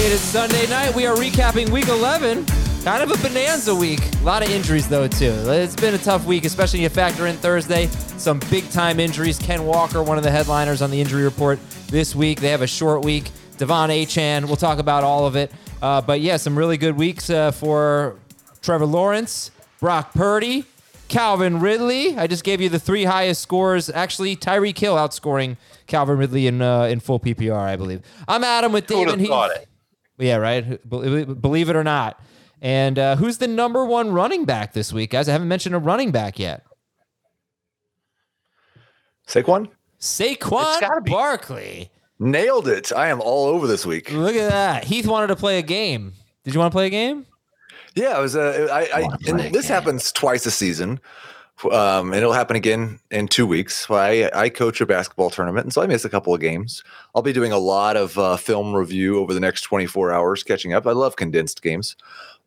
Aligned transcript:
It 0.00 0.12
is 0.12 0.20
Sunday 0.22 0.66
night. 0.66 0.94
We 0.94 1.04
are 1.06 1.14
recapping 1.14 1.68
week 1.68 1.88
11. 1.88 2.46
Kind 2.82 3.02
of 3.02 3.10
a 3.10 3.22
bonanza 3.22 3.74
week. 3.74 4.00
A 4.22 4.24
lot 4.24 4.42
of 4.42 4.48
injuries, 4.48 4.88
though, 4.88 5.06
too. 5.06 5.30
It's 5.50 5.76
been 5.76 5.92
a 5.92 5.98
tough 5.98 6.24
week, 6.24 6.46
especially 6.46 6.80
you 6.80 6.88
factor 6.88 7.26
in 7.26 7.36
Thursday. 7.36 7.86
Some 8.16 8.40
big 8.50 8.68
time 8.70 8.98
injuries. 8.98 9.38
Ken 9.38 9.66
Walker, 9.66 10.02
one 10.02 10.16
of 10.16 10.24
the 10.24 10.30
headliners 10.30 10.80
on 10.80 10.90
the 10.90 10.98
injury 10.98 11.22
report 11.22 11.58
this 11.88 12.14
week. 12.14 12.40
They 12.40 12.48
have 12.48 12.62
a 12.62 12.66
short 12.66 13.04
week. 13.04 13.30
De'Von 13.58 13.90
Achane, 13.90 14.46
we'll 14.46 14.56
talk 14.56 14.78
about 14.78 15.04
all 15.04 15.26
of 15.26 15.36
it. 15.36 15.52
Uh, 15.82 16.00
but 16.00 16.22
yeah, 16.22 16.38
some 16.38 16.56
really 16.56 16.78
good 16.78 16.96
weeks 16.96 17.28
uh, 17.28 17.50
for 17.50 18.16
Trevor 18.62 18.86
Lawrence, 18.86 19.50
Brock 19.80 20.14
Purdy, 20.14 20.64
Calvin 21.08 21.60
Ridley. 21.60 22.16
I 22.16 22.26
just 22.26 22.42
gave 22.42 22.62
you 22.62 22.70
the 22.70 22.80
three 22.80 23.04
highest 23.04 23.42
scores. 23.42 23.90
Actually, 23.90 24.34
Tyreek 24.34 24.78
Hill 24.78 24.96
outscoring 24.96 25.58
Calvin 25.86 26.16
Ridley 26.16 26.46
in 26.46 26.62
uh, 26.62 26.84
in 26.84 27.00
full 27.00 27.20
PPR, 27.20 27.54
I 27.54 27.76
believe. 27.76 28.00
I'm 28.26 28.42
Adam 28.42 28.72
with 28.72 28.86
David 28.86 29.20
Heath. 29.20 29.66
Thought 30.20 30.24
it? 30.24 30.26
Yeah, 30.26 30.36
right. 30.36 31.40
Believe 31.40 31.68
it 31.70 31.76
or 31.76 31.84
not. 31.84 32.20
And 32.62 32.98
uh, 32.98 33.16
who's 33.16 33.38
the 33.38 33.48
number 33.48 33.84
one 33.84 34.12
running 34.12 34.44
back 34.44 34.72
this 34.74 34.92
week, 34.92 35.10
guys? 35.10 35.28
I 35.28 35.32
haven't 35.32 35.48
mentioned 35.48 35.74
a 35.74 35.78
running 35.78 36.10
back 36.10 36.38
yet. 36.38 36.64
Saquon 39.26 39.68
Saquon 40.00 40.80
gotta 40.80 41.00
be- 41.02 41.10
Barkley. 41.10 41.90
nailed 42.18 42.68
it. 42.68 42.92
I 42.92 43.08
am 43.08 43.20
all 43.20 43.46
over 43.46 43.66
this 43.66 43.86
week. 43.86 44.10
Look 44.12 44.34
at 44.34 44.50
that. 44.50 44.84
Heath 44.84 45.06
wanted 45.06 45.28
to 45.28 45.36
play 45.36 45.58
a 45.58 45.62
game. 45.62 46.14
Did 46.44 46.54
you 46.54 46.60
want 46.60 46.72
to 46.72 46.74
play 46.74 46.86
a 46.86 46.90
game? 46.90 47.26
Yeah, 47.94 48.18
it 48.18 48.20
was. 48.22 48.36
Uh, 48.36 48.68
I, 48.72 49.00
I 49.00 49.08
and 49.28 49.54
this 49.54 49.68
happens 49.68 50.10
twice 50.12 50.46
a 50.46 50.50
season, 50.50 51.00
um, 51.64 52.12
and 52.12 52.16
it'll 52.16 52.32
happen 52.32 52.56
again 52.56 52.98
in 53.10 53.28
two 53.28 53.46
weeks. 53.46 53.88
Well, 53.88 54.00
I 54.00 54.30
I 54.34 54.48
coach 54.48 54.80
a 54.80 54.86
basketball 54.86 55.30
tournament, 55.30 55.64
and 55.64 55.72
so 55.72 55.82
I 55.82 55.86
miss 55.86 56.04
a 56.04 56.10
couple 56.10 56.34
of 56.34 56.40
games. 56.40 56.82
I'll 57.14 57.22
be 57.22 57.32
doing 57.32 57.52
a 57.52 57.58
lot 57.58 57.96
of 57.96 58.18
uh, 58.18 58.36
film 58.36 58.74
review 58.74 59.18
over 59.18 59.34
the 59.34 59.40
next 59.40 59.62
24 59.62 60.12
hours, 60.12 60.42
catching 60.42 60.72
up. 60.72 60.86
I 60.86 60.92
love 60.92 61.16
condensed 61.16 61.62
games, 61.62 61.96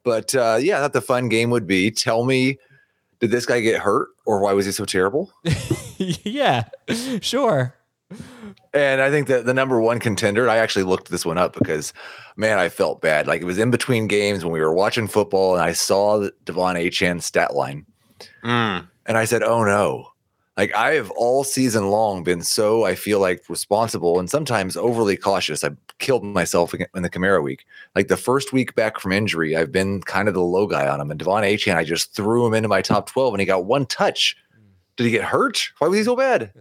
but 0.03 0.33
uh, 0.35 0.57
yeah, 0.59 0.77
I 0.77 0.81
thought 0.81 0.93
the 0.93 1.01
fun 1.01 1.29
game 1.29 1.49
would 1.49 1.67
be 1.67 1.91
tell 1.91 2.23
me. 2.23 2.57
Did 3.19 3.31
this 3.31 3.45
guy 3.45 3.61
get 3.61 3.79
hurt, 3.79 4.09
or 4.25 4.41
why 4.41 4.51
was 4.51 4.65
he 4.65 4.73
so 4.73 4.83
terrible? 4.83 5.31
yeah, 5.97 6.65
sure. 7.21 7.73
And 8.73 9.01
I 9.01 9.09
think 9.11 9.27
that 9.27 9.45
the 9.45 9.53
number 9.53 9.79
one 9.79 9.99
contender, 9.99 10.49
I 10.49 10.57
actually 10.57 10.83
looked 10.83 11.09
this 11.09 11.25
one 11.25 11.37
up 11.37 11.53
because, 11.53 11.93
man, 12.35 12.57
I 12.57 12.69
felt 12.69 13.01
bad. 13.01 13.27
Like 13.27 13.41
it 13.41 13.45
was 13.45 13.59
in 13.59 13.71
between 13.71 14.07
games 14.07 14.43
when 14.43 14.51
we 14.51 14.59
were 14.59 14.73
watching 14.73 15.07
football, 15.07 15.53
and 15.53 15.63
I 15.63 15.73
saw 15.73 16.17
the 16.17 16.33
De'Von 16.45 16.75
Achane 16.75 17.21
stat 17.21 17.53
line, 17.55 17.85
and 19.05 19.17
I 19.17 19.25
said, 19.25 19.43
"Oh 19.43 19.63
no!" 19.63 20.09
Like 20.57 20.73
I 20.75 20.93
have 20.93 21.09
all 21.11 21.43
season 21.43 21.89
long 21.89 22.23
been 22.23 22.41
so 22.43 22.85
I 22.85 22.95
feel 22.95 23.19
like 23.19 23.49
responsible 23.49 24.19
and 24.19 24.29
sometimes 24.29 24.77
overly 24.77 25.17
cautious. 25.17 25.63
I 25.63 25.71
killed 25.99 26.23
myself 26.23 26.73
in 26.73 27.01
the 27.01 27.09
Camaro 27.09 27.41
week. 27.41 27.65
Like 27.95 28.07
the 28.07 28.17
first 28.17 28.53
week 28.53 28.75
back 28.75 28.99
from 28.99 29.11
injury, 29.11 29.55
I've 29.55 29.71
been 29.71 30.01
kind 30.01 30.27
of 30.27 30.33
the 30.33 30.41
low 30.41 30.67
guy 30.67 30.87
on 30.87 31.01
him. 31.01 31.09
And 31.09 31.19
De'Von 31.19 31.43
Achane, 31.43 31.75
I 31.75 31.83
just 31.83 32.13
threw 32.15 32.45
him 32.45 32.53
into 32.53 32.69
my 32.69 32.81
top 32.81 33.09
twelve, 33.09 33.33
and 33.33 33.41
he 33.41 33.45
got 33.45 33.65
one 33.65 33.85
touch. 33.87 34.37
Did 34.95 35.05
he 35.05 35.11
get 35.11 35.23
hurt? 35.23 35.71
Why 35.79 35.87
was 35.87 35.97
he 35.97 36.03
so 36.03 36.15
bad? 36.15 36.51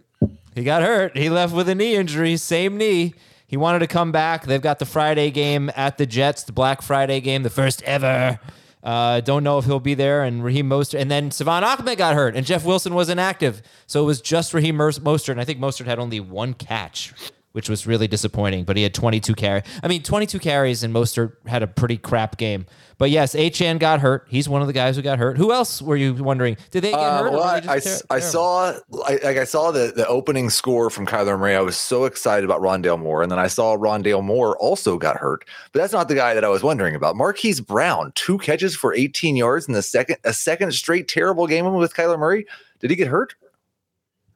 He 0.55 0.65
got 0.65 0.83
hurt. 0.83 1.17
He 1.17 1.29
left 1.29 1.55
with 1.55 1.69
a 1.69 1.75
knee 1.75 1.97
injury, 1.97 2.37
same 2.37 2.79
knee. 2.79 3.15
He 3.47 3.59
wanted 3.59 3.81
to 3.81 3.87
come 3.87 4.13
back. 4.13 4.47
They've 4.47 4.63
got 4.63 4.79
the 4.79 4.87
Friday 4.87 5.31
game 5.31 5.71
at 5.77 5.99
the 5.99 6.07
Jets, 6.07 6.45
the 6.45 6.53
Black 6.53 6.81
Friday 6.81 7.21
game, 7.21 7.43
the 7.43 7.51
first 7.51 7.83
ever. 7.83 8.41
Uh, 8.83 9.21
don't 9.21 9.45
know 9.45 9.59
if 9.59 9.65
he'll 9.65 9.79
be 9.81 9.95
there. 9.95 10.23
And 10.25 10.43
Raheem 10.45 10.69
Mostert, 10.69 11.01
and 11.01 11.11
then 11.11 11.31
Salvon 11.31 11.63
Ahmed 11.65 11.97
got 11.99 12.15
hurt, 12.15 12.35
and 12.37 12.45
Jeff 12.45 12.65
Wilson 12.65 12.95
was 12.95 13.09
inactive, 13.09 13.63
so 13.87 14.03
it 14.03 14.07
was 14.07 14.21
just 14.21 14.53
Raheem 14.55 14.77
Mos- 14.77 14.99
Mostert. 14.99 15.31
And 15.31 15.41
I 15.41 15.45
think 15.45 15.61
Mostert 15.61 15.87
had 15.87 15.99
only 15.99 16.21
one 16.21 16.55
catch, 16.55 17.13
which 17.53 17.69
was 17.69 17.87
really 17.87 18.09
disappointing. 18.09 18.65
But 18.65 18.77
he 18.77 18.83
had 18.83 18.95
22 18.95 19.35
carries. 19.35 19.63
I 19.83 19.89
mean, 19.89 20.03
22 20.03 20.39
carries, 20.39 20.83
and 20.83 20.95
Mostert 20.95 21.35
had 21.47 21.63
a 21.63 21.67
pretty 21.67 21.97
crap 21.97 22.37
game. 22.37 22.67
But 22.99 23.11
yes, 23.11 23.35
Achane 23.35 23.81
got 23.81 24.01
hurt. 24.01 24.27
He's 24.29 24.49
one 24.49 24.61
of 24.61 24.69
the 24.69 24.73
guys 24.73 24.95
who 24.95 25.03
got 25.03 25.19
hurt. 25.19 25.37
Who 25.37 25.53
else 25.53 25.83
were 25.83 25.97
you 25.97 26.15
wondering? 26.15 26.57
Did 26.71 26.85
they 26.85 26.91
get 26.91 27.01
Uh, 27.01 27.19
hurt? 27.25 27.27
or 27.29 27.31
well, 27.33 27.41
were 27.41 27.71
I, 27.71 27.75
I, 27.75 27.79
ter- 27.81 27.99
I 28.11 28.21
saw 28.21 28.75
I, 29.05 29.19
like 29.25 29.39
I 29.39 29.45
saw 29.45 29.73
the 29.73 29.93
the 29.97 30.07
opening 30.07 30.51
score 30.51 30.89
from 30.89 31.05
Kyler 31.07 31.37
Murray. 31.39 31.57
I 31.57 31.61
was 31.63 31.77
so 31.77 32.05
excited 32.05 32.45
about 32.45 32.61
Rondale 32.61 33.01
Moore, 33.01 33.23
and 33.23 33.33
then 33.33 33.41
I 33.41 33.49
saw 33.49 33.77
Rondale 33.77 34.23
Moore 34.23 34.57
also 34.59 34.99
got 34.99 35.17
hurt. 35.17 35.45
But 35.73 35.81
that's 35.81 35.93
not 35.93 36.07
the 36.09 36.15
guy 36.15 36.35
that 36.35 36.45
I 36.45 36.49
was 36.49 36.63
wondering 36.63 36.95
about. 36.95 37.17
Marquise 37.17 37.61
Brown, 37.61 38.13
two 38.15 38.39
catches 38.39 38.77
for 38.77 38.95
18 38.95 39.35
yards 39.35 39.67
in 39.67 39.75
the 39.75 39.83
second 39.83 40.19
a 40.23 40.33
second 40.33 40.73
straight 40.73 41.09
terrible 41.09 41.49
game 41.49 41.73
with 41.75 41.95
Kyler 41.95 42.19
Murray. 42.19 42.47
Did 42.79 42.91
he 42.91 42.97
get 42.97 43.09
hurt? 43.09 43.35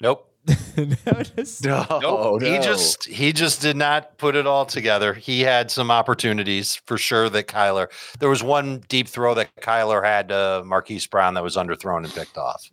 Nope. 0.01 0.29
No, 0.77 1.23
just- 1.37 1.65
No, 1.65 2.39
He 2.41 2.59
just 2.59 3.07
he 3.07 3.33
just 3.33 3.61
did 3.63 3.77
not 3.77 4.17
put 4.19 4.37
it 4.37 4.47
all 4.47 4.65
together. 4.67 5.15
He 5.15 5.41
had 5.41 5.71
some 5.71 5.91
opportunities 5.91 6.77
for 6.87 6.99
sure 6.99 7.29
that 7.31 7.47
Kyler. 7.49 7.89
There 8.21 8.29
was 8.29 8.43
one 8.43 8.85
deep 8.89 9.09
throw 9.09 9.35
that 9.35 9.55
Kyler 9.57 10.05
had 10.05 10.29
to 10.29 10.63
Marquise 10.65 11.07
Brown 11.07 11.35
that 11.35 11.43
was 11.43 11.57
underthrown 11.57 12.05
and 12.05 12.13
picked 12.15 12.39
off. 12.39 12.71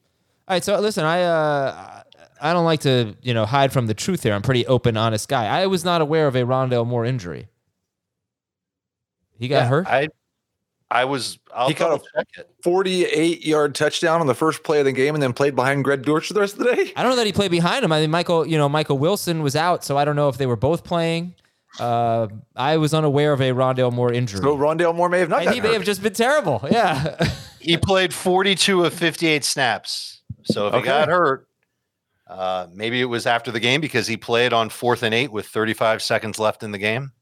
All 0.48 0.56
right, 0.56 0.64
so 0.64 0.78
listen, 0.80 1.04
I 1.06 1.24
uh, 1.24 2.04
I 2.42 2.54
don't 2.54 2.66
like 2.66 2.82
to 2.82 3.16
you 3.22 3.34
know 3.34 3.46
hide 3.46 3.72
from 3.74 3.88
the 3.88 3.94
truth 3.94 4.24
here. 4.24 4.34
I'm 4.34 4.42
pretty 4.42 4.68
open, 4.68 4.98
honest 4.98 5.28
guy. 5.30 5.46
I 5.48 5.66
was 5.68 5.84
not 5.86 6.02
aware 6.02 6.28
of 6.28 6.36
a 6.36 6.42
Rondale 6.44 6.86
Moore 6.86 7.06
injury. 7.06 7.48
He 9.40 9.48
got 9.48 9.64
Yeah, 9.64 9.68
hurt. 9.68 9.88
I 9.88 10.10
I 10.92 11.06
was 11.06 11.40
I'll 11.54 11.68
He 11.68 11.74
caught 11.74 11.88
a- 11.88 11.98
double 11.98 12.06
check 12.16 12.28
it. 12.38 12.50
48 12.64 13.46
yard 13.46 13.74
touchdown 13.76 14.22
on 14.22 14.28
the 14.28 14.36
first 14.36 14.64
play 14.64 14.80
of 14.80 14.86
the 14.86 14.92
game, 14.92 15.16
and 15.16 15.22
then 15.24 15.34
played 15.34 15.56
behind 15.56 15.84
Greg 15.84 16.04
Dortch 16.04 16.30
the 16.30 16.40
rest 16.40 16.54
of 16.54 16.60
the 16.60 16.76
day. 16.76 16.94
I 16.96 17.02
don't 17.04 17.12
know 17.12 17.16
that 17.18 17.26
he 17.26 17.34
played 17.34 17.52
behind 17.52 17.84
him. 17.84 17.92
I 17.92 18.02
mean, 18.02 18.12
Michael, 18.12 18.46
you 18.48 18.58
know, 18.58 18.70
Michael 18.70 18.98
Wilson 18.98 19.42
was 19.42 19.56
out, 19.56 19.84
so 19.84 19.98
I 19.98 20.06
don't 20.06 20.16
know 20.16 20.30
if 20.30 20.38
they 20.38 20.46
were 20.46 20.56
both 20.56 20.84
playing. 20.84 21.36
Uh, 21.80 22.28
I 22.56 22.78
was 22.78 22.94
unaware 22.94 23.34
of 23.34 23.42
a 23.42 23.50
Rondale 23.52 23.92
Moore 23.92 24.14
injury. 24.14 24.40
So 24.42 24.56
Rondale 24.56 24.94
Moore 24.96 25.10
may 25.10 25.20
have 25.20 25.30
not. 25.30 25.44
and 25.46 25.56
he 25.56 25.60
may 25.62 25.70
hurt. 25.70 25.74
have 25.74 25.84
just 25.84 26.04
been 26.04 26.14
terrible. 26.14 26.66
Yeah. 26.70 27.18
He 27.64 27.78
played 27.78 28.14
42 28.14 28.84
of 28.84 28.94
58 28.94 29.46
snaps. 29.46 30.22
So 30.44 30.68
if 30.68 30.74
Okay. 30.74 30.82
he 30.82 30.86
got 30.86 31.08
hurt, 31.08 31.48
uh, 32.28 32.68
maybe 32.74 33.00
it 33.00 33.06
was 33.06 33.26
after 33.26 33.52
the 33.52 33.60
game 33.62 33.80
because 33.80 34.06
he 34.06 34.18
played 34.18 34.52
on 34.52 34.68
fourth 34.68 35.02
and 35.02 35.16
eight 35.16 35.32
with 35.32 35.48
35 35.48 36.02
seconds 36.02 36.38
left 36.40 36.62
in 36.62 36.72
the 36.72 36.78
game. 36.78 37.14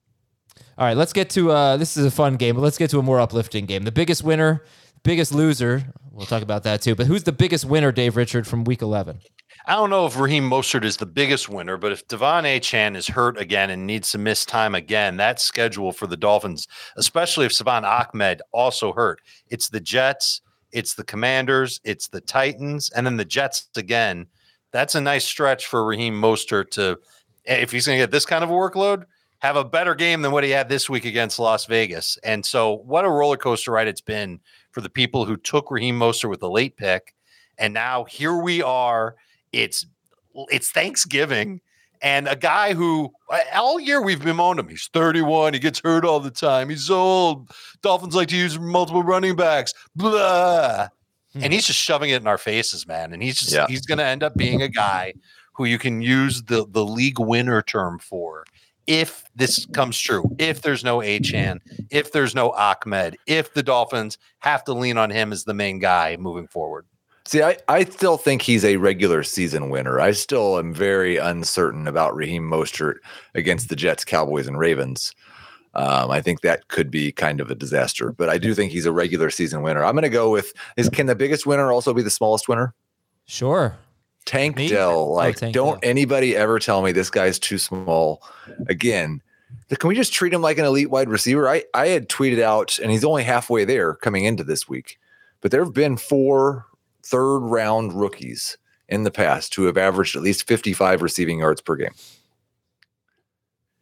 All 0.78 0.86
right, 0.86 0.98
let's 0.98 1.14
get 1.14 1.30
to 1.32 1.52
uh, 1.52 1.78
this 1.78 1.98
is 1.98 2.06
a 2.06 2.12
fun 2.12 2.36
game, 2.36 2.56
but 2.56 2.62
let's 2.62 2.78
get 2.78 2.90
to 2.92 3.00
a 3.00 3.04
more 3.04 3.20
uplifting 3.20 3.66
game. 3.66 3.84
The 3.84 3.92
biggest 3.92 4.24
winner, 4.24 4.64
biggest 5.04 5.34
loser. 5.34 5.84
We'll 6.12 6.26
talk 6.26 6.44
about 6.44 6.64
that 6.64 6.82
too. 6.82 6.96
But 6.96 7.08
who's 7.08 7.24
the 7.24 7.32
biggest 7.32 7.66
winner, 7.66 7.92
Dave 7.92 8.16
Richard, 8.16 8.48
from 8.48 8.64
Week 8.64 8.82
11? 8.82 9.20
I 9.66 9.76
don't 9.76 9.92
know 9.92 10.08
if 10.08 10.20
Raheem 10.20 10.50
Mostert 10.50 10.84
is 10.84 10.98
the 10.98 11.06
biggest 11.06 11.48
winner, 11.48 11.78
but 11.78 11.92
if 11.92 12.08
De'Von 12.08 12.44
Achane 12.44 12.96
is 12.96 13.08
hurt 13.08 13.38
again 13.38 13.70
and 13.70 13.86
needs 13.86 14.12
to 14.12 14.18
miss 14.18 14.44
time 14.44 14.74
again, 14.74 15.18
that's 15.18 15.44
schedule 15.44 15.92
for 15.92 16.08
the 16.08 16.18
Dolphins, 16.18 16.68
especially 16.98 17.46
if 17.46 17.54
Salvon 17.54 17.86
Ahmed 17.86 18.42
also 18.52 18.92
hurt. 18.92 19.22
It's 19.50 19.70
the 19.70 19.80
Jets, 19.80 20.42
it's 20.72 20.96
the 20.96 21.04
Commanders, 21.04 21.80
it's 21.84 22.08
the 22.08 22.22
Titans, 22.22 22.90
and 22.90 23.06
then 23.06 23.18
the 23.18 23.26
Jets 23.26 23.70
again. 23.78 24.26
That's 24.72 24.96
a 24.96 25.02
nice 25.02 25.26
stretch 25.26 25.68
for 25.68 25.86
Raheem 25.86 26.20
Mostert 26.20 26.72
to, 26.72 26.98
if 27.46 27.72
he's 27.72 27.86
going 27.86 28.00
to 28.00 28.04
get 28.04 28.12
this 28.12 28.26
kind 28.26 28.44
of 28.44 28.50
a 28.50 28.54
workload, 28.54 29.06
have 29.42 29.56
a 29.56 29.66
better 29.66 29.96
game 29.96 30.22
than 30.22 30.32
what 30.32 30.44
he 30.44 30.52
had 30.52 30.70
this 30.70 30.90
week 30.90 31.04
against 31.06 31.40
Las 31.40 31.66
Vegas. 31.66 32.18
And 32.24 32.46
so, 32.46 32.78
what 32.86 33.06
a 33.06 33.10
roller 33.10 33.38
coaster 33.38 33.72
ride 33.72 33.88
it's 33.88 34.02
been 34.02 34.40
for 34.72 34.82
the 34.82 34.90
people 34.90 35.26
who 35.26 35.36
took 35.36 35.70
Raheem 35.72 36.00
Mostert 36.00 36.30
with 36.30 36.40
the 36.40 36.50
late 36.50 36.78
pick. 36.78 37.14
And 37.58 37.74
now 37.74 38.06
here 38.06 38.36
we 38.38 38.62
are 38.64 39.16
it's 39.52 39.86
it's 40.50 40.72
Thanksgiving, 40.72 41.60
and 42.02 42.28
a 42.28 42.36
guy 42.36 42.74
who 42.74 43.12
all 43.54 43.80
year 43.80 44.02
we've 44.02 44.24
bemoaned 44.24 44.60
him. 44.60 44.68
He's 44.70 44.90
31. 44.94 45.54
He 45.54 45.60
gets 45.60 45.82
hurt 45.84 46.06
all 46.06 46.20
the 46.20 46.32
time. 46.32 46.70
He's 46.70 46.90
old. 46.90 47.52
Dolphins 47.82 48.16
like 48.16 48.30
to 48.30 48.38
use 48.38 48.58
multiple 48.60 49.04
running 49.04 49.36
backs. 49.36 49.74
Blah. 49.96 50.88
Hmm. 51.34 51.44
And 51.44 51.54
he's 51.54 51.66
just 51.66 51.80
shoving 51.80 52.10
it 52.10 52.22
in 52.22 52.28
our 52.28 52.38
faces, 52.38 52.88
man. 52.88 53.14
And 53.14 53.22
he's 53.24 53.40
just 53.40 53.52
Yeah. 53.54 53.66
he's 53.68 53.86
going 53.86 53.98
to 54.00 54.06
end 54.06 54.24
up 54.24 54.36
being 54.36 54.62
a 54.62 54.68
guy 54.70 55.14
who 55.54 55.66
you 55.66 55.78
can 55.78 56.02
use 56.02 56.44
the 56.44 56.66
the 56.70 56.86
league 56.86 57.20
winner 57.20 57.62
term 57.62 58.00
for 58.00 58.46
if 58.88 59.24
this 59.36 59.66
comes 59.68 59.98
true. 59.98 60.24
If 60.38 60.62
there's 60.62 60.84
no 60.84 61.00
Achane, 61.00 61.60
if 61.90 62.12
there's 62.12 62.36
no 62.36 62.52
Ahmed, 62.52 63.18
if 63.28 63.54
the 63.54 63.64
Dolphins 63.64 64.18
have 64.40 64.64
to 64.66 64.74
lean 64.74 64.98
on 64.98 65.10
him 65.10 65.32
as 65.32 65.44
the 65.44 65.54
main 65.54 65.80
guy 65.80 66.18
moving 66.20 66.48
forward. 66.48 66.86
See, 67.26 67.44
I, 67.44 67.58
I 67.68 67.84
still 67.86 68.18
think 68.18 68.42
he's 68.42 68.66
a 68.66 68.78
regular 68.78 69.24
season 69.24 69.70
winner. 69.70 70.02
I 70.02 70.12
still 70.12 70.58
am 70.58 70.74
very 70.74 71.18
uncertain 71.18 71.88
about 71.88 72.16
Raheem 72.16 72.44
Mostert 72.44 72.96
against 73.36 73.70
the 73.70 73.76
Jets, 73.76 74.04
Cowboys, 74.04 74.48
and 74.48 74.58
Ravens. 74.58 75.14
Um, 75.74 76.12
I 76.12 76.20
think 76.20 76.42
that 76.42 76.68
could 76.68 76.92
be 76.92 77.12
kind 77.12 77.40
of 77.40 77.50
a 77.50 77.56
disaster, 77.56 78.12
but 78.12 78.28
I 78.28 78.38
do 78.38 78.54
think 78.54 78.72
he's 78.72 78.86
a 78.86 78.92
regular 78.92 79.30
season 79.30 79.62
winner. 79.62 79.86
I'm 79.86 79.94
going 79.94 80.04
to 80.04 80.10
go 80.10 80.30
with 80.30 80.52
is 80.76 80.90
can 80.90 81.06
the 81.06 81.16
biggest 81.16 81.46
winner 81.46 81.72
also 81.72 81.94
be 81.94 82.02
the 82.02 82.10
smallest 82.10 82.50
winner? 82.50 82.74
Sure. 83.26 83.78
Tank 84.26 84.56
Me? 84.56 84.68
Dell. 84.68 84.92
Oh, 84.92 85.12
Like, 85.12 85.38
Tank 85.38 85.54
don't 85.54 85.82
Dell. 85.82 85.90
anybody 85.90 86.36
ever 86.36 86.60
tell 86.60 86.82
me 86.82 86.92
this 86.92 87.10
guy's 87.10 87.40
too 87.40 87.58
small. 87.58 88.22
Again, 88.68 89.22
can 89.80 89.88
we 89.88 89.96
just 89.96 90.14
treat 90.14 90.34
him 90.34 90.42
like 90.42 90.58
an 90.58 90.66
elite 90.66 90.90
wide 90.90 91.10
receiver? 91.10 91.50
I, 91.50 91.64
I 91.74 91.88
had 91.88 92.08
tweeted 92.10 92.42
out, 92.42 92.80
and 92.80 92.92
he's 92.92 93.04
only 93.04 93.24
halfway 93.24 93.66
there 93.66 93.96
coming 93.96 94.24
into 94.26 94.44
this 94.44 94.68
week, 94.70 95.00
but 95.42 95.52
there 95.52 95.64
have 95.64 95.74
been 95.74 95.98
four 95.98 96.66
third 97.04 97.40
round 97.40 97.94
rookies 97.94 98.58
in 98.88 99.04
the 99.04 99.12
past 99.12 99.56
who 99.56 99.66
have 99.66 99.78
averaged 99.78 100.16
at 100.16 100.22
least 100.22 100.48
55 100.48 101.02
receiving 101.02 101.40
yards 101.40 101.62
per 101.62 101.76
game. 101.76 101.94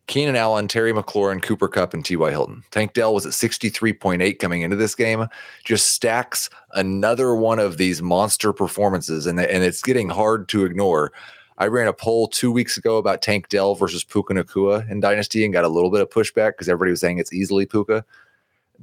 Keenan 0.09 0.35
Allen, 0.35 0.67
Terry 0.67 0.91
McLaurin, 0.91 1.39
Cooper 1.39 1.67
Kupp, 1.67 1.93
and 1.93 2.03
T.Y. 2.03 2.31
Hilton. 2.31 2.63
Tank 2.71 2.93
Dell 2.93 3.13
was 3.13 3.27
at 3.27 3.31
63.8 3.31 4.39
coming 4.39 4.63
into 4.63 4.75
this 4.75 4.95
game. 4.95 5.27
Just 5.63 5.91
stacks 5.91 6.49
another 6.73 7.35
one 7.35 7.59
of 7.59 7.77
these 7.77 8.01
monster 8.01 8.51
performances, 8.51 9.27
and, 9.27 9.39
and 9.39 9.63
it's 9.63 9.83
getting 9.83 10.09
hard 10.09 10.49
to 10.49 10.65
ignore. 10.65 11.11
I 11.59 11.67
ran 11.67 11.87
a 11.87 11.93
poll 11.93 12.27
two 12.27 12.51
weeks 12.51 12.75
ago 12.75 12.97
about 12.97 13.21
Tank 13.21 13.49
Dell 13.49 13.75
versus 13.75 14.03
Puka 14.03 14.33
Nacua 14.33 14.89
in 14.89 14.99
Dynasty 14.99 15.45
and 15.45 15.53
got 15.53 15.63
a 15.63 15.69
little 15.69 15.91
bit 15.91 16.01
of 16.01 16.09
pushback 16.09 16.53
because 16.53 16.67
everybody 16.67 16.89
was 16.89 17.01
saying 17.01 17.19
it's 17.19 17.31
easily 17.31 17.67
Puka. 17.67 18.03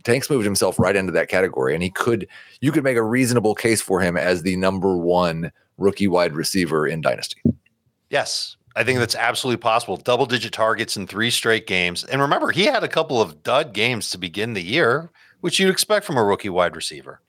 Tank's 0.04 0.30
moved 0.30 0.44
himself 0.44 0.78
right 0.78 0.94
into 0.94 1.10
that 1.10 1.28
category, 1.28 1.74
and 1.74 1.82
he 1.82 1.90
could 1.90 2.28
you 2.60 2.70
could 2.70 2.84
make 2.84 2.96
a 2.96 3.02
reasonable 3.02 3.56
case 3.56 3.82
for 3.82 4.00
him 4.00 4.16
as 4.16 4.42
the 4.42 4.54
number 4.54 4.96
one 4.96 5.50
rookie 5.76 6.06
wide 6.06 6.36
receiver 6.36 6.86
in 6.86 7.00
Dynasty. 7.00 7.42
Yes, 8.10 8.55
I 8.76 8.84
think 8.84 8.98
that's 8.98 9.14
absolutely 9.14 9.60
possible. 9.60 9.96
Double 9.96 10.26
digit 10.26 10.52
targets 10.52 10.98
in 10.98 11.06
three 11.06 11.30
straight 11.30 11.66
games. 11.66 12.04
And 12.04 12.20
remember, 12.20 12.50
he 12.50 12.66
had 12.66 12.84
a 12.84 12.88
couple 12.88 13.20
of 13.22 13.42
dud 13.42 13.72
games 13.72 14.10
to 14.10 14.18
begin 14.18 14.52
the 14.52 14.62
year, 14.62 15.10
which 15.40 15.58
you'd 15.58 15.70
expect 15.70 16.04
from 16.04 16.18
a 16.18 16.22
rookie 16.22 16.50
wide 16.50 16.76
receiver. 16.76 17.20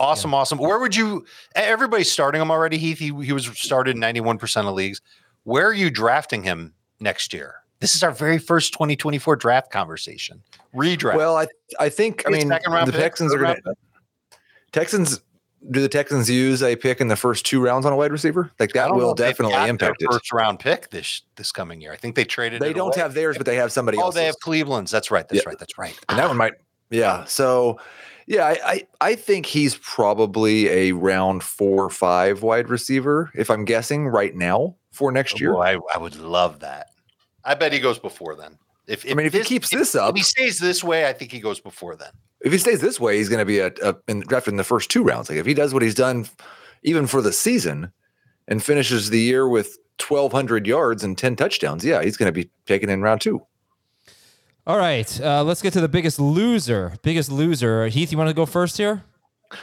Awesome, 0.00 0.34
awesome. 0.34 0.58
Where 0.58 0.78
would 0.80 0.94
you, 0.96 1.24
everybody's 1.54 2.10
starting 2.10 2.42
him 2.42 2.50
already, 2.50 2.76
Heath. 2.76 2.98
He, 2.98 3.14
he 3.24 3.32
was 3.32 3.46
started 3.58 3.94
in 3.94 4.02
91% 4.02 4.68
of 4.68 4.74
leagues. 4.74 5.00
Where 5.44 5.68
are 5.68 5.72
you 5.72 5.90
drafting 5.90 6.42
him 6.42 6.74
next 6.98 7.32
year? 7.32 7.54
This 7.78 7.94
is 7.94 8.02
our 8.02 8.10
very 8.10 8.38
first 8.38 8.72
2024 8.72 9.36
draft 9.36 9.70
conversation. 9.70 10.42
Redraft. 10.74 11.16
Well, 11.16 11.36
I 11.36 11.46
I 11.78 11.88
think 11.88 12.24
I 12.26 12.30
mean 12.30 12.48
second 12.48 12.72
round 12.72 12.88
the 12.88 12.98
Texans 12.98 13.34
are 13.34 13.38
gonna 13.38 13.56
Texans. 14.72 15.20
Do 15.70 15.80
the 15.80 15.88
Texans 15.88 16.30
use 16.30 16.62
a 16.62 16.76
pick 16.76 17.00
in 17.00 17.08
the 17.08 17.16
first 17.16 17.44
two 17.44 17.60
rounds 17.62 17.86
on 17.86 17.92
a 17.92 17.96
wide 17.96 18.12
receiver? 18.12 18.52
Like 18.58 18.72
that 18.72 18.94
will 18.94 19.14
definitely 19.14 19.54
got 19.54 19.62
their 19.62 19.70
impact 19.70 20.02
it. 20.02 20.10
First 20.10 20.32
round 20.32 20.58
pick 20.60 20.90
this 20.90 21.22
this 21.36 21.52
coming 21.52 21.80
year. 21.80 21.92
I 21.92 21.96
think 21.96 22.14
they 22.14 22.24
traded. 22.24 22.60
They 22.60 22.72
don't 22.72 22.94
away. 22.94 23.02
have 23.02 23.14
theirs, 23.14 23.36
but 23.36 23.46
they 23.46 23.56
have 23.56 23.72
somebody 23.72 23.98
Oh, 24.00 24.10
they 24.10 24.26
have 24.26 24.38
Cleveland's. 24.40 24.90
That's 24.90 25.10
right. 25.10 25.26
That's 25.28 25.42
Yeah. 25.42 25.48
right. 25.48 25.58
That's 25.58 25.78
right. 25.78 25.98
and 26.08 26.18
that 26.18 26.28
one 26.28 26.36
might. 26.36 26.52
Yeah. 26.90 27.24
So, 27.24 27.78
yeah, 28.26 28.46
I, 28.46 28.58
I 28.64 28.86
I 29.00 29.14
think 29.14 29.46
he's 29.46 29.76
probably 29.76 30.68
a 30.68 30.92
round 30.92 31.42
four 31.42 31.84
or 31.84 31.90
five 31.90 32.42
wide 32.42 32.68
receiver, 32.68 33.30
if 33.34 33.50
I'm 33.50 33.64
guessing 33.64 34.06
right 34.06 34.34
now 34.34 34.76
for 34.92 35.10
next 35.12 35.34
oh, 35.34 35.38
year. 35.40 35.54
Oh, 35.54 35.62
I, 35.62 35.78
I 35.94 35.98
would 35.98 36.16
love 36.16 36.60
that. 36.60 36.88
I 37.44 37.54
bet 37.54 37.72
he 37.72 37.80
goes 37.80 37.98
before 37.98 38.34
then. 38.34 38.58
If, 38.86 39.04
I 39.10 39.14
mean, 39.14 39.26
if 39.26 39.32
he 39.32 39.42
keeps 39.42 39.70
this 39.70 39.94
up- 39.94 40.10
if 40.10 40.16
he 40.16 40.22
stays 40.22 40.58
this 40.58 40.84
way, 40.84 41.08
I 41.08 41.12
think 41.12 41.32
he 41.32 41.40
goes 41.40 41.60
before 41.60 41.96
then. 41.96 42.10
if 42.40 42.52
he 42.52 42.58
stays 42.58 42.80
this 42.80 43.00
way, 43.00 43.16
he's 43.16 43.28
going 43.28 43.40
to 43.40 43.44
be 43.44 43.58
a, 43.58 43.72
a 43.82 43.96
in, 44.06 44.20
drafted 44.20 44.52
in 44.52 44.56
the 44.58 44.64
first 44.64 44.90
two 44.90 45.02
rounds. 45.02 45.28
Like 45.28 45.38
if 45.38 45.46
he 45.46 45.54
does 45.54 45.72
what 45.74 45.82
he's 45.82 45.94
done, 45.94 46.26
even 46.82 47.06
for 47.06 47.20
the 47.20 47.32
season, 47.32 47.90
and 48.46 48.62
finishes 48.62 49.10
the 49.10 49.18
year 49.20 49.48
with 49.48 49.76
1,200 50.06 50.66
yards 50.66 51.02
and 51.02 51.18
10 51.18 51.34
touchdowns, 51.36 51.84
yeah, 51.84 52.02
he's 52.02 52.16
going 52.16 52.32
to 52.32 52.32
be 52.32 52.48
taken 52.66 52.88
in 52.88 53.02
round 53.02 53.20
two. 53.20 53.44
All 54.66 54.78
right. 54.78 55.20
Uh, 55.20 55.42
let's 55.42 55.62
get 55.62 55.72
to 55.72 55.80
the 55.80 55.88
biggest 55.88 56.20
loser. 56.20 56.92
Biggest 57.02 57.30
loser. 57.30 57.86
Heath, 57.88 58.12
you 58.12 58.18
want 58.18 58.28
to 58.28 58.34
go 58.34 58.46
first 58.46 58.76
here? 58.76 59.02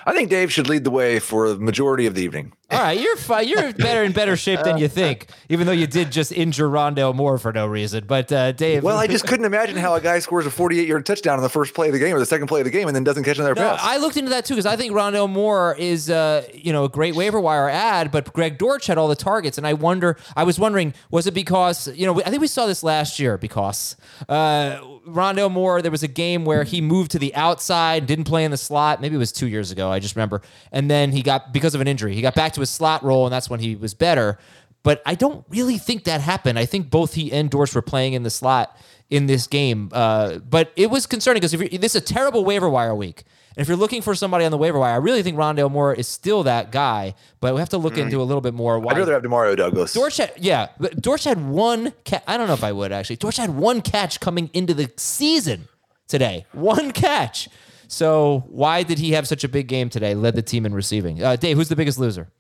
I 0.06 0.14
think 0.14 0.30
Dave 0.30 0.52
should 0.52 0.68
lead 0.68 0.84
the 0.84 0.92
way 0.92 1.20
for 1.20 1.50
the 1.50 1.58
majority 1.58 2.06
of 2.06 2.16
the 2.16 2.22
evening. 2.24 2.54
All 2.72 2.80
right, 2.80 3.00
you're 3.00 3.16
fine. 3.18 3.48
You're 3.48 3.72
better 3.78 4.04
in 4.04 4.14
better 4.14 4.36
shape 4.36 4.62
than 4.64 4.78
you 4.80 4.88
think, 4.88 5.28
even 5.50 5.68
though 5.68 5.74
you 5.74 5.86
did 5.86 6.12
just 6.12 6.32
injure 6.32 6.68
Rondale 6.68 7.14
Moore 7.14 7.38
for 7.38 7.54
no 7.54 7.68
reason. 7.68 8.06
But 8.08 8.32
uh, 8.32 8.52
Dave, 8.54 8.82
Well, 8.84 8.98
I 8.98 9.06
just 9.06 9.28
couldn't 9.28 9.46
imagine 9.46 9.76
how 9.78 9.94
a 9.94 10.02
guy 10.02 10.18
scores 10.20 10.48
a 10.48 10.50
48 10.52 10.88
yard 10.88 11.06
touchdown 11.06 11.38
on 11.38 11.44
the 11.44 11.50
first 11.50 11.76
play 11.76 11.88
of 11.90 11.94
the 11.94 12.00
game 12.00 12.16
or 12.16 12.20
the 12.20 12.26
second 12.26 12.48
play 12.48 12.62
of 12.62 12.66
the 12.66 12.72
game 12.72 12.88
and 12.88 12.96
then 12.96 13.04
doesn't 13.04 13.26
catch 13.26 13.38
another 13.38 13.54
No, 13.54 13.62
pass. 13.62 13.80
I 13.84 13.98
looked 13.98 14.18
into 14.18 14.32
that 14.32 14.46
too 14.46 14.56
because 14.56 14.66
I 14.66 14.76
think 14.76 14.94
Rondale 14.94 15.30
Moore 15.30 15.76
is, 15.78 16.10
uh, 16.10 16.48
you 16.54 16.74
know, 16.74 16.86
a 16.86 16.90
great 16.90 17.14
waiver 17.16 17.40
wire 17.40 17.70
ad, 17.70 18.12
but 18.12 18.34
Greg 18.34 18.58
Dortch 18.58 18.88
had 18.88 18.98
all 18.98 19.08
the 19.08 19.16
targets, 19.16 19.60
and 19.60 19.68
I 19.68 19.74
wonder, 19.74 20.18
I 20.36 20.44
was 20.44 20.58
wondering, 20.58 20.96
was 21.12 21.28
it 21.28 21.36
because, 21.36 21.88
you 21.90 22.08
know, 22.08 22.22
I 22.24 22.30
think 22.32 22.42
we 22.42 22.48
saw 22.48 22.66
this 22.66 22.82
last 22.82 23.20
year 23.20 23.38
because 23.38 23.96
uh, 24.30 24.80
Rondale 25.08 25.52
Moore, 25.52 25.82
there 25.84 25.92
was 25.92 26.02
a 26.04 26.08
game 26.08 26.44
where 26.46 26.64
he 26.64 26.82
moved 26.82 27.12
to 27.12 27.20
the 27.20 27.36
outside, 27.36 28.08
didn't 28.08 28.26
play 28.26 28.46
in 28.46 28.52
the 28.52 28.58
slot. 28.58 29.00
Maybe 29.02 29.16
it 29.16 29.20
was 29.20 29.32
two 29.32 29.48
years 29.48 29.70
ago, 29.74 29.92
I 29.92 30.00
just 30.00 30.16
remember, 30.16 30.42
and 30.72 30.90
then 30.90 31.12
he 31.12 31.22
got 31.22 31.52
because 31.52 31.76
of 31.76 31.82
an 31.82 31.88
injury, 31.90 32.16
he 32.16 32.22
got 32.22 32.36
back 32.36 32.54
to 32.54 32.62
his 32.62 32.70
slot 32.70 33.04
role, 33.04 33.26
and 33.26 33.34
that's 33.34 33.50
when 33.50 33.60
he 33.60 33.76
was 33.76 33.94
better. 33.94 34.38
But 34.84 35.02
I 35.06 35.16
don't 35.16 35.46
really 35.50 35.78
think 35.78 36.06
that 36.06 36.22
happened. 36.22 36.58
I 36.60 36.66
think 36.66 36.90
both 36.90 37.14
he 37.14 37.32
and 37.32 37.50
Dortch 37.50 37.74
were 37.74 37.82
playing 37.82 38.14
in 38.14 38.24
the 38.24 38.30
slot 38.30 38.78
in 39.10 39.28
this 39.28 39.48
game. 39.48 39.90
Uh, 39.92 40.40
but 40.40 40.72
it 40.76 40.90
was 40.90 41.06
concerning 41.06 41.40
because 41.40 41.54
if 41.54 41.60
you're, 41.62 41.70
this 41.80 41.96
is 41.96 42.02
a 42.02 42.06
terrible 42.06 42.44
waiver 42.44 42.70
wire 42.70 42.96
week. 42.96 43.24
And 43.56 43.62
if 43.62 43.68
you're 43.68 43.78
looking 43.78 44.02
for 44.02 44.16
somebody 44.16 44.46
on 44.46 44.52
the 44.52 44.58
waiver 44.58 44.80
wire, 44.80 44.94
I 44.94 44.98
really 44.98 45.22
think 45.22 45.38
Rondale 45.38 45.70
Moore 45.72 45.94
is 45.94 46.08
still 46.08 46.44
that 46.44 46.72
guy. 46.72 47.14
But 47.40 47.54
we 47.54 47.60
have 47.60 47.70
to 47.70 47.78
look 47.78 47.98
into 47.98 48.20
a 48.20 48.24
little 48.24 48.42
bit 48.42 48.56
more. 48.56 48.80
Why 48.80 48.94
I'd 48.94 48.98
rather 48.98 49.14
have 49.14 49.22
Demario 49.22 49.56
Douglas. 49.56 49.94
Dortch 49.94 50.18
had, 50.18 50.34
yeah, 50.38 50.70
but 50.80 51.00
Dortch 51.00 51.24
had 51.24 51.48
one. 51.48 51.94
Ca- 52.04 52.24
I 52.28 52.38
don't 52.38 52.48
know 52.48 52.54
if 52.54 52.64
I 52.64 52.72
would 52.72 52.92
actually. 52.92 53.18
Dortch 53.18 53.38
had 53.38 53.52
one 53.52 53.82
catch 53.82 54.20
coming 54.20 54.50
into 54.54 54.74
the 54.74 54.92
season 54.98 55.68
today. 56.08 56.48
One 56.52 56.92
catch. 56.92 57.48
So 57.88 58.44
why 58.48 58.84
did 58.84 59.00
he 59.00 59.12
have 59.12 59.28
such 59.28 59.44
a 59.44 59.50
big 59.50 59.68
game 59.68 59.90
today? 59.90 60.16
Led 60.16 60.36
the 60.36 60.42
team 60.42 60.66
in 60.66 60.74
receiving. 60.74 61.24
Uh, 61.24 61.36
Dave, 61.36 61.58
who's 61.58 61.70
the 61.70 61.76
biggest 61.76 62.00
loser? 62.00 62.32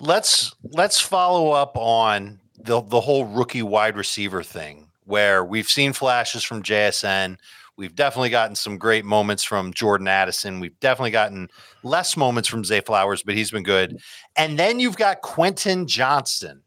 Let's 0.00 0.54
let's 0.62 1.00
follow 1.00 1.52
up 1.52 1.76
on 1.76 2.40
the 2.58 2.82
the 2.82 3.00
whole 3.00 3.24
rookie 3.24 3.62
wide 3.62 3.96
receiver 3.96 4.42
thing 4.42 4.88
where 5.04 5.44
we've 5.44 5.68
seen 5.68 5.92
flashes 5.92 6.44
from 6.44 6.62
JSN. 6.62 7.38
We've 7.76 7.94
definitely 7.94 8.30
gotten 8.30 8.56
some 8.56 8.78
great 8.78 9.04
moments 9.04 9.44
from 9.44 9.72
Jordan 9.72 10.08
Addison. 10.08 10.60
We've 10.60 10.78
definitely 10.80 11.10
gotten 11.10 11.48
less 11.82 12.16
moments 12.16 12.48
from 12.48 12.64
Zay 12.64 12.80
Flowers, 12.80 13.22
but 13.22 13.34
he's 13.34 13.50
been 13.50 13.62
good. 13.62 13.98
And 14.34 14.58
then 14.58 14.80
you've 14.80 14.96
got 14.96 15.20
Quentin 15.20 15.86
Johnston, 15.86 16.62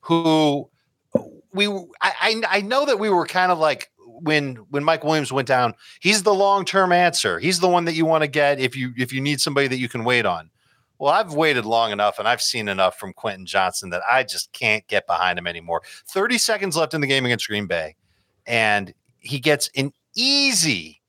who 0.00 0.68
we 1.52 1.68
I 1.68 1.82
I 2.00 2.42
I 2.48 2.60
know 2.60 2.84
that 2.86 2.98
we 2.98 3.08
were 3.08 3.26
kind 3.26 3.52
of 3.52 3.58
like 3.58 3.90
when 4.24 4.56
when 4.70 4.82
Mike 4.82 5.04
Williams 5.04 5.32
went 5.32 5.46
down, 5.46 5.74
he's 6.00 6.22
the 6.22 6.34
long 6.34 6.64
term 6.64 6.92
answer. 6.92 7.38
He's 7.38 7.60
the 7.60 7.68
one 7.68 7.84
that 7.84 7.94
you 7.94 8.04
want 8.06 8.22
to 8.22 8.28
get 8.28 8.58
if 8.58 8.76
you 8.76 8.92
if 8.96 9.12
you 9.12 9.20
need 9.20 9.40
somebody 9.40 9.68
that 9.68 9.78
you 9.78 9.88
can 9.88 10.04
wait 10.04 10.26
on. 10.26 10.50
Well, 10.98 11.12
I've 11.12 11.34
waited 11.34 11.66
long 11.66 11.92
enough 11.92 12.18
and 12.18 12.26
I've 12.26 12.40
seen 12.40 12.68
enough 12.68 12.98
from 12.98 13.12
Quentin 13.12 13.46
Johnston 13.46 13.90
that 13.90 14.02
I 14.08 14.22
just 14.22 14.52
can't 14.52 14.86
get 14.86 15.06
behind 15.06 15.38
him 15.38 15.46
anymore. 15.46 15.82
30 16.08 16.38
seconds 16.38 16.76
left 16.76 16.94
in 16.94 17.00
the 17.00 17.06
game 17.06 17.26
against 17.26 17.48
Green 17.48 17.66
Bay, 17.66 17.96
and 18.46 18.94
he 19.18 19.40
gets 19.40 19.70
an 19.76 19.92
easy 20.16 21.02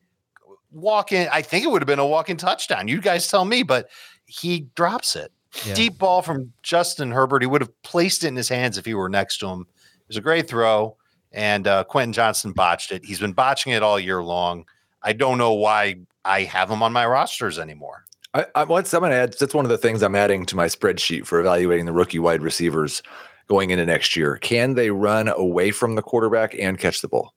walk 0.72 1.12
in. 1.12 1.28
I 1.32 1.42
think 1.42 1.66
it 1.66 1.70
would 1.70 1.82
have 1.82 1.88
been 1.88 2.00
a 2.00 2.08
walk 2.08 2.30
in 2.30 2.38
touchdown. 2.38 2.88
You 2.88 3.00
guys 3.00 3.28
tell 3.28 3.46
me, 3.46 3.64
but 3.64 3.90
he 4.26 4.68
drops 4.76 5.16
it. 5.16 5.32
Yeah. 5.66 5.74
Deep 5.74 5.98
ball 5.98 6.22
from 6.22 6.52
Justin 6.64 7.12
Herbert. 7.12 7.42
He 7.42 7.48
would 7.48 7.62
have 7.62 7.82
placed 7.84 8.24
it 8.24 8.28
in 8.28 8.36
his 8.36 8.50
hands 8.50 8.78
if 8.78 8.86
he 8.86 8.94
were 8.94 9.08
next 9.08 9.38
to 9.38 9.48
him. 9.48 9.62
It 9.62 10.08
was 10.10 10.18
a 10.18 10.22
great 10.22 10.48
throw, 10.50 10.98
and 11.36 11.68
uh, 11.68 11.84
Quentin 11.84 12.14
Johnston 12.14 12.54
botched 12.54 12.92
it. 12.92 13.06
He's 13.06 13.20
been 13.20 13.34
botching 13.34 13.74
it 13.74 13.84
all 13.84 14.00
year 14.00 14.24
long. 14.24 14.66
I 15.04 15.14
don't 15.14 15.38
know 15.38 15.54
why 15.54 15.98
I 16.24 16.44
have 16.44 16.72
him 16.72 16.82
on 16.82 16.94
my 16.94 17.06
rosters 17.06 17.60
anymore. 17.60 18.06
I, 18.34 18.46
I 18.56 18.64
once 18.64 18.94
I'm 18.94 19.02
going 19.02 19.12
to 19.12 19.18
add. 19.18 19.36
That's 19.40 19.54
one 19.54 19.66
of 19.66 19.70
the 19.70 19.78
things 19.78 20.02
I'm 20.02 20.16
adding 20.16 20.46
to 20.48 20.56
my 20.56 20.66
spreadsheet 20.66 21.26
for 21.26 21.40
evaluating 21.40 21.86
the 21.86 21.94
rookie 21.94 22.20
wide 22.20 22.42
receivers 22.42 23.04
going 23.48 23.70
into 23.70 23.86
next 23.86 24.16
year. 24.16 24.38
Can 24.38 24.74
they 24.74 24.90
run 24.90 25.28
away 25.28 25.72
from 25.72 25.96
the 25.96 26.02
quarterback 26.02 26.56
and 26.58 26.80
catch 26.80 27.02
the 27.02 27.08
ball? 27.08 27.34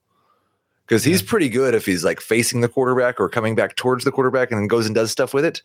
Because 0.87 1.03
he's 1.03 1.21
pretty 1.21 1.49
good 1.49 1.75
if 1.75 1.85
he's 1.85 2.03
like 2.03 2.19
facing 2.19 2.61
the 2.61 2.67
quarterback 2.67 3.19
or 3.19 3.29
coming 3.29 3.53
back 3.53 3.75
towards 3.75 4.05
the 4.05 4.11
quarterback 4.11 4.49
and 4.49 4.59
then 4.59 4.67
goes 4.67 4.87
and 4.87 4.95
does 4.95 5.11
stuff 5.11 5.33
with 5.33 5.45
it. 5.45 5.61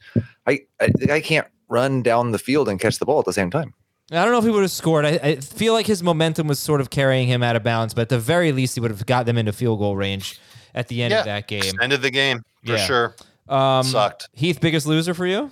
I 0.47 0.61
I, 0.81 0.91
I 1.11 1.21
can't 1.21 1.47
run 1.69 2.03
down 2.03 2.33
the 2.33 2.39
field 2.39 2.69
and 2.69 2.79
catch 2.79 2.99
the 2.99 3.07
ball 3.07 3.21
at 3.21 3.25
the 3.25 3.33
same 3.33 3.51
time. 3.51 3.73
I 4.17 4.25
don't 4.25 4.33
know 4.33 4.39
if 4.39 4.45
he 4.45 4.51
would 4.51 4.63
have 4.63 4.71
scored. 4.71 5.05
I, 5.05 5.19
I 5.23 5.37
feel 5.37 5.73
like 5.73 5.87
his 5.87 6.03
momentum 6.03 6.47
was 6.47 6.59
sort 6.59 6.81
of 6.81 6.91
carrying 6.91 7.29
him 7.29 7.43
out 7.43 7.57
of 7.57 7.63
bounds, 7.63 7.95
but 7.95 8.03
at 8.03 8.09
the 8.09 8.19
very 8.19 8.53
least, 8.53 8.75
he 8.75 8.81
would 8.81 8.91
have 8.91 9.07
got 9.07 9.27
them 9.27 9.39
into 9.39 9.53
field 9.53 9.79
goal 9.79 9.97
range 9.97 10.39
at 10.75 10.89
the 10.89 11.03
end 11.03 11.15
of 11.15 11.25
that 11.25 11.49
game. 11.49 11.73
End 11.81 11.93
of 11.93 12.03
the 12.03 12.11
game 12.11 12.43
for 12.65 12.73
Yeah. 12.73 12.87
sure. 12.87 13.17
Um, 13.49 13.85
Sucked. 13.85 14.29
Heath, 14.33 14.61
biggest 14.61 14.87
loser 14.87 15.15
for 15.15 15.27
you? 15.27 15.51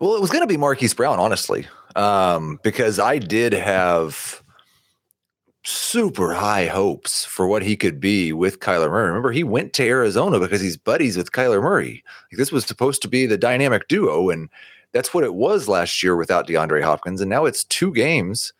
Well, 0.00 0.16
it 0.16 0.20
was 0.20 0.30
going 0.30 0.42
to 0.42 0.46
be 0.48 0.56
Marquise 0.56 0.92
Brown, 0.94 1.18
honestly, 1.20 1.66
um, 1.96 2.58
because 2.62 2.98
I 2.98 3.18
did 3.18 3.52
have 3.52 4.42
super 5.64 6.34
high 6.34 6.66
hopes 6.66 7.24
for 7.24 7.46
what 7.46 7.62
he 7.62 7.76
could 7.76 8.00
be 8.00 8.32
with 8.32 8.60
Kyler 8.60 8.90
Murray. 8.90 9.08
Remember, 9.08 9.32
he 9.32 9.44
went 9.44 9.72
to 9.74 9.84
Arizona 9.84 10.38
because 10.38 10.60
he's 10.60 10.76
buddies 10.76 11.16
with 11.16 11.32
Kyler 11.32 11.62
Murray. 11.62 12.02
Like, 12.30 12.38
this 12.38 12.52
was 12.52 12.64
supposed 12.66 13.00
to 13.02 13.08
be 13.08 13.24
the 13.26 13.38
dynamic 13.38 13.88
duo, 13.88 14.28
and 14.28 14.50
that's 14.94 15.12
what 15.12 15.24
it 15.24 15.34
was 15.34 15.68
last 15.68 16.02
year 16.02 16.16
without 16.16 16.46
DeAndre 16.46 16.82
Hopkins. 16.82 17.20
And 17.20 17.28
now 17.28 17.44
it's 17.44 17.64
two 17.64 17.92
games 17.92 18.52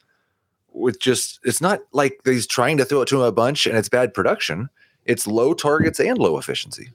with 0.73 1.01
just, 1.01 1.39
it's 1.45 1.61
not 1.61 1.81
like 1.93 2.21
he's 2.25 2.47
trying 2.47 2.77
to 2.79 2.85
throw 2.85 3.03
it 3.03 3.09
to 3.09 3.17
him 3.17 3.23
a 3.23 3.33
bunch 3.33 3.67
and 3.67 3.79
it's 3.79 3.89
bad 3.89 4.13
production. 4.13 4.69
It's 5.05 5.27
low 5.27 5.55
targets 5.55 6.01
and 6.01 6.19
low 6.19 6.37
efficiency. 6.37 6.91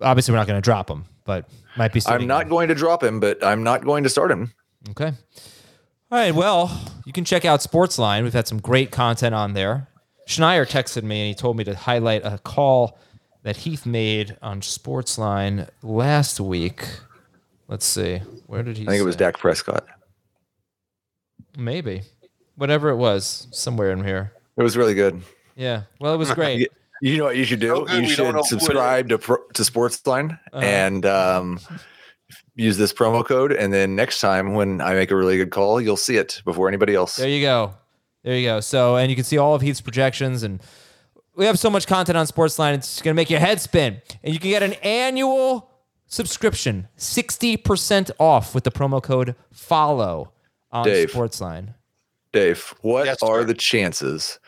Obviously, 0.00 0.32
we're 0.32 0.38
not 0.38 0.46
going 0.46 0.60
to 0.60 0.64
drop 0.64 0.88
him, 0.88 1.04
but 1.24 1.48
might 1.76 1.92
be. 1.92 2.00
I'm 2.06 2.26
not 2.26 2.48
going 2.48 2.68
to 2.68 2.74
drop 2.74 3.02
him, 3.02 3.18
but 3.20 3.42
I'm 3.44 3.62
not 3.62 3.84
going 3.84 4.04
to 4.04 4.08
start 4.08 4.30
him. 4.30 4.52
Okay. 4.90 5.12
All 6.10 6.18
right. 6.18 6.34
Well, 6.34 6.80
you 7.04 7.12
can 7.12 7.24
check 7.24 7.44
out 7.44 7.60
Sportsline. 7.60 8.22
We've 8.22 8.32
had 8.32 8.46
some 8.46 8.60
great 8.60 8.90
content 8.90 9.34
on 9.34 9.54
there. 9.54 9.88
Schneier 10.28 10.68
texted 10.68 11.02
me 11.02 11.20
and 11.20 11.28
he 11.28 11.34
told 11.34 11.56
me 11.56 11.64
to 11.64 11.74
highlight 11.74 12.24
a 12.24 12.38
call 12.38 12.98
that 13.42 13.58
Heath 13.58 13.86
made 13.86 14.36
on 14.42 14.60
Sportsline 14.60 15.68
last 15.82 16.38
week. 16.38 16.84
Let's 17.72 17.86
see. 17.86 18.18
Where 18.48 18.62
did 18.62 18.76
he? 18.76 18.82
I 18.82 18.90
think 18.90 19.00
it 19.00 19.04
was 19.04 19.14
say? 19.14 19.20
Dak 19.20 19.38
Prescott. 19.38 19.86
Maybe. 21.56 22.02
Whatever 22.56 22.90
it 22.90 22.96
was, 22.96 23.46
somewhere 23.50 23.92
in 23.92 24.04
here. 24.04 24.32
It 24.58 24.62
was 24.62 24.76
really 24.76 24.92
good. 24.92 25.22
Yeah. 25.56 25.84
Well, 25.98 26.12
it 26.12 26.18
was 26.18 26.30
great. 26.32 26.68
You- 27.02 27.10
You 27.12 27.16
know 27.18 27.24
what 27.24 27.36
you 27.36 27.44
should 27.44 27.60
do? 27.60 27.86
So 27.88 27.94
you 27.94 28.02
we 28.08 28.14
don't 28.14 28.34
know 28.34 28.42
should 28.42 28.60
subscribe 28.60 29.08
to 29.08 29.16
pro, 29.18 29.38
to 29.54 29.62
Sportsline 29.62 30.38
Uh-huh. 30.52 30.58
and 30.64 31.06
um, 31.06 31.58
use 32.54 32.76
this 32.76 32.92
promo 32.92 33.24
code. 33.26 33.52
And 33.52 33.72
then 33.72 33.96
next 33.96 34.20
time 34.20 34.52
when 34.54 34.82
I 34.82 34.92
make 34.94 35.10
a 35.10 35.16
really 35.16 35.38
good 35.38 35.50
call, 35.50 35.80
you'll 35.80 35.96
see 35.96 36.16
it 36.18 36.42
before 36.44 36.68
anybody 36.68 36.94
else. 36.94 37.16
There 37.16 37.26
you 37.28 37.40
go. 37.40 37.72
There 38.22 38.36
you 38.36 38.46
go. 38.46 38.60
So, 38.60 38.96
and 38.96 39.10
you 39.10 39.16
can 39.16 39.24
see 39.24 39.38
all 39.38 39.54
of 39.54 39.62
Heath's 39.62 39.80
projections, 39.80 40.42
and 40.44 40.60
we 41.34 41.46
have 41.46 41.58
so 41.58 41.70
much 41.70 41.86
content 41.88 42.18
on 42.18 42.26
Sportsline, 42.26 42.74
it's 42.74 43.00
going 43.00 43.14
to 43.14 43.16
make 43.20 43.30
your 43.30 43.40
head 43.40 43.60
spin. 43.62 44.00
And 44.22 44.32
you 44.34 44.38
can 44.38 44.50
get 44.50 44.62
an 44.62 44.74
annual 44.84 45.71
subscription, 46.12 46.88
60% 46.98 48.10
off 48.18 48.54
with 48.54 48.64
the 48.64 48.70
promo 48.70 49.02
code 49.02 49.34
FOLLOW 49.52 50.30
on 50.70 50.84
Dave. 50.84 51.10
Sportsline. 51.10 51.74
Dave, 52.32 52.74
what 52.82 53.06
Yes, 53.06 53.18
are 53.22 53.40
sir. 53.40 53.44
the 53.44 53.54
chances 53.54 54.38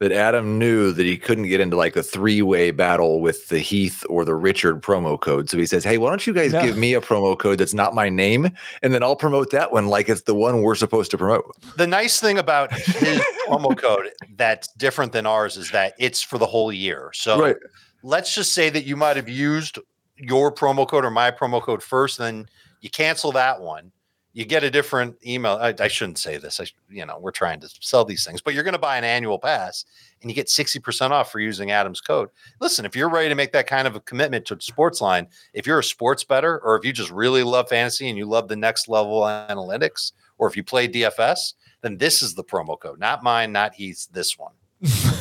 that 0.00 0.10
Adam 0.10 0.58
knew 0.58 0.90
that 0.92 1.06
he 1.06 1.16
couldn't 1.16 1.46
get 1.46 1.60
into 1.60 1.76
like 1.76 1.94
a 1.94 2.02
three 2.02 2.42
way 2.42 2.72
battle 2.72 3.20
with 3.20 3.48
the 3.48 3.60
Heath 3.60 4.04
or 4.08 4.24
the 4.24 4.34
Richard 4.34 4.82
promo 4.82 5.20
code? 5.20 5.48
So 5.48 5.56
he 5.58 5.66
says, 5.66 5.84
Hey, 5.84 5.96
why 5.98 6.08
don't 6.10 6.26
you 6.26 6.32
guys 6.32 6.52
No. 6.52 6.60
give 6.62 6.76
me 6.76 6.94
a 6.94 7.00
promo 7.00 7.38
code 7.38 7.58
that's 7.58 7.74
not 7.74 7.94
my 7.94 8.08
name? 8.08 8.50
And 8.82 8.92
then 8.92 9.02
I'll 9.04 9.16
promote 9.16 9.50
that 9.52 9.72
one 9.72 9.86
like 9.86 10.08
it's 10.08 10.22
the 10.22 10.34
one 10.34 10.62
we're 10.62 10.74
supposed 10.74 11.12
to 11.12 11.18
promote. 11.18 11.44
The 11.76 11.86
nice 11.86 12.20
thing 12.20 12.38
about 12.38 12.72
his 12.72 13.20
promo 13.48 13.76
code 13.76 14.10
that's 14.36 14.68
different 14.76 15.12
than 15.12 15.26
ours 15.26 15.56
is 15.56 15.70
that 15.70 15.94
it's 16.00 16.20
for 16.20 16.38
the 16.38 16.46
whole 16.46 16.72
year. 16.72 17.10
So 17.14 17.40
Right. 17.40 17.56
let's 18.02 18.34
just 18.34 18.54
say 18.54 18.70
that 18.70 18.84
you 18.84 18.96
might 18.96 19.16
have 19.16 19.28
used 19.28 19.78
your 20.22 20.52
promo 20.52 20.88
code 20.88 21.04
or 21.04 21.10
my 21.10 21.30
promo 21.30 21.60
code 21.60 21.82
first, 21.82 22.18
then 22.18 22.46
you 22.80 22.90
cancel 22.90 23.32
that 23.32 23.60
one. 23.60 23.92
You 24.34 24.46
get 24.46 24.64
a 24.64 24.70
different 24.70 25.16
email. 25.26 25.58
I, 25.60 25.74
I 25.78 25.88
shouldn't 25.88 26.16
say 26.16 26.38
this. 26.38 26.58
I, 26.58 26.64
you 26.88 27.04
know, 27.04 27.18
we're 27.18 27.32
trying 27.32 27.60
to 27.60 27.68
sell 27.80 28.04
these 28.04 28.24
things, 28.24 28.40
but 28.40 28.54
you're 28.54 28.62
going 28.62 28.72
to 28.72 28.78
buy 28.78 28.96
an 28.96 29.04
annual 29.04 29.38
pass 29.38 29.84
and 30.22 30.30
you 30.30 30.34
get 30.34 30.46
60% 30.46 31.10
off 31.10 31.30
for 31.30 31.38
using 31.38 31.70
Adam's 31.70 32.00
code. 32.00 32.30
Listen, 32.60 32.86
if 32.86 32.96
you're 32.96 33.10
ready 33.10 33.28
to 33.28 33.34
make 33.34 33.52
that 33.52 33.66
kind 33.66 33.86
of 33.86 33.94
a 33.94 34.00
commitment 34.00 34.46
to 34.46 34.56
Sportsline, 34.56 35.26
if 35.52 35.66
you're 35.66 35.80
a 35.80 35.84
sports 35.84 36.24
bettor 36.24 36.60
or 36.60 36.76
if 36.76 36.84
you 36.84 36.94
just 36.94 37.10
really 37.10 37.42
love 37.42 37.68
fantasy 37.68 38.08
and 38.08 38.16
you 38.16 38.24
love 38.24 38.48
the 38.48 38.56
next 38.56 38.88
level 38.88 39.20
analytics, 39.20 40.12
or 40.38 40.48
if 40.48 40.56
you 40.56 40.64
play 40.64 40.88
DFS, 40.88 41.54
then 41.82 41.98
this 41.98 42.22
is 42.22 42.34
the 42.34 42.44
promo 42.44 42.78
code. 42.78 42.98
Not 42.98 43.22
mine, 43.22 43.52
not 43.52 43.74
Heath's, 43.74 44.06
this 44.06 44.38
one. 44.38 44.52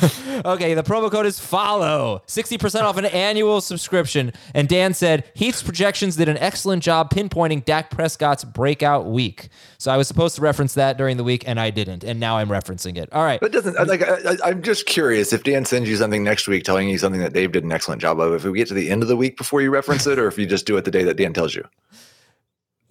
Okay, 0.44 0.74
the 0.74 0.82
promo 0.82 1.12
code 1.12 1.28
is 1.28 1.40
FOLLOW. 1.40 2.24
60% 2.26 2.82
off 2.82 2.98
an 2.98 3.06
annual 3.06 3.62
subscription. 3.62 4.34
And 4.56 4.68
Dan 4.68 4.94
said, 4.96 5.26
Heath's 5.36 5.62
projections 5.62 6.16
did 6.16 6.28
an 6.30 6.38
excellent 6.38 6.82
job 6.82 7.12
pinpointing 7.12 7.64
Dak 7.64 7.92
Prescott's 7.92 8.44
breakout 8.44 9.06
week. 9.06 9.50
So 9.78 9.92
I 9.92 9.98
was 9.98 10.08
supposed 10.08 10.36
to 10.38 10.42
reference 10.42 10.74
that 10.74 10.98
during 10.98 11.18
the 11.18 11.24
week, 11.24 11.44
and 11.48 11.60
I 11.60 11.70
didn't. 11.70 12.04
And 12.04 12.20
now 12.20 12.38
I'm 12.38 12.50
referencing 12.50 12.98
it. 12.98 13.12
All 13.14 13.24
right. 13.24 13.40
That 13.42 13.52
doesn't 13.52 13.76
like. 13.88 14.02
I, 14.02 14.32
I- 14.32 14.50
I'm 14.50 14.64
just 14.64 14.88
curious 14.88 15.32
if 15.34 15.44
Dan 15.44 15.64
sends 15.66 15.88
you 15.88 15.96
something 15.98 16.24
next 16.24 16.48
week 16.48 16.64
telling 16.64 16.90
you 16.90 16.98
something 16.98 17.22
that 17.22 17.34
Dave 17.34 17.52
did 17.52 17.64
an 17.64 17.72
excellent 17.72 18.02
job 18.02 18.20
of. 18.20 18.34
If 18.34 18.44
we 18.44 18.54
get 18.58 18.68
to 18.70 18.74
the 18.74 18.90
end 18.90 19.04
of 19.04 19.10
the 19.10 19.18
week 19.18 19.38
before 19.38 19.62
you 19.62 19.70
reference 19.70 20.08
it, 20.08 20.18
or 20.18 20.28
if 20.28 20.40
you 20.40 20.48
just 20.48 20.66
do 20.66 20.76
it 20.78 20.86
the 20.86 20.92
day 20.92 21.04
that 21.04 21.18
Dan 21.18 21.34
tells 21.34 21.54
you. 21.54 21.66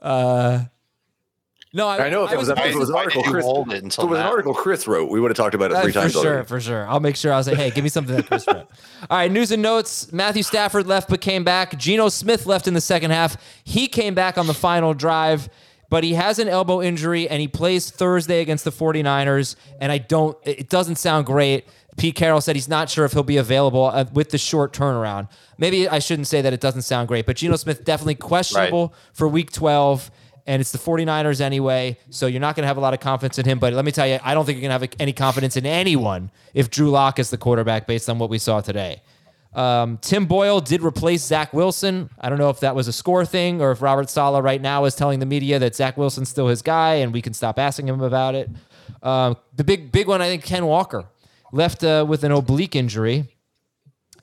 Uh, 0.01 0.65
no, 1.73 1.87
I, 1.87 2.07
I 2.07 2.11
know 2.11 2.25
if 2.25 2.31
I 2.31 2.35
it 2.35 2.39
was, 2.39 2.49
if 2.49 2.59
it 2.59 2.75
was 2.77 2.91
an 2.91 2.97
article 2.97 3.23
Chris, 3.23 3.45
hold 3.45 3.73
it 3.73 3.83
until 3.85 4.05
it 4.05 4.11
was 4.11 4.19
an 4.19 4.27
article 4.27 4.55
Chris 4.55 4.89
wrote, 4.89 5.11
we 5.11 5.21
would 5.21 5.31
have 5.31 5.37
talked 5.37 5.55
about 5.55 5.71
it 5.71 5.77
Uh, 5.77 5.83
three 5.83 5.93
for 5.93 6.01
times 6.01 6.13
For 6.15 6.21
sure, 6.23 6.31
already. 6.33 6.47
for 6.49 6.61
sure. 6.61 6.89
I'll 6.89 7.01
make 7.01 7.17
sure 7.17 7.33
I'll 7.33 7.45
say, 7.45 7.55
hey, 7.55 7.71
give 7.71 7.85
me 7.85 7.91
something 7.91 8.17
that 8.17 8.27
Chris 8.27 8.45
wrote. 8.47 8.67
All 9.09 9.19
right, 9.19 9.31
news 9.31 9.53
and 9.53 9.63
notes. 9.63 10.13
Matthew 10.13 10.43
Stafford 10.43 10.87
left 10.87 11.09
but 11.09 11.21
came 11.21 11.45
back. 11.45 11.79
Geno 11.79 12.09
Smith 12.09 12.47
left 12.47 12.67
in 12.67 12.75
the 12.75 12.81
second 12.81 13.13
half. 13.13 13.37
He 13.65 13.87
came 13.87 14.15
back 14.15 14.37
on 14.37 14.47
the 14.49 14.55
final 14.55 14.95
drive, 14.95 15.49
but 15.91 16.03
he 16.03 16.15
has 16.15 16.39
an 16.39 16.49
elbow 16.49 16.83
injury 16.83 17.29
and 17.29 17.41
he 17.41 17.47
plays 17.49 17.91
Thursday 17.91 18.41
against 18.41 18.65
the 18.65 18.73
49ers. 18.73 19.55
And 19.81 19.93
I 19.93 19.99
don't, 19.99 20.37
it 20.45 20.69
doesn't 20.69 20.97
sound 20.97 21.27
great. 21.27 21.67
Pete 21.97 22.15
Carroll 22.15 22.41
said 22.41 22.57
he's 22.57 22.69
not 22.69 22.89
sure 22.89 23.05
if 23.05 23.13
he'll 23.13 23.23
be 23.23 23.37
available 23.37 23.85
uh, 23.87 24.05
with 24.13 24.31
the 24.31 24.39
short 24.39 24.73
turnaround. 24.73 25.29
Maybe 25.59 25.89
I 25.89 25.99
shouldn't 25.99 26.29
say 26.29 26.41
that 26.41 26.53
it 26.53 26.61
doesn't 26.61 26.83
sound 26.83 27.09
great, 27.09 27.27
but 27.27 27.37
Geno 27.37 27.57
Smith 27.57 27.85
definitely 27.85 28.15
questionable 28.15 28.95
for 29.13 29.29
week 29.29 29.53
12 29.53 30.11
and 30.51 30.61
it's 30.61 30.73
the 30.73 30.79
49ers 30.79 31.41
anyway, 31.41 31.97
so 32.11 32.27
you're 32.27 32.41
not 32.41 32.57
going 32.57 32.65
to 32.65 32.67
have 32.67 32.77
a 32.77 32.81
lot 32.81 32.93
of 32.93 32.99
confidence 32.99 33.39
in 33.39 33.45
him. 33.45 33.61
But 33.61 33.73
let 33.73 33.85
me 33.85 33.93
tell 33.93 34.09
you, 34.09 34.19
I 34.21 34.35
don't 34.35 34.45
think 34.45 34.57
you're 34.57 34.69
going 34.69 34.81
to 34.81 34.85
have 34.85 34.97
any 34.99 35.13
confidence 35.13 35.57
in 35.57 35.65
anyone 35.65 36.33
if 36.55 36.71
Drew 36.71 36.91
Lock 36.91 37.21
is 37.21 37.31
the 37.31 37.39
quarterback 37.39 37.87
based 37.87 38.11
on 38.11 38.19
what 38.19 38.31
we 38.31 38.39
saw 38.39 38.61
today. 38.61 39.01
Um, 39.55 39.99
Tim 39.99 40.27
Boyle 40.27 40.61
did 40.61 40.83
replace 40.83 41.23
Zach 41.23 41.53
Wilson. 41.55 42.11
I 42.19 42.29
don't 42.29 42.39
know 42.39 42.51
if 42.51 42.59
that 42.61 42.75
was 42.75 42.89
a 42.89 42.93
score 42.93 43.25
thing 43.25 43.63
or 43.63 43.71
if 43.71 43.81
Robert 43.81 44.11
Saleh 44.11 44.43
right 44.43 44.61
now 44.61 44.87
is 44.87 44.97
telling 44.97 45.21
the 45.21 45.27
media 45.27 45.61
that 45.61 45.77
Zach 45.77 45.97
Wilson's 45.97 46.29
still 46.29 46.49
his 46.49 46.63
guy 46.63 46.95
and 46.95 47.13
we 47.13 47.23
can 47.23 47.33
stop 47.33 47.57
asking 47.57 47.87
him 47.87 48.01
about 48.01 48.35
it. 48.35 48.51
Um, 49.05 49.37
the 49.55 49.63
big, 49.63 49.93
big 49.93 50.09
one, 50.09 50.21
I 50.21 50.27
think, 50.27 50.43
Ken 50.43 50.67
Walker 50.67 51.05
left 51.53 51.85
uh, 51.85 52.05
with 52.09 52.25
an 52.25 52.33
oblique 52.33 52.75
injury 52.75 53.29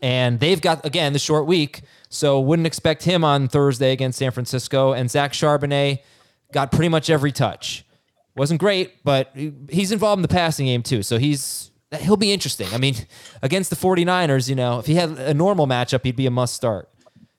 and 0.01 0.39
they've 0.39 0.61
got 0.61 0.85
again 0.85 1.13
the 1.13 1.19
short 1.19 1.45
week, 1.47 1.81
so 2.09 2.39
wouldn't 2.39 2.67
expect 2.67 3.03
him 3.03 3.23
on 3.23 3.47
Thursday 3.47 3.91
against 3.91 4.19
San 4.19 4.31
Francisco. 4.31 4.93
And 4.93 5.09
Zach 5.09 5.33
Charbonnet 5.33 5.99
got 6.51 6.71
pretty 6.71 6.89
much 6.89 7.09
every 7.09 7.31
touch. 7.31 7.85
Wasn't 8.35 8.59
great, 8.59 9.03
but 9.03 9.35
he's 9.69 9.91
involved 9.91 10.19
in 10.19 10.21
the 10.21 10.27
passing 10.27 10.67
game 10.67 10.83
too, 10.83 11.01
so 11.01 11.17
he's 11.17 11.71
he'll 11.99 12.17
be 12.17 12.31
interesting. 12.31 12.67
I 12.71 12.77
mean, 12.77 12.95
against 13.41 13.69
the 13.69 13.75
49ers, 13.75 14.49
you 14.49 14.55
know, 14.55 14.79
if 14.79 14.85
he 14.85 14.95
had 14.95 15.11
a 15.11 15.33
normal 15.33 15.67
matchup, 15.67 16.03
he'd 16.03 16.15
be 16.15 16.27
a 16.27 16.31
must 16.31 16.53
start. 16.53 16.89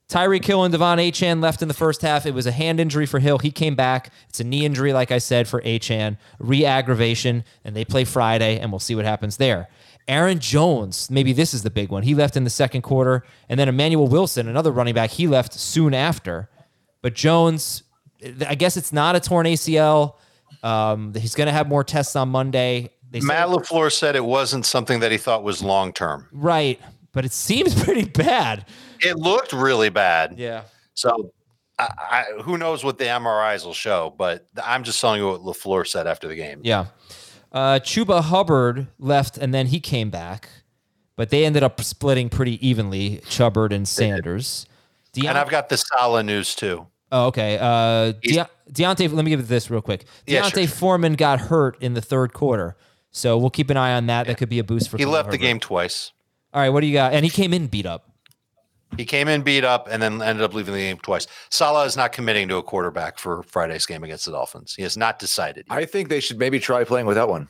Tyreek 0.08 0.44
Hill 0.44 0.64
and 0.64 0.72
De'Von 0.72 0.96
Achane 0.96 1.42
left 1.42 1.60
in 1.60 1.68
the 1.68 1.74
first 1.74 2.00
half. 2.00 2.24
It 2.24 2.32
was 2.32 2.46
a 2.46 2.50
hand 2.50 2.80
injury 2.80 3.04
for 3.04 3.18
Hill. 3.18 3.38
He 3.38 3.50
came 3.50 3.74
back. 3.74 4.10
It's 4.30 4.40
a 4.40 4.44
knee 4.44 4.64
injury, 4.64 4.94
like 4.94 5.12
I 5.12 5.18
said, 5.18 5.46
for 5.46 5.60
Achane. 5.60 6.16
Re-aggravation, 6.38 7.44
and 7.62 7.76
they 7.76 7.84
play 7.84 8.04
Friday, 8.04 8.58
and 8.58 8.72
we'll 8.72 8.78
see 8.78 8.94
what 8.94 9.04
happens 9.04 9.36
there. 9.36 9.68
Aaron 10.08 10.38
Jones, 10.38 11.10
maybe 11.10 11.34
this 11.34 11.52
is 11.52 11.62
the 11.62 11.70
big 11.70 11.90
one. 11.90 12.04
He 12.04 12.14
left 12.14 12.38
in 12.38 12.44
the 12.44 12.50
second 12.50 12.80
quarter, 12.80 13.22
and 13.50 13.60
then 13.60 13.68
Emmanuel 13.68 14.08
Wilson, 14.08 14.48
another 14.48 14.70
running 14.70 14.94
back, 14.94 15.10
he 15.10 15.26
left 15.26 15.52
soon 15.52 15.92
after. 15.92 16.48
But 17.02 17.14
Jones, 17.14 17.82
I 18.46 18.54
guess 18.54 18.76
it's 18.76 18.92
not 18.92 19.16
a 19.16 19.20
torn 19.20 19.46
ACL. 19.46 20.14
Um, 20.62 21.14
he's 21.14 21.34
going 21.34 21.46
to 21.46 21.52
have 21.52 21.68
more 21.68 21.84
tests 21.84 22.16
on 22.16 22.28
Monday. 22.30 22.90
They 23.10 23.20
Matt 23.20 23.48
said, 23.48 23.58
LaFleur 23.58 23.92
said 23.92 24.16
it 24.16 24.24
wasn't 24.24 24.66
something 24.66 25.00
that 25.00 25.10
he 25.12 25.18
thought 25.18 25.42
was 25.42 25.62
long 25.62 25.92
term. 25.92 26.28
right, 26.32 26.80
but 27.12 27.24
it 27.24 27.32
seems 27.32 27.80
pretty 27.84 28.04
bad. 28.04 28.66
It 29.00 29.16
looked 29.16 29.52
really 29.52 29.88
bad. 29.88 30.34
Yeah. 30.36 30.62
So 30.94 31.32
I, 31.78 31.88
I, 31.98 32.42
who 32.42 32.58
knows 32.58 32.84
what 32.84 32.98
the 32.98 33.04
MRIs 33.04 33.64
will 33.64 33.74
show, 33.74 34.14
but 34.18 34.48
I'm 34.62 34.82
just 34.84 35.00
telling 35.00 35.20
you 35.20 35.28
what 35.28 35.40
LaFleur 35.42 35.86
said 35.86 36.06
after 36.06 36.28
the 36.28 36.34
game. 36.34 36.60
Yeah. 36.64 36.86
Uh, 37.52 37.78
Chuba 37.80 38.22
Hubbard 38.22 38.88
left 38.98 39.38
and 39.38 39.54
then 39.54 39.68
he 39.68 39.80
came 39.80 40.10
back, 40.10 40.48
but 41.16 41.30
they 41.30 41.44
ended 41.44 41.62
up 41.62 41.80
splitting 41.80 42.28
pretty 42.28 42.66
evenly, 42.66 43.22
Chubbard 43.28 43.72
and 43.72 43.88
Sanders. 43.88 44.66
And 45.16 45.38
I've 45.38 45.48
got 45.48 45.68
the 45.68 45.76
Saleh 45.76 46.24
news 46.24 46.54
too. 46.54 46.86
Oh, 47.10 47.26
okay. 47.28 47.58
Uh, 47.60 48.12
De- 48.22 48.48
D'Onta, 48.72 49.08
let 49.12 49.24
me 49.24 49.30
give 49.30 49.40
it 49.40 49.48
this 49.48 49.70
real 49.70 49.80
quick. 49.80 50.00
D'Onta 50.00 50.10
Yeah, 50.26 50.42
sure, 50.42 50.62
sure. 50.66 50.68
Foreman 50.68 51.14
got 51.14 51.40
hurt 51.40 51.80
in 51.82 51.94
the 51.94 52.02
third 52.02 52.32
quarter. 52.32 52.76
So 53.10 53.38
we'll 53.38 53.50
keep 53.50 53.70
an 53.70 53.76
eye 53.76 53.94
on 53.94 54.06
that. 54.06 54.26
That 54.26 54.36
could 54.36 54.48
be 54.48 54.58
a 54.58 54.64
boost 54.64 54.90
for 54.90 54.98
He 54.98 55.04
Khalil 55.04 55.14
left 55.14 55.30
the 55.30 55.38
game 55.38 55.58
twice. 55.58 56.12
All 56.52 56.60
right, 56.60 56.68
what 56.68 56.80
do 56.80 56.86
you 56.86 56.92
got? 56.92 57.14
And 57.14 57.24
he 57.24 57.30
came 57.30 57.52
in 57.52 57.66
beat 57.66 57.86
up. 57.86 58.10
He 58.96 59.04
came 59.04 59.28
in 59.28 59.42
beat 59.42 59.64
up 59.64 59.86
and 59.90 60.02
then 60.02 60.22
ended 60.22 60.42
up 60.42 60.54
leaving 60.54 60.72
the 60.72 60.80
game 60.80 60.98
twice. 60.98 61.26
Saleh 61.50 61.86
is 61.86 61.96
not 61.96 62.12
committing 62.12 62.48
to 62.48 62.56
a 62.56 62.62
quarterback 62.62 63.18
for 63.18 63.42
Friday's 63.42 63.84
game 63.84 64.02
against 64.02 64.24
the 64.24 64.32
Dolphins. 64.32 64.74
He 64.74 64.82
has 64.82 64.96
not 64.96 65.18
decided. 65.18 65.66
yet. 65.68 65.76
I 65.76 65.84
think 65.84 66.08
they 66.08 66.20
should 66.20 66.38
maybe 66.38 66.58
try 66.58 66.84
playing 66.84 67.06
with 67.06 67.16
that 67.16 67.28
one. 67.28 67.48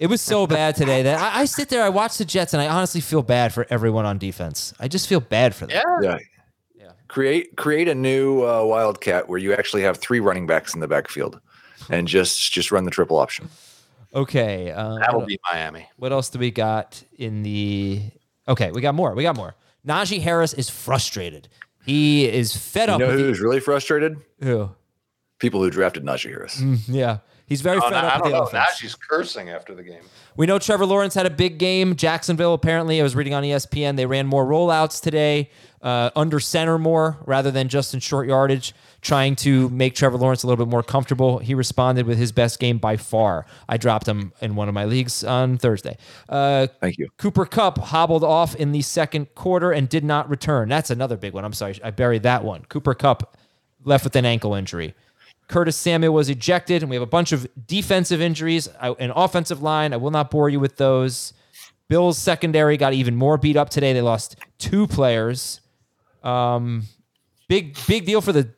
It 0.00 0.08
was 0.08 0.20
so 0.20 0.48
bad 0.48 0.74
today 0.74 1.04
that 1.04 1.20
I, 1.20 1.42
I 1.42 1.44
sit 1.44 1.68
there, 1.68 1.84
I 1.84 1.88
watch 1.88 2.18
the 2.18 2.24
Jets, 2.24 2.52
and 2.54 2.60
I 2.60 2.66
honestly 2.66 3.00
feel 3.00 3.22
bad 3.22 3.52
for 3.52 3.66
everyone 3.70 4.04
on 4.04 4.18
defense. 4.18 4.74
I 4.80 4.88
just 4.88 5.06
feel 5.06 5.20
bad 5.20 5.54
for 5.54 5.66
them. 5.66 5.80
Yeah. 6.02 6.10
Yeah. 6.10 6.18
Create 7.12 7.56
create 7.58 7.88
a 7.88 7.94
new 7.94 8.42
uh, 8.42 8.64
wildcat 8.64 9.28
where 9.28 9.38
you 9.38 9.52
actually 9.52 9.82
have 9.82 9.98
three 9.98 10.18
running 10.18 10.46
backs 10.46 10.72
in 10.72 10.80
the 10.80 10.88
backfield, 10.88 11.38
and 11.90 12.08
just 12.08 12.50
just 12.52 12.72
run 12.72 12.84
the 12.86 12.90
triple 12.90 13.18
option. 13.18 13.50
Okay. 14.14 14.70
Uh, 14.70 14.94
That'll 14.98 15.20
what, 15.20 15.28
be 15.28 15.38
Miami. 15.52 15.86
what 15.96 16.10
else 16.10 16.30
do 16.30 16.38
we 16.38 16.50
got 16.50 17.02
in 17.18 17.42
the? 17.42 18.00
Okay, 18.48 18.72
we 18.72 18.80
got 18.80 18.94
more. 18.94 19.14
We 19.14 19.22
got 19.24 19.36
more. 19.36 19.54
Najee 19.86 20.22
Harris 20.22 20.54
is 20.54 20.70
frustrated. 20.70 21.48
He 21.84 22.24
is 22.26 22.56
fed 22.56 22.88
You 22.88 22.94
up. 22.94 23.00
know 23.00 23.08
with 23.08 23.18
who's 23.18 23.40
really 23.40 23.60
frustrated? 23.60 24.16
the, 24.38 24.46
who? 24.46 24.70
People 25.38 25.62
who 25.62 25.68
drafted 25.68 26.04
Najee 26.04 26.30
Harris. 26.30 26.62
Yeah, 26.88 27.18
he's 27.44 27.60
very 27.60 27.76
Oh, 27.76 27.80
fed 27.82 27.90
no, 27.90 27.96
up 27.98 28.04
I 28.14 28.18
don't 28.18 28.30
the 28.30 28.36
know. 28.38 28.42
offense. 28.44 28.52
Now 28.70 28.74
she's 28.76 28.94
cursing 28.94 29.50
after 29.50 29.74
the 29.74 29.82
game. 29.82 30.02
We 30.36 30.46
know 30.46 30.58
Trevor 30.58 30.86
Lawrence 30.86 31.12
had 31.14 31.26
a 31.26 31.30
big 31.30 31.58
game. 31.58 31.94
Jacksonville, 31.94 32.54
apparently, 32.54 33.00
I 33.00 33.02
was 33.02 33.14
reading 33.14 33.34
on 33.34 33.42
ESPN, 33.42 33.96
they 33.96 34.06
ran 34.06 34.26
more 34.26 34.46
rollouts 34.46 35.02
today, 35.02 35.50
uh, 35.82 36.10
under 36.14 36.38
center 36.38 36.78
more 36.78 37.18
rather 37.26 37.50
than 37.50 37.68
just 37.68 37.92
in 37.94 38.00
short 38.00 38.28
yardage, 38.28 38.72
trying 39.00 39.34
to 39.36 39.68
make 39.70 39.94
Trevor 39.94 40.16
Lawrence 40.16 40.42
a 40.42 40.46
little 40.46 40.64
bit 40.64 40.70
more 40.70 40.82
comfortable. 40.82 41.38
He 41.38 41.54
responded 41.54 42.06
with 42.06 42.18
his 42.18 42.30
best 42.30 42.60
game 42.60 42.78
by 42.78 42.96
far. 42.96 43.46
I 43.68 43.76
dropped 43.76 44.06
him 44.06 44.32
in 44.40 44.54
one 44.54 44.68
of 44.68 44.74
my 44.74 44.84
leagues 44.84 45.24
on 45.24 45.58
Thursday. 45.58 45.96
Uh, 46.28 46.68
Thank 46.80 46.98
you. 46.98 47.08
Cooper 47.18 47.44
Kupp 47.46 47.78
hobbled 47.78 48.22
off 48.22 48.54
in 48.54 48.72
the 48.72 48.82
second 48.82 49.34
quarter 49.34 49.72
and 49.72 49.88
did 49.88 50.04
not 50.04 50.30
return. 50.30 50.68
That's 50.68 50.90
another 50.90 51.16
big 51.16 51.32
one. 51.32 51.44
I'm 51.44 51.52
sorry, 51.52 51.78
I 51.82 51.90
buried 51.90 52.22
that 52.22 52.44
one. 52.44 52.64
Cooper 52.68 52.94
Kupp 52.94 53.36
left 53.84 54.04
with 54.04 54.14
an 54.14 54.24
ankle 54.24 54.54
injury. 54.54 54.94
Curtis 55.48 55.76
Samuel 55.76 56.14
was 56.14 56.30
ejected, 56.30 56.82
and 56.82 56.88
we 56.88 56.94
have 56.96 57.02
a 57.02 57.06
bunch 57.06 57.32
of 57.32 57.46
defensive 57.66 58.20
injuries, 58.22 58.68
I- 58.80 58.90
an 58.92 59.10
offensive 59.14 59.60
line. 59.60 59.92
I 59.92 59.96
will 59.96 60.12
not 60.12 60.30
bore 60.30 60.48
you 60.48 60.60
with 60.60 60.76
those. 60.76 61.32
Bills 61.88 62.16
secondary 62.16 62.76
got 62.78 62.94
even 62.94 63.16
more 63.16 63.36
beat 63.36 63.56
up 63.56 63.68
today. 63.68 63.92
They 63.92 64.00
lost 64.00 64.36
two 64.58 64.86
players. 64.86 65.60
Um, 66.22 66.84
big 67.48 67.76
big 67.86 68.06
deal 68.06 68.20
for 68.20 68.32
the 68.32 68.50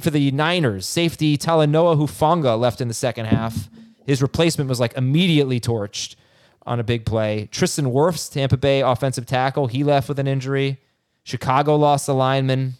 for 0.00 0.10
the 0.10 0.30
Niners. 0.30 0.86
Safety 0.86 1.38
Talanoa 1.38 1.96
Hufanga 1.96 2.58
left 2.58 2.80
in 2.80 2.88
the 2.88 2.94
second 2.94 3.26
half. 3.26 3.68
His 4.06 4.20
replacement 4.20 4.68
was 4.68 4.80
like 4.80 4.94
immediately 4.94 5.60
torched 5.60 6.16
on 6.66 6.80
a 6.80 6.84
big 6.84 7.04
play. 7.04 7.48
Tristan 7.50 7.86
Wirfs, 7.86 8.30
Tampa 8.30 8.56
Bay 8.56 8.80
offensive 8.80 9.26
tackle, 9.26 9.66
he 9.66 9.84
left 9.84 10.08
with 10.08 10.18
an 10.18 10.26
injury. 10.26 10.80
Chicago 11.22 11.76
lost 11.76 12.08
a 12.08 12.12
lineman. 12.12 12.74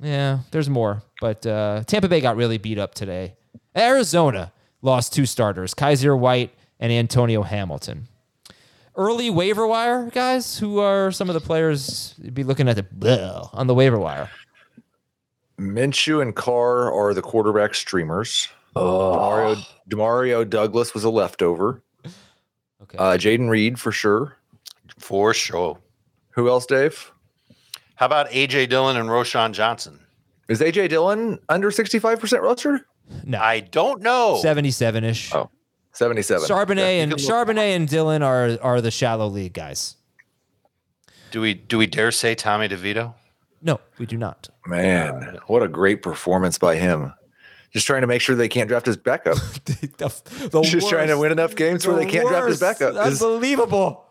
Yeah, 0.00 0.40
there's 0.50 0.70
more, 0.70 1.02
but 1.20 1.44
uh, 1.46 1.82
Tampa 1.86 2.08
Bay 2.08 2.20
got 2.20 2.36
really 2.36 2.58
beat 2.58 2.78
up 2.78 2.94
today. 2.94 3.34
Arizona 3.76 4.52
lost 4.82 5.12
two 5.12 5.26
starters, 5.26 5.74
Kyzir 5.74 6.16
White 6.18 6.54
and 6.78 6.92
Antonio 6.92 7.42
Hamilton. 7.42 8.06
Early 8.98 9.30
waiver 9.30 9.64
wire 9.64 10.10
guys, 10.10 10.58
who 10.58 10.80
are 10.80 11.12
some 11.12 11.30
of 11.30 11.34
the 11.34 11.40
players 11.40 12.16
you'd 12.20 12.34
be 12.34 12.42
looking 12.42 12.68
at 12.68 12.74
the 12.74 12.82
bleh 12.82 13.48
on 13.52 13.68
the 13.68 13.74
waiver 13.74 13.98
wire? 13.98 14.28
Minshew 15.58 16.20
and 16.20 16.34
Carr 16.34 16.92
are 16.92 17.14
the 17.14 17.22
quarterback 17.22 17.76
streamers. 17.76 18.48
Demario, 18.74 19.64
Demario 19.88 20.48
Douglas 20.50 20.94
was 20.94 21.04
a 21.04 21.10
leftover. 21.10 21.80
Okay. 22.82 22.98
Uh, 22.98 23.16
Jayden 23.16 23.48
Reed 23.48 23.78
for 23.78 23.92
sure. 23.92 24.36
For 24.98 25.32
sure. 25.32 25.78
Who 26.30 26.48
else, 26.48 26.66
Dave? 26.66 27.12
How 27.94 28.06
about 28.06 28.28
AJ 28.30 28.68
Dillon 28.68 28.96
and 28.96 29.08
Roschon 29.08 29.52
Johnson? 29.52 30.00
Is 30.48 30.60
AJ 30.60 30.88
Dillon 30.88 31.38
under 31.48 31.70
65% 31.70 32.42
roster? 32.42 32.86
no, 33.24 33.38
I 33.38 33.60
don't 33.60 34.02
know. 34.02 34.38
77 34.42 35.04
ish. 35.04 35.34
Oh, 35.34 35.50
77. 35.92 36.48
Charbonnet 36.48 36.76
Yeah, 36.76 37.02
and 37.02 37.12
Charbonnet 37.14 37.76
and 37.76 37.88
Dillon 37.88 38.22
are 38.22 38.58
are 38.62 38.80
the 38.80 38.90
shallow 38.90 39.26
league 39.28 39.52
guys. 39.52 39.96
Do 41.30 41.40
we 41.40 41.54
do 41.54 41.78
we 41.78 41.86
dare 41.86 42.12
say 42.12 42.34
Tommy 42.34 42.68
DeVito? 42.68 43.14
No, 43.60 43.80
we 43.98 44.06
do 44.06 44.16
not. 44.16 44.48
Man, 44.66 45.38
what 45.46 45.62
a 45.62 45.68
great 45.68 46.02
performance 46.02 46.58
by 46.58 46.76
him. 46.76 47.12
Just 47.70 47.86
trying 47.86 48.00
to 48.00 48.06
make 48.06 48.22
sure 48.22 48.34
they 48.34 48.48
can't 48.48 48.68
draft 48.68 48.86
his 48.86 48.96
backup. 48.96 49.36
the, 49.64 50.48
the 50.50 50.62
Just 50.62 50.88
trying 50.88 51.08
to 51.08 51.18
win 51.18 51.32
enough 51.32 51.54
games 51.54 51.86
where 51.86 51.96
they 51.96 52.06
can't 52.06 52.28
draft 52.28 52.48
his 52.48 52.60
backup. 52.60 52.94
Unbelievable. 52.94 54.04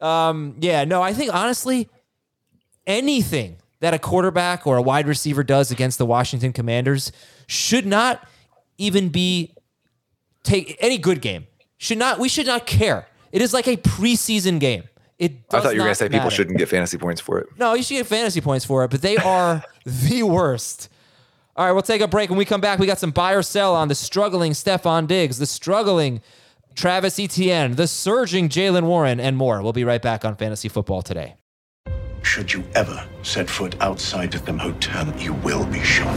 Um, 0.00 0.56
yeah, 0.60 0.84
no, 0.84 1.02
I 1.02 1.12
think 1.12 1.34
honestly, 1.34 1.88
anything 2.86 3.56
that 3.80 3.94
a 3.94 3.98
quarterback 3.98 4.66
or 4.66 4.76
a 4.76 4.82
wide 4.82 5.08
receiver 5.08 5.42
does 5.42 5.70
against 5.70 5.98
the 5.98 6.06
Washington 6.06 6.52
Commanders 6.52 7.10
should 7.46 7.86
not 7.86 8.26
even 8.76 9.08
be 9.08 9.54
take 10.48 10.76
any 10.80 10.98
good 10.98 11.20
game. 11.20 11.46
Should 11.76 11.98
not 11.98 12.18
we 12.18 12.28
should 12.28 12.46
not 12.46 12.66
care. 12.66 13.06
It 13.30 13.42
is 13.42 13.52
like 13.52 13.68
a 13.68 13.76
preseason 13.76 14.58
game. 14.58 14.84
It 15.18 15.32
I 15.52 15.60
thought 15.60 15.74
you 15.74 15.80
were 15.80 15.86
gonna 15.86 15.94
say 15.94 16.08
people 16.08 16.30
shouldn't 16.30 16.58
get 16.58 16.68
fantasy 16.68 16.98
points 16.98 17.20
for 17.20 17.38
it. 17.38 17.48
No, 17.58 17.74
you 17.74 17.82
should 17.82 17.94
get 17.94 18.06
fantasy 18.06 18.40
points 18.40 18.64
for 18.64 18.84
it, 18.84 18.90
but 18.90 19.02
they 19.02 19.16
are 19.16 19.62
the 19.84 20.22
worst. 20.22 20.88
All 21.56 21.66
right, 21.66 21.72
we'll 21.72 21.82
take 21.82 22.00
a 22.00 22.06
break. 22.08 22.30
When 22.30 22.38
we 22.38 22.44
come 22.44 22.60
back, 22.60 22.78
we 22.78 22.86
got 22.86 23.00
some 23.00 23.10
buy 23.10 23.32
or 23.32 23.42
sell 23.42 23.74
on 23.74 23.88
the 23.88 23.94
struggling 23.96 24.52
Stefon 24.52 25.08
Diggs, 25.08 25.38
the 25.38 25.46
struggling 25.46 26.20
Travis 26.76 27.18
Etienne, 27.18 27.74
the 27.74 27.88
surging 27.88 28.48
Jaylen 28.48 28.84
Warren, 28.84 29.18
and 29.18 29.36
more. 29.36 29.60
We'll 29.60 29.72
be 29.72 29.82
right 29.82 30.00
back 30.00 30.24
on 30.24 30.36
Fantasy 30.36 30.68
Football 30.68 31.02
today. 31.02 31.34
Should 32.22 32.52
you 32.52 32.62
ever 32.76 33.04
set 33.22 33.50
foot 33.50 33.74
outside 33.80 34.36
of 34.36 34.44
them 34.46 34.58
hotel, 34.58 35.12
you 35.18 35.32
will 35.34 35.66
be 35.66 35.82
shot. 35.82 36.16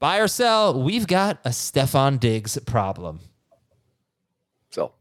Buy 0.00 0.16
or 0.18 0.28
sell, 0.28 0.82
we've 0.82 1.06
got 1.06 1.40
a 1.44 1.50
Stefon 1.50 2.18
Diggs 2.18 2.58
problem. 2.64 3.20
So 4.70 4.92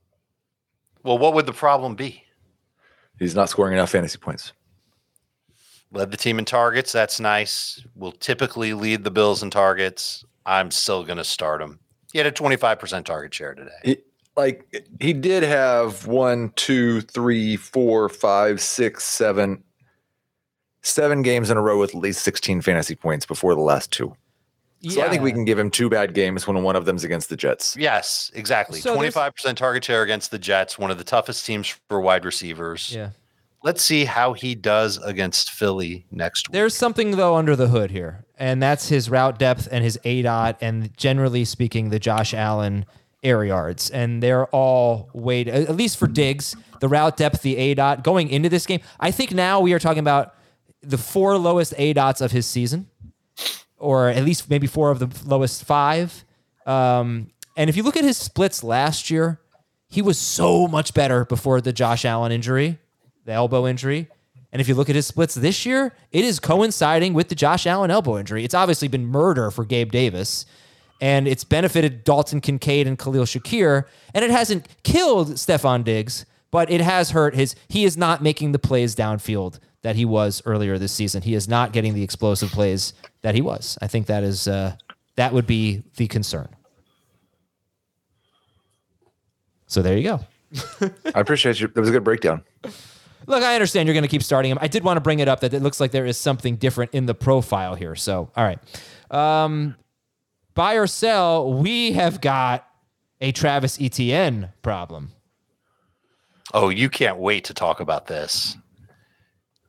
Well, 1.04 1.18
what 1.18 1.34
would 1.34 1.46
the 1.46 1.54
problem 1.54 1.96
be? 1.96 2.24
he's 3.18 3.36
not 3.36 3.50
scoring 3.50 3.74
enough 3.74 3.90
fantasy 3.90 4.18
points. 4.18 4.52
Led 5.92 6.12
the 6.12 6.18
team 6.18 6.38
in 6.38 6.46
targets. 6.46 6.92
That's 6.92 7.20
nice. 7.20 7.84
Will 7.96 8.12
typically 8.12 8.74
lead 8.74 9.04
the 9.04 9.12
Bills 9.12 9.42
in 9.42 9.50
targets. 9.50 10.24
I'm 10.46 10.70
still 10.70 11.04
going 11.04 11.18
to 11.18 11.24
start 11.24 11.62
him. 11.62 11.80
He 12.12 12.18
had 12.20 12.28
a 12.28 12.32
25% 12.32 13.06
target 13.06 13.34
share 13.34 13.56
today. 13.56 13.72
He, 13.84 13.98
like 14.36 14.86
he 15.00 15.14
did 15.14 15.44
have 15.44 16.08
one, 16.08 16.52
two, 16.56 17.02
three, 17.02 17.56
four, 17.56 18.08
five, 18.10 18.62
six, 18.62 19.04
seven, 19.04 19.64
seven 20.82 21.22
games 21.22 21.50
in 21.50 21.58
a 21.58 21.62
row 21.62 21.80
with 21.80 21.90
at 21.96 22.02
least 22.02 22.22
16 22.24 22.62
fantasy 22.62 22.96
points 22.96 23.26
before 23.26 23.56
the 23.56 23.62
last 23.62 23.92
two. 23.92 24.14
So 24.88 25.02
I 25.02 25.10
think 25.10 25.24
we 25.24 25.32
can 25.34 25.44
give 25.46 25.60
him 25.60 25.70
two 25.70 25.90
bad 25.90 26.14
games 26.14 26.48
when 26.48 26.64
one 26.64 26.76
of 26.76 26.86
them's 26.86 27.04
against 27.04 27.30
the 27.30 27.36
Jets. 27.36 27.76
Yes, 27.78 28.32
exactly. 28.34 28.80
So 28.80 28.96
25% 28.96 29.56
target 29.56 29.84
share 29.84 30.04
against 30.04 30.32
the 30.32 30.40
Jets, 30.40 30.78
one 30.80 30.90
of 30.90 30.98
the 30.98 31.04
toughest 31.04 31.46
teams 31.46 31.68
for 31.90 32.00
wide 32.00 32.24
receivers. 32.24 32.94
Yeah. 32.96 33.10
let's 33.62 33.82
see 33.84 34.06
how 34.06 34.32
he 34.32 34.56
does 34.56 34.98
against 35.04 35.52
Philly 35.52 36.06
next 36.12 36.48
week. 36.48 36.54
There's 36.54 36.74
something 36.74 37.12
though 37.18 37.36
under 37.36 37.58
the 37.58 37.68
hood 37.68 37.92
here, 37.92 38.24
and 38.38 38.64
that's 38.64 38.88
his 38.88 39.10
route 39.10 39.38
depth 39.38 39.68
and 39.70 39.84
his 39.84 40.00
A 40.06 40.22
dot, 40.22 40.58
and 40.62 40.96
generally 40.96 41.44
speaking, 41.44 41.90
the 41.90 42.00
Josh 42.00 42.34
Allen 42.34 42.86
air 43.22 43.44
yards, 43.44 43.90
and 43.90 44.24
they're 44.24 44.46
all 44.48 45.10
weighted 45.14 45.54
at 45.54 45.76
least 45.76 45.98
for 45.98 46.08
Diggs. 46.08 46.56
The 46.80 46.88
route 46.88 47.18
depth, 47.18 47.42
the 47.42 47.58
A 47.58 47.74
dot 47.74 48.02
going 48.06 48.30
into 48.30 48.48
this 48.48 48.66
game. 48.66 48.80
I 49.02 49.12
think 49.12 49.34
now 49.34 49.60
we 49.60 49.74
are 49.74 49.80
talking 49.80 50.00
about 50.00 50.36
the 50.82 50.98
four 50.98 51.38
lowest 51.38 51.74
A 51.78 51.92
dots 51.92 52.22
of 52.22 52.32
his 52.32 52.46
season, 52.46 52.88
or 53.80 54.10
at 54.10 54.24
least 54.24 54.50
maybe 54.50 54.68
four 54.68 54.92
of 54.92 55.00
the 55.00 55.10
lowest 55.26 55.64
five. 55.64 56.26
Um, 56.66 57.32
and 57.58 57.70
if 57.70 57.76
you 57.76 57.84
look 57.84 57.98
at 57.98 58.04
his 58.04 58.18
splits 58.18 58.64
last 58.64 59.10
year, 59.10 59.40
he 59.88 60.02
was 60.02 60.18
so 60.18 60.68
much 60.68 60.94
better 60.94 61.26
before 61.26 61.62
the 61.62 61.74
Josh 61.74 62.06
Allen 62.06 62.32
injury, 62.32 62.78
the 63.26 63.32
elbow 63.32 63.66
injury. 63.68 64.08
And 64.52 64.62
if 64.62 64.68
you 64.68 64.76
look 64.76 64.90
at 64.90 64.96
his 64.96 65.08
splits 65.08 65.36
this 65.36 65.66
year, 65.66 65.94
it 66.12 66.24
is 66.24 66.40
coinciding 66.40 67.14
with 67.14 67.30
the 67.30 67.36
Josh 67.36 67.66
Allen 67.68 67.92
elbow 67.92 68.18
injury. 68.18 68.44
It's 68.44 68.54
obviously 68.54 68.88
been 68.88 69.06
murder 69.06 69.52
for 69.52 69.66
Gabe 69.66 69.92
Davis, 69.92 70.46
and 71.02 71.28
it's 71.28 71.44
benefited 71.44 72.04
Dalton 72.04 72.42
Kincaid 72.42 72.88
and 72.88 72.98
Khalil 72.98 73.26
Shakir, 73.26 73.86
and 74.14 74.26
it 74.26 74.32
hasn't 74.32 74.68
killed 74.84 75.30
Stefon 75.34 75.84
Diggs, 75.84 76.26
but 76.52 76.70
it 76.72 76.82
has 76.82 77.12
hurt 77.12 77.36
his. 77.36 77.56
He 77.68 77.86
is 77.86 77.96
not 77.96 78.24
making 78.24 78.52
the 78.52 78.60
plays 78.60 78.96
downfield 78.96 79.60
that 79.82 79.96
he 79.96 80.06
was 80.06 80.42
earlier 80.46 80.78
this 80.78 80.92
season. 80.92 81.22
He 81.22 81.34
is 81.34 81.48
not 81.48 81.72
getting 81.72 81.94
the 81.94 82.04
explosive 82.04 82.52
plays 82.52 82.94
that 83.22 83.36
he 83.36 83.42
was. 83.42 83.78
I 83.82 83.88
think 83.88 84.08
that 84.08 84.24
is 84.24 84.48
uh, 84.48 84.76
that 85.16 85.34
would 85.34 85.48
be 85.48 85.84
the 85.96 86.08
concern. 86.08 86.50
So 89.68 89.82
there 89.82 89.98
you 89.98 90.04
go. 90.04 90.20
I 91.14 91.20
appreciate 91.20 91.60
you. 91.60 91.68
That 91.68 91.80
was 91.80 91.90
a 91.90 91.92
good 91.92 92.04
breakdown. 92.04 92.44
Look, 93.28 93.44
I 93.44 93.54
understand 93.54 93.88
you're 93.88 93.94
going 93.94 94.04
to 94.04 94.10
keep 94.10 94.24
starting 94.24 94.50
him. 94.50 94.58
I 94.60 94.68
did 94.68 94.84
want 94.84 94.98
to 94.98 95.02
bring 95.02 95.20
it 95.20 95.28
up 95.28 95.42
that 95.42 95.54
it 95.54 95.62
looks 95.62 95.80
like 95.80 95.92
there 95.92 96.08
is 96.08 96.18
something 96.18 96.56
different 96.56 96.92
in 96.94 97.06
the 97.06 97.14
profile 97.14 97.76
here. 97.76 97.96
So, 97.96 98.32
all 98.36 98.44
right. 98.44 98.58
Um, 99.12 99.76
buy 100.56 100.74
or 100.74 100.88
sell, 100.88 101.54
we 101.54 101.92
have 101.92 102.22
got 102.22 102.68
a 103.22 103.32
Travis 103.32 103.80
Etienne 103.80 104.50
problem. 104.64 105.12
Oh, 106.54 106.70
you 106.70 106.90
can't 106.90 107.18
wait 107.18 107.44
to 107.46 107.54
talk 107.54 107.80
about 107.80 108.08
this. 108.08 108.58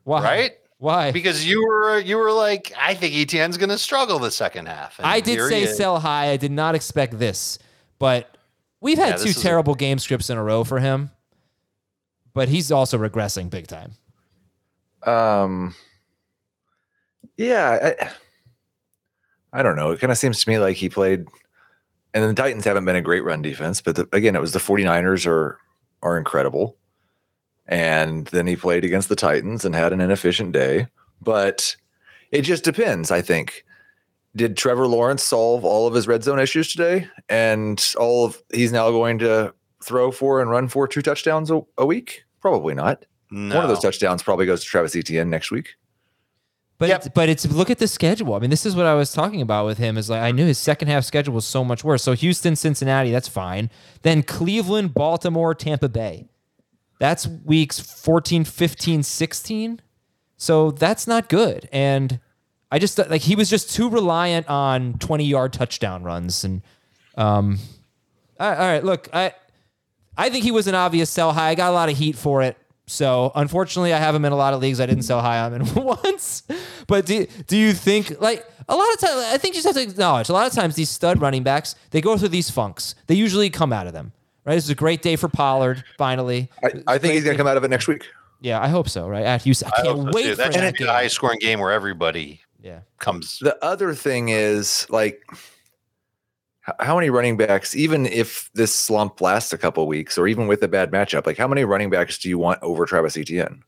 Why? 0.03 0.23
Right? 0.23 0.51
Why? 0.77 1.11
Because 1.11 1.45
you 1.45 1.61
were 1.65 1.99
you 1.99 2.17
were 2.17 2.31
like, 2.31 2.73
I 2.77 2.95
think 2.95 3.13
Etienne's 3.13 3.57
going 3.57 3.69
to 3.69 3.77
struggle 3.77 4.17
the 4.17 4.31
second 4.31 4.67
half. 4.67 4.97
And 4.97 5.05
I 5.05 5.19
did 5.19 5.39
say 5.47 5.67
sell 5.67 5.99
high. 5.99 6.31
I 6.31 6.37
did 6.37 6.51
not 6.51 6.73
expect 6.73 7.19
this, 7.19 7.59
but 7.99 8.35
we've 8.79 8.97
had 8.97 9.09
Yeah, 9.09 9.15
two 9.17 9.23
this 9.25 9.37
is 9.37 9.43
a- 9.43 9.47
terrible 9.47 9.75
game 9.75 9.99
scripts 9.99 10.29
in 10.31 10.37
a 10.37 10.43
row 10.43 10.63
for 10.63 10.79
him. 10.79 11.11
But 12.33 12.49
he's 12.49 12.71
also 12.71 12.97
regressing 12.97 13.49
big 13.49 13.67
time. 13.67 13.91
Um, 15.03 15.75
yeah, 17.37 17.93
I, 18.01 19.59
I 19.59 19.63
don't 19.63 19.75
know. 19.75 19.91
It 19.91 19.99
kind 19.99 20.11
of 20.11 20.17
seems 20.17 20.41
to 20.43 20.49
me 20.49 20.57
like 20.59 20.77
he 20.77 20.87
played, 20.89 21.27
and 22.13 22.23
the 22.23 22.33
Titans 22.33 22.63
haven't 22.65 22.85
been 22.85 22.95
a 22.95 23.01
great 23.01 23.23
run 23.23 23.41
defense, 23.41 23.81
but 23.81 23.95
the, 23.97 24.07
again, 24.13 24.35
it 24.35 24.41
was 24.41 24.53
the 24.53 24.59
49ers 24.59 25.27
are 25.27 25.57
are 26.01 26.17
incredible. 26.17 26.77
And 27.67 28.27
then 28.27 28.47
he 28.47 28.55
played 28.55 28.83
against 28.83 29.09
the 29.09 29.15
Titans 29.15 29.65
and 29.65 29.75
had 29.75 29.93
an 29.93 30.01
inefficient 30.01 30.51
day. 30.51 30.87
But 31.21 31.75
it 32.31 32.41
just 32.41 32.63
depends, 32.63 33.11
I 33.11 33.21
think. 33.21 33.65
Did 34.35 34.57
Trevor 34.57 34.87
Lawrence 34.87 35.23
solve 35.23 35.63
all 35.65 35.87
of 35.87 35.93
his 35.93 36.07
red 36.07 36.23
zone 36.23 36.39
issues 36.39 36.71
today? 36.71 37.07
And 37.29 37.85
all 37.97 38.25
of 38.25 38.41
he's 38.53 38.71
now 38.71 38.89
going 38.91 39.19
to 39.19 39.53
throw 39.83 40.11
for 40.11 40.41
and 40.41 40.49
run 40.49 40.67
for 40.67 40.87
two 40.87 41.01
touchdowns 41.01 41.51
a, 41.51 41.61
a 41.77 41.85
week? 41.85 42.23
Probably 42.39 42.73
not. 42.73 43.05
One 43.29 43.51
of 43.53 43.69
those 43.69 43.79
touchdowns 43.79 44.23
probably 44.23 44.45
goes 44.45 44.61
to 44.61 44.67
Travis 44.67 44.95
Etienne 44.95 45.29
next 45.29 45.51
week. 45.51 45.75
But 46.77 46.89
it's, 46.89 47.07
but 47.09 47.29
it's 47.29 47.45
look 47.45 47.69
at 47.69 47.77
the 47.77 47.87
schedule. 47.87 48.33
I 48.33 48.39
mean, 48.39 48.49
this 48.49 48.65
is 48.65 48.75
what 48.75 48.87
I 48.87 48.95
was 48.95 49.13
talking 49.13 49.39
about 49.39 49.67
with 49.67 49.77
him. 49.77 49.97
Is 49.97 50.09
like 50.09 50.21
I 50.21 50.31
knew 50.31 50.45
his 50.45 50.57
second 50.57 50.87
half 50.87 51.05
schedule 51.05 51.33
was 51.33 51.45
so 51.45 51.63
much 51.63 51.83
worse. 51.83 52.01
So 52.01 52.13
Houston, 52.13 52.55
Cincinnati, 52.55 53.11
that's 53.11 53.27
fine. 53.27 53.69
Then 54.01 54.23
Cleveland, 54.23 54.93
Baltimore, 54.93 55.53
Tampa 55.53 55.87
Bay. 55.87 56.27
That's 57.01 57.27
weeks 57.27 57.79
14, 57.79 58.43
15, 58.43 59.01
16. 59.01 59.81
So 60.37 60.69
that's 60.69 61.07
not 61.07 61.29
good. 61.29 61.67
And 61.71 62.19
I 62.71 62.77
just 62.77 62.99
like 62.99 63.21
he 63.21 63.35
was 63.35 63.49
just 63.49 63.73
too 63.73 63.89
reliant 63.89 64.47
on 64.47 64.99
20 64.99 65.25
yard 65.25 65.51
touchdown 65.51 66.03
runs. 66.03 66.43
And 66.43 66.61
um 67.17 67.57
all 68.39 68.51
right, 68.51 68.83
look, 68.83 69.09
I 69.11 69.33
I 70.15 70.29
think 70.29 70.43
he 70.43 70.51
was 70.51 70.67
an 70.67 70.75
obvious 70.75 71.09
sell 71.09 71.33
high. 71.33 71.49
I 71.49 71.55
got 71.55 71.71
a 71.71 71.73
lot 71.73 71.89
of 71.89 71.97
heat 71.97 72.15
for 72.15 72.43
it. 72.43 72.55
So 72.85 73.31
unfortunately, 73.33 73.93
I 73.93 73.97
have 73.97 74.13
him 74.13 74.23
in 74.23 74.31
a 74.31 74.35
lot 74.35 74.53
of 74.53 74.61
leagues. 74.61 74.79
I 74.79 74.85
didn't 74.85 75.03
sell 75.03 75.21
high 75.21 75.39
on 75.39 75.59
him 75.59 75.73
once. 75.83 76.43
But 76.85 77.07
do, 77.07 77.25
do 77.47 77.57
you 77.57 77.73
think 77.73 78.21
like 78.21 78.45
a 78.69 78.75
lot 78.75 78.93
of 78.93 78.99
times? 78.99 79.25
I 79.33 79.39
think 79.39 79.55
you 79.55 79.63
just 79.63 79.75
have 79.75 79.83
to 79.83 79.91
acknowledge 79.91 80.29
a 80.29 80.33
lot 80.33 80.45
of 80.45 80.53
times 80.53 80.75
these 80.75 80.91
stud 80.91 81.19
running 81.19 81.41
backs 81.41 81.73
they 81.89 81.99
go 81.99 82.15
through 82.15 82.29
these 82.29 82.51
funks. 82.51 82.93
They 83.07 83.15
usually 83.15 83.49
come 83.49 83.73
out 83.73 83.87
of 83.87 83.93
them. 83.93 84.11
Right. 84.45 84.55
This 84.55 84.63
is 84.65 84.69
a 84.71 84.75
great 84.75 85.01
day 85.01 85.15
for 85.15 85.27
Pollard. 85.29 85.83
Finally, 85.97 86.49
I, 86.63 86.71
I 86.87 86.97
think 86.97 87.13
he's 87.13 87.23
going 87.23 87.35
to 87.35 87.37
come 87.37 87.47
out 87.47 87.57
of 87.57 87.63
it 87.63 87.69
next 87.69 87.87
week. 87.87 88.07
yeah, 88.41 88.59
I 88.59 88.67
hope 88.69 88.89
so. 88.89 89.07
Right 89.07 89.23
at 89.25 89.43
Houston, 89.43 89.69
I 89.75 89.79
I 89.79 89.83
can't 89.83 89.97
hope 89.99 90.07
so, 90.07 90.11
wait 90.15 90.23
too. 90.23 90.29
for 90.31 90.35
That 90.37 90.53
that 90.53 90.65
should 90.65 90.77
be 90.77 90.83
a 90.85 90.91
high 90.91 91.07
scoring 91.07 91.39
game 91.39 91.59
where 91.59 91.71
everybody 91.71 92.41
Yeah. 92.63 92.79
comes. 92.97 93.37
The 93.39 93.63
other 93.63 93.93
thing 93.93 94.29
is 94.29 94.87
like, 94.89 95.21
how 96.79 96.95
many 96.95 97.09
running 97.09 97.37
backs, 97.37 97.75
even 97.75 98.05
if 98.05 98.49
this 98.53 98.73
slump 98.75 99.19
lasts 99.21 99.51
a 99.53 99.57
couple 99.57 99.85
weeks, 99.87 100.17
or 100.17 100.27
even 100.27 100.47
with 100.47 100.61
a 100.63 100.67
bad 100.67 100.91
matchup, 100.91 101.25
like 101.25 101.37
how 101.37 101.47
many 101.47 101.63
running 101.63 101.89
backs 101.89 102.17
do 102.19 102.29
you 102.29 102.37
want 102.37 102.61
over 102.61 102.85
Travis 102.85 103.17
Etienne? 103.17 103.63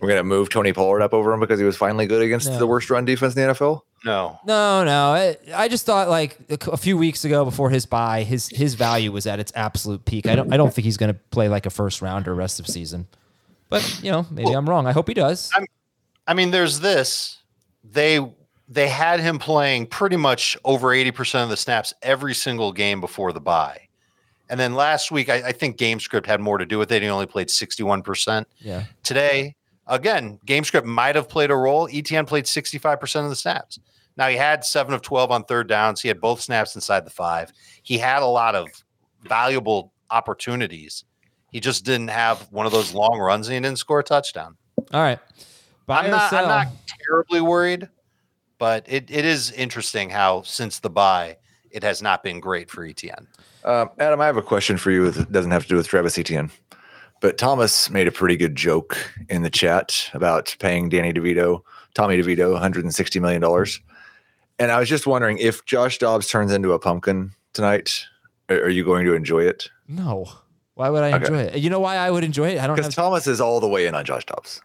We're 0.00 0.08
going 0.08 0.18
to 0.18 0.24
move 0.24 0.48
Tony 0.48 0.72
Pollard 0.72 1.02
up 1.02 1.12
over 1.12 1.32
him 1.32 1.40
because 1.40 1.58
he 1.58 1.64
was 1.66 1.76
finally 1.76 2.06
good 2.06 2.22
against 2.22 2.48
No. 2.48 2.58
the 2.58 2.66
worst 2.66 2.88
run 2.90 3.04
defense 3.04 3.36
in 3.36 3.46
the 3.46 3.52
NFL. 3.54 3.82
No. 4.04 4.38
No, 4.46 4.82
no. 4.84 5.12
I, 5.12 5.36
I 5.54 5.68
just 5.68 5.84
thought 5.84 6.08
like 6.08 6.38
a 6.50 6.76
few 6.76 6.96
weeks 6.96 7.24
ago 7.24 7.44
before 7.44 7.68
his 7.70 7.84
bye, 7.84 8.22
his 8.22 8.48
his 8.48 8.74
value 8.74 9.12
was 9.12 9.26
at 9.26 9.38
its 9.40 9.52
absolute 9.54 10.04
peak. 10.06 10.26
I 10.26 10.34
don't 10.34 10.52
I 10.52 10.56
don't 10.56 10.72
think 10.72 10.84
he's 10.86 10.96
going 10.96 11.12
to 11.12 11.20
play 11.30 11.48
like 11.50 11.66
a 11.66 11.70
first 11.70 12.00
rounder 12.00 12.34
rest 12.34 12.60
of 12.60 12.66
season. 12.66 13.06
But 13.68 14.00
you 14.02 14.10
know, 14.10 14.26
maybe 14.30 14.52
I'm 14.52 14.68
wrong. 14.68 14.86
I 14.86 14.92
hope 14.92 15.06
he 15.06 15.14
does. 15.14 15.50
I 16.26 16.34
mean, 16.34 16.50
there's 16.50 16.80
this. 16.80 17.38
They 17.84 18.20
they 18.68 18.88
had 18.88 19.20
him 19.20 19.38
playing 19.38 19.86
pretty 19.88 20.16
much 20.16 20.56
over 20.64 20.88
80% 20.88 21.42
of 21.42 21.48
the 21.50 21.56
snaps 21.56 21.92
every 22.02 22.34
single 22.34 22.72
game 22.72 23.00
before 23.00 23.32
the 23.32 23.40
bye. 23.40 23.88
And 24.48 24.58
then 24.58 24.74
last 24.74 25.10
week, 25.12 25.28
I, 25.28 25.48
I 25.48 25.52
think 25.52 25.76
game 25.76 26.00
script 26.00 26.26
had 26.26 26.40
more 26.40 26.56
to 26.58 26.64
do 26.66 26.78
with 26.78 26.90
it. 26.92 27.02
He 27.02 27.08
only 27.08 27.26
played 27.26 27.48
61%. 27.48 28.46
Yeah. 28.58 28.84
Today, 29.02 29.54
again, 29.90 30.38
game 30.46 30.64
script 30.64 30.86
might 30.86 31.16
have 31.16 31.28
played 31.28 31.50
a 31.50 31.56
role. 31.56 31.88
Etienne 31.92 32.24
played 32.24 32.44
65% 32.44 33.24
of 33.24 33.28
the 33.28 33.36
snaps. 33.36 33.78
Now 34.16 34.28
he 34.28 34.36
had 34.36 34.64
seven 34.64 34.94
of 34.94 35.02
12 35.02 35.30
on 35.30 35.44
third 35.44 35.68
downs. 35.68 36.00
He 36.00 36.08
had 36.08 36.20
both 36.20 36.40
snaps 36.40 36.74
inside 36.74 37.04
the 37.04 37.10
five. 37.10 37.52
He 37.82 37.98
had 37.98 38.22
a 38.22 38.26
lot 38.26 38.54
of 38.54 38.68
valuable 39.22 39.92
opportunities. 40.10 41.04
He 41.50 41.60
just 41.60 41.84
didn't 41.84 42.08
have 42.08 42.46
one 42.50 42.66
of 42.66 42.72
those 42.72 42.94
long 42.94 43.18
runs 43.18 43.48
and 43.48 43.54
he 43.54 43.60
didn't 43.60 43.78
score 43.78 44.00
a 44.00 44.04
touchdown. 44.04 44.56
All 44.92 45.00
right. 45.00 45.18
Buy 45.86 46.00
I'm 46.00 46.06
or 46.06 46.10
not, 46.10 46.30
sell? 46.30 46.44
I'm 46.44 46.48
not 46.48 46.68
terribly 47.06 47.40
worried, 47.40 47.88
but 48.58 48.84
it, 48.88 49.10
it 49.10 49.24
is 49.24 49.50
interesting 49.52 50.10
how 50.10 50.42
since 50.42 50.78
the 50.78 50.90
bye, 50.90 51.36
it 51.70 51.82
has 51.82 52.02
not 52.02 52.22
been 52.22 52.40
great 52.40 52.70
for 52.70 52.84
Etienne. 52.84 53.26
Um, 53.64 53.90
Adam, 53.98 54.20
I 54.20 54.26
have 54.26 54.36
a 54.36 54.42
question 54.42 54.76
for 54.76 54.90
you. 54.90 55.06
It 55.06 55.32
doesn't 55.32 55.50
have 55.50 55.62
to 55.64 55.68
do 55.68 55.76
with 55.76 55.88
Travis 55.88 56.18
Etienne, 56.18 56.50
but 57.20 57.38
Thomas 57.38 57.90
made 57.90 58.06
a 58.08 58.12
pretty 58.12 58.36
good 58.36 58.56
joke 58.56 58.96
in 59.28 59.42
the 59.42 59.50
chat 59.50 60.10
about 60.14 60.56
paying 60.58 60.88
Danny 60.88 61.12
DeVito, 61.12 61.62
Tommy 61.94 62.16
DeVito, 62.20 62.52
160 62.52 63.20
million 63.20 63.40
dollars. 63.40 63.80
And 64.58 64.70
I 64.70 64.78
was 64.78 64.88
just 64.88 65.06
wondering 65.06 65.38
if 65.38 65.64
Josh 65.64 65.98
Dobbs 65.98 66.28
turns 66.28 66.52
into 66.52 66.72
a 66.72 66.78
pumpkin 66.78 67.32
tonight, 67.52 68.04
are 68.48 68.56
are 68.64 68.68
you 68.68 68.84
going 68.84 69.06
to 69.06 69.14
enjoy 69.14 69.44
it? 69.44 69.68
No. 69.88 70.26
Why 70.74 70.88
would 70.90 71.02
I 71.02 71.08
Okay. 71.14 71.26
enjoy 71.26 71.40
it? 71.42 71.58
You 71.58 71.70
know 71.70 71.80
why 71.80 71.96
I 71.96 72.10
would 72.10 72.24
enjoy 72.24 72.48
it? 72.50 72.58
I 72.58 72.66
don't 72.66 72.68
know. 72.68 72.74
Because 72.76 72.94
have. 72.94 73.04
Thomas 73.04 73.26
is 73.26 73.40
all 73.40 73.60
the 73.60 73.68
way 73.68 73.86
in 73.86 73.94
on 73.94 74.04
Josh 74.04 74.24
Dobbs, 74.24 74.60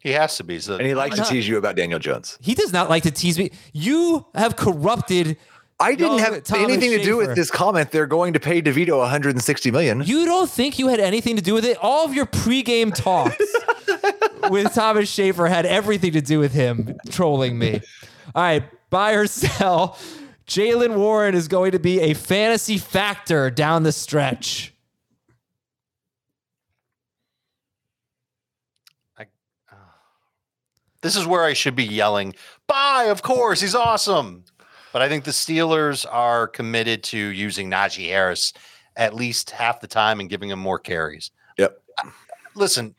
He 0.00 0.10
has 0.10 0.36
to 0.38 0.44
be. 0.44 0.58
So 0.58 0.76
and 0.76 0.86
he 0.86 0.94
likes 0.94 1.14
to 1.16 1.22
not? 1.22 1.30
tease 1.30 1.46
you 1.46 1.56
about 1.58 1.76
Daniel 1.76 1.98
Jones. 2.00 2.36
He 2.40 2.54
does 2.54 2.72
not 2.72 2.88
like 2.90 3.02
to 3.04 3.10
tease 3.12 3.38
me. 3.38 3.50
You 3.72 4.26
have 4.34 4.56
corrupted. 4.56 5.36
I 5.82 5.94
didn't 5.94 6.18
young 6.18 6.18
have 6.20 6.44
Thomas 6.44 6.64
anything 6.64 6.90
to 6.92 7.02
do 7.02 7.16
with 7.16 7.34
this 7.34 7.50
comment. 7.50 7.90
They're 7.90 8.06
going 8.06 8.34
to 8.34 8.40
pay 8.40 8.62
DeVito 8.62 8.98
160 8.98 9.70
million. 9.70 10.02
You 10.04 10.24
don't 10.24 10.48
think 10.48 10.78
you 10.78 10.88
had 10.88 11.00
anything 11.00 11.36
to 11.36 11.42
do 11.42 11.54
with 11.54 11.64
it? 11.64 11.76
All 11.80 12.04
of 12.04 12.14
your 12.14 12.26
pregame 12.26 12.94
talks 12.94 13.36
with 14.50 14.72
Thomas 14.72 15.08
Schaefer 15.10 15.46
had 15.46 15.66
everything 15.66 16.12
to 16.12 16.20
do 16.20 16.38
with 16.38 16.52
him 16.52 16.96
trolling 17.10 17.58
me. 17.58 17.80
All 18.34 18.42
right, 18.42 18.64
buy 18.90 19.12
or 19.12 19.26
sell. 19.26 19.98
Jaylen 20.46 20.96
Warren 20.96 21.34
is 21.34 21.48
going 21.48 21.72
to 21.72 21.78
be 21.78 22.00
a 22.00 22.14
fantasy 22.14 22.78
factor 22.78 23.50
down 23.50 23.82
the 23.82 23.92
stretch. 23.92 24.74
Uh, 29.18 29.24
this 31.00 31.16
is 31.16 31.26
where 31.26 31.44
I 31.44 31.52
should 31.52 31.76
be 31.76 31.84
yelling, 31.84 32.34
buy, 32.66 33.04
of 33.04 33.22
course, 33.22 33.60
he's 33.60 33.74
awesome. 33.74 34.44
But 34.92 35.02
I 35.02 35.08
think 35.08 35.24
the 35.24 35.30
Steelers 35.30 36.04
are 36.10 36.46
committed 36.48 37.02
to 37.04 37.18
using 37.18 37.70
Najee 37.70 38.08
Harris 38.08 38.52
at 38.96 39.14
least 39.14 39.50
half 39.50 39.80
the 39.80 39.86
time 39.86 40.20
and 40.20 40.28
giving 40.28 40.50
him 40.50 40.58
more 40.58 40.78
carries. 40.78 41.30
Yep. 41.58 41.80
Listen, 42.54 42.94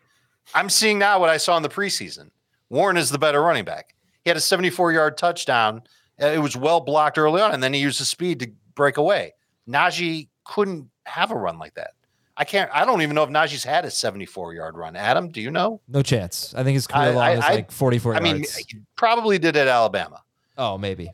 I'm 0.56 0.70
seeing 0.70 0.98
now 1.00 1.20
what 1.20 1.30
I 1.30 1.38
saw 1.38 1.56
in 1.58 1.64
the 1.64 1.70
preseason. 1.70 2.32
Warren 2.70 2.98
is 2.98 3.10
the 3.12 3.20
better 3.20 3.42
running 3.42 3.66
back. 3.66 3.94
He 4.24 4.30
had 4.30 4.38
a 4.38 4.42
74 4.42 4.92
yard 4.94 5.18
touchdown. 5.18 5.84
Uh, 6.22 6.28
It 6.28 6.40
was 6.40 6.56
well 6.58 6.80
blocked 6.80 7.18
early 7.18 7.42
on, 7.42 7.52
and 7.54 7.62
then 7.62 7.74
he 7.74 7.80
used 7.80 8.00
his 8.00 8.10
speed 8.10 8.40
to 8.40 8.52
break 8.76 8.98
away. 8.98 9.34
Najee 9.70 10.30
couldn't 10.46 10.90
have 11.06 11.32
a 11.32 11.36
run 11.36 11.60
like 11.60 11.76
that. 11.76 11.92
I 12.36 12.46
can't. 12.46 12.70
I 12.74 12.84
don't 12.86 13.04
even 13.04 13.14
know 13.16 13.24
if 13.24 13.30
Najee's 13.30 13.64
had 13.64 13.86
a 13.86 13.92
74 13.92 14.56
yard 14.56 14.76
run. 14.76 14.96
Adam, 14.96 15.30
do 15.30 15.40
you 15.42 15.52
know? 15.52 15.82
No 15.88 16.02
chance. 16.02 16.56
I 16.56 16.64
think 16.64 16.74
his 16.76 16.88
career 16.88 17.10
I- 17.10 17.12
long 17.12 17.24
I- 17.24 17.32
is 17.34 17.44
I- 17.44 17.54
like 17.54 17.72
44 17.72 18.16
I 18.16 18.20
mean, 18.22 18.38
he 18.38 18.80
probably 18.96 19.38
did 19.38 19.56
at 19.56 19.68
Alabama. 19.68 20.24
oh, 20.58 20.78
maybe. 20.80 21.12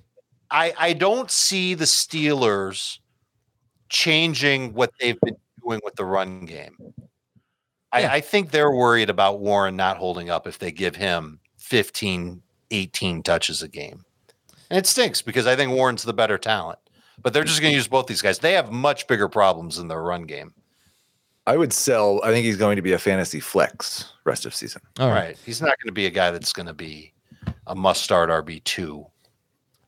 I, 0.52 0.74
I 0.78 0.94
don't 0.94 1.30
see 1.30 1.74
the 1.74 1.86
Steelers 1.86 3.00
changing 3.90 4.74
what 4.74 4.92
they've 5.00 5.20
been 5.22 5.38
doing 5.64 5.80
with 5.84 5.96
the 5.96 6.06
run 6.06 6.46
game. 6.46 6.76
I, 7.92 8.02
Yeah. 8.02 8.14
I 8.14 8.22
think 8.22 8.52
they're 8.52 8.72
worried 8.72 9.10
about 9.10 9.40
Warren 9.40 9.76
not 9.76 9.98
holding 9.98 10.30
up 10.30 10.48
if 10.48 10.60
they 10.60 10.72
give 10.72 10.96
him 10.96 11.40
15, 11.58 12.42
18 12.72 13.24
touches 13.24 13.62
a 13.62 13.68
game. 13.68 14.04
And 14.70 14.78
it 14.78 14.86
stinks 14.86 15.22
because 15.22 15.48
I 15.48 15.56
think 15.56 15.72
Warren's 15.72 16.04
the 16.04 16.14
better 16.14 16.38
talent. 16.38 16.80
But 17.22 17.34
they're 17.34 17.44
just 17.44 17.60
going 17.60 17.72
to 17.72 17.76
use 17.76 17.88
both 17.88 18.08
these 18.08 18.22
guys. 18.22 18.40
They 18.40 18.54
have 18.54 18.72
much 18.72 19.08
bigger 19.08 19.28
problems 19.28 19.78
in 19.78 19.90
their 19.90 20.02
run 20.02 20.24
game. 20.24 20.54
I 21.46 21.58
would 21.58 21.74
sell. 21.74 22.22
I 22.24 22.32
think 22.32 22.46
he's 22.46 22.58
going 22.58 22.76
to 22.76 22.82
be 22.82 22.94
a 22.94 23.00
fantasy 23.00 23.40
flex 23.40 24.14
rest 24.24 24.46
of 24.46 24.56
season. 24.56 24.82
All 25.00 25.10
right. 25.10 25.16
right. 25.16 25.38
He's 25.46 25.62
not 25.62 25.78
going 25.80 25.88
to 25.88 25.92
be 25.92 26.06
a 26.06 26.12
guy 26.12 26.32
that's 26.32 26.54
going 26.54 26.68
to 26.68 26.74
be 26.74 27.12
a 27.68 27.76
must 27.76 28.04
start 28.04 28.30
RB2. 28.30 29.09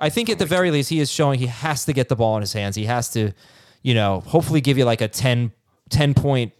I 0.02 0.10
think 0.10 0.30
at 0.30 0.40
the 0.40 0.46
very 0.46 0.72
least, 0.72 0.90
he 0.90 1.00
is 1.00 1.10
showing 1.12 1.40
he 1.40 1.46
has 1.48 1.86
to 1.86 1.94
get 1.94 2.10
the 2.10 2.16
ball 2.16 2.36
in 2.36 2.42
his 2.42 2.52
hands. 2.54 2.76
He 2.76 2.86
has 2.86 3.10
to, 3.12 3.32
you 3.84 3.94
know, 3.94 4.22
hopefully 4.22 4.60
give 4.60 4.78
you 4.78 4.84
like 4.84 5.00
a 5.00 5.08
10, 5.08 5.52
10 5.90 6.14
point 6.16 6.52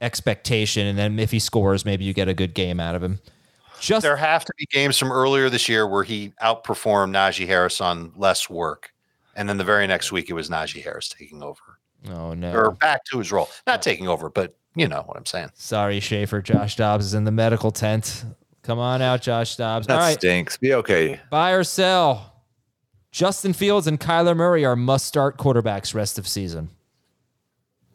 expectation. 0.00 0.86
And 0.86 0.98
then 0.98 1.18
if 1.18 1.30
he 1.30 1.38
scores, 1.38 1.84
maybe 1.84 2.04
you 2.04 2.12
get 2.12 2.28
a 2.28 2.34
good 2.34 2.54
game 2.54 2.80
out 2.80 2.94
of 2.94 3.02
him. 3.02 3.20
Just 3.80 4.02
there 4.02 4.16
have 4.16 4.44
to 4.44 4.52
be 4.58 4.66
games 4.66 4.96
from 4.98 5.10
earlier 5.10 5.48
this 5.50 5.68
year 5.68 5.86
where 5.88 6.04
he 6.04 6.32
outperformed 6.42 7.10
Najee 7.12 7.46
Harris 7.46 7.80
on 7.80 8.12
less 8.16 8.48
work. 8.48 8.92
And 9.34 9.48
then 9.48 9.56
the 9.56 9.64
very 9.64 9.86
next 9.86 10.12
week, 10.12 10.28
it 10.30 10.34
was 10.34 10.48
Najee 10.50 10.82
Harris 10.82 11.08
taking 11.08 11.42
over 11.42 11.60
Oh, 12.10 12.34
no. 12.34 12.52
or 12.52 12.70
back 12.72 13.04
to 13.06 13.18
his 13.18 13.32
role. 13.32 13.48
Not 13.66 13.82
taking 13.82 14.06
over, 14.08 14.28
but 14.28 14.54
you 14.76 14.86
know 14.88 15.02
what 15.06 15.16
I'm 15.16 15.26
saying. 15.26 15.50
Sorry, 15.54 16.00
Schaefer. 16.00 16.42
Josh 16.42 16.76
Dobbs 16.76 17.06
is 17.06 17.14
in 17.14 17.24
the 17.24 17.30
medical 17.32 17.70
tent. 17.70 18.24
Come 18.62 18.78
on 18.78 19.02
out, 19.02 19.22
Josh 19.22 19.56
Dobbs. 19.56 19.86
That 19.88 19.94
All 19.94 20.00
right. 20.00 20.14
stinks. 20.18 20.56
Be 20.58 20.74
okay. 20.74 21.20
Buy 21.30 21.50
or 21.52 21.64
sell. 21.64 22.31
Justin 23.12 23.52
Fields 23.52 23.86
and 23.86 24.00
Kyler 24.00 24.34
Murray 24.34 24.64
are 24.64 24.74
must 24.74 25.06
start 25.06 25.36
quarterbacks 25.36 25.94
rest 25.94 26.18
of 26.18 26.26
season. 26.26 26.70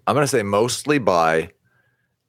I'm 0.06 0.13
going 0.13 0.23
to 0.23 0.27
say 0.27 0.43
mostly 0.43 0.99
buy, 0.99 1.49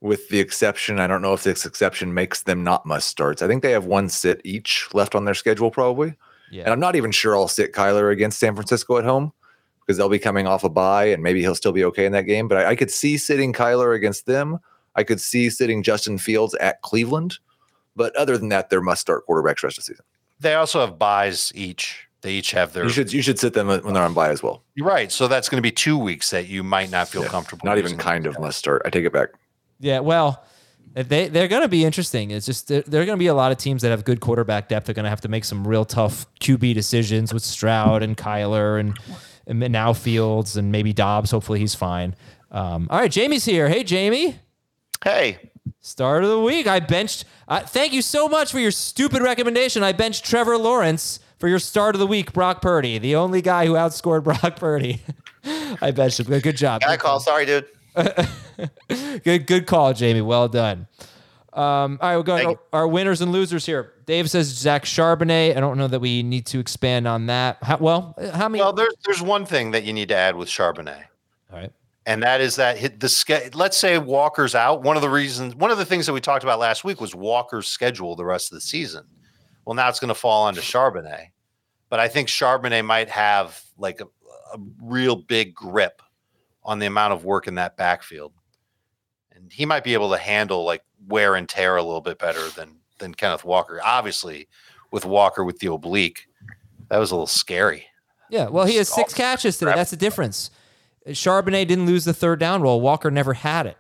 with 0.01 0.27
the 0.31 0.41
exception. 0.41 0.99
I 0.99 1.07
don't 1.07 1.21
know 1.21 1.35
if 1.35 1.45
this 1.45 1.67
exception 1.67 2.15
makes 2.15 2.43
them 2.43 2.65
not 2.65 2.87
must 2.87 3.09
starts. 3.09 3.43
I 3.43 3.47
think 3.47 3.63
they 3.63 3.73
have 3.73 3.85
one 3.85 4.09
sit 4.09 4.41
each 4.43 4.89
left 4.95 5.15
on 5.15 5.27
their 5.27 5.35
schedule, 5.35 5.71
probably. 5.71 6.15
Yeah. 6.51 6.63
And 6.63 6.73
I'm 6.73 6.81
not 6.81 6.97
even 6.97 7.13
sure 7.13 7.37
I'll 7.37 7.47
sit 7.47 7.75
Kyler 7.75 8.11
against 8.11 8.39
San 8.39 8.55
Francisco 8.55 8.97
at 8.97 9.05
home 9.05 9.35
because 9.81 9.99
they'll 9.99 10.09
be 10.09 10.19
coming 10.19 10.47
off 10.47 10.65
a 10.65 10.71
bye 10.71 11.05
and 11.05 11.23
maybe 11.23 11.41
he'll 11.41 11.55
still 11.55 11.73
be 11.73 11.85
okay 11.85 12.07
in 12.07 12.13
that 12.13 12.23
game. 12.23 12.49
But 12.49 12.65
I, 12.65 12.71
I 12.71 12.75
could 12.75 12.91
see 12.91 13.19
sitting 13.19 13.53
Kyler 13.53 13.95
against 13.95 14.25
them. 14.25 14.61
I 14.97 15.05
could 15.05 15.21
see 15.21 15.51
sitting 15.51 15.83
Justin 15.83 16.17
Fields 16.17 16.55
at 16.55 16.81
Cleveland. 16.81 17.39
But 17.95 18.17
other 18.17 18.39
than 18.39 18.49
that, 18.49 18.71
they're 18.71 18.81
must 18.81 19.03
start 19.03 19.25
quarterbacks 19.29 19.63
rest 19.63 19.77
of 19.77 19.85
the 19.85 19.93
season. 19.93 20.07
They 20.41 20.55
also 20.55 20.81
have 20.81 20.99
byes 20.99 21.53
each. 21.55 22.08
They 22.29 22.35
each 22.35 22.51
have 22.51 22.75
their. 22.75 22.85
You 22.85 22.91
should 22.91 23.11
you 23.11 23.23
should 23.23 23.39
sit 23.39 23.55
them 23.55 23.69
when 23.69 23.95
they're 23.95 24.03
on 24.03 24.13
bye 24.13 24.29
as 24.29 24.43
well. 24.43 24.63
You're 24.75 24.87
right. 24.87 25.11
So 25.11 25.29
that's 25.29 25.49
going 25.49 25.57
to 25.57 25.63
be 25.63 25.71
two 25.71 25.97
weeks 25.97 26.29
that 26.29 26.47
you 26.47 26.63
might 26.63 26.91
not 26.91 27.09
feel 27.09 27.23
Yeah. 27.23 27.29
comfortable. 27.29 27.65
Not 27.65 27.79
even 27.79 27.97
kind 27.97 28.27
of 28.27 28.35
guys. 28.35 28.43
must 28.43 28.59
start. 28.59 28.83
I 28.85 28.91
take 28.91 29.07
it 29.07 29.13
back. 29.15 29.31
Yeah, 29.81 30.01
well, 30.01 30.45
they 30.93 31.29
they're 31.29 31.49
going 31.49 31.63
to 31.63 31.69
be 31.69 31.87
interesting. 31.87 32.31
It's 32.31 32.45
just 32.45 32.69
there, 32.69 32.83
there 32.83 33.01
are 33.01 33.07
going 33.07 33.17
to 33.17 33.23
be 33.23 33.29
a 33.29 33.35
lot 33.35 33.51
of 33.51 33.57
teams 33.57 33.81
that 33.81 33.89
have 33.93 34.05
good 34.05 34.21
quarterback 34.21 34.69
depth. 34.69 34.85
They're 34.85 34.95
going 34.95 35.05
to 35.05 35.11
have 35.11 35.23
to 35.23 35.29
make 35.29 35.47
some 35.47 35.67
real 35.67 35.87
tough 35.87 36.27
QB 36.41 36.75
decisions 36.75 37.33
with 37.33 37.43
Stroud 37.43 38.03
and 38.03 38.15
Kyler 38.15 38.79
and, 38.79 38.99
and 39.47 39.73
now 39.73 39.95
Fields 39.95 40.59
and 40.59 40.71
maybe 40.71 40.93
Dobbs. 40.93 41.31
Hopefully 41.31 41.61
he's 41.61 41.75
fine. 41.75 42.15
Um, 42.51 42.89
all 42.91 42.99
right, 43.01 43.11
Jamie's 43.11 43.47
here. 43.47 43.71
Hey, 43.71 43.85
Jamie. 43.85 44.39
Hey, 45.03 45.39
Start 45.81 46.25
of 46.25 46.29
the 46.31 46.41
week. 46.41 46.67
I 46.67 46.81
benched. 46.81 47.25
Uh, 47.47 47.61
thank 47.61 47.93
you 47.95 48.03
so 48.03 48.29
much 48.29 48.53
for 48.53 48.59
your 48.59 48.71
stupid 48.71 49.23
recommendation. 49.23 49.83
I 49.83 49.93
benched 49.93 50.25
Trevor 50.27 50.59
Lawrence 50.59 51.21
for 51.39 51.49
your 51.49 51.59
start 51.59 51.95
of 51.95 51.99
the 52.01 52.07
week, 52.07 52.33
Brock 52.33 52.61
Purdy, 52.63 52.99
the 52.99 53.17
only 53.17 53.43
guy 53.43 53.67
who 53.67 53.75
outscored 53.75 54.25
Brock 54.41 54.57
Purdy. 54.57 55.03
I 55.81 55.91
bet 55.93 56.19
you. 56.19 56.25
Good, 56.25 56.43
good 56.43 56.57
job. 56.57 56.81
guy 56.81 56.97
call. 56.97 57.21
Sorry, 57.21 57.47
dude. 57.47 57.67
Good, 59.25 59.47
good 59.47 59.67
call, 59.67 59.93
Jamie. 59.93 60.21
Well 60.21 60.49
done. 60.49 60.87
Um, 61.53 61.99
all 62.01 62.09
right, 62.09 62.15
we'll 62.17 62.23
go. 62.23 62.37
Thank. 62.37 62.59
Our 62.73 62.87
winners 62.87 63.21
and 63.21 63.33
losers 63.33 63.67
here. 63.67 63.93
Dave 64.07 64.31
says 64.31 64.47
Zach 64.47 64.85
Charbonnet. 64.85 65.57
I 65.57 65.61
don't 65.61 65.79
know 65.79 65.89
that 65.89 66.01
we 66.01 66.23
need 66.23 66.47
to 66.47 66.61
expand 66.61 67.09
on 67.09 67.27
that. 67.27 67.59
How, 67.63 67.79
well, 67.79 68.15
how 68.35 68.49
many? 68.49 68.63
Well, 68.63 68.73
there's 68.73 68.95
there's 69.05 69.23
one 69.23 69.45
thing 69.47 69.73
that 69.73 69.85
you 69.85 69.93
need 69.93 70.09
to 70.11 70.15
add 70.17 70.37
with 70.37 70.49
Charbonnet. 70.49 71.05
all 71.53 71.59
right. 71.59 71.73
and 72.07 72.23
that 72.23 72.41
is 72.41 72.57
that 72.57 72.79
hit 72.79 73.01
the 73.01 73.51
let's 73.55 73.77
say 73.77 73.99
Walker's 73.99 74.55
out. 74.55 74.83
One 74.83 74.95
of 74.97 75.03
the 75.03 75.11
reasons, 75.11 75.57
one 75.57 75.71
of 75.73 75.79
the 75.79 75.85
things 75.85 76.07
that 76.07 76.13
we 76.13 76.21
talked 76.21 76.45
about 76.45 76.59
last 76.61 76.85
week 76.85 77.01
was 77.01 77.15
Walker's 77.15 77.67
schedule 77.67 78.15
the 78.15 78.25
rest 78.25 78.53
of 78.53 78.57
the 78.57 78.61
season. 78.61 79.05
Well, 79.69 79.75
now 79.75 79.91
it's 79.91 80.01
going 80.01 80.09
to 80.09 80.15
fall 80.15 80.47
onto 80.47 80.63
Charbonnet, 80.63 81.27
but 81.91 82.01
I 82.01 82.09
think 82.09 82.29
Charbonnet 82.29 82.87
might 82.87 83.11
have 83.11 83.63
like 83.77 84.01
a, 84.01 84.07
a 84.55 84.59
real 84.83 85.15
big 85.15 85.55
grip 85.55 86.01
on 86.65 86.79
the 86.79 86.87
amount 86.87 87.13
of 87.13 87.27
work 87.27 87.47
in 87.47 87.57
that 87.57 87.77
backfield, 87.77 88.33
and 89.31 89.53
he 89.53 89.67
might 89.67 89.85
be 89.85 89.93
able 89.93 90.11
to 90.13 90.17
handle 90.17 90.65
like 90.65 90.83
wear 91.07 91.35
and 91.35 91.47
tear 91.47 91.77
a 91.77 91.83
little 91.83 92.01
bit 92.01 92.19
better 92.19 92.49
than 92.49 92.79
than 92.99 93.13
Kenneth 93.13 93.45
Walker. 93.45 93.79
Obviously, 93.85 94.49
with 94.91 95.05
Walker 95.05 95.45
with 95.45 95.59
the 95.59 95.71
oblique, 95.71 96.29
that 96.89 96.97
was 96.97 97.11
a 97.11 97.15
little 97.15 97.27
scary. 97.27 97.85
Yeah. 98.31 98.49
Well, 98.49 98.65
he 98.65 98.77
has 98.77 98.89
six 98.89 99.13
catches 99.13 99.59
today. 99.59 99.75
That's 99.75 99.91
the 99.91 99.99
difference. 99.99 100.51
Charbonnet 101.09 101.69
didn't 101.69 101.85
lose 101.85 102.07
the 102.07 102.15
third 102.15 102.41
down 102.41 102.63
role. 102.63 102.81
Walker 102.81 103.11
never 103.11 103.35
had 103.35 103.67
it. 103.67 103.77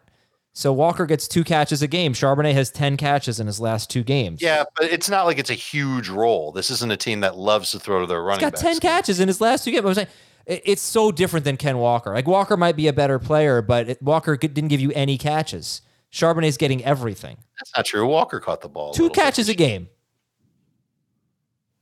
So 0.59 0.73
Walker 0.73 1.07
gets 1.07 1.29
two 1.29 1.45
catches 1.45 1.83
a 1.83 1.87
game. 1.87 2.15
Charbonnet 2.15 2.53
has 2.53 2.69
10 2.73 2.97
catches 2.97 3.39
in 3.39 3.47
his 3.47 3.61
last 3.61 3.91
two 3.91 4.03
games. 4.03 4.43
Yeah, 4.43 4.65
but 4.75 4.87
it's 4.87 5.09
not 5.09 5.25
like 5.25 5.39
it's 5.39 5.51
a 5.51 5.55
huge 5.55 6.09
role. 6.09 6.51
This 6.51 6.69
isn't 6.73 6.91
a 6.91 6.97
team 6.97 7.21
that 7.21 7.37
loves 7.37 7.71
to 7.71 7.79
throw 7.79 8.01
to 8.01 8.09
their 8.09 8.19
He's 8.19 8.27
running 8.27 8.41
got 8.41 8.53
backs. 8.55 8.63
10 8.63 8.81
catches 8.81 9.21
in 9.21 9.29
his 9.29 9.41
last 9.41 9.63
two 9.63 9.71
games. 9.71 9.85
I 9.85 9.87
was 9.87 9.97
saying, 9.99 10.09
it's 10.47 10.83
so 10.83 11.13
different 11.13 11.45
than 11.45 11.59
Ken 11.59 11.79
Walker. 11.79 12.13
Like 12.13 12.27
Walker 12.27 12.57
might 12.57 12.75
be 12.75 12.89
a 12.89 12.93
better 12.93 13.21
player, 13.21 13.63
but 13.63 13.89
it, 13.89 14.03
Walker 14.03 14.37
didn't 14.37 14.67
give 14.67 14.81
you 14.81 14.91
any 14.97 15.17
catches. 15.17 15.81
Charbonnet's 16.13 16.57
getting 16.57 16.85
everything. 16.85 17.37
That's 17.61 17.77
not 17.77 17.87
true. 17.87 18.05
Walker 18.05 18.41
caught 18.41 18.61
the 18.61 18.69
ball. 18.69 18.93
Two 18.93 19.05
little 19.05 19.15
bit. 19.15 19.23
catches 19.23 19.49
a 19.49 19.55
game. 19.55 19.89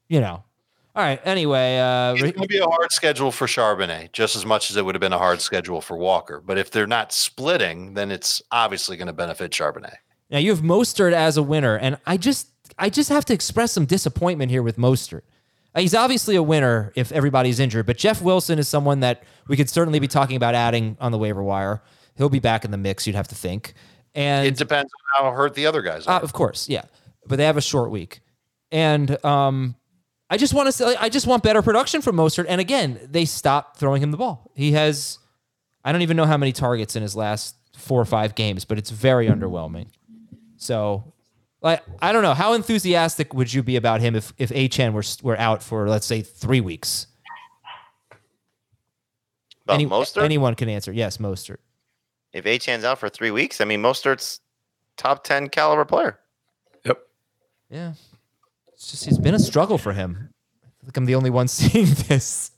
You 0.06 0.20
know. 0.20 0.44
All 0.96 1.02
right. 1.02 1.20
Anyway, 1.26 1.78
uh, 1.78 2.14
It's 2.14 2.22
going 2.22 2.32
to 2.32 2.48
be 2.48 2.56
a 2.56 2.64
hard 2.66 2.90
schedule 2.90 3.30
for 3.30 3.46
Charbonnet, 3.46 4.12
just 4.12 4.34
as 4.34 4.46
much 4.46 4.70
as 4.70 4.78
it 4.78 4.84
would 4.84 4.94
have 4.94 5.00
been 5.00 5.12
a 5.12 5.18
hard 5.18 5.42
schedule 5.42 5.82
for 5.82 5.98
Walker. 5.98 6.40
But 6.40 6.56
if 6.56 6.70
they're 6.70 6.86
not 6.86 7.12
splitting, 7.12 7.92
then 7.92 8.10
it's 8.10 8.40
obviously 8.50 8.96
going 8.96 9.08
to 9.08 9.12
benefit 9.12 9.52
Charbonnet. 9.52 9.96
Now 10.30 10.38
you 10.38 10.50
have 10.50 10.62
Mostert 10.62 11.12
as 11.12 11.36
a 11.36 11.42
winner, 11.42 11.76
and 11.76 11.98
I 12.06 12.16
just 12.16 12.48
I 12.78 12.88
just 12.88 13.10
have 13.10 13.26
to 13.26 13.34
express 13.34 13.72
some 13.72 13.84
disappointment 13.84 14.50
here 14.50 14.62
with 14.62 14.78
Mostert. 14.78 15.20
Uh, 15.74 15.80
He's 15.82 15.94
obviously 15.94 16.34
a 16.34 16.42
winner 16.42 16.92
if 16.96 17.12
everybody's 17.12 17.60
injured, 17.60 17.84
but 17.84 17.98
Jeff 17.98 18.22
Wilson 18.22 18.58
is 18.58 18.66
someone 18.66 19.00
that 19.00 19.22
we 19.48 19.56
could 19.58 19.68
certainly 19.68 19.98
be 19.98 20.08
talking 20.08 20.36
about 20.36 20.54
adding 20.54 20.96
on 20.98 21.12
the 21.12 21.18
waiver 21.18 21.42
wire. 21.42 21.82
He'll 22.16 22.30
be 22.30 22.40
back 22.40 22.64
in 22.64 22.70
the 22.70 22.78
mix, 22.78 23.06
you'd 23.06 23.16
have 23.16 23.28
to 23.28 23.34
think. 23.34 23.74
And 24.14 24.46
It 24.46 24.56
depends 24.56 24.90
on 25.18 25.26
how 25.26 25.30
hurt 25.30 25.52
the 25.52 25.66
other 25.66 25.82
guys 25.82 26.06
uh, 26.06 26.12
are. 26.12 26.20
of 26.22 26.32
course, 26.32 26.70
yeah. 26.70 26.84
But 27.26 27.36
they 27.36 27.44
have 27.44 27.58
a 27.58 27.62
short 27.62 27.90
week. 27.90 28.20
And 28.72 29.22
um, 29.24 29.76
I 30.28 30.36
just 30.36 30.54
want 30.54 30.66
to 30.66 30.72
say, 30.72 30.96
I 30.98 31.08
just 31.08 31.26
want 31.26 31.42
better 31.42 31.62
production 31.62 32.02
from 32.02 32.16
Mostert. 32.16 32.46
And 32.48 32.60
again, 32.60 32.98
they 33.08 33.24
stopped 33.24 33.76
throwing 33.78 34.02
him 34.02 34.10
the 34.10 34.16
ball. 34.16 34.50
He 34.54 34.72
has, 34.72 35.18
I 35.84 35.92
don't 35.92 36.02
even 36.02 36.16
know 36.16 36.24
how 36.26 36.36
many 36.36 36.52
targets 36.52 36.96
in 36.96 37.02
his 37.02 37.14
last 37.14 37.54
four 37.76 38.00
or 38.00 38.04
five 38.04 38.34
games, 38.34 38.64
but 38.64 38.76
it's 38.78 38.90
very 38.90 39.28
underwhelming. 39.28 39.86
So, 40.56 41.12
like, 41.62 41.82
I 42.02 42.12
don't 42.12 42.22
know. 42.22 42.34
How 42.34 42.54
enthusiastic 42.54 43.34
would 43.34 43.52
you 43.52 43.62
be 43.62 43.76
about 43.76 44.00
him 44.00 44.16
if, 44.16 44.32
if 44.38 44.50
Achane 44.50 44.92
were, 44.92 45.04
were 45.22 45.38
out 45.38 45.62
for, 45.62 45.88
let's 45.88 46.06
say, 46.06 46.22
three 46.22 46.60
weeks? 46.60 47.06
About 49.64 49.74
Any- 49.74 49.86
Mostert? 49.86 50.22
Anyone 50.22 50.54
can 50.54 50.68
answer. 50.68 50.92
Yes, 50.92 51.18
Mostert. 51.18 51.58
if 52.32 52.44
Achane's 52.44 52.84
out 52.84 52.98
for 52.98 53.08
three 53.08 53.30
weeks, 53.30 53.60
I 53.60 53.64
mean, 53.64 53.80
Mostert's 53.82 54.40
top 54.96 55.22
10 55.24 55.48
caliber 55.50 55.84
player. 55.84 56.18
Yep. 56.84 56.98
Yeah. 57.70 57.92
It's 58.86 58.92
just, 58.92 59.08
it's 59.08 59.18
been 59.18 59.34
a 59.34 59.40
struggle 59.40 59.78
for 59.78 59.92
him. 59.92 60.28
I 60.62 60.68
feel 60.68 60.86
like 60.86 60.96
I'm 60.96 61.06
the 61.06 61.16
only 61.16 61.30
one 61.30 61.48
seeing 61.48 61.86
this. 62.06 62.52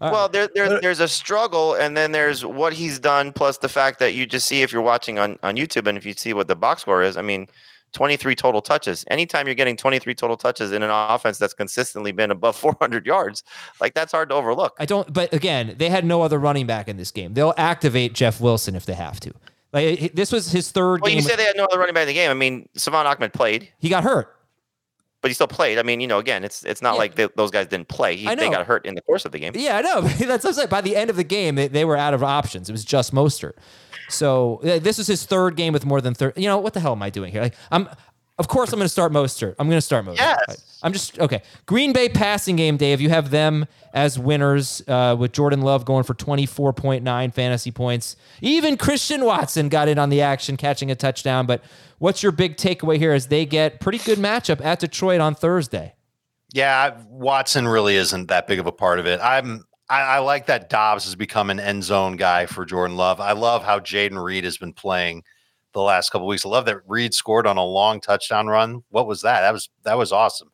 All 0.00 0.12
well, 0.12 0.28
there, 0.28 0.48
there, 0.54 0.80
there's 0.80 1.00
a 1.00 1.08
struggle, 1.08 1.74
and 1.74 1.96
then 1.96 2.12
there's 2.12 2.46
what 2.46 2.72
he's 2.72 3.00
done, 3.00 3.32
plus 3.32 3.58
the 3.58 3.68
fact 3.68 3.98
that 3.98 4.14
you 4.14 4.26
just 4.26 4.46
see 4.46 4.62
if 4.62 4.72
you're 4.72 4.80
watching 4.80 5.18
on, 5.18 5.40
on 5.42 5.56
YouTube 5.56 5.88
and 5.88 5.98
if 5.98 6.06
you 6.06 6.12
see 6.12 6.32
what 6.34 6.46
the 6.46 6.54
box 6.54 6.82
score 6.82 7.02
is. 7.02 7.16
I 7.16 7.22
mean, 7.22 7.48
23 7.94 8.36
total 8.36 8.62
touches. 8.62 9.04
Anytime 9.10 9.46
you're 9.46 9.56
getting 9.56 9.76
23 9.76 10.14
total 10.14 10.36
touches 10.36 10.70
in 10.70 10.84
an 10.84 10.90
offense 10.90 11.36
that's 11.36 11.54
consistently 11.54 12.12
been 12.12 12.30
above 12.30 12.54
400 12.60 13.04
yards, 13.04 13.42
like 13.80 13.92
that's 13.92 14.12
hard 14.12 14.28
to 14.28 14.36
overlook. 14.36 14.76
I 14.78 14.86
don't. 14.86 15.12
But 15.12 15.34
again, 15.34 15.74
they 15.78 15.90
had 15.90 16.04
no 16.04 16.22
other 16.22 16.38
running 16.38 16.68
back 16.68 16.86
in 16.86 16.96
this 16.96 17.10
game. 17.10 17.34
They'll 17.34 17.54
activate 17.56 18.12
Jeff 18.12 18.40
Wilson 18.40 18.76
if 18.76 18.86
they 18.86 18.94
have 18.94 19.18
to. 19.18 19.32
Like 19.72 20.12
this 20.14 20.30
was 20.30 20.52
his 20.52 20.70
third 20.70 21.00
Well, 21.00 21.08
game. 21.08 21.16
you 21.16 21.22
said 21.22 21.40
they 21.40 21.44
had 21.44 21.56
no 21.56 21.64
other 21.64 21.80
running 21.80 21.94
back 21.94 22.02
in 22.02 22.08
the 22.08 22.14
game. 22.14 22.30
I 22.30 22.34
mean, 22.34 22.68
Salvon 22.76 23.04
Ahmed 23.04 23.32
played, 23.32 23.68
he 23.80 23.88
got 23.88 24.04
hurt. 24.04 24.35
But 25.26 25.30
he 25.30 25.34
still 25.34 25.48
played. 25.48 25.76
I 25.76 25.82
mean, 25.82 26.00
you 26.00 26.06
know, 26.06 26.18
again, 26.20 26.44
it's 26.44 26.62
it's 26.64 26.80
not 26.80 26.94
Yeah. 26.94 26.98
like 26.98 27.14
they, 27.16 27.28
those 27.34 27.50
guys 27.50 27.66
didn't 27.66 27.88
play. 27.88 28.14
He, 28.14 28.32
they 28.32 28.48
got 28.48 28.64
hurt 28.64 28.86
in 28.86 28.94
the 28.94 29.02
course 29.02 29.24
of 29.24 29.32
the 29.32 29.40
game. 29.40 29.52
Yeah, 29.56 29.78
I 29.78 29.80
know. 29.82 30.00
That's 30.02 30.44
what 30.44 30.50
I'm 30.50 30.52
saying. 30.52 30.68
By 30.68 30.82
the 30.82 30.94
end 30.94 31.10
of 31.10 31.16
the 31.16 31.24
game, 31.24 31.56
they, 31.56 31.66
they 31.66 31.84
were 31.84 31.96
out 31.96 32.14
of 32.14 32.22
options. 32.22 32.68
It 32.68 32.72
was 32.72 32.84
just 32.84 33.12
Mostert. 33.12 33.54
So 34.08 34.60
this 34.62 34.98
was 34.98 35.08
his 35.08 35.26
third 35.26 35.56
game 35.56 35.72
with 35.72 35.84
more 35.84 36.00
than 36.00 36.14
30. 36.14 36.40
You 36.40 36.46
know, 36.48 36.58
what 36.58 36.74
the 36.74 36.80
hell 36.80 36.92
am 36.92 37.02
I 37.02 37.10
doing 37.10 37.32
here? 37.32 37.42
Like, 37.42 37.54
I'm, 37.72 37.88
of 38.38 38.48
course, 38.48 38.72
I'm 38.72 38.78
going 38.78 38.84
to 38.84 38.90
start 38.90 39.12
Mostert. 39.12 39.54
I'm 39.58 39.68
going 39.68 39.78
to 39.78 39.82
start 39.82 40.04
Mostert. 40.04 40.16
Yes. 40.16 40.78
I'm 40.82 40.92
just, 40.92 41.18
okay. 41.18 41.42
Green 41.64 41.92
Bay 41.92 42.08
passing 42.08 42.56
game, 42.56 42.76
Dave. 42.76 43.00
You 43.00 43.08
have 43.08 43.30
them 43.30 43.66
as 43.94 44.18
winners 44.18 44.82
uh, 44.88 45.16
with 45.18 45.32
Jordan 45.32 45.62
Love 45.62 45.86
going 45.86 46.04
for 46.04 46.14
24.9 46.14 47.32
fantasy 47.32 47.70
points. 47.70 48.16
Even 48.42 48.76
Christian 48.76 49.24
Watson 49.24 49.70
got 49.70 49.88
in 49.88 49.98
on 49.98 50.10
the 50.10 50.20
action, 50.20 50.58
catching 50.58 50.90
a 50.90 50.94
touchdown. 50.94 51.46
But 51.46 51.64
what's 51.98 52.22
your 52.22 52.32
big 52.32 52.56
takeaway 52.56 52.98
here 52.98 53.12
as 53.12 53.28
they 53.28 53.46
get 53.46 53.80
pretty 53.80 53.98
good 53.98 54.18
matchup 54.18 54.62
at 54.62 54.80
Detroit 54.80 55.20
on 55.20 55.34
Thursday? 55.34 55.94
Yeah, 56.52 56.98
Watson 57.08 57.66
really 57.66 57.96
isn't 57.96 58.28
that 58.28 58.46
big 58.46 58.58
of 58.58 58.66
a 58.66 58.72
part 58.72 58.98
of 58.98 59.06
it. 59.06 59.18
I'm 59.22 59.64
I, 59.88 60.02
I 60.02 60.18
like 60.18 60.46
that 60.46 60.68
Doubs 60.68 61.04
has 61.04 61.14
become 61.14 61.50
an 61.50 61.60
end 61.60 61.84
zone 61.84 62.16
guy 62.16 62.46
for 62.46 62.64
Jordan 62.64 62.96
Love. 62.96 63.20
I 63.20 63.32
love 63.32 63.64
how 63.64 63.78
Jayden 63.78 64.22
Reed 64.22 64.44
has 64.44 64.58
been 64.58 64.72
playing 64.72 65.22
the 65.76 65.82
last 65.82 66.10
couple 66.10 66.26
weeks. 66.26 66.46
I 66.46 66.48
love 66.48 66.64
that 66.64 66.80
Reed 66.88 67.12
scored 67.12 67.46
on 67.46 67.58
a 67.58 67.64
long 67.64 68.00
touchdown 68.00 68.46
run. 68.46 68.82
What 68.88 69.06
was 69.06 69.20
that? 69.22 69.42
That 69.42 69.52
was 69.52 69.68
that 69.84 69.98
was 69.98 70.10
awesome. 70.10 70.50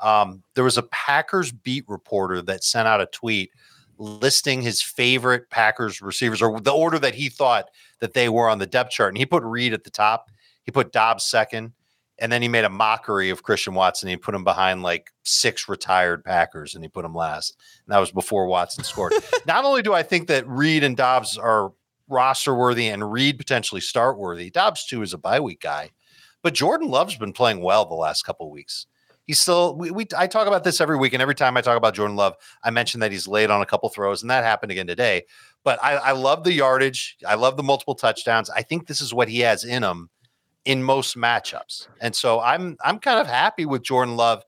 Um, 0.00 0.42
there 0.54 0.64
was 0.64 0.76
a 0.76 0.82
Packers 0.82 1.52
beat 1.52 1.84
reporter 1.88 2.42
that 2.42 2.64
sent 2.64 2.88
out 2.88 3.00
a 3.00 3.06
tweet 3.06 3.52
listing 3.98 4.60
his 4.60 4.82
favorite 4.82 5.48
Packers 5.48 6.02
receivers 6.02 6.42
or 6.42 6.60
the 6.60 6.72
order 6.72 6.98
that 6.98 7.14
he 7.14 7.28
thought 7.28 7.70
that 8.00 8.14
they 8.14 8.28
were 8.28 8.50
on 8.50 8.58
the 8.58 8.66
depth 8.66 8.90
chart, 8.90 9.10
and 9.10 9.18
he 9.18 9.24
put 9.24 9.44
Reed 9.44 9.72
at 9.72 9.84
the 9.84 9.90
top. 9.90 10.28
He 10.64 10.72
put 10.72 10.92
Doubs 10.92 11.22
second, 11.22 11.72
and 12.18 12.32
then 12.32 12.42
he 12.42 12.48
made 12.48 12.64
a 12.64 12.70
mockery 12.70 13.30
of 13.30 13.44
Christian 13.44 13.74
Watson. 13.74 14.08
He 14.08 14.16
put 14.16 14.34
him 14.34 14.42
behind 14.42 14.82
like 14.82 15.12
six 15.22 15.68
retired 15.68 16.24
Packers, 16.24 16.74
and 16.74 16.82
he 16.82 16.88
put 16.88 17.04
him 17.04 17.14
last. 17.14 17.56
And 17.86 17.94
that 17.94 18.00
was 18.00 18.10
before 18.10 18.46
Watson 18.48 18.82
scored. 18.82 19.12
Not 19.46 19.64
only 19.64 19.82
do 19.82 19.94
I 19.94 20.02
think 20.02 20.26
that 20.28 20.48
Reed 20.48 20.82
and 20.82 20.96
Doubs 20.96 21.38
are 21.38 21.70
roster 22.08 22.54
worthy 22.54 22.88
and 22.88 23.10
Reed 23.10 23.38
potentially 23.38 23.80
start 23.80 24.18
worthy, 24.18 24.50
Doubs 24.50 24.86
too 24.86 25.02
is 25.02 25.12
a 25.12 25.18
bye 25.18 25.40
week 25.40 25.60
guy, 25.60 25.90
but 26.42 26.54
Jordan 26.54 26.88
Love's 26.88 27.16
been 27.16 27.32
playing 27.32 27.60
well 27.60 27.84
the 27.84 27.94
last 27.94 28.24
couple 28.24 28.50
weeks. 28.50 28.86
He's 29.26 29.40
still 29.40 29.76
we, 29.76 29.90
we 29.90 30.06
I 30.16 30.26
talk 30.26 30.46
about 30.46 30.64
this 30.64 30.80
every 30.80 30.98
week, 30.98 31.14
and 31.14 31.22
every 31.22 31.34
time 31.34 31.56
I 31.56 31.62
talk 31.62 31.78
about 31.78 31.94
Jordan 31.94 32.16
Love, 32.16 32.34
I 32.62 32.70
mention 32.70 33.00
that 33.00 33.10
he's 33.10 33.26
late 33.26 33.50
on 33.50 33.62
a 33.62 33.66
couple 33.66 33.88
throws, 33.88 34.22
and 34.22 34.30
that 34.30 34.44
happened 34.44 34.70
again 34.70 34.86
today. 34.86 35.24
But 35.62 35.82
I, 35.82 35.94
I 35.94 36.12
love 36.12 36.44
the 36.44 36.52
yardage. 36.52 37.16
I 37.26 37.36
love 37.36 37.56
the 37.56 37.62
multiple 37.62 37.94
touchdowns. 37.94 38.50
I 38.50 38.60
think 38.60 38.86
this 38.86 39.00
is 39.00 39.14
what 39.14 39.30
he 39.30 39.40
has 39.40 39.64
in 39.64 39.82
him 39.82 40.10
in 40.64 40.82
most 40.82 41.16
matchups. 41.16 41.88
And 42.00 42.14
so 42.14 42.40
I'm 42.40 42.76
I'm 42.84 42.98
kind 42.98 43.18
of 43.18 43.26
happy 43.26 43.66
with 43.66 43.82
Jordan 43.82 44.16
Love 44.16 44.42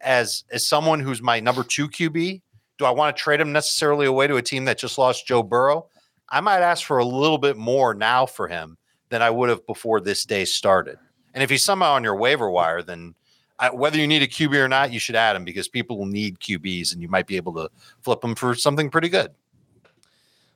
as 0.00 0.44
as 0.50 0.66
someone 0.66 1.00
who's 1.00 1.22
my 1.22 1.40
number 1.40 1.62
2 1.62 1.88
QB. 1.88 2.42
Do 2.78 2.84
I 2.84 2.90
want 2.90 3.14
to 3.16 3.22
trade 3.22 3.40
him 3.40 3.52
necessarily 3.52 4.06
away 4.06 4.26
to 4.26 4.36
a 4.36 4.42
team 4.42 4.64
that 4.64 4.78
just 4.78 4.98
lost 4.98 5.26
Joe 5.26 5.42
Burrow? 5.42 5.88
I 6.32 6.40
might 6.40 6.62
ask 6.62 6.86
for 6.86 6.98
a 6.98 7.04
little 7.04 7.36
bit 7.36 7.58
more 7.58 7.92
now 7.92 8.24
for 8.24 8.48
him 8.48 8.78
than 9.10 9.20
I 9.20 9.28
would 9.28 9.50
have 9.50 9.66
before 9.66 10.00
this 10.00 10.24
day 10.24 10.46
started. 10.46 10.96
And 11.34 11.42
if 11.42 11.50
he's 11.50 11.62
somehow 11.62 11.92
on 11.92 12.02
your 12.02 12.16
waiver 12.16 12.50
wire, 12.50 12.82
then 12.82 13.14
I, 13.58 13.68
whether 13.70 13.98
you 13.98 14.06
need 14.06 14.22
a 14.22 14.26
QB 14.26 14.54
or 14.56 14.66
not, 14.66 14.92
you 14.92 14.98
should 14.98 15.14
add 15.14 15.36
him 15.36 15.44
because 15.44 15.68
people 15.68 15.98
will 15.98 16.06
need 16.06 16.40
QBs, 16.40 16.92
and 16.92 17.02
you 17.02 17.08
might 17.08 17.26
be 17.26 17.36
able 17.36 17.52
to 17.54 17.70
flip 18.00 18.22
them 18.22 18.34
for 18.34 18.54
something 18.54 18.88
pretty 18.88 19.10
good. 19.10 19.30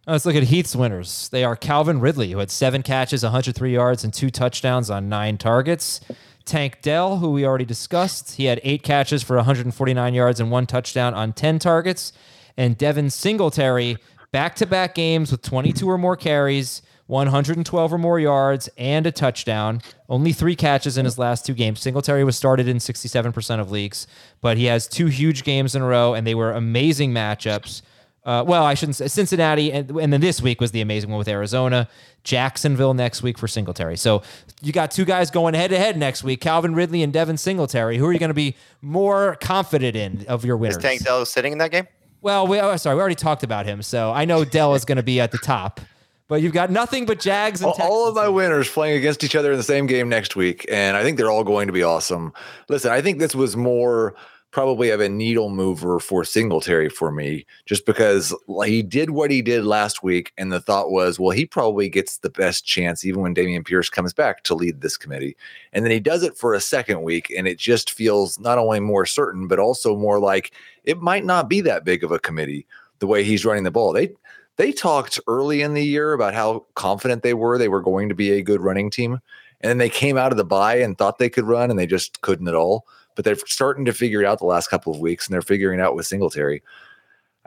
Uh, 0.09 0.13
Let's 0.13 0.25
look 0.25 0.35
at 0.35 0.45
Heath's 0.45 0.75
winners. 0.75 1.29
They 1.29 1.45
are 1.45 1.57
Calvin 1.57 2.01
Ridley, 2.01 2.33
who 2.33 2.39
had 2.39 2.51
seven 2.51 2.83
catches, 2.83 3.23
103 3.23 3.73
yards, 3.73 4.03
and 4.03 4.15
two 4.15 4.31
touchdowns 4.31 4.89
on 4.89 5.11
nine 5.11 5.37
targets. 5.37 6.01
Tank 6.47 6.79
Dell, 6.81 7.19
who 7.19 7.33
we 7.33 7.45
already 7.45 7.65
discussed, 7.65 8.37
he 8.37 8.47
had 8.47 8.61
eight 8.63 8.83
catches 8.83 9.23
for 9.23 9.37
149 9.37 10.15
yards 10.15 10.41
and 10.41 10.51
one 10.51 10.65
touchdown 10.65 11.13
on 11.13 11.35
10 11.35 11.59
targets. 11.59 12.13
And 12.57 12.79
Devin 12.79 13.11
Singletary, 13.11 13.99
back 14.37 14.55
to 14.55 14.67
back 14.67 14.95
games 14.95 15.31
with 15.31 15.41
22 15.41 15.89
or 15.89 15.97
more 15.97 16.15
carries, 16.15 16.83
112 17.07 17.91
or 17.91 17.97
more 17.97 18.21
yards, 18.21 18.69
and 18.77 19.07
a 19.07 19.11
touchdown. 19.11 19.81
Only 20.11 20.35
three 20.35 20.55
catches 20.55 20.99
in 20.99 21.07
his 21.07 21.17
last 21.17 21.47
two 21.47 21.55
games. 21.55 21.81
Singletary 21.81 22.23
was 22.23 22.37
started 22.37 22.69
in 22.69 22.77
67% 22.77 23.61
of 23.61 23.71
leagues, 23.71 24.07
but 24.43 24.59
he 24.59 24.67
has 24.67 24.89
two 24.89 25.07
huge 25.07 25.43
games 25.43 25.75
in 25.75 25.81
a 25.81 25.87
row, 25.87 26.13
and 26.13 26.27
they 26.27 26.35
were 26.35 26.53
amazing 26.53 27.13
matchups. 27.13 27.81
Uh, 28.27 28.45
well, 28.47 28.63
I 28.63 28.75
shouldn't 28.75 28.97
say 28.97 29.09
Cincinnati, 29.09 29.73
and, 29.73 29.91
and 29.93 30.13
then 30.13 30.21
this 30.21 30.43
week 30.43 30.61
was 30.61 30.71
the 30.71 30.83
amazing 30.83 31.09
one 31.09 31.19
with 31.19 31.29
Arizona. 31.29 31.89
Jacksonville 32.23 32.93
next 32.93 33.23
week 33.23 33.39
for 33.39 33.49
Singletary. 33.49 33.97
So 33.97 34.23
you 34.61 34.71
got 34.71 34.91
two 34.91 35.07
guys 35.07 35.31
going 35.31 35.55
head 35.55 35.71
to 35.71 35.79
head 35.79 35.97
next 35.97 36.23
week: 36.23 36.43
Calvin 36.43 36.75
Ridley 36.75 37.03
and 37.03 37.11
Devin 37.11 37.39
Singletary. 37.39 37.97
Who 37.97 38.05
are 38.05 38.13
you 38.13 38.19
going 38.19 38.29
to 38.29 38.35
be 38.35 38.55
more 38.83 39.39
confident 39.41 39.97
in 39.97 40.27
of 40.27 40.45
your 40.45 40.59
winners? 40.59 40.77
Is? 40.77 40.83
Tank 40.83 41.05
Dell 41.05 41.25
sitting 41.25 41.53
in 41.53 41.59
that 41.59 41.71
game? 41.71 41.87
Well, 42.27 42.49
we, 42.49 42.59
oh, 42.59 42.77
sorry, 42.77 42.97
we 42.97 43.01
already 43.01 43.15
talked 43.15 43.45
about 43.45 43.67
him, 43.67 43.83
so 43.83 44.11
I 44.11 44.25
know 44.25 44.45
Dell 44.45 44.75
is 44.75 44.85
going 44.85 44.97
to 44.97 45.05
be 45.05 45.21
at 45.21 45.31
the 45.31 45.39
top. 45.39 45.81
But 46.27 46.43
you've 46.43 46.53
got 46.53 46.73
nothing 46.73 47.07
but 47.07 47.21
Jags 47.21 47.63
and 47.63 47.71
all, 47.71 47.81
all 47.81 48.09
of 48.09 48.17
my 48.17 48.27
winners 48.27 48.69
playing 48.69 48.99
against 48.99 49.23
each 49.23 49.37
other 49.37 49.53
in 49.53 49.57
the 49.57 49.63
same 49.63 49.87
game 49.87 50.09
next 50.09 50.35
week, 50.35 50.67
and 50.69 50.97
I 50.97 51.05
think 51.05 51.19
they're 51.19 51.31
all 51.31 51.45
going 51.45 51.69
to 51.69 51.73
be 51.73 51.85
awesome. 51.85 52.33
Listen, 52.69 52.91
I 52.91 53.01
think 53.01 53.21
this 53.21 53.37
was 53.37 53.57
more 53.57 54.17
probably 54.51 54.91
of 54.91 55.01
a 55.01 55.09
needle 55.09 55.51
mover 55.51 55.99
for 55.99 56.25
Singletary 56.25 56.89
for 56.89 57.13
me, 57.13 57.45
just 57.67 57.85
because 57.85 58.35
he 58.65 58.83
did 58.83 59.11
what 59.11 59.31
he 59.31 59.43
did 59.43 59.65
last 59.65 60.03
week, 60.03 60.33
and 60.39 60.51
the 60.51 60.61
thought 60.61 60.91
was, 60.91 61.19
well, 61.19 61.31
he 61.31 61.45
probably 61.45 61.89
gets 61.89 62.19
the 62.19 62.31
best 62.31 62.65
chance, 62.65 63.05
even 63.05 63.21
when 63.21 63.35
Dameon 63.35 63.67
Pierce 63.67 63.91
comes 63.91 64.13
back, 64.13 64.45
to 64.45 64.55
lead 64.55 64.81
this 64.81 64.97
committee. 64.97 65.37
And 65.73 65.85
then 65.85 65.93
he 65.93 66.01
does 66.01 66.23
it 66.23 66.39
for 66.39 66.55
a 66.55 66.61
second 66.61 67.03
week, 67.03 67.31
and 67.37 67.47
it 67.47 67.59
just 67.59 67.91
feels 67.91 68.39
not 68.39 68.59
only 68.59 68.81
more 68.81 69.05
certain, 69.05 69.47
but 69.47 69.59
also 69.59 69.97
more 69.97 70.19
like 70.19 70.53
it 70.85 71.01
might 71.01 71.25
not 71.25 71.49
be 71.49 71.61
that 71.63 71.85
big 71.85 72.03
of 72.03 72.13
a 72.13 72.19
committee 72.19 72.67
the 72.99 73.07
way 73.07 73.25
he's 73.25 73.45
running 73.45 73.65
the 73.65 73.71
ball. 73.71 73.93
They 73.93 74.11
they 74.57 74.73
talked 74.73 75.21
early 75.27 75.61
in 75.63 75.75
the 75.75 75.85
year 75.85 76.13
about 76.13 76.35
how 76.35 76.65
confident 76.75 77.23
they 77.23 77.35
were 77.35 77.59
they 77.59 77.69
were 77.69 77.83
going 77.83 78.09
to 78.09 78.15
be 78.15 78.33
a 78.33 78.43
good 78.43 78.61
running 78.61 78.91
team. 78.91 79.21
And 79.61 79.71
then 79.71 79.79
they 79.79 79.89
came 79.89 80.17
out 80.17 80.33
of 80.33 80.39
the 80.39 80.45
bye 80.45 80.77
and 80.77 80.97
thought 80.97 81.19
they 81.19 81.31
could 81.31 81.45
run 81.45 81.71
and 81.71 81.79
they 81.79 81.87
just 81.87 82.21
couldn't 82.21 82.49
at 82.49 82.55
all. 82.55 82.87
But 83.17 83.25
they're 83.25 83.37
starting 83.47 83.85
to 83.87 83.93
figure 83.93 84.21
it 84.23 84.27
out 84.27 84.39
the 84.39 84.47
last 84.47 84.69
couple 84.69 84.93
of 84.95 85.01
weeks 85.01 85.27
and 85.27 85.35
they're 85.35 85.43
figuring 85.43 85.81
it 85.81 85.83
out 85.83 85.97
with 85.97 86.07
Singletary. 86.07 86.63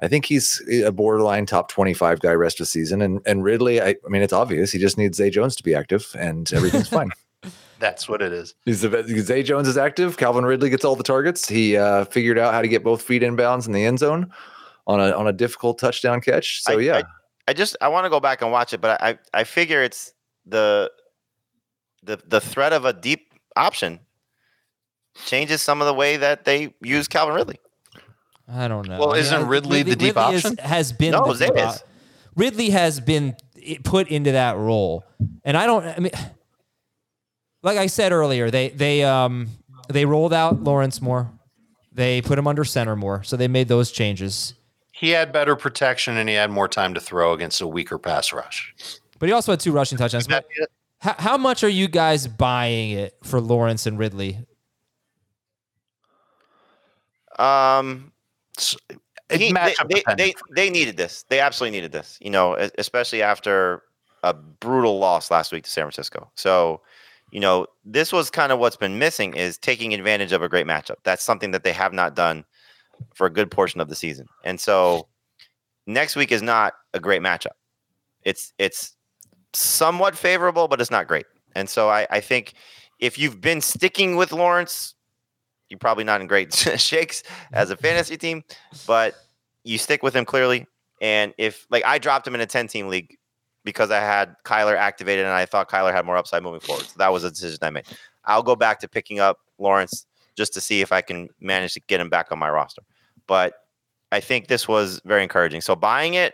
I 0.02 0.08
think 0.08 0.26
he's 0.26 0.62
a 0.84 0.92
borderline 0.92 1.46
top 1.46 1.70
25 1.70 2.20
guy 2.20 2.34
rest 2.34 2.56
of 2.60 2.64
the 2.64 2.66
season. 2.68 3.02
And 3.02 3.22
and 3.26 3.44
Ridley, 3.44 3.82
I, 3.82 3.90
I 3.90 4.10
mean, 4.10 4.22
it's 4.22 4.34
obvious. 4.34 4.72
He 4.72 4.80
just 4.80 4.98
needs 4.98 5.18
Zay 5.18 5.30
Jones 5.30 5.56
to 5.56 5.64
be 5.64 5.74
active 5.76 6.14
and 6.20 6.52
everything's 6.54 6.90
fine. 7.00 7.12
That's 7.80 8.10
what 8.10 8.22
it 8.22 8.34
is. 8.34 8.56
He's 8.66 8.82
the 8.82 9.04
Zay 9.22 9.42
Jones 9.44 9.68
is 9.68 9.78
active. 9.78 10.18
Calvin 10.18 10.46
Ridley 10.46 10.70
gets 10.70 10.84
all 10.84 10.96
the 10.98 11.04
targets. 11.04 11.48
He 11.48 11.78
uh, 11.78 12.04
figured 12.06 12.38
out 12.38 12.54
how 12.54 12.62
to 12.62 12.68
get 12.68 12.84
both 12.84 13.02
feet 13.02 13.22
inbounds 13.22 13.68
in 13.68 13.74
the 13.74 13.86
end 13.86 14.00
zone 14.00 14.32
on 14.88 15.00
a 15.00 15.12
on 15.12 15.28
a 15.28 15.34
difficult 15.34 15.80
touchdown 15.80 16.20
catch. 16.22 16.62
So 16.64 16.78
I- 16.78 16.82
yeah, 16.82 16.98
I, 16.98 17.04
I 17.50 17.54
just 17.54 17.78
I 17.80 17.88
want 17.88 18.06
to 18.06 18.10
go 18.10 18.20
back 18.20 18.42
and 18.42 18.52
watch 18.52 18.74
it, 18.74 18.82
but 18.82 19.02
I 19.02 19.18
I 19.34 19.44
figure 19.44 19.82
it's 19.84 20.14
the 20.46 20.92
the 22.04 22.20
the 22.28 22.42
threat 22.42 22.74
of 22.74 22.86
a 22.86 22.94
deep 22.94 23.34
option 23.56 24.00
changes 25.26 25.62
some 25.62 25.82
of 25.82 25.88
the 25.88 25.94
way 25.94 26.18
that 26.18 26.46
they 26.46 26.74
use 26.82 27.08
Calvin 27.08 27.36
Ridley. 27.36 27.60
I 28.52 28.68
don't 28.68 28.88
know. 28.88 29.00
Well, 29.00 29.10
I 29.12 29.14
mean, 29.14 29.22
isn't 29.22 29.44
I- 29.44 29.48
Ridley 29.48 29.84
the 29.84 29.96
deep 29.96 30.12
is- 30.12 30.18
option? 30.46 30.58
has 30.58 30.92
been 30.92 31.12
No, 31.12 31.26
the 31.28 31.36
Zay 31.36 31.48
deep 31.48 31.58
is. 31.58 31.64
op- 31.64 31.76
Ridley 32.36 32.70
has 32.72 33.00
been 33.00 33.36
put 33.84 34.08
into 34.08 34.32
that 34.32 34.56
role, 34.58 35.04
and 35.44 35.56
I 35.58 35.66
don't. 35.66 35.86
I 35.86 36.00
mean, 36.00 36.12
like 37.62 37.78
I 37.78 37.88
said 37.88 38.12
earlier, 38.12 38.50
they 38.50 38.70
they 38.70 39.04
um 39.04 39.50
they 39.90 40.06
rolled 40.06 40.34
out 40.34 40.64
Lawrence 40.64 41.02
more. 41.02 41.32
They 41.92 42.22
put 42.22 42.40
him 42.40 42.48
under 42.48 42.64
center 42.64 42.96
more, 42.96 43.24
so 43.24 43.36
they 43.36 43.48
made 43.48 43.68
those 43.68 43.92
changes. 43.92 44.54
He 44.92 45.10
had 45.12 45.32
better 45.32 45.56
protection 45.56 46.18
and 46.18 46.28
he 46.30 46.36
had 46.36 46.50
more 46.52 46.68
time 46.68 46.94
to 46.94 47.00
throw 47.02 47.34
against 47.34 47.62
a 47.62 47.68
weaker 47.68 47.98
pass 47.98 48.32
rush. 48.34 48.74
But 49.18 49.28
he 49.30 49.34
also 49.34 49.52
had 49.52 49.60
two 49.60 49.72
rushing 49.72 49.98
touchdowns. 49.98 50.28
How, 51.00 51.16
how 51.18 51.38
much 51.38 51.64
are 51.64 51.70
you 51.70 51.88
guys 51.88 52.28
buying 52.28 52.92
it 52.92 53.16
for 53.24 53.40
Lawrence 53.40 53.86
and 53.86 53.98
Ridley? 53.98 54.40
Um, 57.40 58.12
he- 59.38 59.54
they, 59.68 59.76
they, 59.90 60.04
they 60.18 60.34
they 60.56 60.70
needed 60.70 60.98
this. 60.98 61.24
They 61.30 61.40
absolutely 61.40 61.78
needed 61.78 61.92
this. 61.92 62.18
You 62.22 62.30
know, 62.30 62.56
especially 62.78 63.22
after 63.22 63.84
a 64.24 64.34
brutal 64.34 65.00
loss 65.00 65.32
last 65.32 65.52
week 65.52 65.64
to 65.64 65.70
San 65.70 65.84
Francisco. 65.84 66.30
So, 66.36 66.82
you 67.32 67.40
know, 67.40 67.68
this 67.86 68.12
was 68.12 68.30
kind 68.30 68.52
of 68.52 68.60
what's 68.60 68.76
been 68.76 69.00
missing 69.00 69.34
is 69.34 69.58
taking 69.58 69.94
advantage 69.94 70.34
of 70.34 70.42
a 70.42 70.50
great 70.50 70.68
matchup. 70.68 70.96
That's 71.04 71.24
something 71.24 71.52
that 71.52 71.64
they 71.64 71.72
have 71.72 71.94
not 71.94 72.16
done 72.16 72.44
for 73.16 73.28
a 73.28 73.30
good 73.30 73.50
portion 73.50 73.80
of 73.80 73.88
the 73.88 73.96
season. 73.96 74.28
And 74.44 74.60
so, 74.60 75.08
next 75.88 76.16
week 76.16 76.32
is 76.32 76.42
not 76.42 76.74
a 76.94 77.00
great 77.00 77.22
matchup. 77.22 77.56
It's 78.24 78.54
it's 78.58 78.96
somewhat 79.54 80.18
favorable, 80.18 80.68
but 80.68 80.82
it's 80.82 80.92
not 80.92 81.08
great. 81.08 81.26
And 81.56 81.70
so, 81.70 81.90
I, 81.90 82.08
I 82.10 82.20
think 82.20 82.54
if 83.00 83.18
you've 83.18 83.40
been 83.40 83.62
sticking 83.62 84.16
with 84.18 84.32
Lawrence 84.34 84.96
you're 85.70 85.80
probably 85.80 86.04
not 86.04 86.22
in 86.22 86.28
great 86.28 86.54
shakes 86.78 87.24
as 87.54 87.70
a 87.70 87.78
fantasy 87.78 88.18
team, 88.18 88.44
but 88.88 89.16
you 89.64 89.78
stick 89.78 90.04
with 90.04 90.16
him 90.16 90.26
clearly. 90.26 90.66
And 91.02 91.34
if 91.38 91.66
like 91.70 91.84
I 91.86 91.98
dropped 91.98 92.28
him 92.28 92.36
in 92.36 92.42
a 92.42 92.46
10 92.46 92.68
team 92.68 92.88
league 92.88 93.18
because 93.64 93.92
I 93.92 94.00
had 94.00 94.36
Kyler 94.46 94.76
activated 94.76 95.26
and 95.26 95.34
I 95.34 95.46
thought 95.46 95.70
Kyler 95.70 95.94
had 95.94 96.06
more 96.06 96.18
upside 96.18 96.44
moving 96.44 96.60
forward. 96.60 96.86
So 96.86 96.94
that 96.98 97.12
was 97.12 97.24
a 97.24 97.30
decision 97.30 97.60
I 97.62 97.70
made. 97.70 97.86
I'll 98.26 98.44
go 98.44 98.56
back 98.56 98.80
to 98.80 98.88
picking 98.88 99.20
up 99.20 99.38
Lawrence 99.58 100.06
just 100.36 100.54
to 100.54 100.62
see 100.62 100.82
if 100.82 100.92
I 100.92 101.02
can 101.02 101.30
manage 101.40 101.74
to 101.74 101.82
get 101.82 102.00
him 102.00 102.10
back 102.10 102.32
on 102.32 102.40
my 102.40 102.50
roster. 102.50 102.82
But 103.28 103.54
I 104.12 104.20
think 104.20 104.48
this 104.48 104.68
was 104.68 105.02
very 105.06 105.24
encouraging. 105.24 105.62
So 105.62 105.76
buying 105.76 106.16
it, 106.16 106.34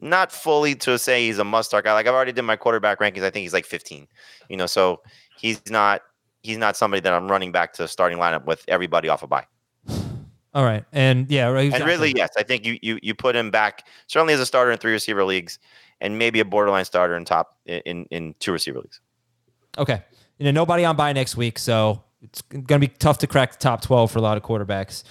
not 0.00 0.30
fully 0.30 0.74
to 0.76 0.98
say 0.98 1.26
he's 1.26 1.38
a 1.38 1.44
must 1.44 1.70
start 1.70 1.84
guy. 1.84 1.92
Like 1.92 2.06
I've 2.06 2.14
already 2.14 2.32
did 2.32 2.42
my 2.42 2.56
quarterback 2.56 3.00
rankings. 3.00 3.24
I 3.24 3.30
think 3.30 3.42
he's 3.42 3.52
like 3.52 3.66
15. 3.66 4.06
You 4.48 4.56
know, 4.56 4.66
so 4.66 5.00
he's 5.36 5.60
not 5.70 6.02
he's 6.42 6.58
not 6.58 6.76
somebody 6.76 7.00
that 7.00 7.12
I'm 7.12 7.30
running 7.30 7.52
back 7.52 7.72
to 7.74 7.82
the 7.82 7.88
starting 7.88 8.18
lineup 8.18 8.44
with 8.44 8.64
everybody 8.68 9.08
off 9.08 9.22
a 9.22 9.26
bye. 9.26 9.46
All 10.54 10.64
right, 10.64 10.84
and 10.92 11.30
yeah, 11.30 11.46
right. 11.48 11.66
And 11.66 11.74
exactly. 11.74 11.90
really, 11.90 12.12
yes, 12.16 12.30
I 12.36 12.42
think 12.42 12.64
you 12.64 12.78
you 12.80 12.98
you 13.02 13.14
put 13.14 13.36
him 13.36 13.50
back 13.50 13.86
certainly 14.06 14.34
as 14.34 14.40
a 14.40 14.46
starter 14.46 14.70
in 14.70 14.78
three 14.78 14.92
receiver 14.92 15.24
leagues, 15.24 15.58
and 16.00 16.18
maybe 16.18 16.40
a 16.40 16.44
borderline 16.44 16.84
starter 16.84 17.16
in 17.16 17.24
top 17.24 17.56
in 17.66 18.06
in 18.10 18.34
two 18.40 18.52
receiver 18.52 18.78
leagues. 18.78 19.00
Okay. 19.76 20.02
You 20.38 20.44
know, 20.44 20.50
nobody 20.52 20.84
on 20.84 20.96
bye 20.96 21.12
next 21.12 21.36
week, 21.36 21.58
so 21.58 22.02
it's 22.22 22.42
going 22.42 22.64
to 22.66 22.78
be 22.78 22.88
tough 22.88 23.18
to 23.18 23.26
crack 23.26 23.52
the 23.52 23.58
top 23.58 23.82
12 23.82 24.10
for 24.10 24.18
a 24.18 24.22
lot 24.22 24.36
of 24.36 24.42
quarterbacks. 24.42 25.02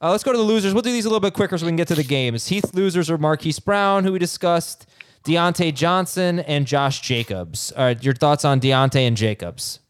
Uh, 0.00 0.10
let's 0.10 0.22
go 0.22 0.32
to 0.32 0.38
the 0.38 0.44
losers. 0.44 0.74
We'll 0.74 0.82
do 0.82 0.92
these 0.92 1.06
a 1.06 1.08
little 1.08 1.20
bit 1.20 1.32
quicker 1.32 1.56
so 1.56 1.64
we 1.64 1.70
can 1.70 1.76
get 1.76 1.88
to 1.88 1.94
the 1.94 2.04
games. 2.04 2.46
Heath 2.46 2.74
losers 2.74 3.10
are 3.10 3.16
Marquise 3.16 3.58
Brown, 3.58 4.04
who 4.04 4.12
we 4.12 4.18
discussed, 4.18 4.86
Diontae 5.24 5.74
Johnson, 5.74 6.40
and 6.40 6.66
Josh 6.66 7.00
Jacobs. 7.00 7.72
All 7.72 7.84
right, 7.84 8.02
your 8.02 8.14
thoughts 8.14 8.44
on 8.44 8.60
Diontae 8.60 9.06
and 9.06 9.16
Jacobs? 9.16 9.80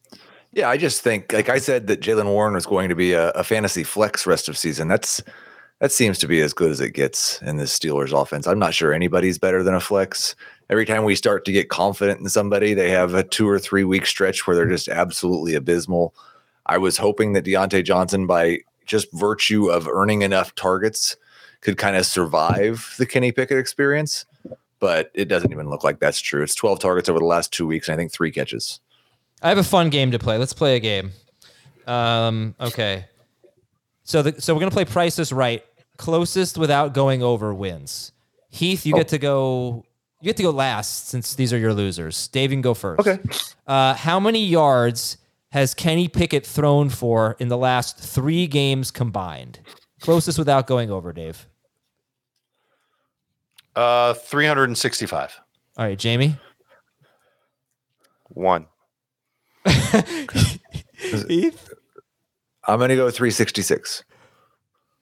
Yeah, 0.57 0.71
I 0.71 0.79
just 0.79 1.03
think, 1.03 1.35
like 1.35 1.51
I 1.51 1.59
said, 1.59 1.87
that 1.89 2.01
Jaylen 2.01 2.25
Warren 2.25 2.55
was 2.55 2.65
going 2.65 2.89
to 2.89 2.95
be 2.95 3.13
a, 3.13 3.29
a 3.33 3.45
fantasy 3.45 3.85
flex 3.85 4.27
rest 4.27 4.49
of 4.49 4.57
season. 4.57 4.89
That's 4.89 5.23
that 5.81 5.93
seems 5.93 6.17
to 6.21 6.27
be 6.27 6.41
as 6.41 6.55
good 6.55 6.71
as 6.71 6.81
it 6.81 6.93
gets 6.93 7.43
in 7.43 7.59
this 7.59 7.79
Steelers 7.79 8.19
offense. 8.19 8.47
I'm 8.47 8.59
not 8.59 8.73
sure 8.73 8.95
anybody's 8.95 9.37
better 9.37 9.63
than 9.63 9.75
a 9.75 9.81
flex. 9.81 10.35
Every 10.71 10.87
time 10.87 11.05
we 11.05 11.15
start 11.15 11.45
to 11.45 11.53
get 11.53 11.69
confident 11.69 12.21
in 12.21 12.31
somebody, 12.31 12.73
they 12.73 12.89
have 12.89 13.13
a 13.13 13.23
two 13.23 13.47
or 13.47 13.59
three 13.59 13.85
week 13.85 14.07
stretch 14.07 14.47
where 14.47 14.57
they're 14.57 14.67
just 14.67 14.89
absolutely 14.89 15.55
abysmal. 15.55 16.15
I 16.65 16.79
was 16.79 16.97
hoping 16.97 17.35
that 17.35 17.45
Diontae 17.45 17.85
Johnson, 17.85 18.27
by 18.27 18.61
just 18.87 19.13
virtue 19.13 19.69
of 19.69 19.87
earning 19.87 20.23
enough 20.23 20.55
targets, 20.55 21.19
could 21.61 21.77
kind 21.77 21.97
of 21.97 22.07
survive 22.07 22.95
the 22.97 23.05
Kenny 23.05 23.31
Pickett 23.31 23.59
experience, 23.59 24.25
but 24.81 25.11
it 25.13 25.27
doesn't 25.27 25.53
even 25.53 25.69
look 25.69 25.85
like 25.85 26.01
that's 26.01 26.21
true. 26.21 26.43
It's 26.43 26.55
12 26.55 26.79
targets 26.79 27.11
over 27.11 27.19
the 27.19 27.27
last 27.27 27.53
two 27.53 27.67
weeks, 27.67 27.89
and 27.89 27.95
I 27.95 27.99
think 27.99 28.11
three 28.11 28.33
catches. 28.33 28.81
I 29.43 29.49
have 29.49 29.59
a 29.59 29.65
fun 29.65 29.91
game 29.91 30.11
to 30.13 30.19
play. 30.19 30.39
Let's 30.39 30.53
play 30.53 30.77
a 30.77 30.81
game. 30.81 31.13
Um, 31.87 32.55
okay. 32.61 33.07
So 34.05 34.23
the, 34.23 34.41
so 34.41 34.55
we're 34.55 34.61
gonna 34.61 34.71
play 34.71 34.85
Price 34.85 35.19
is 35.19 35.33
Right. 35.33 35.65
Closest 35.97 36.59
without 36.59 36.95
going 36.95 37.23
over 37.23 37.55
wins. 37.55 38.13
Heath, 38.51 38.87
you 38.87 38.95
get 38.95 39.09
to 39.09 39.19
go. 39.19 39.85
You 40.21 40.27
get 40.27 40.37
to 40.39 40.43
go 40.43 40.51
last 40.51 41.09
since 41.09 41.35
these 41.35 41.53
are 41.53 41.59
your 41.59 41.75
losers. 41.75 42.29
Dave, 42.29 42.51
you 42.51 42.57
can 42.57 42.63
go 42.63 42.75
first. 42.75 43.01
Okay. 43.01 43.19
Uh, 43.67 43.95
how 43.95 44.19
many 44.19 44.45
yards 44.45 45.19
has 45.51 45.75
Kenny 45.75 46.09
Pickett 46.09 46.47
thrown 46.47 46.89
for 46.89 47.37
in 47.39 47.49
the 47.49 47.57
last 47.57 47.99
three 47.99 48.47
games 48.47 48.91
combined? 48.91 49.61
Closest 50.01 50.39
without 50.39 50.67
going 50.67 50.91
over, 50.91 51.13
Dave. 51.13 51.47
Uh, 53.75 54.15
365. 54.15 55.41
All 55.77 55.85
right, 55.85 55.99
Jamie. 55.99 56.37
One. 58.29 58.67
Heath. 61.29 61.73
I'm 62.67 62.79
going 62.79 62.91
to 62.91 62.97
go 62.97 63.11
366. 63.11 64.05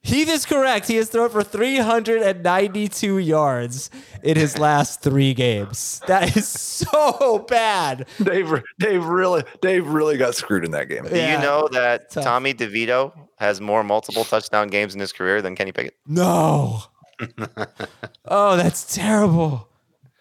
Heath 0.05 0.29
is 0.29 0.45
correct. 0.45 0.87
He 0.87 0.97
has 0.97 1.09
thrown 1.09 1.31
for 1.31 1.43
392 1.43 3.17
yards 3.17 3.89
in 4.21 4.37
his 4.37 4.59
last 4.59 5.01
three 5.01 5.33
games. 5.33 5.99
That 6.05 6.37
is 6.37 6.47
so 6.47 7.43
bad. 7.49 8.07
Dave, 8.21 8.53
Dave 8.77 9.03
really, 9.03 9.43
Dave 9.61 9.87
really 9.87 10.17
got 10.17 10.35
screwed 10.35 10.63
in 10.63 10.69
that 10.71 10.89
game. 10.89 11.05
Do 11.05 11.15
you 11.15 11.39
know 11.39 11.67
that 11.71 12.11
tough. 12.11 12.23
Tommy 12.23 12.53
DeVito 12.53 13.13
has 13.39 13.59
more 13.59 13.83
multiple 13.83 14.23
touchdown 14.23 14.67
games 14.67 14.93
in 14.93 14.99
his 14.99 15.11
career 15.11 15.41
than 15.41 15.55
Kenny 15.55 15.71
Pickett? 15.71 15.95
No. 16.05 16.83
oh, 18.25 18.57
that's 18.57 18.93
terrible. 18.93 19.67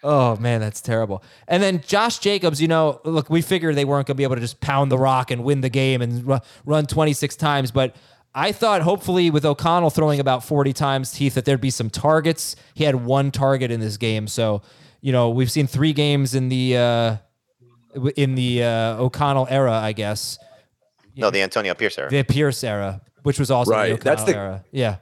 Oh 0.06 0.36
man, 0.36 0.60
that's 0.60 0.80
terrible. 0.82 1.24
And 1.48 1.62
then 1.62 1.80
Josh 1.80 2.18
Jacobs, 2.18 2.60
you 2.60 2.68
know, 2.68 3.00
look, 3.04 3.30
we 3.30 3.40
figured 3.40 3.74
they 3.74 3.86
weren't 3.86 4.06
going 4.06 4.14
to 4.16 4.18
be 4.18 4.24
able 4.24 4.34
to 4.34 4.40
just 4.42 4.60
pound 4.60 4.92
the 4.92 4.98
rock 4.98 5.30
and 5.30 5.42
win 5.42 5.62
the 5.62 5.70
game 5.70 6.02
and 6.02 6.26
ru- 6.26 6.38
run 6.66 6.86
26 6.86 7.34
times, 7.36 7.70
but 7.70 7.96
I 8.34 8.52
thought 8.52 8.82
hopefully 8.82 9.30
with 9.30 9.44
O'Connell 9.46 9.90
throwing 9.90 10.20
about 10.20 10.44
40 10.44 10.72
times, 10.74 11.14
Heath, 11.14 11.34
that 11.34 11.44
there'd 11.46 11.60
be 11.60 11.70
some 11.70 11.88
targets. 11.88 12.54
He 12.74 12.84
had 12.84 12.96
one 12.96 13.30
target 13.30 13.70
in 13.70 13.80
this 13.80 13.96
game, 13.96 14.26
so 14.28 14.60
you 15.00 15.10
know 15.12 15.30
we've 15.30 15.50
seen 15.50 15.66
three 15.66 15.92
games 15.92 16.34
in 16.34 16.48
the 16.50 16.76
uh, 16.76 17.16
in 18.16 18.34
the 18.34 18.62
uh, 18.64 18.96
O'Connell 19.02 19.46
era, 19.48 19.72
I 19.72 19.92
guess, 19.92 20.38
No, 21.16 21.30
the 21.30 21.42
Antonio 21.42 21.74
Pierce 21.74 21.96
era. 21.98 22.10
the 22.10 22.24
Pierce 22.24 22.62
era, 22.64 23.00
which 23.22 23.38
was 23.38 23.50
also 23.50 23.70
Right, 23.72 23.88
the 23.88 23.94
O'Connell 23.94 24.16
that's 24.16 24.24
the- 24.30 24.36
era. 24.36 24.64
Yeah. 24.72 24.96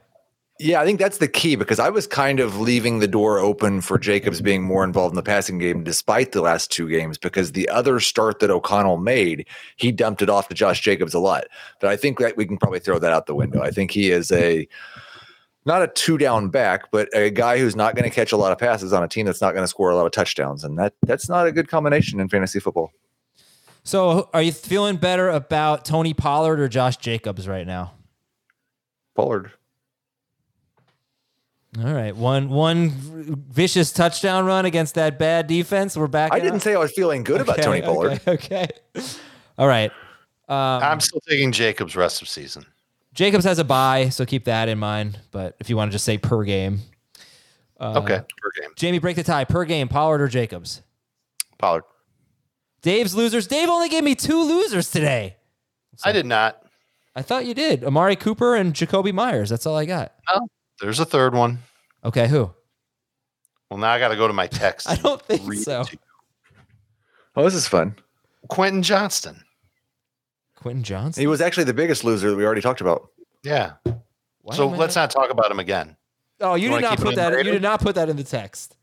Yeah, 0.59 0.79
I 0.79 0.85
think 0.85 0.99
that's 0.99 1.17
the 1.17 1.27
key 1.27 1.55
because 1.55 1.79
I 1.79 1.89
was 1.89 2.05
kind 2.05 2.39
of 2.39 2.59
leaving 2.59 2.99
the 2.99 3.07
door 3.07 3.39
open 3.39 3.81
for 3.81 3.97
Jacobs 3.97 4.39
being 4.39 4.61
more 4.61 4.83
involved 4.83 5.13
in 5.13 5.15
the 5.15 5.23
passing 5.23 5.57
game 5.57 5.83
despite 5.83 6.31
the 6.31 6.41
last 6.41 6.71
two 6.71 6.87
games 6.87 7.17
because 7.17 7.53
the 7.53 7.67
other 7.69 7.99
start 7.99 8.39
that 8.39 8.51
O'Connell 8.51 8.97
made, 8.97 9.47
he 9.77 9.91
dumped 9.91 10.21
it 10.21 10.29
off 10.29 10.49
to 10.49 10.55
Josh 10.55 10.81
Jacobs 10.81 11.15
a 11.15 11.19
lot. 11.19 11.45
But 11.81 11.89
I 11.89 11.97
think 11.97 12.19
that 12.19 12.37
we 12.37 12.45
can 12.45 12.57
probably 12.57 12.79
throw 12.79 12.99
that 12.99 13.11
out 13.11 13.25
the 13.25 13.33
window. 13.33 13.63
I 13.63 13.71
think 13.71 13.91
he 13.91 14.11
is 14.11 14.31
a 14.31 14.67
not 15.65 15.81
a 15.81 15.87
two 15.87 16.19
down 16.19 16.49
back, 16.49 16.91
but 16.91 17.09
a 17.15 17.31
guy 17.31 17.57
who's 17.57 17.75
not 17.75 17.95
going 17.95 18.07
to 18.07 18.13
catch 18.13 18.31
a 18.31 18.37
lot 18.37 18.51
of 18.51 18.59
passes 18.59 18.93
on 18.93 19.01
a 19.01 19.07
team 19.07 19.25
that's 19.25 19.41
not 19.41 19.53
going 19.53 19.63
to 19.63 19.67
score 19.67 19.89
a 19.89 19.95
lot 19.95 20.05
of 20.05 20.11
touchdowns. 20.11 20.63
And 20.63 20.77
that 20.77 20.93
that's 21.01 21.27
not 21.27 21.47
a 21.47 21.51
good 21.51 21.67
combination 21.67 22.19
in 22.19 22.29
fantasy 22.29 22.59
football. 22.59 22.91
So, 23.85 24.29
are 24.33 24.41
you 24.41 24.53
feeling 24.53 24.95
better 24.95 25.29
about 25.29 25.83
Tony 25.83 26.13
Pollard 26.13 26.59
or 26.59 26.69
Josh 26.69 26.97
Jacobs 26.97 27.47
right 27.49 27.67
now? 27.67 27.93
Pollard. 29.15 29.51
All 31.79 31.91
right, 31.91 32.15
one 32.15 32.49
one 32.49 32.91
vicious 33.49 33.91
touchdown 33.91 34.45
run 34.45 34.65
against 34.65 34.93
that 34.95 35.17
bad 35.17 35.47
defense. 35.47 35.97
We're 35.97 36.07
back. 36.07 36.31
I 36.31 36.39
didn't 36.39 36.57
it? 36.57 36.61
say 36.61 36.75
I 36.75 36.77
was 36.77 36.91
feeling 36.91 37.23
good 37.23 37.41
about 37.41 37.57
Tony 37.57 37.81
Pollard. 37.81 38.21
Okay, 38.27 38.31
okay. 38.31 38.67
All 39.57 39.67
right. 39.67 39.91
Um, 40.47 40.83
I'm 40.83 40.99
still 40.99 41.21
taking 41.27 41.51
Jacobs 41.51 41.95
rest 41.95 42.21
of 42.21 42.29
season. 42.29 42.65
Jacobs 43.15 43.43
has 43.45 43.57
a 43.57 43.63
bye, 43.63 44.09
so 44.09 44.23
keep 44.23 44.45
that 44.45 44.69
in 44.69 44.77
mind. 44.77 45.19
But 45.31 45.55
if 45.59 45.69
you 45.69 45.75
want 45.75 45.89
to 45.89 45.93
just 45.93 46.05
say 46.05 46.19
per 46.19 46.43
game, 46.43 46.79
uh, 47.79 48.01
okay, 48.03 48.21
per 48.37 48.51
game. 48.61 48.69
Jamie, 48.75 48.99
break 48.99 49.15
the 49.15 49.23
tie 49.23 49.45
per 49.45 49.65
game. 49.65 49.87
Pollard 49.87 50.21
or 50.21 50.27
Jacobs? 50.27 50.81
Pollard. 51.57 51.83
Dave's 52.83 53.15
losers. 53.15 53.47
Dave 53.47 53.69
only 53.69 53.89
gave 53.89 54.03
me 54.03 54.13
two 54.13 54.43
losers 54.43 54.91
today. 54.91 55.37
I 56.03 56.11
did 56.11 56.25
not. 56.27 56.63
I 57.15 57.21
thought 57.21 57.45
you 57.45 57.53
did. 57.53 57.83
Amari 57.83 58.15
Cooper 58.15 58.55
and 58.55 58.73
Jakobi 58.73 59.13
Meyers. 59.13 59.49
That's 59.49 59.65
all 59.65 59.77
I 59.77 59.85
got. 59.85 60.13
Oh, 60.33 60.47
there's 60.81 60.99
a 60.99 61.05
third 61.05 61.33
one. 61.33 61.59
Okay, 62.03 62.27
who? 62.27 62.51
Well, 63.69 63.79
now 63.79 63.91
I 63.91 63.99
got 63.99 64.09
to 64.09 64.15
go 64.15 64.27
to 64.27 64.33
my 64.33 64.47
text. 64.47 64.89
I 64.89 64.95
don't 64.95 65.21
think 65.21 65.41
so. 65.55 65.81
it 65.81 65.87
to 65.87 65.93
you. 65.93 65.99
Oh, 67.35 67.43
this 67.43 67.55
is 67.55 67.67
fun. 67.67 67.95
Quentin 68.49 68.83
Johnston. 68.83 69.43
Quentin 70.55 70.83
Johnston. 70.83 71.21
He 71.21 71.27
was 71.27 71.41
actually 71.41 71.63
the 71.63 71.73
biggest 71.73 72.03
loser 72.03 72.29
that 72.29 72.35
we 72.35 72.45
already 72.45 72.61
talked 72.61 72.81
about. 72.81 73.09
Yeah. 73.43 73.73
Why 74.41 74.55
so 74.55 74.67
let's 74.67 74.95
not 74.95 75.09
talk 75.09 75.29
about 75.29 75.49
him 75.49 75.59
again. 75.59 75.95
Oh, 76.39 76.55
you, 76.55 76.69
You 76.69 76.75
did 76.75 76.81
not 76.81 76.99
put 76.99 77.15
that. 77.15 77.31
the 77.31 77.37
You 77.37 77.51
did 77.51 77.61
not 77.61 77.79
put 77.79 77.95
that 77.95 78.09
in 78.09 78.17
the 78.17 78.23
text. 78.23 78.75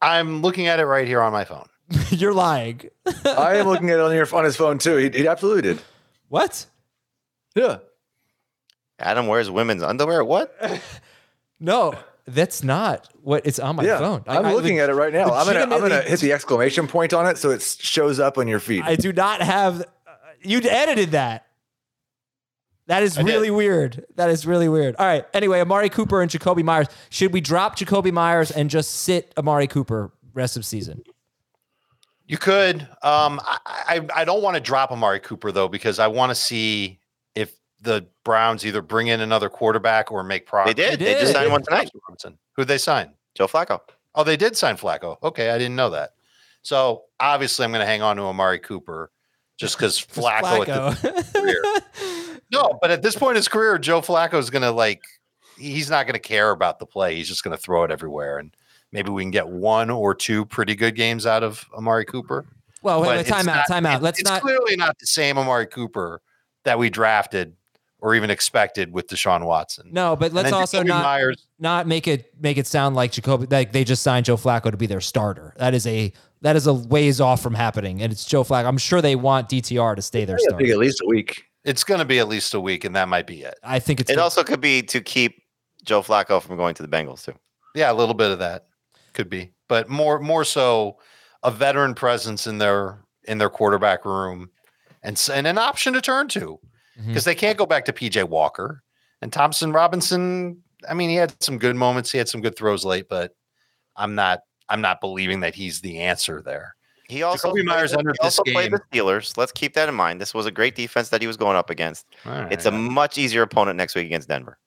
I'm 0.00 0.42
looking 0.42 0.66
at 0.66 0.80
it 0.80 0.86
right 0.86 1.06
here 1.06 1.20
on 1.20 1.32
my 1.32 1.44
phone. 1.44 1.66
You're 2.10 2.34
lying. 2.34 2.82
I 3.24 3.56
am 3.56 3.66
looking 3.66 3.90
at 3.90 3.98
it 3.98 4.02
on 4.02 4.14
your 4.14 4.26
on 4.34 4.44
his 4.44 4.56
phone 4.56 4.78
too. 4.78 4.96
He, 4.96 5.10
he 5.10 5.28
absolutely 5.28 5.62
did. 5.62 5.82
What? 6.28 6.66
Yeah. 7.54 7.78
Adam 8.98 9.26
wears 9.26 9.50
women's 9.50 9.82
underwear. 9.82 10.24
What? 10.24 10.54
No, 11.60 11.94
that's 12.26 12.62
not 12.62 13.08
what 13.22 13.46
it's 13.46 13.58
on 13.58 13.76
my 13.76 13.84
yeah. 13.84 13.98
phone. 13.98 14.22
I- 14.26 14.38
I'm 14.38 14.46
I 14.46 14.52
looking 14.52 14.76
leg- 14.76 14.84
at 14.84 14.90
it 14.90 14.94
right 14.94 15.12
now. 15.12 15.32
I'm 15.32 15.46
gonna 15.46 15.60
I'm 15.74 15.80
gonna 15.80 16.02
hit 16.02 16.20
the 16.20 16.32
exclamation 16.32 16.86
point 16.86 17.12
on 17.12 17.26
it 17.26 17.38
so 17.38 17.50
it 17.50 17.62
shows 17.62 18.20
up 18.20 18.38
on 18.38 18.46
your 18.48 18.60
feed. 18.60 18.82
I 18.84 18.96
do 18.96 19.12
not 19.12 19.40
have. 19.42 19.80
Uh, 19.82 19.84
you 20.42 20.60
edited 20.62 21.12
that. 21.12 21.46
That 22.86 23.02
is 23.02 23.18
I 23.18 23.22
did. 23.22 23.32
really 23.34 23.50
weird. 23.50 24.06
That 24.16 24.30
is 24.30 24.46
really 24.46 24.68
weird. 24.68 24.96
All 24.98 25.06
right. 25.06 25.26
Anyway, 25.34 25.60
Amari 25.60 25.90
Cooper 25.90 26.22
and 26.22 26.30
Jakobi 26.30 26.62
Meyers. 26.62 26.86
Should 27.10 27.34
we 27.34 27.40
drop 27.42 27.78
Jakobi 27.78 28.10
Meyers 28.12 28.50
and 28.50 28.70
just 28.70 28.90
sit 28.92 29.32
Amari 29.36 29.66
Cooper 29.66 30.10
rest 30.32 30.56
of 30.56 30.64
season? 30.64 31.02
You 32.26 32.38
could. 32.38 32.82
Um, 33.02 33.40
I, 33.44 33.58
I, 33.66 34.06
I 34.14 34.24
don't 34.24 34.42
want 34.42 34.54
to 34.54 34.60
drop 34.60 34.90
Amari 34.90 35.20
Cooper 35.20 35.52
though 35.52 35.68
because 35.68 35.98
I 35.98 36.06
want 36.06 36.30
to 36.30 36.34
see 36.34 36.92
if 36.92 36.97
the 37.80 38.06
Browns 38.24 38.66
either 38.66 38.82
bring 38.82 39.08
in 39.08 39.20
another 39.20 39.48
quarterback 39.48 40.10
or 40.10 40.22
make 40.24 40.46
progress. 40.46 40.74
They 40.74 40.90
did. 40.90 40.98
They 40.98 41.14
They, 41.14 41.20
just 41.20 41.32
signed 41.32 41.50
one 41.50 41.62
tonight. 41.62 41.90
Who'd 42.56 42.68
they 42.68 42.78
sign? 42.78 43.12
Joe 43.34 43.46
Flacco. 43.46 43.80
Oh, 44.14 44.24
they 44.24 44.36
did 44.36 44.56
sign 44.56 44.76
Flacco. 44.76 45.16
Okay, 45.22 45.50
I 45.50 45.58
didn't 45.58 45.76
know 45.76 45.90
that. 45.90 46.14
So 46.62 47.04
obviously, 47.20 47.64
I'm 47.64 47.70
going 47.70 47.80
to 47.80 47.86
hang 47.86 48.02
on 48.02 48.16
to 48.16 48.22
Amari 48.24 48.58
Cooper 48.58 49.10
just 49.56 49.76
because 49.76 49.98
Flacco. 49.98 50.66
At 50.68 51.02
the, 51.02 51.38
career. 51.38 52.40
no, 52.52 52.78
but 52.80 52.90
at 52.90 53.02
this 53.02 53.14
point 53.16 53.32
in 53.32 53.36
his 53.36 53.48
career, 53.48 53.78
Joe 53.78 54.00
Flacco 54.00 54.38
is 54.38 54.50
going 54.50 54.62
to 54.62 54.72
like. 54.72 55.02
He's 55.56 55.90
not 55.90 56.06
going 56.06 56.14
to 56.14 56.20
care 56.20 56.50
about 56.52 56.78
the 56.78 56.86
play. 56.86 57.16
He's 57.16 57.28
just 57.28 57.42
going 57.42 57.56
to 57.56 57.60
throw 57.62 57.82
it 57.84 57.90
everywhere, 57.90 58.38
and 58.38 58.54
maybe 58.92 59.10
we 59.10 59.22
can 59.22 59.30
get 59.30 59.48
one 59.48 59.90
or 59.90 60.14
two 60.14 60.44
pretty 60.44 60.74
good 60.76 60.94
games 60.94 61.26
out 61.26 61.42
of 61.42 61.64
Amari 61.76 62.04
Cooper. 62.04 62.46
Well, 62.82 63.00
wait, 63.00 63.08
But 63.08 63.16
wait, 63.18 63.26
time 63.26 63.48
out, 63.48 63.56
not- 63.56 63.66
time 63.68 63.86
out. 63.86 64.02
Let's 64.02 64.20
it's 64.20 64.30
not. 64.30 64.42
clearly 64.42 64.76
not 64.76 64.96
the 64.98 65.06
same 65.06 65.36
Amari 65.36 65.66
Cooper 65.66 66.20
that 66.64 66.78
we 66.78 66.90
drafted 66.90 67.54
or 68.00 68.14
even 68.14 68.30
expected 68.30 68.92
with 68.92 69.08
Deshaun 69.08 69.44
Watson. 69.44 69.88
No, 69.92 70.14
but 70.16 70.32
let's 70.32 70.52
also 70.52 70.82
Jakobi 70.82 70.86
not 70.88 71.02
Meyers. 71.02 71.46
not 71.58 71.86
make 71.86 72.06
it 72.06 72.32
make 72.40 72.56
it 72.56 72.66
sound 72.66 72.94
like 72.96 73.12
Jakobi 73.12 73.50
like 73.50 73.72
they 73.72 73.84
just 73.84 74.02
signed 74.02 74.26
Joe 74.26 74.36
Flacco 74.36 74.70
to 74.70 74.76
be 74.76 74.86
their 74.86 75.00
starter. 75.00 75.54
That 75.58 75.74
is 75.74 75.86
a 75.86 76.12
that 76.42 76.54
is 76.56 76.66
a 76.66 76.74
ways 76.74 77.20
off 77.20 77.42
from 77.42 77.54
happening, 77.54 78.00
and 78.02 78.12
it's 78.12 78.24
Joe 78.24 78.44
Flacco. 78.44 78.66
I'm 78.66 78.78
sure 78.78 79.02
they 79.02 79.16
want 79.16 79.48
DTR 79.48 79.96
to 79.96 80.02
stay 80.02 80.24
their 80.24 80.36
I 80.36 80.44
starter. 80.48 80.66
at 80.70 80.78
least 80.78 81.00
a 81.02 81.06
week. 81.06 81.44
It's 81.64 81.82
going 81.84 81.98
to 81.98 82.04
be 82.04 82.18
at 82.20 82.28
least 82.28 82.54
a 82.54 82.60
week, 82.60 82.84
and 82.84 82.94
that 82.96 83.08
might 83.08 83.26
be 83.26 83.42
it. 83.42 83.58
I 83.64 83.78
think 83.80 84.00
it's 84.00 84.08
It 84.10 84.14
gonna- 84.14 84.22
also 84.24 84.44
could 84.44 84.60
be 84.60 84.80
to 84.82 85.00
keep 85.00 85.42
Joe 85.84 86.02
Flacco 86.02 86.40
from 86.40 86.56
going 86.56 86.74
to 86.76 86.82
the 86.82 86.88
Bengals 86.88 87.24
too. 87.24 87.34
Yeah, 87.74 87.90
a 87.90 87.94
little 87.94 88.14
bit 88.14 88.30
of 88.30 88.38
that 88.38 88.66
could 89.12 89.28
be, 89.28 89.50
but 89.68 89.88
more 89.88 90.20
more 90.20 90.44
so 90.44 90.98
a 91.42 91.50
veteran 91.50 91.94
presence 91.94 92.46
in 92.46 92.58
their 92.58 93.00
in 93.24 93.38
their 93.38 93.50
quarterback 93.50 94.04
room, 94.04 94.50
and 95.02 95.20
and 95.32 95.46
an 95.48 95.58
option 95.58 95.92
to 95.94 96.00
turn 96.00 96.28
to 96.28 96.60
Because 97.06 97.24
they 97.24 97.34
can't 97.34 97.56
go 97.56 97.66
back 97.66 97.84
to 97.86 97.92
PJ 97.92 98.24
Walker 98.28 98.82
and 99.22 99.32
Thompson 99.32 99.72
Robinson. 99.72 100.62
I 100.88 100.94
mean, 100.94 101.10
he 101.10 101.16
had 101.16 101.40
some 101.42 101.58
good 101.58 101.76
moments, 101.76 102.10
he 102.12 102.18
had 102.18 102.28
some 102.28 102.40
good 102.40 102.56
throws 102.56 102.84
late, 102.84 103.08
but 103.08 103.34
I'm 103.96 104.14
not 104.14 104.40
I'm 104.68 104.80
not 104.80 105.00
believing 105.00 105.40
that 105.40 105.54
he's 105.54 105.80
the 105.80 105.98
answer 106.00 106.42
there. 106.42 106.74
He 107.08 107.22
also 107.22 107.48
Jakobi 107.50 107.52
played 107.54 107.64
Meyers 107.66 107.92
the- 107.92 107.98
entered 108.00 108.16
he 108.20 108.26
this 108.26 108.38
also 108.38 108.52
played 108.52 108.70
the. 108.72 108.80
Steelers. 108.92 109.36
Let's 109.38 109.52
keep 109.52 109.72
that 109.74 109.88
in 109.88 109.94
mind. 109.94 110.20
This 110.20 110.34
was 110.34 110.44
a 110.46 110.50
great 110.50 110.74
defense 110.74 111.08
that 111.08 111.20
he 111.22 111.26
was 111.26 111.36
going 111.38 111.56
up 111.56 111.70
against. 111.70 112.04
All 112.26 112.32
It's 112.50 112.66
a 112.66 112.70
much 112.70 113.16
easier 113.16 113.42
opponent 113.42 113.76
next 113.78 113.94
week 113.94 114.04
against 114.06 114.28
Denver. 114.28 114.58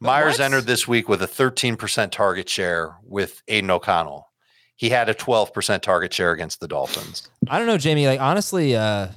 Meyers 0.00 0.38
What? 0.38 0.44
entered 0.46 0.64
this 0.66 0.88
week 0.88 1.08
with 1.08 1.22
a 1.22 1.26
13% 1.28 2.10
target 2.10 2.48
share 2.48 2.96
with 3.04 3.42
Aidan 3.48 3.70
O'Connell. 3.70 4.28
He 4.76 4.88
had 4.88 5.08
a 5.08 5.14
12% 5.14 5.80
target 5.82 6.12
share 6.12 6.32
against 6.32 6.58
the 6.60 6.66
Dolphins. 6.66 7.28
I 7.48 7.58
don't 7.58 7.68
know, 7.68 7.78
Jamie. 7.78 8.06
Like 8.06 8.20
honestly, 8.20 8.74
uh, 8.74 9.08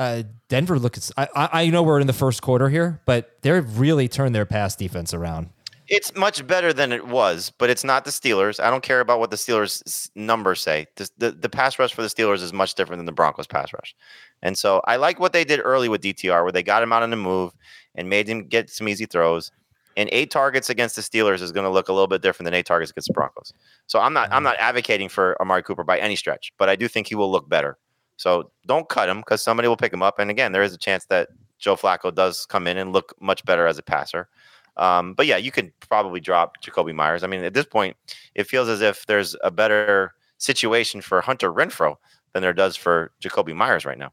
uh, 0.00 0.22
Denver 0.48 0.78
looks. 0.78 1.12
I, 1.18 1.28
I 1.36 1.48
I 1.52 1.66
know 1.68 1.82
we're 1.82 2.00
in 2.00 2.06
the 2.06 2.14
first 2.14 2.40
quarter 2.40 2.70
here, 2.70 3.02
but 3.04 3.36
they've 3.42 3.78
really 3.78 4.08
turned 4.08 4.34
their 4.34 4.46
pass 4.46 4.74
defense 4.74 5.12
around. 5.12 5.50
It's 5.88 6.14
much 6.14 6.46
better 6.46 6.72
than 6.72 6.90
it 6.92 7.08
was, 7.08 7.52
but 7.58 7.68
it's 7.68 7.84
not 7.84 8.04
the 8.04 8.10
Steelers. 8.10 8.62
I 8.62 8.70
don't 8.70 8.82
care 8.82 9.00
about 9.00 9.18
what 9.18 9.30
the 9.30 9.36
Steelers 9.36 10.08
numbers 10.14 10.62
say. 10.62 10.86
The, 10.94 11.10
the, 11.18 11.30
the 11.32 11.48
pass 11.48 11.80
rush 11.80 11.92
for 11.92 12.02
the 12.02 12.08
Steelers 12.08 12.42
is 12.42 12.52
much 12.52 12.76
different 12.76 13.00
than 13.00 13.06
the 13.06 13.12
Broncos 13.12 13.48
pass 13.48 13.72
rush. 13.72 13.94
And 14.40 14.56
so 14.56 14.80
I 14.86 14.96
like 14.96 15.18
what 15.18 15.32
they 15.32 15.44
did 15.44 15.60
early 15.62 15.88
with 15.88 16.00
DTR, 16.00 16.44
where 16.44 16.52
they 16.52 16.62
got 16.62 16.84
him 16.84 16.92
out 16.92 17.02
on 17.02 17.10
the 17.10 17.16
move 17.16 17.52
and 17.96 18.08
made 18.08 18.28
him 18.28 18.46
get 18.46 18.70
some 18.70 18.88
easy 18.88 19.04
throws. 19.04 19.50
And 19.96 20.08
eight 20.12 20.30
targets 20.30 20.70
against 20.70 20.94
the 20.94 21.02
Steelers 21.02 21.42
is 21.42 21.50
going 21.50 21.64
to 21.64 21.70
look 21.70 21.88
a 21.88 21.92
little 21.92 22.06
bit 22.06 22.22
different 22.22 22.46
than 22.46 22.54
eight 22.54 22.66
targets 22.66 22.92
against 22.92 23.08
the 23.08 23.14
Broncos. 23.14 23.52
So 23.88 23.98
I'm 23.98 24.12
not 24.12 24.32
I'm 24.32 24.44
not 24.44 24.56
advocating 24.60 25.08
for 25.08 25.36
Amari 25.42 25.64
Cooper 25.64 25.82
by 25.82 25.98
any 25.98 26.14
stretch, 26.14 26.52
but 26.56 26.68
I 26.68 26.76
do 26.76 26.86
think 26.86 27.08
he 27.08 27.16
will 27.16 27.30
look 27.30 27.48
better. 27.48 27.76
So 28.20 28.50
don't 28.66 28.86
cut 28.90 29.08
him 29.08 29.20
because 29.20 29.42
somebody 29.42 29.66
will 29.66 29.78
pick 29.78 29.94
him 29.94 30.02
up. 30.02 30.18
And 30.18 30.30
again, 30.30 30.52
there 30.52 30.62
is 30.62 30.74
a 30.74 30.78
chance 30.78 31.06
that 31.06 31.30
Joe 31.58 31.74
Flacco 31.74 32.14
does 32.14 32.44
come 32.44 32.66
in 32.66 32.76
and 32.76 32.92
look 32.92 33.14
much 33.18 33.42
better 33.46 33.66
as 33.66 33.78
a 33.78 33.82
passer. 33.82 34.28
Um, 34.76 35.14
but 35.14 35.24
yeah, 35.24 35.38
you 35.38 35.50
could 35.50 35.72
probably 35.80 36.20
drop 36.20 36.62
Jakobi 36.62 36.94
Meyers. 36.94 37.24
I 37.24 37.28
mean, 37.28 37.42
at 37.44 37.54
this 37.54 37.64
point, 37.64 37.96
it 38.34 38.44
feels 38.44 38.68
as 38.68 38.82
if 38.82 39.06
there's 39.06 39.36
a 39.42 39.50
better 39.50 40.12
situation 40.36 41.00
for 41.00 41.22
Hunter 41.22 41.50
Renfrow 41.50 41.94
than 42.34 42.42
there 42.42 42.52
does 42.52 42.76
for 42.76 43.10
Jakobi 43.24 43.56
Meyers 43.56 43.86
right 43.86 43.96
now. 43.96 44.12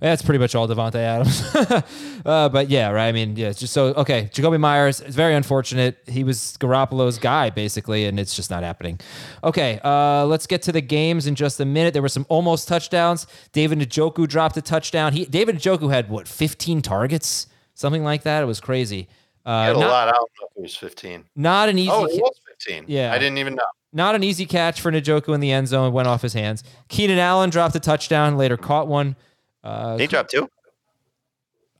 That's 0.00 0.22
pretty 0.22 0.38
much 0.38 0.54
all 0.54 0.68
Davante 0.68 0.96
Adams. 0.96 1.42
uh, 2.26 2.48
but 2.48 2.68
yeah, 2.68 2.90
right. 2.90 3.08
I 3.08 3.12
mean, 3.12 3.36
yeah, 3.36 3.48
it's 3.48 3.60
just 3.60 3.72
so 3.72 3.86
okay. 3.94 4.28
Jakobi 4.32 4.60
Meyers 4.60 5.00
is 5.00 5.14
very 5.14 5.34
unfortunate. 5.34 5.98
He 6.06 6.24
was 6.24 6.56
Garoppolo's 6.60 7.18
guy 7.18 7.50
basically, 7.50 8.04
and 8.04 8.20
it's 8.20 8.36
just 8.36 8.50
not 8.50 8.62
happening. 8.62 9.00
Okay, 9.42 9.80
uh, 9.84 10.26
let's 10.26 10.46
get 10.46 10.62
to 10.62 10.72
the 10.72 10.80
games 10.82 11.26
in 11.26 11.34
just 11.34 11.58
a 11.60 11.64
minute. 11.64 11.92
There 11.94 12.02
were 12.02 12.08
some 12.08 12.26
almost 12.28 12.68
touchdowns. 12.68 13.26
David 13.52 13.78
Njoku 13.78 14.28
dropped 14.28 14.56
a 14.56 14.62
touchdown. 14.62 15.12
He 15.12 15.24
David 15.24 15.56
Njoku 15.56 15.90
had 15.90 16.10
what 16.10 16.28
15 16.28 16.82
targets, 16.82 17.46
something 17.74 18.04
like 18.04 18.22
that. 18.24 18.42
It 18.42 18.46
was 18.46 18.60
crazy. 18.60 19.08
Uh, 19.46 19.60
He 19.62 19.66
had 19.68 19.76
a 19.76 19.80
not, 19.80 19.88
lot. 19.88 20.08
I 20.08 20.12
don't 20.12 20.30
know 20.40 20.46
if 20.50 20.56
it 20.56 20.62
was 20.62 20.76
15. 20.76 21.24
not 21.36 21.68
an 21.68 21.78
easy. 21.78 21.90
Oh, 21.90 22.04
it 22.06 22.20
was 22.20 22.40
15. 22.48 22.84
Yeah. 22.88 23.12
I 23.12 23.18
didn't 23.18 23.38
even 23.38 23.54
know. 23.54 23.62
not 23.92 24.14
an 24.14 24.24
easy 24.24 24.46
catch 24.46 24.80
for 24.80 24.90
Njoku 24.90 25.34
in 25.34 25.40
the 25.40 25.52
end 25.52 25.68
zone. 25.68 25.92
Went 25.92 26.08
off 26.08 26.22
his 26.22 26.32
hands. 26.32 26.64
Keenan 26.88 27.18
Allen 27.18 27.50
dropped 27.50 27.74
a 27.76 27.80
touchdown. 27.80 28.36
Later 28.36 28.56
caught 28.56 28.88
one. 28.88 29.16
Uh, 29.64 29.96
he 29.96 30.06
drop 30.06 30.28
two? 30.28 30.48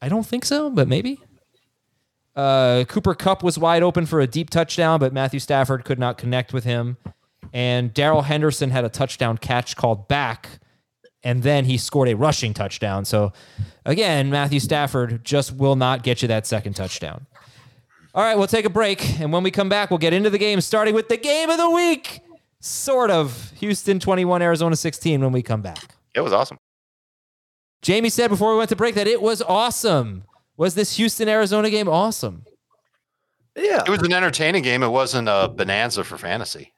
I 0.02 0.08
don't 0.08 0.26
think 0.26 0.44
so, 0.44 0.70
but 0.70 0.88
maybe. 0.88 1.20
Uh, 2.34 2.84
Cooper 2.88 3.14
Kupp 3.14 3.42
was 3.42 3.58
wide 3.58 3.82
open 3.82 4.06
for 4.06 4.20
a 4.20 4.26
deep 4.26 4.50
touchdown, 4.50 4.98
but 4.98 5.12
Matthew 5.12 5.38
Stafford 5.38 5.84
could 5.84 5.98
not 5.98 6.18
connect 6.18 6.52
with 6.52 6.64
him. 6.64 6.96
And 7.52 7.94
Darrell 7.94 8.22
Henderson 8.22 8.70
had 8.70 8.84
a 8.84 8.88
touchdown 8.88 9.38
catch 9.38 9.76
called 9.76 10.08
back, 10.08 10.58
and 11.22 11.42
then 11.42 11.66
he 11.66 11.78
scored 11.78 12.08
a 12.08 12.16
rushing 12.16 12.52
touchdown. 12.52 13.04
So, 13.04 13.32
again, 13.84 14.30
Matthew 14.30 14.58
Stafford 14.58 15.24
just 15.24 15.52
will 15.52 15.76
not 15.76 16.02
get 16.02 16.22
you 16.22 16.28
that 16.28 16.46
second 16.46 16.74
touchdown. 16.74 17.26
All 18.14 18.22
right, 18.22 18.36
we'll 18.36 18.48
take 18.48 18.64
a 18.64 18.70
break, 18.70 19.20
and 19.20 19.32
when 19.32 19.42
we 19.42 19.50
come 19.50 19.68
back, 19.68 19.90
we'll 19.90 19.98
get 19.98 20.12
into 20.12 20.30
the 20.30 20.38
game, 20.38 20.60
starting 20.60 20.94
with 20.94 21.08
the 21.08 21.16
game 21.16 21.50
of 21.50 21.58
the 21.58 21.70
week. 21.70 22.20
Sort 22.60 23.10
of. 23.10 23.52
Houston 23.56 24.00
21, 24.00 24.42
Arizona 24.42 24.74
16 24.74 25.20
when 25.20 25.32
we 25.32 25.42
come 25.42 25.62
back. 25.62 25.94
It 26.14 26.20
was 26.20 26.32
awesome. 26.32 26.58
Jamie 27.84 28.08
said 28.08 28.28
before 28.28 28.50
we 28.52 28.56
went 28.58 28.70
to 28.70 28.76
break 28.76 28.94
that 28.96 29.06
it 29.06 29.20
was 29.22 29.42
awesome. 29.42 30.24
Was 30.56 30.74
this 30.74 30.96
Houston 30.96 31.28
Arizona 31.28 31.68
game 31.70 31.88
awesome? 31.88 32.44
Yeah. 33.56 33.82
It 33.86 33.90
was 33.90 34.02
an 34.02 34.12
entertaining 34.12 34.62
game. 34.62 34.82
It 34.82 34.88
wasn't 34.88 35.28
a 35.28 35.48
bonanza 35.54 36.02
for 36.02 36.16
fantasy. 36.18 36.72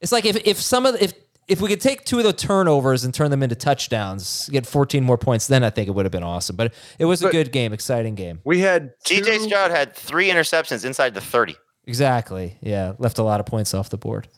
It's 0.00 0.12
like 0.12 0.24
if 0.26 0.36
if 0.46 0.60
some 0.60 0.84
of 0.86 0.94
the, 0.94 1.04
if 1.04 1.12
if 1.46 1.60
we 1.60 1.68
could 1.68 1.80
take 1.80 2.04
two 2.04 2.18
of 2.18 2.24
the 2.24 2.32
turnovers 2.32 3.04
and 3.04 3.14
turn 3.14 3.30
them 3.30 3.42
into 3.42 3.54
touchdowns, 3.54 4.48
get 4.50 4.66
14 4.66 5.04
more 5.04 5.16
points, 5.18 5.46
then 5.46 5.62
I 5.62 5.70
think 5.70 5.88
it 5.88 5.92
would 5.92 6.04
have 6.04 6.12
been 6.12 6.22
awesome. 6.24 6.56
But 6.56 6.74
it 6.98 7.04
was 7.04 7.22
a 7.22 7.30
good 7.30 7.52
game, 7.52 7.72
exciting 7.72 8.14
game. 8.14 8.40
We 8.44 8.60
had 8.60 8.92
CJ 9.06 9.24
two- 9.24 9.38
Stroud 9.44 9.70
had 9.70 9.94
three 9.94 10.28
interceptions 10.30 10.84
inside 10.84 11.14
the 11.14 11.20
30. 11.20 11.56
Exactly. 11.86 12.56
Yeah, 12.60 12.94
left 12.98 13.18
a 13.18 13.22
lot 13.22 13.40
of 13.40 13.46
points 13.46 13.72
off 13.74 13.90
the 13.90 13.98
board. 13.98 14.28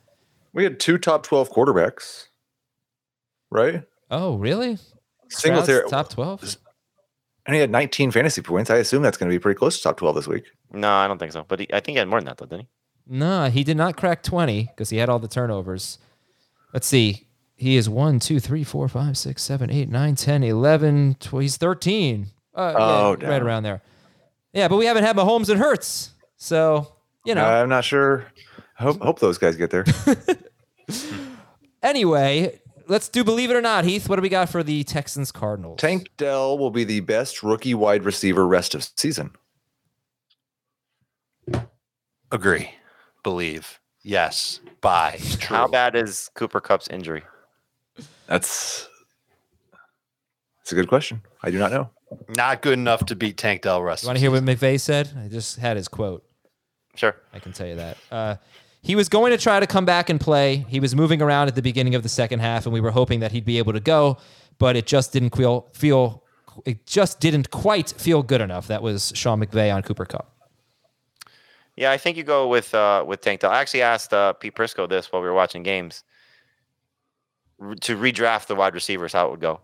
We 0.53 0.65
had 0.65 0.81
two 0.81 0.99
top 0.99 1.23
12 1.23 1.51
quarterbacks, 1.51 2.27
right? 3.51 3.85
Oh, 4.11 4.37
really? 4.37 4.79
Singletary, 5.29 5.87
Stroud's 5.87 5.91
top 5.91 6.09
12. 6.11 6.57
and 7.47 7.55
he 7.55 7.61
had 7.61 7.71
19 7.71 8.11
fantasy 8.11 8.43
points. 8.43 8.71
I 8.71 8.77
assume 8.77 9.03
that's 9.03 9.17
going 9.17 9.31
to 9.31 9.35
be 9.35 9.41
pretty 9.41 9.59
close 9.59 9.77
to 9.79 9.83
top 9.83 9.97
12 9.97 10.17
this 10.17 10.27
week. 10.29 10.45
No, 10.73 10.91
I 10.93 11.07
don't 11.09 11.19
think 11.19 11.33
so. 11.33 11.45
But 11.47 11.61
he, 11.61 11.69
I 11.73 11.81
think 11.81 11.95
he 11.95 11.99
had 11.99 12.09
more 12.09 12.21
than 12.21 12.27
that, 12.27 12.39
though, 12.39 12.47
didn't 12.47 12.63
he? 12.63 12.69
No, 13.09 13.49
he 13.49 13.63
did 13.65 13.77
not 13.77 13.97
crack 13.97 14.23
20 14.23 14.65
because 14.65 14.91
he 14.91 14.97
had 14.97 15.09
all 15.09 15.19
the 15.19 15.29
turnovers. 15.29 15.99
Let's 16.73 16.87
see. 16.87 17.29
He 17.55 17.77
is 17.77 17.89
1, 17.89 18.19
2, 18.21 18.39
3, 18.41 18.65
4, 18.65 18.89
5, 18.89 19.17
6, 19.19 19.43
7, 19.43 19.71
8, 19.71 19.89
9, 19.89 20.15
10, 20.15 20.43
11, 20.43 21.17
12. 21.21 21.43
He's 21.43 21.57
13. 21.57 22.27
Uh, 22.55 22.75
Oh, 22.77 23.17
yeah, 23.21 23.29
right 23.29 23.43
around 23.43 23.63
there. 23.63 23.81
Yeah, 24.53 24.69
but 24.69 24.77
we 24.77 24.87
haven't 24.87 25.05
had 25.05 25.17
Mahomes 25.17 25.49
and 25.49 25.59
Hurts. 25.61 26.11
So, 26.37 26.93
you 27.25 27.35
know. 27.35 27.45
I'm 27.45 27.69
not 27.69 27.85
sure. 27.85 28.27
Hope 28.77 29.01
hope 29.01 29.21
those 29.21 29.39
guys 29.39 29.57
get 29.57 29.71
there. 29.71 29.85
anyway, 31.83 32.61
let's 32.89 33.09
do 33.09 33.25
believe 33.25 33.51
it 33.51 33.57
or 33.57 33.61
not, 33.61 33.85
Heath. 33.85 34.09
What 34.09 34.17
do 34.17 34.23
we 34.23 34.29
got 34.29 34.49
for 34.49 34.63
the 34.63 34.85
Texans 34.85 35.33
Cardinals? 35.33 35.81
Tank 35.81 36.09
Dell 36.17 36.59
will 36.59 36.71
be 36.71 36.85
the 36.85 37.01
best 37.01 37.43
rookie 37.43 37.75
wide 37.75 38.05
receiver 38.05 38.47
rest 38.47 38.75
of 38.75 38.89
season. 38.97 39.33
Agree. 42.33 42.71
Believe. 43.23 43.81
Yes. 44.03 44.61
Buy. 44.81 45.19
True. 45.39 45.57
How 45.57 45.69
bad 45.69 45.97
is 45.97 46.31
Cooper 46.35 46.61
Kupp's 46.61 46.89
injury? 46.89 47.23
That's 48.27 48.89
that's 50.59 50.73
a 50.73 50.75
good 50.75 50.89
question. 50.89 51.23
I 51.43 51.51
do 51.51 51.59
not 51.59 51.71
know. 51.71 51.91
Not 52.29 52.63
good 52.63 52.75
enough 52.75 53.07
to 53.07 53.17
beat 53.17 53.37
Tank 53.37 53.63
Dell 53.63 53.83
rest. 53.83 54.03
You 54.03 54.09
want 54.09 54.17
to 54.17 54.21
hear 54.21 54.31
what 54.31 54.43
McVay 54.43 54.81
said? 54.81 55.11
I 55.17 55.29
just 55.29 55.59
had 55.59 55.77
his 55.77 55.89
quote. 55.89 56.25
Sure. 56.95 57.15
I 57.33 57.39
can 57.39 57.53
tell 57.53 57.67
you 57.67 57.77
that. 57.77 57.97
Uh, 58.11 58.37
he 58.87 58.95
was 58.95 59.09
going 59.09 59.33
to 59.33 59.37
try 59.37 59.59
to 59.59 59.67
come 59.67 59.85
back 59.85 60.09
and 60.09 60.21
play. 60.21 60.65
He 60.69 60.79
was 60.79 60.95
moving 60.95 61.21
around 61.21 61.49
at 61.49 61.57
the 61.57 61.61
beginning 61.61 61.97
of 61.97 62.05
the 62.05 62.09
second 62.09 62.39
half, 62.39 62.67
and 62.67 62.73
we 62.73 62.81
were 62.81 62.93
hoping 62.93 63.19
that 63.19 63.33
he'd 63.33 63.45
be 63.45 63.59
able 63.59 63.73
to 63.73 63.81
go, 63.81 64.17
but 64.59 64.77
it 64.77 64.87
just 64.87 65.13
didn't 65.13 65.35
feel 65.35 65.67
feel 65.73 66.23
it 66.65 66.87
just 66.87 67.19
didn't 67.19 67.51
quite 67.51 67.91
feel 67.99 68.23
good 68.23 68.41
enough. 68.41 68.69
That 68.69 68.85
was 68.85 69.11
Sean 69.17 69.45
McVay 69.45 69.75
on 69.75 69.83
Cooper 69.83 70.05
Kupp. 70.05 70.33
Yeah, 71.75 71.91
I 71.91 71.97
think 71.97 72.17
you 72.17 72.23
go 72.23 72.47
with 72.47 72.73
uh, 72.77 73.03
with 73.05 73.23
Tank 73.23 73.41
Dell. 73.41 73.51
I 73.51 73.61
actually 73.61 73.83
asked 73.83 74.15
uh, 74.15 74.35
Pete 74.35 74.55
Prisco 74.55 74.89
this 74.89 75.11
while 75.11 75.21
we 75.21 75.27
were 75.27 75.35
watching 75.35 75.65
games 75.65 76.05
to 77.81 77.97
redraft 77.97 78.47
the 78.47 78.55
wide 78.55 78.75
receivers 78.75 79.13
how 79.13 79.27
it 79.27 79.33
would 79.33 79.41
go, 79.41 79.63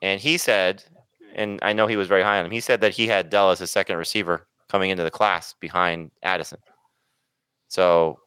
and 0.00 0.20
he 0.20 0.38
said, 0.38 0.84
and 1.34 1.58
I 1.60 1.72
know 1.72 1.88
he 1.88 1.96
was 1.96 2.06
very 2.06 2.22
high 2.22 2.38
on 2.38 2.44
him. 2.44 2.52
He 2.52 2.60
said 2.60 2.82
that 2.82 2.92
he 2.92 3.08
had 3.08 3.30
Dell 3.30 3.50
as 3.50 3.58
his 3.58 3.72
second 3.72 3.96
receiver 3.96 4.46
coming 4.68 4.90
into 4.90 5.02
the 5.02 5.10
class 5.10 5.54
behind 5.54 6.12
Addison. 6.22 6.60
So 7.66 8.20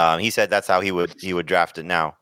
um, 0.00 0.20
he 0.20 0.30
said 0.30 0.50
that's 0.50 0.66
how 0.68 0.80
he 0.80 0.90
would 0.92 1.14
he 1.20 1.34
would 1.34 1.46
draft 1.46 1.78
it 1.78 1.84
now. 1.84 2.16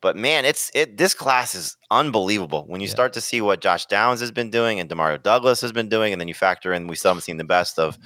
But 0.00 0.16
man, 0.16 0.44
it's 0.44 0.70
it. 0.74 0.98
This 0.98 1.14
class 1.14 1.54
is 1.54 1.76
unbelievable 1.90 2.64
when 2.66 2.80
you 2.80 2.86
start 2.88 3.12
to 3.14 3.20
see 3.20 3.40
what 3.40 3.60
Josh 3.60 3.86
Downs 3.86 4.20
has 4.20 4.30
been 4.30 4.50
doing 4.50 4.78
and 4.78 4.88
Demario 4.88 5.22
Douglas 5.22 5.60
has 5.62 5.72
been 5.72 5.88
doing, 5.88 6.12
and 6.12 6.20
then 6.20 6.28
you 6.28 6.34
factor 6.34 6.72
in 6.74 6.86
we 6.86 6.96
still 6.96 7.10
haven't 7.10 7.22
seen 7.22 7.38
the 7.38 7.44
best 7.44 7.78
of 7.78 7.98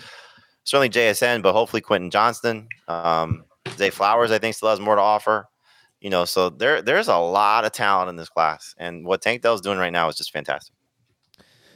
certainly 0.65 0.89
JSN, 0.91 1.43
but 1.43 1.53
hopefully 1.53 1.83
Quentin 1.83 2.11
Johnston. 2.11 2.69
Um, 2.87 3.45
Zay 3.77 3.91
Flowers, 3.91 4.31
I 4.31 4.39
think, 4.39 4.55
still 4.55 4.71
has 4.71 4.81
more 4.81 4.95
to 4.95 5.03
offer. 5.03 5.47
You 6.01 6.11
know, 6.11 6.25
so 6.25 6.51
there 6.51 6.81
there's 6.81 7.09
a 7.09 7.17
lot 7.17 7.65
of 7.65 7.73
talent 7.73 8.09
in 8.09 8.17
this 8.17 8.29
class, 8.29 8.75
and 8.79 9.05
what 9.05 9.21
Tank 9.21 9.43
Dell's 9.43 9.61
doing 9.61 9.79
right 9.79 9.93
now 9.93 10.09
is 10.09 10.17
just 10.17 10.33
fantastic. 10.33 10.75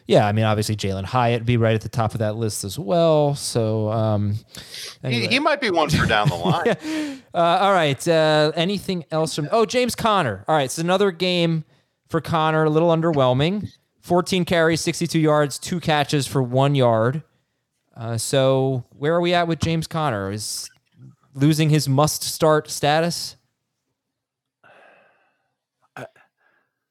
Yeah, 0.07 0.27
I 0.27 0.33
mean, 0.33 0.45
obviously 0.45 0.77
Jalin 0.77 1.05
Hyatt 1.05 1.45
be 1.47 1.57
right 1.57 1.75
at 1.75 1.81
the 1.81 1.89
top 1.89 2.13
of 2.13 2.19
that 2.19 2.35
list 2.37 2.65
as 2.65 2.79
well. 2.79 3.35
So, 3.37 3.89
um, 3.91 4.35
He, 5.03 5.07
anyway. 5.09 5.27
he 5.29 5.39
might 5.39 5.61
be 5.61 5.71
one 5.71 5.91
for 5.91 6.07
down 6.07 6.29
the 6.29 6.35
line. 7.05 7.23
Uh, 7.33 7.39
all 7.63 7.73
right. 7.73 8.07
Uh, 8.09 8.51
anything 8.57 9.05
else 9.11 9.35
from? 9.35 9.49
Oh, 9.53 9.65
James 9.65 9.95
Conner. 9.95 10.45
All 10.49 10.57
right. 10.57 10.65
It's 10.65 10.79
another 10.79 11.13
game 11.13 11.65
for 12.09 12.21
Conner. 12.21 12.65
A 12.65 12.71
little 12.71 12.91
underwhelming. 12.91 13.69
14 14.01 14.45
carries, 14.45 14.81
62 14.81 15.19
yards, 15.21 15.59
two 15.59 15.79
catches 15.79 16.27
for 16.27 16.43
one 16.43 16.75
yard. 16.75 17.23
Uh, 17.97 18.19
so 18.19 18.85
where 18.91 19.15
are 19.15 19.21
we 19.21 19.33
at 19.35 19.47
with 19.47 19.61
James 19.61 19.87
Conner? 19.87 20.33
Is 20.33 20.69
losing 21.35 21.71
his 21.71 21.89
must-start 21.89 22.69
status? 22.71 23.37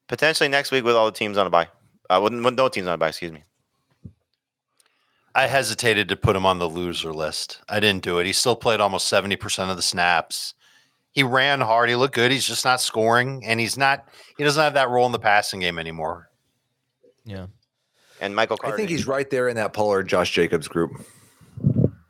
Potentially 0.07 0.49
next 0.49 0.72
week 0.72 0.84
with 0.84 0.95
all 0.95 1.05
the 1.05 1.12
teams 1.12 1.38
on 1.38 1.47
a 1.47 1.49
bye. 1.49 1.68
Uh, 2.12 2.20
with, 2.20 2.34
with 2.34 2.55
no 2.55 2.68
teams 2.68 2.88
on 2.88 2.93
a 2.93 2.97
bye, 2.97 3.07
excuse 3.07 3.32
me. 3.32 3.43
I 5.34 5.47
hesitated 5.47 6.09
to 6.09 6.18
put 6.18 6.36
him 6.36 6.45
on 6.45 6.59
the 6.59 6.68
loser 6.68 7.14
list. 7.14 7.62
I 7.70 7.80
didn't 7.80 8.03
do 8.03 8.20
it. 8.20 8.26
He 8.26 8.34
still 8.34 8.57
played 8.57 8.82
almost 8.82 9.09
70% 9.09 9.70
of 9.70 9.78
the 9.78 9.82
snaps. 9.82 10.53
He 11.14 11.24
ran 11.24 11.62
hard. 11.62 11.88
He 11.88 11.95
looked 11.95 12.14
good. 12.14 12.32
He's 12.32 12.45
just 12.45 12.66
not 12.66 12.82
scoring, 12.82 13.45
and 13.45 13.62
he's 13.62 13.78
not, 13.78 14.09
he 14.38 14.43
doesn't 14.43 14.62
have 14.62 14.74
that 14.74 14.89
role 14.89 15.05
in 15.05 15.14
the 15.14 15.20
passing 15.20 15.62
game 15.62 15.80
anymore. 15.80 16.30
Yeah. 17.24 17.45
And 18.20 18.36
Michael 18.36 18.59
I 18.62 18.72
think 18.76 18.89
he's 18.89 19.07
right 19.07 19.30
there 19.30 19.47
in 19.47 19.55
that 19.55 19.72
Pollard 19.72 20.03
Josh 20.09 20.32
Jacobs 20.32 20.68
group. 20.68 20.91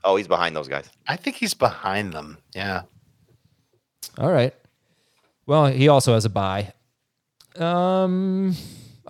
Oh, 0.04 0.16
he's 0.16 0.28
behind 0.28 0.56
those 0.56 0.68
guys. 0.68 0.90
I 1.08 1.16
think 1.16 1.36
he's 1.36 1.54
behind 1.54 2.12
them. 2.12 2.40
Yeah. 2.56 2.82
All 4.18 4.32
right. 4.32 4.56
Well, 5.46 5.68
he 5.68 5.88
also 5.90 6.16
has 6.16 6.26
a 6.26 6.30
bye. 6.30 6.74
Um. 7.56 8.56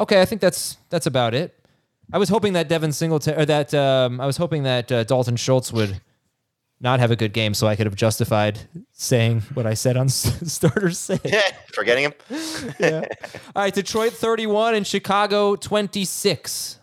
Okay, 0.01 0.19
I 0.19 0.25
think 0.25 0.41
that's 0.41 0.77
that's 0.89 1.05
about 1.05 1.35
it. 1.35 1.55
I 2.11 2.17
was 2.17 2.27
hoping 2.27 2.53
that 2.53 2.67
Devin 2.67 2.91
Singleton 2.91 3.39
or 3.39 3.45
that 3.45 3.71
um, 3.75 4.19
I 4.19 4.25
was 4.25 4.35
hoping 4.35 4.63
that 4.63 4.91
uh, 4.91 5.03
Dalton 5.03 5.35
Schultz 5.35 5.71
would 5.71 6.01
not 6.79 6.99
have 6.99 7.11
a 7.11 7.15
good 7.15 7.33
game, 7.33 7.53
so 7.53 7.67
I 7.67 7.75
could 7.75 7.85
have 7.85 7.95
justified 7.95 8.59
saying 8.93 9.41
what 9.53 9.67
I 9.67 9.75
said 9.75 9.97
on 9.97 10.09
starters. 10.09 10.97
Say. 10.97 11.19
Forgetting 11.73 12.05
him. 12.05 12.13
yeah. 12.79 13.05
All 13.55 13.61
right, 13.61 13.73
Detroit 13.73 14.13
31 14.13 14.73
and 14.73 14.87
Chicago 14.87 15.55
26. 15.55 16.79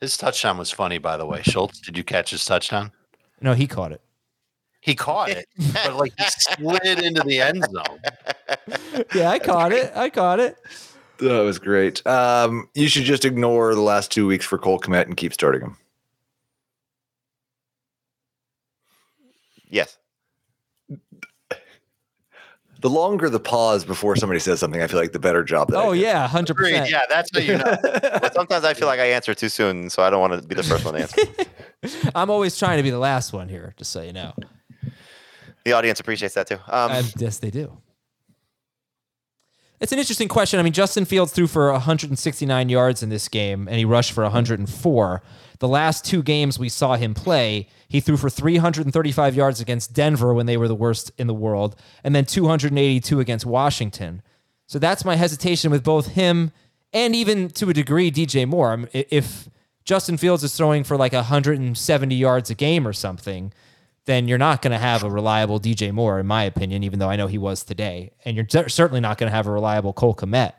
His 0.00 0.16
touchdown 0.16 0.56
was 0.56 0.70
funny, 0.70 0.96
by 0.96 1.18
the 1.18 1.26
way. 1.26 1.42
Schultz, 1.42 1.80
did 1.80 1.98
you 1.98 2.04
catch 2.04 2.30
his 2.30 2.42
touchdown? 2.46 2.92
No, 3.42 3.52
he 3.52 3.66
caught 3.66 3.92
it. 3.92 4.00
He 4.80 4.94
caught 4.94 5.28
it, 5.28 5.46
but 5.84 5.96
like 5.96 6.12
he 6.16 6.24
slid 6.28 7.00
into 7.00 7.22
the 7.24 7.42
end 7.42 7.64
zone. 7.64 8.00
Yeah, 9.14 9.30
I 9.30 9.38
caught 9.50 9.72
it. 9.72 9.92
I 9.94 10.10
caught 10.10 10.40
it. 10.40 10.56
That 11.18 11.40
was 11.40 11.58
great. 11.58 12.06
Um, 12.06 12.68
you 12.74 12.88
should 12.88 13.04
just 13.04 13.24
ignore 13.24 13.74
the 13.74 13.80
last 13.80 14.12
two 14.12 14.26
weeks 14.26 14.46
for 14.46 14.56
Cole 14.56 14.78
Kmet 14.78 15.06
and 15.06 15.16
keep 15.16 15.32
starting 15.32 15.62
him. 15.62 15.76
Yes. 19.68 19.98
The 22.80 22.88
longer 22.88 23.28
the 23.28 23.40
pause 23.40 23.84
before 23.84 24.14
somebody 24.14 24.38
says 24.38 24.60
something, 24.60 24.80
I 24.80 24.86
feel 24.86 25.00
like 25.00 25.10
the 25.10 25.18
better 25.18 25.42
job. 25.42 25.70
That 25.70 25.78
Oh 25.78 25.90
yeah, 25.90 26.28
hundred 26.28 26.52
Agreed. 26.52 26.70
percent. 26.70 26.90
Yeah, 26.90 27.00
that's 27.08 27.28
how 27.34 27.40
you 27.40 27.58
know. 27.58 27.76
But 28.20 28.32
sometimes 28.34 28.64
I 28.64 28.72
feel 28.74 28.86
like 28.86 29.00
I 29.00 29.06
answer 29.06 29.34
too 29.34 29.48
soon, 29.48 29.90
so 29.90 30.04
I 30.04 30.10
don't 30.10 30.20
want 30.20 30.40
to 30.40 30.46
be 30.46 30.54
the 30.54 30.62
first 30.62 30.84
one 30.84 30.94
to 30.94 31.00
answer. 31.00 31.22
I'm 32.14 32.30
always 32.30 32.56
trying 32.56 32.76
to 32.76 32.84
be 32.84 32.90
the 32.90 32.98
last 32.98 33.32
one 33.32 33.48
here, 33.48 33.74
just 33.76 33.90
so 33.90 34.02
you 34.02 34.12
know. 34.12 34.32
the 35.64 35.72
audience 35.72 35.98
appreciates 35.98 36.34
that 36.34 36.46
too. 36.46 36.58
Um, 36.68 36.92
Uh, 36.92 37.02
yes, 37.18 37.38
they 37.38 37.50
do. 37.50 37.76
It's 39.80 39.92
an 39.92 39.98
interesting 39.98 40.26
question. 40.26 40.58
I 40.58 40.64
mean, 40.64 40.72
Justin 40.72 41.04
Fields 41.04 41.32
threw 41.32 41.46
for 41.46 41.70
169 41.70 42.68
yards 42.68 43.02
in 43.02 43.10
this 43.10 43.28
game, 43.28 43.68
and 43.68 43.76
he 43.76 43.84
rushed 43.84 44.10
for 44.10 44.24
104. 44.24 45.22
The 45.60 45.68
last 45.68 46.04
two 46.04 46.22
games 46.22 46.58
we 46.58 46.68
saw 46.68 46.96
him 46.96 47.14
play, 47.14 47.68
he 47.88 48.00
threw 48.00 48.16
for 48.16 48.28
335 48.28 49.36
yards 49.36 49.60
against 49.60 49.92
Denver 49.92 50.34
when 50.34 50.46
they 50.46 50.56
were 50.56 50.68
the 50.68 50.74
worst 50.74 51.12
in 51.16 51.28
the 51.28 51.34
world, 51.34 51.76
and 52.02 52.14
then 52.14 52.24
282 52.24 53.20
against 53.20 53.46
Washington. 53.46 54.22
So 54.66 54.78
that's 54.80 55.04
my 55.04 55.14
hesitation 55.14 55.70
with 55.70 55.84
both 55.84 56.08
him 56.08 56.50
and 56.92 57.14
even 57.14 57.48
to 57.50 57.68
a 57.68 57.74
degree 57.74 58.10
DJ 58.10 58.46
Moore. 58.46 58.88
If 58.92 59.48
Justin 59.84 60.16
Fields 60.16 60.42
is 60.42 60.56
throwing 60.56 60.84
for 60.84 60.96
like 60.96 61.12
170 61.12 62.14
yards 62.14 62.50
a 62.50 62.54
game 62.54 62.86
or 62.86 62.92
something, 62.92 63.52
then 64.08 64.26
you're 64.26 64.38
not 64.38 64.62
going 64.62 64.72
to 64.72 64.78
have 64.78 65.04
a 65.04 65.10
reliable 65.10 65.60
DJ 65.60 65.92
Moore, 65.92 66.18
in 66.18 66.26
my 66.26 66.42
opinion, 66.42 66.82
even 66.82 66.98
though 66.98 67.10
I 67.10 67.16
know 67.16 67.26
he 67.26 67.36
was 67.36 67.62
today. 67.62 68.12
And 68.24 68.34
you're 68.36 68.46
cer- 68.48 68.70
certainly 68.70 69.00
not 69.02 69.18
going 69.18 69.30
to 69.30 69.36
have 69.36 69.46
a 69.46 69.50
reliable 69.50 69.92
Cole 69.92 70.14
Kmet. 70.14 70.54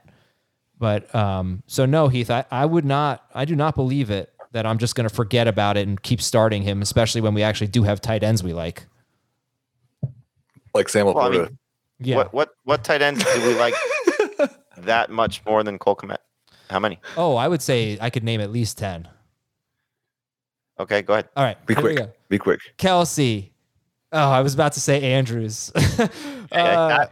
But 0.78 1.14
um, 1.16 1.64
so 1.66 1.88
no, 1.88 2.10
Heath, 2.10 2.30
I, 2.30 2.46
I 2.52 2.68
would 2.68 2.86
not, 2.86 3.26
I 3.34 3.46
do 3.46 3.56
not 3.56 3.74
believe 3.74 4.12
it 4.12 4.32
that 4.52 4.68
I'm 4.68 4.78
just 4.78 4.94
going 4.94 5.10
to 5.10 5.14
forget 5.14 5.48
about 5.48 5.78
it 5.78 5.88
and 5.88 6.00
keep 6.00 6.22
starting 6.22 6.62
him, 6.62 6.84
especially 6.84 7.22
when 7.22 7.34
we 7.34 7.42
actually 7.42 7.70
do 7.70 7.82
have 7.82 8.00
tight 8.00 8.22
ends 8.22 8.44
we 8.44 8.54
like. 8.54 8.86
like 10.76 10.88
Sam 10.88 11.08
Well, 11.08 11.18
I 11.18 11.30
mean, 11.30 11.58
Yeah. 12.00 12.18
What 12.18 12.34
what 12.34 12.50
what 12.66 12.84
tight 12.84 13.02
ends 13.02 13.24
do 13.24 13.48
we 13.48 13.56
like 13.56 13.74
that 14.78 15.10
much 15.10 15.44
more 15.44 15.64
than 15.64 15.80
Cole 15.80 15.96
Kmet? 15.96 16.18
How 16.70 16.78
many? 16.80 17.00
Oh, 17.18 17.36
I 17.36 17.48
would 17.48 17.64
say 17.64 17.98
I 18.00 18.12
could 18.12 18.24
name 18.24 18.42
at 18.42 18.52
least 18.52 18.78
10. 18.78 19.08
Okay, 20.80 21.02
go 21.02 21.14
ahead. 21.14 21.30
All 21.36 21.44
right. 21.44 21.58
Be 21.66 21.74
here 21.74 21.84
we 21.84 21.96
quick. 21.96 22.19
Be 22.30 22.38
quick. 22.38 22.62
Kelce. 22.78 23.50
Oh, 24.12 24.30
I 24.30 24.42
was 24.42 24.54
about 24.54 24.74
to 24.74 24.82
say 24.82 25.02
Andrews. 25.02 25.72
uh, 26.52 27.06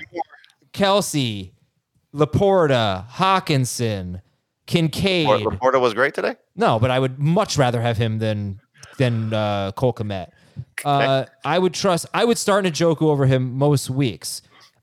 Kelce, 0.73 1.51
Laporta, 2.13 3.07
Hockenson, 3.09 4.21
Kincaid. 4.65 5.27
Or- 5.27 5.51
Laporta 5.51 5.81
was 5.81 5.93
great 5.93 6.13
today. 6.13 6.35
No, 6.55 6.79
but 6.79 6.91
I 6.91 6.99
would 6.99 7.19
much 7.19 7.57
rather 7.57 7.81
have 7.81 7.97
him 7.97 8.19
than 8.19 8.59
than 8.97 9.33
uh, 9.33 9.71
Cole 9.73 9.93
Kmet. 9.93 10.29
Uh, 10.83 11.25
I 11.45 11.59
would 11.59 11.73
trust. 11.73 12.07
I 12.13 12.25
would 12.25 12.37
start 12.37 12.65
Njoku 12.65 13.03
over 13.03 13.25
him 13.25 13.57
most 13.57 13.89
weeks. 13.89 14.41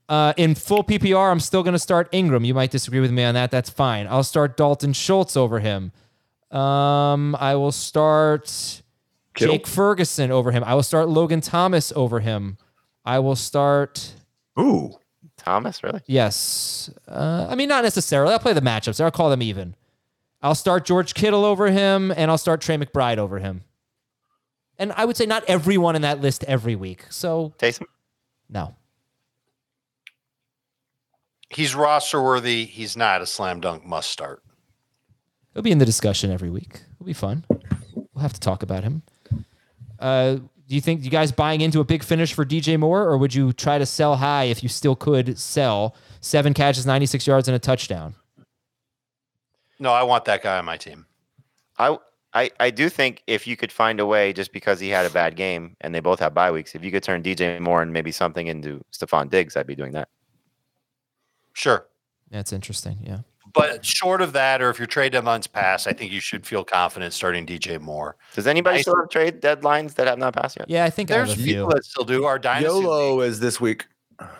Uh, 0.08 0.34
in 0.36 0.54
full 0.54 0.84
PPR, 0.84 1.30
I'm 1.30 1.40
still 1.40 1.62
going 1.62 1.72
to 1.72 1.78
start 1.78 2.08
Ingram. 2.12 2.44
You 2.44 2.54
might 2.54 2.70
disagree 2.70 3.00
with 3.00 3.10
me 3.10 3.24
on 3.24 3.34
that. 3.34 3.50
That's 3.50 3.70
fine. 3.70 4.06
I'll 4.06 4.22
start 4.22 4.56
Dalton 4.56 4.92
Schultz 4.92 5.36
over 5.36 5.60
him. 5.60 5.92
Um, 6.50 7.34
I 7.40 7.54
will 7.56 7.72
start 7.72 8.82
Kittle? 9.34 9.56
Jake 9.56 9.66
Ferguson 9.66 10.30
over 10.30 10.52
him. 10.52 10.64
I 10.64 10.74
will 10.74 10.82
start 10.82 11.08
Logan 11.08 11.40
Thomas 11.40 11.92
over 11.94 12.20
him. 12.20 12.56
I 13.04 13.18
will 13.18 13.36
start. 13.36 14.14
Ooh. 14.58 14.92
Thomas, 15.36 15.82
really? 15.82 16.00
Yes. 16.06 16.90
Uh, 17.06 17.46
I 17.50 17.54
mean, 17.54 17.68
not 17.68 17.84
necessarily. 17.84 18.32
I'll 18.32 18.38
play 18.38 18.52
the 18.52 18.60
matchups. 18.60 19.02
I'll 19.02 19.10
call 19.10 19.30
them 19.30 19.42
even. 19.42 19.74
I'll 20.42 20.54
start 20.54 20.84
George 20.84 21.14
Kittle 21.14 21.44
over 21.44 21.70
him, 21.70 22.12
and 22.16 22.30
I'll 22.30 22.38
start 22.38 22.60
Trey 22.60 22.76
McBride 22.76 23.18
over 23.18 23.38
him. 23.38 23.62
And 24.78 24.92
I 24.92 25.04
would 25.04 25.16
say 25.16 25.26
not 25.26 25.44
everyone 25.46 25.96
in 25.96 26.02
that 26.02 26.20
list 26.20 26.44
every 26.44 26.76
week. 26.76 27.04
So 27.10 27.54
Taysom. 27.58 27.84
no. 28.48 28.74
He's 31.50 31.74
roster 31.74 32.20
worthy. 32.22 32.64
He's 32.64 32.96
not 32.96 33.22
a 33.22 33.26
slam 33.26 33.60
dunk 33.60 33.84
must 33.84 34.10
start. 34.10 34.42
He'll 35.52 35.62
be 35.62 35.70
in 35.70 35.78
the 35.78 35.86
discussion 35.86 36.32
every 36.32 36.50
week. 36.50 36.80
It'll 36.94 37.06
be 37.06 37.12
fun. 37.12 37.44
We'll 37.94 38.22
have 38.22 38.32
to 38.32 38.40
talk 38.40 38.62
about 38.64 38.82
him. 38.82 39.02
Uh, 40.04 40.34
do 40.68 40.74
you 40.74 40.82
think 40.82 41.02
you 41.02 41.10
guys 41.10 41.32
buying 41.32 41.62
into 41.62 41.80
a 41.80 41.84
big 41.84 42.02
finish 42.02 42.34
for 42.34 42.44
DJ 42.44 42.78
Moore, 42.78 43.04
or 43.04 43.16
would 43.16 43.34
you 43.34 43.54
try 43.54 43.78
to 43.78 43.86
sell 43.86 44.16
high 44.16 44.44
if 44.44 44.62
you 44.62 44.68
still 44.68 44.94
could 44.94 45.38
sell 45.38 45.96
seven 46.20 46.52
catches, 46.52 46.84
96 46.84 47.26
yards, 47.26 47.48
and 47.48 47.54
a 47.54 47.58
touchdown? 47.58 48.14
No, 49.78 49.92
I 49.92 50.02
want 50.02 50.26
that 50.26 50.42
guy 50.42 50.58
on 50.58 50.66
my 50.66 50.76
team. 50.76 51.06
I 51.78 51.96
I 52.34 52.50
I 52.60 52.70
do 52.70 52.90
think 52.90 53.22
if 53.26 53.46
you 53.46 53.56
could 53.56 53.72
find 53.72 53.98
a 53.98 54.04
way, 54.04 54.34
just 54.34 54.52
because 54.52 54.78
he 54.78 54.90
had 54.90 55.06
a 55.06 55.10
bad 55.10 55.36
game 55.36 55.74
and 55.80 55.94
they 55.94 56.00
both 56.00 56.20
have 56.20 56.34
bye 56.34 56.50
weeks, 56.50 56.74
if 56.74 56.84
you 56.84 56.90
could 56.90 57.02
turn 57.02 57.22
DJ 57.22 57.58
Moore 57.58 57.80
and 57.80 57.90
maybe 57.90 58.12
something 58.12 58.46
into 58.46 58.84
Stefon 58.92 59.30
Diggs, 59.30 59.56
I'd 59.56 59.66
be 59.66 59.74
doing 59.74 59.92
that. 59.92 60.08
Sure. 61.54 61.86
That's 62.30 62.52
interesting. 62.52 62.98
Yeah. 63.02 63.20
But 63.54 63.84
short 63.84 64.20
of 64.20 64.32
that, 64.32 64.60
or 64.60 64.68
if 64.70 64.78
your 64.78 64.86
trade 64.88 65.12
deadline's 65.12 65.46
passed, 65.46 65.86
I 65.86 65.92
think 65.92 66.10
you 66.10 66.20
should 66.20 66.44
feel 66.44 66.64
confident 66.64 67.12
starting 67.14 67.46
DJ 67.46 67.80
Moore. 67.80 68.16
Does 68.34 68.46
anybody 68.48 68.78
I- 68.78 68.82
still 68.82 68.96
have 68.96 69.08
trade 69.10 69.40
deadlines 69.40 69.94
that 69.94 70.06
have 70.08 70.18
not 70.18 70.34
passed 70.34 70.56
yet? 70.58 70.68
Yeah, 70.68 70.84
I 70.84 70.90
think 70.90 71.10
I 71.10 71.18
have 71.18 71.28
There's 71.28 71.38
a 71.38 71.42
few. 71.42 71.54
people 71.54 71.68
that 71.70 71.84
still 71.84 72.04
do 72.04 72.24
our 72.24 72.38
dynasty. 72.38 72.66
YOLO 72.80 73.20
is 73.20 73.38
this 73.40 73.60
week. 73.60 73.86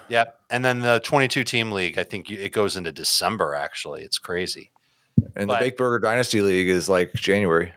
Yep. 0.09 0.39
And 0.51 0.65
then 0.65 0.81
the 0.81 1.01
22 1.05 1.45
team 1.45 1.71
league, 1.73 1.97
I 1.99 2.05
think 2.05 2.29
you, 2.29 2.39
it 2.39 2.53
goes 2.53 2.77
into 2.77 2.91
December, 2.93 3.55
actually. 3.55 4.03
It's 4.03 4.19
crazy. 4.19 4.71
And 5.37 5.47
But- 5.47 5.61
the 5.61 5.67
Bake 5.67 5.77
Burger 5.77 6.01
Dynasty 6.01 6.41
League 6.41 6.69
is 6.69 6.89
like 6.89 7.13
January. 7.15 7.73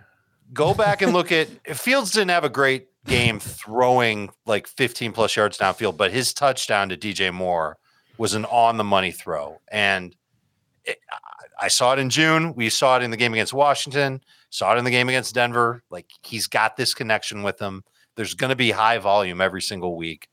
Go 0.54 0.74
back 0.74 1.02
and 1.02 1.14
look 1.14 1.32
at 1.32 1.50
Fields 1.78 2.12
didn't 2.12 2.30
have 2.30 2.46
a 2.46 2.50
great 2.50 2.88
game 3.06 3.40
throwing 3.40 4.30
like 4.48 4.66
15 4.68 5.12
plus 5.12 5.36
yards 5.36 5.58
downfield, 5.58 5.98
but 5.98 6.12
his 6.12 6.34
touchdown 6.34 6.90
to 6.90 6.98
DJ 6.98 7.32
Moore 7.34 7.78
was 8.18 8.34
an 8.34 8.46
on 8.46 8.78
the 8.78 8.84
money 8.84 9.12
throw. 9.12 9.60
And 9.68 10.16
it, 10.86 11.00
I- 11.60 11.66
I 11.66 11.68
saw 11.70 11.94
it 11.94 12.00
in 12.00 12.10
June. 12.10 12.54
We 12.56 12.70
saw 12.70 12.98
it 12.98 13.04
in 13.04 13.12
the 13.12 13.18
game 13.18 13.34
against 13.34 13.54
Washington, 13.54 14.22
saw 14.50 14.76
it 14.76 14.78
in 14.78 14.86
the 14.86 14.92
game 14.92 15.10
against 15.10 15.34
Denver. 15.36 15.84
Like 15.90 16.06
he's 16.24 16.48
got 16.48 16.78
this 16.78 16.94
connection 16.94 17.44
with 17.44 17.60
him. 17.60 17.84
There's 18.16 18.34
going 18.34 18.50
to 18.50 18.56
be 18.56 18.72
high 18.72 18.98
volume 18.98 19.42
every 19.42 19.62
single 19.62 19.96
week. 19.96 20.28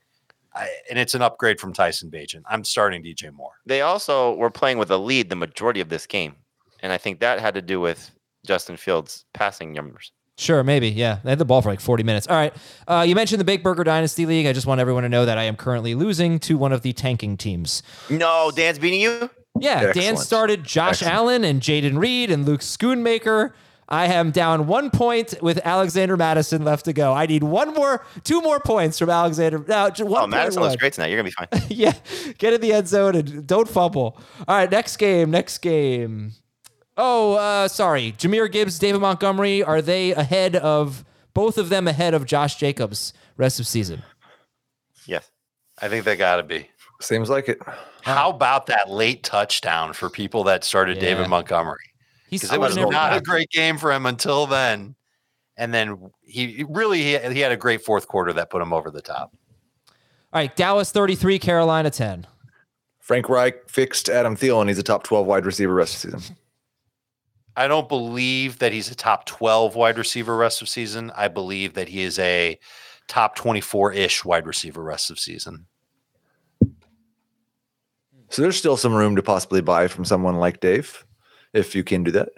I, 0.53 0.69
and 0.89 0.97
it's 0.97 1.13
an 1.13 1.21
upgrade 1.21 1.59
from 1.59 1.73
Tyson 1.73 2.09
Bagent. 2.09 2.43
I'm 2.49 2.63
starting 2.63 3.03
DJ 3.03 3.31
Moore. 3.31 3.51
They 3.65 3.81
also 3.81 4.33
were 4.35 4.49
playing 4.49 4.77
with 4.77 4.89
a 4.89 4.97
lead 4.97 5.29
the 5.29 5.35
majority 5.35 5.81
of 5.81 5.89
this 5.89 6.05
game, 6.07 6.35
and 6.79 6.93
I 6.93 6.97
think 6.97 7.19
that 7.19 7.39
had 7.41 7.55
to 7.55 7.61
do 7.61 7.81
with 7.81 8.09
Justin 8.47 8.77
Fields' 8.77 9.25
passing 9.33 9.73
numbers. 9.73 10.11
Sure, 10.37 10.63
maybe. 10.63 10.89
Yeah. 10.89 11.19
They 11.23 11.29
had 11.31 11.39
the 11.39 11.45
ball 11.45 11.61
for 11.61 11.69
like 11.69 11.79
40 11.79 12.03
minutes. 12.03 12.27
All 12.27 12.35
right. 12.35 12.53
Uh, 12.87 13.05
you 13.07 13.15
mentioned 13.15 13.39
the 13.39 13.45
Big 13.45 13.63
Burger 13.63 13.83
Dynasty 13.85 14.25
League. 14.25 14.45
I 14.45 14.51
just 14.53 14.67
want 14.67 14.81
everyone 14.81 15.03
to 15.03 15.09
know 15.09 15.25
that 15.25 15.37
I 15.37 15.43
am 15.43 15.55
currently 15.55 15.95
losing 15.95 16.39
to 16.39 16.57
one 16.57 16.73
of 16.73 16.81
the 16.81 16.91
tanking 16.93 17.37
teams. 17.37 17.81
No, 18.09 18.51
Dan's 18.53 18.77
beating 18.77 18.99
you? 18.99 19.29
Yeah. 19.59 19.93
Dan 19.93 20.17
started 20.17 20.63
Josh 20.63 21.01
Excellent. 21.01 21.13
Allen 21.13 21.43
and 21.43 21.61
Jayden 21.61 21.97
Reed 21.97 22.29
and 22.31 22.45
Luke 22.45 22.61
Schoonmaker. 22.61 23.53
I 23.87 24.07
am 24.07 24.31
down 24.31 24.65
one 24.65 24.89
point 24.89 25.35
with 25.43 25.59
Alexander 25.63 26.17
Mattison 26.17 26.63
left 26.63 26.85
to 26.85 26.93
go. 26.93 27.13
I 27.13 27.27
need 27.27 27.43
one 27.43 27.73
more, 27.75 28.03
two 28.23 28.41
more 28.41 28.59
points 28.59 28.97
from 28.97 29.11
Alexander. 29.11 29.63
No, 29.67 29.91
ju- 29.91 30.07
one 30.07 30.23
Oh, 30.23 30.27
Mattison 30.27 30.59
point 30.61 30.71
looks 30.71 30.79
great 30.81 30.93
tonight. 30.93 31.07
You're 31.11 31.21
gonna 31.21 31.29
be 31.29 31.59
fine. 31.59 31.67
yeah, 31.69 31.93
get 32.39 32.53
in 32.53 32.61
the 32.61 32.73
end 32.73 32.87
zone 32.87 33.15
and 33.15 33.45
don't 33.45 33.69
fumble. 33.69 34.17
All 34.47 34.55
right, 34.57 34.71
next 34.71 34.97
game. 34.97 35.29
Next 35.29 35.59
game. 35.59 36.31
Oh, 36.97 37.33
uh, 37.35 37.67
sorry. 37.67 38.13
Jahmyr 38.13 38.51
Gibbs, 38.51 38.79
David 38.79 39.01
Montgomery. 39.01 39.61
Are 39.61 39.81
they 39.83 40.13
ahead 40.13 40.55
of 40.55 41.05
both 41.35 41.57
of 41.59 41.69
them 41.69 41.87
ahead 41.87 42.13
of 42.15 42.25
Josh 42.25 42.55
Jacobs 42.55 43.13
rest 43.37 43.59
of 43.59 43.67
season? 43.67 44.01
yes. 45.05 45.29
I 45.81 45.89
think 45.89 46.05
they 46.05 46.15
got 46.15 46.37
to 46.37 46.43
be. 46.43 46.69
Seems 47.01 47.29
like 47.29 47.49
it. 47.49 47.59
How 48.05 48.29
about 48.29 48.67
that 48.67 48.87
late 48.87 49.23
touchdown 49.23 49.91
for 49.93 50.11
people 50.11 50.43
that 50.43 50.63
started 50.63 50.97
Yeah. 50.97 51.01
David 51.01 51.27
Montgomery? 51.27 51.79
Because 52.29 52.53
it 52.53 52.59
was 52.59 52.75
never 52.75 52.91
not 52.91 53.17
a 53.17 53.21
great 53.21 53.49
game 53.49 53.79
for 53.79 53.91
him 53.91 54.05
until 54.05 54.45
then. 54.45 54.95
And 55.57 55.73
then 55.73 56.11
he 56.21 56.47
he 56.47 56.65
really 56.69 57.01
he, 57.01 57.17
he 57.17 57.39
had 57.39 57.51
a 57.51 57.57
great 57.57 57.83
fourth 57.83 58.07
quarter 58.07 58.31
that 58.33 58.51
put 58.51 58.61
him 58.61 58.73
over 58.73 58.91
the 58.91 59.01
top. 59.01 59.33
All 59.87 60.41
right, 60.41 60.55
Dallas 60.55 60.91
33, 60.91 61.39
Carolina 61.39 61.89
10. 61.89 62.27
Frank 62.99 63.27
Reich 63.27 63.69
fixed 63.69 64.07
Adam 64.07 64.35
Thielen. 64.35 64.67
He's 64.67 64.77
a 64.77 64.83
top 64.83 65.03
12 65.03 65.25
wide 65.25 65.45
receiver 65.45 65.73
rest 65.73 65.95
of 65.95 66.11
season. 66.11 66.35
I 67.55 67.67
don't 67.67 67.87
believe 67.87 68.59
that 68.59 68.71
he's 68.71 68.91
a 68.91 68.95
top 68.95 69.25
12 69.25 69.75
wide 69.75 69.97
receiver 69.97 70.35
rest 70.35 70.61
of 70.61 70.69
season. 70.69 71.11
I 71.15 71.27
believe 71.27 71.73
that 71.73 71.87
he 71.87 72.03
is 72.03 72.19
a 72.19 72.59
top 73.07 73.35
24 73.35 73.93
ish 73.93 74.25
wide 74.25 74.45
receiver 74.45 74.83
rest 74.83 75.09
of 75.09 75.19
season. 75.19 75.65
So 78.35 78.41
there's 78.41 78.57
still 78.57 78.75
some 78.75 78.93
room 78.93 79.15
to 79.15 79.23
possibly 79.23 79.61
buy 79.61 79.87
from 79.87 80.03
someone 80.03 80.35
like 80.35 80.59
Dave, 80.59 81.05
if 81.53 81.73
you 81.73 81.85
can 81.85 82.03
do 82.03 82.11
that. 82.11 82.31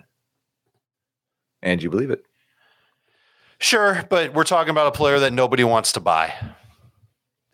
And 1.63 1.81
you 1.81 1.89
believe 1.89 2.11
it. 2.11 2.23
Sure, 3.57 4.05
but 4.07 4.31
we're 4.35 4.43
talking 4.43 4.69
about 4.69 4.85
a 4.85 4.91
player 4.91 5.17
that 5.17 5.33
nobody 5.33 5.63
wants 5.63 5.93
to 5.93 5.99
buy. 5.99 6.35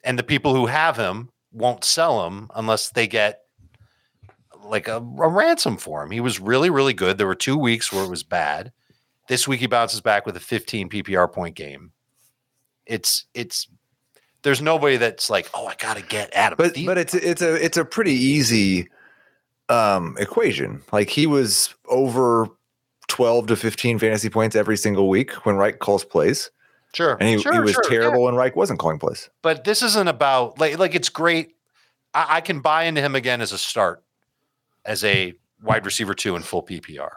And 0.04 0.20
the 0.20 0.24
people 0.24 0.54
who 0.54 0.66
have 0.66 0.98
him 0.98 1.30
won't 1.54 1.86
sell 1.86 2.28
him 2.28 2.50
unless 2.54 2.90
they 2.90 3.08
get 3.08 3.44
like 4.66 4.90
a, 4.90 4.98
a 4.98 5.30
ransom 5.30 5.78
for 5.78 6.04
him. 6.04 6.12
He 6.12 6.20
was 6.20 6.42
really, 6.42 6.70
really 6.70 6.94
good. 6.94 7.18
There 7.18 7.28
were 7.28 7.36
two 7.36 7.58
weeks 7.58 7.94
where 7.94 8.04
it 8.04 8.10
was 8.10 8.24
bad. 8.24 8.74
This 9.30 9.48
week 9.48 9.62
he 9.62 9.68
bounces 9.68 10.02
back 10.02 10.26
with 10.26 10.36
a 10.36 10.42
15 10.42 10.90
PPR 10.90 11.32
point 11.32 11.56
game. 11.56 11.94
It's 12.86 13.26
it's 13.34 13.70
there's 14.44 14.62
nobody 14.62 14.98
that's 14.98 15.30
like, 15.30 15.50
oh, 15.54 15.66
I 15.68 15.76
gotta 15.76 16.02
get 16.02 16.34
Adam. 16.34 16.58
But 16.58 16.74
Thielen." 16.76 16.86
but 16.86 16.98
it's 16.98 17.14
it's 17.14 17.42
a 17.42 17.56
it's 17.56 17.78
a 17.78 17.86
pretty 17.86 18.14
easy 18.14 18.90
um 19.70 20.16
equation. 20.20 20.82
Like 20.92 21.10
he 21.10 21.26
was 21.26 21.74
over 21.88 22.48
12 23.08 23.48
to 23.48 23.56
15 23.56 24.00
fantasy 24.00 24.30
points 24.30 24.56
every 24.56 24.78
single 24.78 25.10
week 25.10 25.32
when 25.46 25.56
Reich 25.56 25.80
calls 25.80 26.04
plays. 26.06 26.50
sure, 26.94 27.18
And 27.20 27.30
he, 27.30 27.38
sure, 27.40 27.54
he 27.54 27.60
was 27.60 27.72
sure, 27.72 27.84
yeah. 27.86 28.00
terrible 28.00 28.24
when 28.24 28.36
Reich 28.36 28.56
wasn't 28.56 28.80
calling 28.80 29.00
plays. 29.00 29.30
but 29.42 29.64
this 29.64 29.82
isn't 29.84 30.08
about 30.08 30.60
like 30.60 30.78
like 30.78 30.96
it's 30.96 31.10
great. 31.10 31.56
I, 32.14 32.38
I 32.38 32.42
can 32.42 32.60
buy 32.60 32.84
into 32.84 33.02
him 33.02 33.16
again 33.16 33.42
as 33.42 33.52
a 33.52 33.58
start, 33.58 34.04
as 34.86 35.04
a 35.04 35.34
wide 35.62 35.86
receiver 35.86 36.14
two 36.14 36.36
in 36.36 36.42
full 36.44 36.64
PPR. 36.64 37.10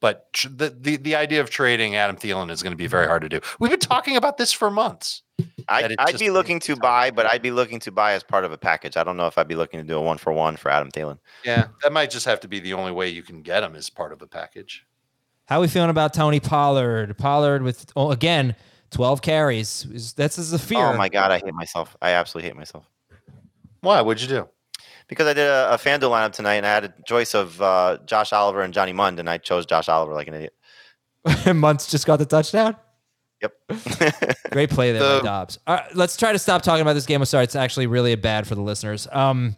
But 0.00 0.32
tr- 0.32 0.48
the, 0.48 0.70
the 0.70 0.96
the 0.96 1.16
idea 1.16 1.40
of 1.40 1.50
trading 1.50 1.96
Adam 1.96 2.16
Thielen 2.16 2.50
is 2.50 2.62
going 2.62 2.72
to 2.72 2.76
be 2.76 2.86
very 2.86 3.06
hard 3.06 3.22
to 3.22 3.28
do. 3.28 3.40
We've 3.58 3.70
been 3.70 3.80
talking 3.80 4.16
about 4.16 4.38
this 4.38 4.52
for 4.52 4.70
months. 4.70 5.22
I, 5.68 5.94
I'd 5.98 6.18
be 6.18 6.30
looking 6.30 6.60
to 6.60 6.76
buy, 6.76 7.10
but 7.10 7.26
I'd 7.26 7.42
be 7.42 7.50
looking 7.50 7.78
to 7.80 7.92
buy 7.92 8.12
as 8.12 8.22
part 8.22 8.44
of 8.44 8.52
a 8.52 8.58
package. 8.58 8.96
I 8.96 9.04
don't 9.04 9.16
know 9.16 9.26
if 9.26 9.36
I'd 9.36 9.48
be 9.48 9.54
looking 9.54 9.80
to 9.80 9.86
do 9.86 9.96
a 9.96 10.00
one 10.00 10.18
for 10.18 10.32
one 10.32 10.56
for 10.56 10.70
Adam 10.70 10.90
Thielen. 10.90 11.18
Yeah, 11.44 11.68
that 11.82 11.92
might 11.92 12.10
just 12.10 12.26
have 12.26 12.40
to 12.40 12.48
be 12.48 12.58
the 12.58 12.74
only 12.74 12.92
way 12.92 13.08
you 13.08 13.22
can 13.22 13.42
get 13.42 13.62
him 13.62 13.76
as 13.76 13.90
part 13.90 14.12
of 14.12 14.22
a 14.22 14.26
package. 14.26 14.86
How 15.46 15.58
are 15.58 15.62
we 15.62 15.68
feeling 15.68 15.90
about 15.90 16.14
Tony 16.14 16.40
Pollard? 16.40 17.16
Pollard 17.16 17.62
with, 17.62 17.90
oh, 17.96 18.10
again, 18.10 18.54
12 18.90 19.22
carries. 19.22 20.14
That's 20.14 20.38
is 20.38 20.52
a 20.52 20.58
fear. 20.58 20.78
Oh 20.78 20.96
my 20.96 21.08
god, 21.08 21.30
I 21.30 21.38
hate 21.38 21.54
myself. 21.54 21.96
I 22.02 22.10
absolutely 22.12 22.48
hate 22.48 22.56
myself 22.56 22.88
Why? 23.80 24.00
What'd 24.02 24.22
you 24.22 24.28
do? 24.28 24.48
Because 25.08 25.26
I 25.26 25.32
did 25.32 25.46
a, 25.46 25.72
a 25.72 25.78
FanDuel 25.78 26.10
lineup 26.10 26.32
tonight, 26.32 26.56
and 26.56 26.66
I 26.66 26.70
had 26.70 26.84
a 26.84 26.94
choice 27.06 27.34
of 27.34 27.60
uh, 27.62 27.98
Josh 28.04 28.32
Oliver 28.32 28.60
and 28.60 28.74
Johnny 28.74 28.92
Mundt, 28.92 29.18
and 29.18 29.28
I 29.28 29.38
chose 29.38 29.64
Josh 29.64 29.88
Oliver 29.88 30.12
like 30.12 30.28
an 30.28 30.34
idiot. 30.34 30.54
Muntz 31.54 31.90
just 31.90 32.06
got 32.06 32.18
the 32.18 32.26
touchdown. 32.26 32.76
Yep. 33.40 33.52
Great 34.50 34.70
play 34.70 34.92
there 34.92 35.20
by 35.20 35.24
Dobbs. 35.24 35.58
All 35.66 35.76
right, 35.76 35.94
let's 35.94 36.16
try 36.16 36.32
to 36.32 36.38
stop 36.38 36.62
talking 36.62 36.82
about 36.82 36.94
this 36.94 37.06
game. 37.06 37.20
I'm 37.20 37.26
sorry, 37.26 37.44
it's 37.44 37.56
actually 37.56 37.86
really 37.86 38.14
bad 38.16 38.46
for 38.46 38.54
the 38.54 38.62
listeners. 38.62 39.06
Um, 39.12 39.56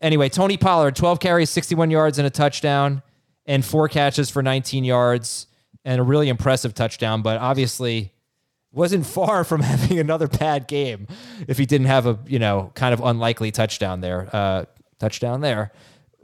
anyway, 0.00 0.28
Tony 0.28 0.56
Pollard, 0.56 0.96
12 0.96 1.20
carries, 1.20 1.50
61 1.50 1.90
yards, 1.90 2.18
and 2.18 2.26
a 2.26 2.30
touchdown, 2.30 3.02
and 3.46 3.64
four 3.64 3.88
catches 3.88 4.30
for 4.30 4.42
19 4.42 4.84
yards, 4.84 5.46
and 5.84 6.00
a 6.00 6.02
really 6.02 6.28
impressive 6.28 6.74
touchdown. 6.74 7.20
But 7.22 7.38
obviously, 7.40 8.12
wasn't 8.72 9.04
far 9.06 9.44
from 9.44 9.60
having 9.60 9.98
another 9.98 10.28
bad 10.28 10.66
game 10.66 11.06
if 11.46 11.58
he 11.58 11.66
didn't 11.66 11.88
have 11.88 12.06
a 12.06 12.18
you 12.26 12.38
know 12.38 12.70
kind 12.74 12.94
of 12.94 13.00
unlikely 13.00 13.50
touchdown 13.50 14.00
there. 14.00 14.28
Uh, 14.32 14.64
touchdown 15.00 15.40
there. 15.40 15.72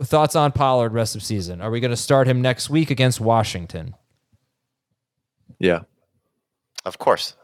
Thoughts 0.03 0.37
on 0.37 0.53
Pollard 0.53 0.93
rest 0.93 1.16
of 1.16 1.22
season? 1.22 1.61
Are 1.61 1.70
we 1.70 1.81
going 1.81 1.91
to 1.91 1.97
start 1.97 2.29
him 2.29 2.43
next 2.43 2.68
week 2.70 2.91
against 2.91 3.20
Washington? 3.20 3.95
Yeah. 5.59 5.81
of 6.85 6.99
course. 6.99 7.35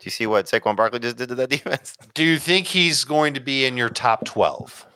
Do 0.00 0.06
you 0.06 0.10
see 0.10 0.26
what 0.26 0.46
Saquon 0.46 0.74
Barkley 0.76 0.98
just 0.98 1.16
did 1.16 1.28
to 1.28 1.34
that 1.36 1.50
defense? 1.50 1.96
Do 2.14 2.24
you 2.24 2.38
think 2.38 2.66
he's 2.66 3.04
going 3.04 3.34
to 3.34 3.40
be 3.40 3.64
in 3.66 3.76
your 3.76 3.88
top 3.90 4.24
twelve? 4.24 4.86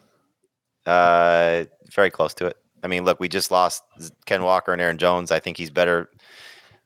Uh, 0.87 1.65
very 1.95 2.11
close 2.11 2.35
to 2.35 2.47
it. 2.47 2.57
I 2.83 2.87
mean, 2.89 3.05
look, 3.05 3.21
we 3.21 3.29
just 3.29 3.51
lost 3.51 3.83
Ken 4.27 4.43
Walker 4.43 4.73
and 4.73 4.81
Aaron 4.81 4.99
Jones. 4.99 5.31
I 5.31 5.39
think 5.39 5.57
he's 5.57 5.71
better 5.71 6.09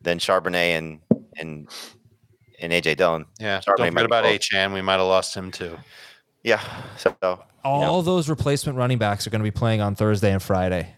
than 0.00 0.18
Charbonnet 0.18 0.78
and 0.78 1.00
and 1.36 1.68
and 2.60 2.72
AJ 2.72 2.96
Dillon. 2.96 3.26
Yeah. 3.40 3.58
Charbonnet 3.60 3.76
Don't 3.76 3.88
forget 3.88 4.04
about 4.06 4.24
close. 4.24 4.38
Achane. 4.38 4.72
We 4.72 4.82
might 4.82 4.94
have 4.94 5.02
lost 5.06 5.34
him 5.36 5.50
too. 5.50 5.76
Yeah. 6.42 6.60
So 6.96 7.16
All 7.64 8.02
those 8.02 8.28
replacement 8.28 8.76
running 8.78 8.98
backs 8.98 9.26
are 9.26 9.30
going 9.30 9.40
to 9.40 9.44
be 9.44 9.50
playing 9.50 9.80
on 9.80 9.94
Thursday 9.94 10.32
and 10.32 10.42
Friday. 10.42 10.94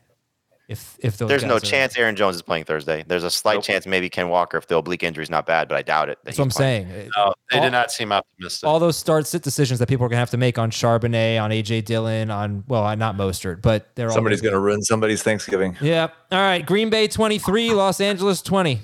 If 0.66 0.96
if 1.00 1.18
those 1.18 1.28
there's 1.28 1.44
no 1.44 1.56
guys 1.58 1.64
are- 1.64 1.66
chance 1.66 1.98
Aaron 1.98 2.16
Jones 2.16 2.36
is 2.36 2.42
playing 2.42 2.64
Thursday. 2.64 3.04
There's 3.06 3.22
a 3.22 3.30
slight 3.30 3.62
chance 3.62 3.86
maybe 3.86 4.08
Ken 4.08 4.30
Walker 4.30 4.56
if 4.56 4.66
the 4.66 4.78
oblique 4.78 5.02
injury 5.02 5.22
is 5.22 5.28
not 5.28 5.44
bad, 5.44 5.68
but 5.68 5.76
I 5.76 5.82
doubt 5.82 6.08
it. 6.08 6.16
that 6.20 6.24
That's 6.24 6.38
what 6.38 6.44
I'm 6.44 6.50
playing. 6.52 6.88
saying. 6.88 7.10
No, 7.14 7.34
they 7.50 7.58
all, 7.58 7.64
did 7.64 7.72
not 7.72 7.92
seem 7.92 8.12
optimistic. 8.12 8.66
all 8.66 8.78
those 8.78 8.96
start 8.96 9.26
sit 9.26 9.42
decisions 9.42 9.78
that 9.80 9.88
people 9.88 10.06
are 10.06 10.08
going 10.08 10.16
to 10.16 10.20
have 10.20 10.30
to 10.30 10.38
make 10.38 10.58
on 10.58 10.70
Charbonnet, 10.70 11.38
on 11.38 11.50
AJ 11.50 11.84
Dillon, 11.84 12.30
on 12.30 12.64
well, 12.66 12.96
not 12.96 13.14
Mostert, 13.14 13.60
but 13.60 13.94
they're 13.94 14.10
Somebody's 14.10 14.40
gonna 14.40 14.52
going 14.52 14.62
to 14.62 14.64
ruin 14.64 14.82
somebody's 14.82 15.22
Thanksgiving. 15.22 15.76
Yeah. 15.82 16.08
All 16.32 16.38
right. 16.38 16.64
Green 16.64 16.88
Bay 16.88 17.08
23, 17.08 17.74
Los 17.74 18.00
Angeles 18.00 18.40
20. 18.40 18.80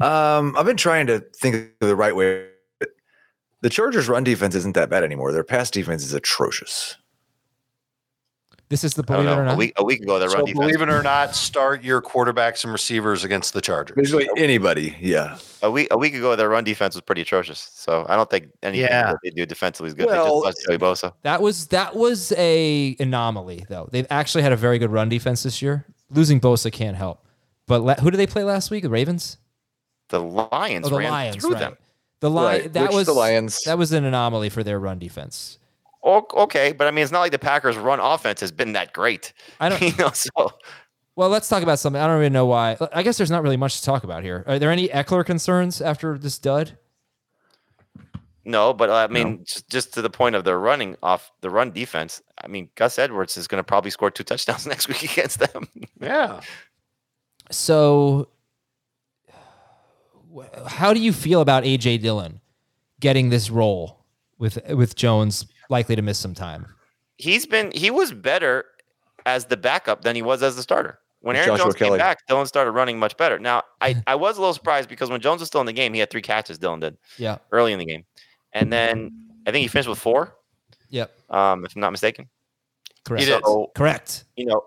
Um, 0.00 0.54
I've 0.56 0.66
been 0.66 0.76
trying 0.76 1.08
to 1.08 1.18
think 1.18 1.56
of 1.80 1.88
the 1.88 1.96
right 1.96 2.14
way. 2.14 2.46
The 3.62 3.70
Chargers' 3.70 4.08
run 4.08 4.24
defense 4.24 4.54
isn't 4.54 4.74
that 4.74 4.88
bad 4.88 5.04
anymore. 5.04 5.32
Their 5.32 5.44
pass 5.44 5.70
defense 5.70 6.02
is 6.02 6.14
atrocious. 6.14 6.96
This 8.70 8.84
is 8.84 8.94
the 8.94 9.02
I 9.08 9.16
don't 9.16 9.24
believe 9.24 9.32
it 9.32 9.32
or 9.32 9.36
know. 9.36 9.42
A 9.42 9.44
not. 9.46 9.58
week 9.58 9.72
a 9.78 9.84
week 9.84 10.00
ago, 10.00 10.18
their 10.20 10.28
so 10.30 10.36
run 10.36 10.44
defense. 10.44 10.60
believe 10.60 10.80
it 10.80 10.88
or 10.88 11.02
not, 11.02 11.34
start 11.34 11.82
your 11.82 12.00
quarterbacks 12.00 12.62
and 12.62 12.72
receivers 12.72 13.24
against 13.24 13.52
the 13.52 13.60
Chargers. 13.60 13.96
Basically, 13.96 14.28
anybody. 14.36 14.96
Yeah. 15.00 15.38
A 15.62 15.70
week 15.70 15.88
a 15.90 15.98
week 15.98 16.14
ago, 16.14 16.36
their 16.36 16.48
run 16.48 16.62
defense 16.62 16.94
was 16.94 17.02
pretty 17.02 17.22
atrocious. 17.22 17.68
So 17.74 18.06
I 18.08 18.14
don't 18.14 18.30
think 18.30 18.46
anything 18.62 18.86
Yeah. 18.86 19.10
that 19.10 19.18
they 19.24 19.30
do 19.30 19.44
defensively 19.44 19.88
is 19.88 19.94
good. 19.94 20.06
Well, 20.06 20.42
they 20.42 20.50
just 20.50 20.66
Joey 20.68 20.78
Bosa. 20.78 21.12
That 21.22 21.42
was 21.42 21.66
that 21.68 21.96
was 21.96 22.30
a 22.38 22.94
anomaly 23.00 23.66
though. 23.68 23.88
They've 23.90 24.06
actually 24.08 24.42
had 24.44 24.52
a 24.52 24.56
very 24.56 24.78
good 24.78 24.92
run 24.92 25.08
defense 25.08 25.42
this 25.42 25.60
year. 25.60 25.84
Losing 26.08 26.40
Bosa 26.40 26.70
can't 26.72 26.96
help. 26.96 27.26
But 27.66 27.80
la- 27.82 27.96
who 27.96 28.12
did 28.12 28.18
they 28.18 28.26
play 28.28 28.44
last 28.44 28.70
week? 28.70 28.84
The 28.84 28.90
Ravens. 28.90 29.36
The 30.10 30.20
Lions 30.20 30.86
Oh, 30.86 30.90
the 30.90 30.96
ran 30.98 31.10
Lions. 31.10 31.36
through 31.36 31.54
Right. 31.54 31.58
them. 31.60 31.76
The 32.20 32.30
Lions. 32.30 32.62
Right, 32.64 32.72
That 32.74 32.82
which 32.88 32.92
was 32.94 33.06
the 33.06 33.12
Lions- 33.14 33.60
That 33.64 33.78
was 33.78 33.92
an 33.92 34.04
anomaly 34.04 34.48
for 34.50 34.62
their 34.62 34.78
run 34.78 34.98
defense. 34.98 35.58
O- 36.02 36.26
Okay, 36.34 36.72
but 36.72 36.86
I 36.86 36.90
mean, 36.90 37.02
it's 37.02 37.12
not 37.12 37.20
like 37.20 37.32
the 37.32 37.38
Packers' 37.38 37.76
run 37.76 38.00
offense 38.00 38.40
has 38.40 38.52
been 38.52 38.72
that 38.72 38.92
great. 38.92 39.32
I 39.58 39.68
don't. 39.68 39.80
You 39.82 39.92
know, 39.98 40.10
so 40.12 40.30
Well, 41.16 41.28
let's 41.28 41.48
talk 41.48 41.62
about 41.62 41.78
something. 41.78 42.00
I 42.00 42.06
don't 42.06 42.18
even 42.20 42.32
know 42.32 42.46
why. 42.46 42.76
I 42.92 43.02
guess 43.02 43.16
there's 43.18 43.30
not 43.30 43.42
really 43.42 43.56
much 43.56 43.78
to 43.80 43.84
talk 43.84 44.04
about 44.04 44.22
here. 44.22 44.44
Are 44.46 44.58
there 44.58 44.70
any 44.70 44.88
Ekeler 44.88 45.24
concerns 45.24 45.80
after 45.82 46.16
this 46.18 46.38
dud? 46.38 46.78
no, 48.44 48.72
but 48.72 48.88
uh, 48.90 48.94
I 48.94 49.06
mean, 49.08 49.44
just, 49.44 49.68
just 49.68 49.94
to 49.94 50.02
the 50.02 50.10
point 50.10 50.34
of 50.34 50.44
their 50.44 50.58
running 50.58 50.96
off 51.02 51.30
the 51.42 51.50
run 51.50 51.70
defense. 51.72 52.22
I 52.42 52.48
mean, 52.48 52.70
Gus 52.74 52.98
Edwards 52.98 53.36
is 53.36 53.46
going 53.46 53.58
to 53.60 53.64
probably 53.64 53.90
score 53.90 54.10
two 54.10 54.24
touchdowns 54.24 54.66
next 54.72 54.88
week 54.88 55.04
against 55.04 55.38
them. 55.38 55.68
Yeah. 56.00 56.40
So, 57.50 58.28
how 60.66 60.92
do 60.94 61.00
you 61.00 61.12
feel 61.12 61.40
about 61.40 61.64
AJ 61.64 62.00
Dillon 62.02 62.40
getting 63.00 63.30
this 63.30 63.50
role 63.50 64.04
with 64.38 64.58
with 64.70 64.94
Jones 64.96 65.46
likely 65.68 65.96
to 65.96 66.02
miss 66.02 66.18
some 66.18 66.34
time? 66.34 66.66
He's 67.16 67.46
been 67.46 67.70
he 67.72 67.90
was 67.90 68.12
better 68.12 68.64
as 69.26 69.46
the 69.46 69.56
backup 69.56 70.02
than 70.02 70.16
he 70.16 70.22
was 70.22 70.42
as 70.42 70.56
the 70.56 70.62
starter. 70.62 70.98
When 71.22 71.36
Aaron 71.36 71.48
Joshua 71.48 71.64
Jones 71.64 71.74
came 71.74 71.98
back, 71.98 72.26
Dillon 72.26 72.46
started 72.46 72.70
running 72.70 72.98
much 72.98 73.14
better. 73.18 73.38
Now, 73.38 73.62
I, 73.82 74.02
I 74.06 74.14
was 74.14 74.38
a 74.38 74.40
little 74.40 74.54
surprised 74.54 74.88
because 74.88 75.10
when 75.10 75.20
Jones 75.20 75.40
was 75.40 75.48
still 75.48 75.60
in 75.60 75.66
the 75.66 75.72
game, 75.74 75.92
he 75.92 76.00
had 76.00 76.08
three 76.08 76.22
catches. 76.22 76.58
Dillon 76.58 76.80
did 76.80 76.96
Yeah. 77.18 77.36
early 77.52 77.74
in 77.74 77.78
the 77.78 77.84
game, 77.84 78.04
and 78.54 78.72
then 78.72 79.10
I 79.46 79.50
think 79.50 79.60
he 79.62 79.68
finished 79.68 79.88
with 79.88 79.98
four, 79.98 80.34
Yep. 80.88 81.10
um, 81.28 81.66
if 81.66 81.76
I'm 81.76 81.80
not 81.80 81.90
mistaken. 81.90 82.30
Correct. 83.04 83.22
He 83.24 83.30
did. 83.30 83.42
So, 83.44 83.70
Correct. 83.74 84.24
you 84.36 84.46
know, 84.46 84.64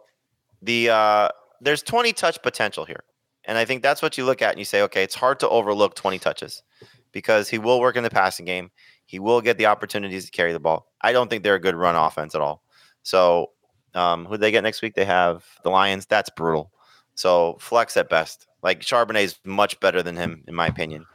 the 0.62 0.90
uh, 0.92 1.30
there's 1.60 1.82
20 1.82 2.14
touch 2.14 2.40
potential 2.44 2.86
here, 2.86 3.04
and 3.46 3.58
I 3.58 3.66
think 3.66 3.82
that's 3.82 4.02
what 4.02 4.18
you 4.18 4.26
look 4.26 4.42
at 4.42 4.52
and 4.52 4.60
you 4.60 4.66
say, 4.66 4.82
okay, 4.84 5.04
it's 5.04 5.16
hard 5.16 5.40
to 5.42 5.50
overlook 5.50 5.96
20 5.96 6.20
touches 6.20 6.64
because 7.12 7.50
he 7.50 7.58
will 7.58 7.80
work 7.80 7.96
in 7.96 8.04
the 8.04 8.10
passing 8.10 8.46
game. 8.46 8.72
He 9.06 9.20
will 9.20 9.42
get 9.42 9.58
the 9.58 9.66
opportunities 9.66 10.26
to 10.26 10.32
carry 10.32 10.54
the 10.54 10.60
ball. 10.60 10.88
I 11.02 11.12
don't 11.12 11.30
think 11.30 11.44
they're 11.44 11.56
a 11.56 11.60
good 11.60 11.76
run 11.76 11.96
offense 11.96 12.36
at 12.36 12.42
all. 12.42 12.64
So, 13.04 13.52
um, 13.94 14.26
who 14.26 14.38
they 14.38 14.50
get 14.50 14.64
next 14.64 14.82
week? 14.82 14.96
They 14.96 15.06
have 15.06 15.46
the 15.64 15.70
Lions. 15.70 16.06
That's 16.06 16.30
brutal. 16.30 16.72
So 17.16 17.58
flex 17.60 17.96
at 17.98 18.10
best. 18.10 18.48
Like 18.64 18.80
Charbonnet 18.80 19.24
is 19.24 19.40
much 19.46 19.80
better 19.80 20.02
than 20.02 20.16
him, 20.16 20.44
in 20.48 20.56
my 20.56 20.68
opinion. 20.68 21.06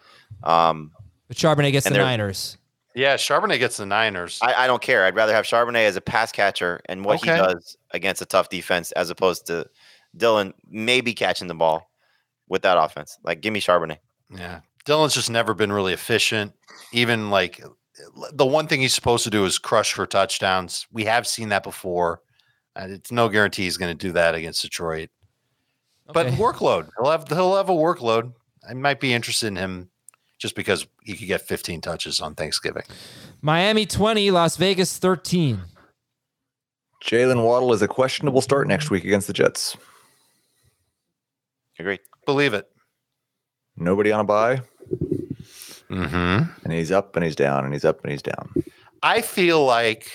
Um, 0.44 0.92
But 1.26 1.38
Charbonnet 1.38 1.72
gets 1.72 1.88
the 1.88 1.96
Niners. 1.96 2.58
Yeah, 2.94 3.16
Charbonnet 3.16 3.58
gets 3.58 3.78
the 3.78 3.86
Niners. 3.86 4.38
I, 4.42 4.64
I 4.64 4.66
don't 4.66 4.82
care. 4.82 5.04
I'd 5.04 5.16
rather 5.16 5.32
have 5.32 5.44
Charbonnet 5.44 5.86
as 5.86 5.96
a 5.96 6.00
pass 6.00 6.30
catcher 6.30 6.80
and 6.86 7.04
what 7.04 7.20
he 7.20 7.26
does 7.26 7.76
against 7.92 8.22
a 8.22 8.26
tough 8.26 8.48
defense 8.48 8.92
as 8.92 9.10
opposed 9.10 9.46
to 9.46 9.66
Dillon 10.16 10.54
maybe 10.70 11.14
catching 11.14 11.48
the 11.48 11.54
ball 11.54 11.90
with 12.48 12.62
that 12.62 12.78
offense. 12.78 13.18
Like, 13.22 13.40
give 13.40 13.52
me 13.52 13.60
Charbonnet. 13.60 13.98
Yeah. 14.30 14.60
Dillon's 14.84 15.14
just 15.14 15.30
never 15.30 15.54
been 15.54 15.72
really 15.72 15.92
efficient. 15.92 16.52
Even 16.92 17.30
like 17.30 17.62
the 18.32 18.46
one 18.46 18.66
thing 18.66 18.80
he's 18.80 18.94
supposed 18.94 19.24
to 19.24 19.30
do 19.30 19.44
is 19.44 19.58
crush 19.58 19.92
for 19.92 20.06
touchdowns. 20.06 20.86
We 20.92 21.04
have 21.04 21.26
seen 21.26 21.50
that 21.50 21.62
before. 21.62 22.20
And 22.76 22.92
it's 22.92 23.10
no 23.10 23.28
guarantee 23.28 23.64
he's 23.64 23.76
going 23.76 23.96
to 23.96 24.06
do 24.06 24.12
that 24.12 24.34
against 24.34 24.62
Detroit. 24.62 25.10
But 26.12 26.28
workload. 26.28 26.88
He'll 26.98 27.10
have 27.10 27.28
he'll 27.28 27.56
have 27.56 27.68
a 27.68 27.74
workload. 27.74 28.32
I 28.68 28.74
might 28.74 29.00
be 29.00 29.12
interested 29.12 29.48
in 29.48 29.56
him 29.56 29.90
just 30.38 30.54
because 30.54 30.86
he 31.02 31.14
could 31.14 31.26
get 31.26 31.42
15 31.42 31.80
touches 31.80 32.20
on 32.20 32.34
Thanksgiving. 32.34 32.84
Miami 33.42 33.84
20, 33.84 34.30
Las 34.30 34.56
Vegas 34.56 34.96
13. 34.98 35.60
Jaylen 37.04 37.44
Waddle 37.44 37.72
is 37.72 37.82
a 37.82 37.88
questionable 37.88 38.40
start 38.40 38.68
next 38.68 38.90
week 38.90 39.04
against 39.04 39.26
the 39.26 39.32
Jets. 39.32 39.76
Agreed. 41.78 42.00
Believe 42.28 42.52
it. 42.52 42.68
Nobody 43.74 44.12
on 44.12 44.20
a 44.20 44.24
bye. 44.24 44.60
Mm-hmm. 45.88 46.42
and 46.62 46.72
he's 46.74 46.92
up 46.92 47.16
and 47.16 47.24
he's 47.24 47.34
down 47.34 47.64
and 47.64 47.72
he's 47.72 47.86
up 47.86 48.02
and 48.02 48.12
he's 48.12 48.20
down. 48.20 48.52
I 49.02 49.22
feel 49.22 49.64
like 49.64 50.12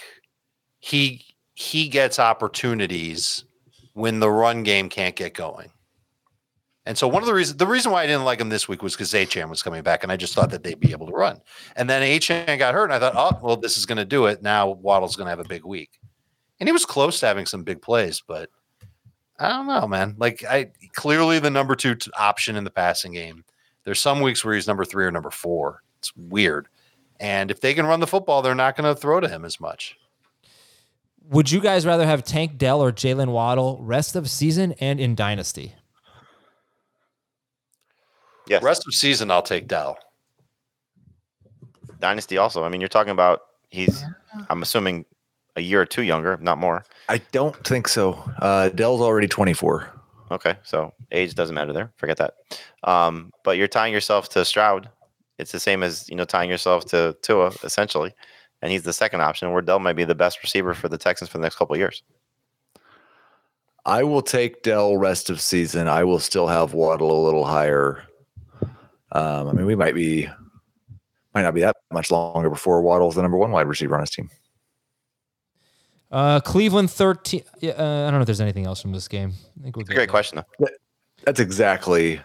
he 0.78 1.26
he 1.56 1.88
gets 1.88 2.20
opportunities 2.20 3.46
when 3.94 4.20
the 4.20 4.30
run 4.30 4.62
game 4.62 4.90
can't 4.90 5.16
get 5.16 5.34
going. 5.34 5.72
And 6.86 6.96
so 7.00 7.08
one 7.08 7.24
of 7.24 7.28
the 7.28 7.34
reasons 7.34 7.58
the 7.58 7.66
reason 7.66 7.92
why 7.92 8.04
I 8.04 8.06
didn't 8.06 8.26
like 8.26 8.40
him 8.40 8.50
this 8.50 8.68
week 8.68 8.84
was 8.84 8.94
because 8.94 9.12
Achane 9.12 9.50
was 9.50 9.64
coming 9.64 9.82
back, 9.82 10.04
and 10.04 10.12
I 10.12 10.16
just 10.16 10.36
thought 10.36 10.52
that 10.52 10.62
they'd 10.62 10.80
be 10.80 10.92
able 10.92 11.08
to 11.08 11.14
run. 11.14 11.42
And 11.76 11.90
then 11.90 12.04
Achane 12.04 12.60
got 12.60 12.76
hurt, 12.76 12.92
and 12.92 12.94
I 12.94 13.00
thought, 13.00 13.16
oh 13.16 13.40
well, 13.42 13.58
this 13.58 13.76
is 13.76 13.88
going 13.88 13.98
to 13.98 14.06
do 14.06 14.28
it. 14.28 14.44
Now 14.44 14.70
Waddle's 14.70 15.16
going 15.16 15.26
to 15.26 15.32
have 15.32 15.40
a 15.40 15.50
big 15.50 15.66
week, 15.66 15.90
and 16.60 16.70
he 16.70 16.74
was 16.74 16.86
close 16.86 17.20
to 17.22 17.26
having 17.26 17.48
some 17.48 17.64
big 17.64 17.82
plays, 17.82 18.22
but 18.28 18.52
I 19.40 19.50
don't 19.50 19.68
know, 19.68 19.88
man. 19.88 20.16
Like 20.18 20.44
I 20.46 20.72
clearly 20.96 21.40
the 21.40 21.50
number 21.50 21.76
two 21.76 21.96
t- 21.96 22.12
option 22.18 22.56
in 22.56 22.64
the 22.64 22.70
passing 22.70 23.14
game. 23.14 23.44
There's 23.84 24.00
some 24.00 24.22
weeks 24.22 24.46
where 24.46 24.56
he's 24.56 24.68
number 24.68 24.86
three 24.86 25.06
or 25.06 25.12
number 25.12 25.32
four. 25.32 25.84
It's 26.00 26.16
weird. 26.16 26.68
And 27.20 27.52
if 27.52 27.62
they 27.62 27.74
can 27.74 27.86
run 27.86 28.00
the 28.00 28.08
football, 28.08 28.42
they're 28.42 28.56
not 28.56 28.76
going 28.76 28.94
to 28.94 29.00
throw 29.00 29.20
to 29.20 29.28
him 29.28 29.46
as 29.46 29.60
much. 29.60 29.98
Would 31.30 31.52
you 31.52 31.62
guys 31.62 31.86
rather 31.86 32.06
have 32.06 32.24
Tank 32.24 32.58
Dell 32.58 32.82
or 32.82 32.92
Jaylen 32.92 33.30
Waddle 33.30 33.80
rest 33.82 34.16
of 34.16 34.30
season 34.30 34.74
and 34.80 35.00
in 35.00 35.16
Dynasty? 35.16 35.74
Yes. 38.48 38.62
Rest 38.62 38.86
of 38.86 38.94
season, 38.94 39.32
I'll 39.32 39.42
take 39.42 39.68
Dell. 39.68 39.98
Dynasty 42.00 42.38
also. 42.38 42.64
I 42.66 42.70
mean, 42.70 42.82
you're 42.82 42.90
talking 42.90 43.12
about 43.12 43.42
he's, 43.70 44.04
I'm 44.50 44.62
assuming, 44.62 45.06
a 45.56 45.62
year 45.62 45.82
or 45.82 45.86
two 45.86 46.04
younger, 46.04 46.38
not 46.42 46.58
more. 46.58 46.84
I 47.10 47.20
don't 47.32 47.56
think 47.66 47.88
so. 47.88 48.14
Uh, 48.40 48.70
Dell's 48.70 49.02
already 49.02 49.28
24. 49.28 49.90
Okay. 50.32 50.56
So 50.64 50.94
age 51.12 51.36
doesn't 51.36 51.54
matter 51.54 51.74
there. 51.74 51.92
Forget 51.98 52.18
that. 52.18 52.34
Um, 52.84 53.32
but 53.44 53.58
you're 53.58 53.68
tying 53.68 53.94
yourself 53.94 54.30
to 54.30 54.44
Stroud. 54.44 54.90
It's 55.38 55.52
the 55.52 55.60
same 55.60 55.84
as, 55.84 56.10
you 56.10 56.16
know, 56.16 56.26
tying 56.26 56.50
yourself 56.50 56.86
to 56.86 57.16
Tua, 57.22 57.52
essentially. 57.64 58.14
And 58.62 58.72
he's 58.72 58.84
the 58.84 58.94
second 58.94 59.22
option, 59.22 59.52
where 59.52 59.62
Dell 59.62 59.80
might 59.80 59.94
be 59.94 60.06
the 60.06 60.16
best 60.16 60.42
receiver 60.42 60.74
for 60.74 60.88
the 60.88 60.98
Texans 60.98 61.30
for 61.30 61.38
the 61.38 61.42
next 61.42 61.58
couple 61.58 61.74
of 61.74 61.80
years. 61.80 62.02
I 63.86 64.04
will 64.04 64.22
take 64.22 64.64
Dell 64.64 64.96
rest 64.96 65.30
of 65.30 65.42
season. 65.42 65.88
I 65.88 66.06
will 66.06 66.20
still 66.20 66.48
have 66.48 66.74
Waddle 66.74 67.12
a 67.12 67.26
little 67.26 67.44
higher. 67.44 68.04
Um, 69.12 69.50
I 69.50 69.52
mean, 69.52 69.66
we 69.66 69.76
might 69.76 69.96
be 69.96 70.30
might 71.34 71.42
not 71.42 71.54
be 71.54 71.62
that 71.62 71.76
much 71.92 72.12
longer 72.12 72.50
before 72.50 72.82
Waddle's 72.82 73.16
the 73.16 73.22
number 73.22 73.38
one 73.38 73.52
wide 73.52 73.68
receiver 73.68 73.96
on 73.96 74.02
his 74.02 74.12
team. 74.12 74.30
Uh, 76.14 76.40
Cleveland 76.40 76.92
13. 76.92 77.42
Yeah, 77.60 77.72
uh, 77.72 77.74
I 77.74 78.12
don't 78.12 78.14
know 78.14 78.20
if 78.22 78.26
there's 78.28 78.40
anything 78.40 78.68
else 78.68 78.80
from 78.80 78.92
this 78.94 79.08
game. 79.08 79.34
I 79.60 79.64
think 79.64 79.76
we'll 79.76 79.84
get 79.84 79.96
Great 79.96 79.98
there. 80.02 80.08
question, 80.08 80.44
though. 80.60 80.68
That's 81.26 81.40
exactly 81.40 82.22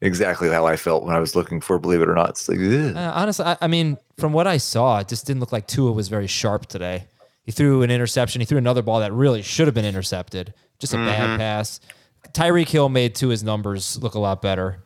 exactly 0.00 0.50
how 0.50 0.66
I 0.66 0.76
felt 0.76 1.04
when 1.04 1.14
I 1.14 1.20
was 1.20 1.34
looking 1.36 1.60
for 1.60 1.78
believe 1.78 2.02
it 2.02 2.08
or 2.08 2.14
not. 2.14 2.30
It's 2.30 2.48
like. 2.48 2.58
Uh, 2.58 3.12
honestly, 3.14 3.44
I, 3.44 3.56
I 3.60 3.66
mean, 3.68 3.96
from 4.18 4.32
what 4.32 4.46
I 4.48 4.56
saw, 4.56 4.98
it 4.98 5.08
just 5.08 5.24
didn't 5.24 5.40
look 5.40 5.52
like 5.52 5.68
Tua 5.68 5.92
was 5.92 6.08
very 6.08 6.26
sharp 6.26 6.66
today. 6.66 7.06
He 7.44 7.52
threw 7.52 7.82
an 7.82 7.92
interception. 7.92 8.40
He 8.40 8.44
threw 8.44 8.58
another 8.58 8.82
ball 8.82 8.98
that 9.00 9.12
really 9.12 9.40
should 9.40 9.68
have 9.68 9.74
been 9.74 9.84
intercepted. 9.84 10.52
Just 10.80 10.92
a 10.92 10.96
bad 10.96 11.38
pass. 11.38 11.80
Tyreek 12.32 12.68
Hill 12.68 12.88
made 12.88 13.14
Tua's 13.14 13.44
numbers 13.44 14.02
look 14.02 14.14
a 14.14 14.18
lot 14.18 14.42
better. 14.42 14.82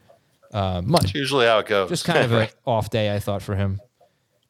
Uh, 0.52 0.82
much 0.84 1.02
That's 1.02 1.14
usually 1.14 1.46
how 1.46 1.60
it 1.60 1.66
goes. 1.66 1.88
just 1.88 2.04
kind 2.04 2.18
of 2.18 2.32
an 2.32 2.48
off 2.66 2.90
day, 2.90 3.14
I 3.14 3.18
thought, 3.18 3.40
for 3.40 3.54
him. 3.54 3.80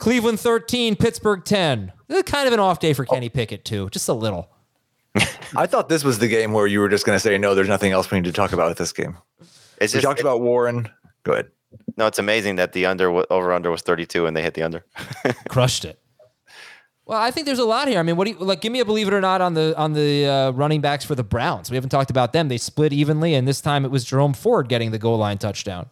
Cleveland 0.00 0.40
13, 0.40 0.96
Pittsburgh 0.96 1.44
10. 1.44 1.92
Eh, 2.08 2.22
Kind 2.22 2.48
of 2.48 2.52
an 2.52 2.60
off 2.60 2.80
day 2.80 2.92
for 2.92 3.04
Kenny 3.04 3.28
Pickett, 3.28 3.64
too. 3.64 3.88
Just 3.90 4.08
a 4.08 4.12
little. 4.12 4.50
I 5.56 5.66
thought 5.66 5.88
this 5.88 6.02
was 6.02 6.18
the 6.18 6.28
game 6.28 6.52
where 6.52 6.66
you 6.66 6.80
were 6.80 6.88
just 6.88 7.04
going 7.04 7.16
to 7.16 7.20
say 7.20 7.36
no. 7.38 7.54
There's 7.54 7.68
nothing 7.68 7.92
else 7.92 8.10
we 8.10 8.18
need 8.18 8.26
to 8.26 8.32
talk 8.32 8.52
about 8.52 8.68
with 8.68 8.78
this 8.78 8.92
game. 8.92 9.16
It's 9.78 9.92
We 9.94 9.98
just, 10.00 10.04
talked 10.04 10.20
about 10.20 10.40
Warren. 10.40 10.88
Go 11.22 11.32
ahead. 11.32 11.50
no, 11.96 12.06
it's 12.06 12.18
amazing 12.18 12.56
that 12.56 12.72
the 12.72 12.86
under 12.86 13.24
over 13.32 13.52
under 13.52 13.70
was 13.70 13.82
32 13.82 14.26
and 14.26 14.36
they 14.36 14.42
hit 14.42 14.54
the 14.54 14.62
under. 14.62 14.84
crushed 15.48 15.84
it. 15.84 15.98
Well, 17.04 17.20
I 17.20 17.32
think 17.32 17.46
there's 17.46 17.58
a 17.58 17.64
lot 17.64 17.88
here. 17.88 17.98
I 17.98 18.04
mean, 18.04 18.16
what 18.16 18.26
do 18.26 18.30
you 18.30 18.38
like? 18.38 18.60
Give 18.60 18.70
me 18.70 18.78
a 18.78 18.84
believe 18.84 19.08
it 19.08 19.14
or 19.14 19.20
not 19.20 19.40
on 19.40 19.54
the 19.54 19.74
on 19.76 19.94
the 19.94 20.26
uh, 20.26 20.50
running 20.52 20.80
backs 20.80 21.04
for 21.04 21.16
the 21.16 21.24
Browns. 21.24 21.68
We 21.68 21.76
haven't 21.76 21.90
talked 21.90 22.08
about 22.08 22.32
them. 22.32 22.46
They 22.48 22.56
split 22.56 22.92
evenly, 22.92 23.34
and 23.34 23.48
this 23.48 23.60
time 23.60 23.84
it 23.84 23.90
was 23.90 24.04
Jerome 24.04 24.32
Ford 24.32 24.68
getting 24.68 24.92
the 24.92 24.98
goal 24.98 25.18
line 25.18 25.36
touchdown. 25.36 25.88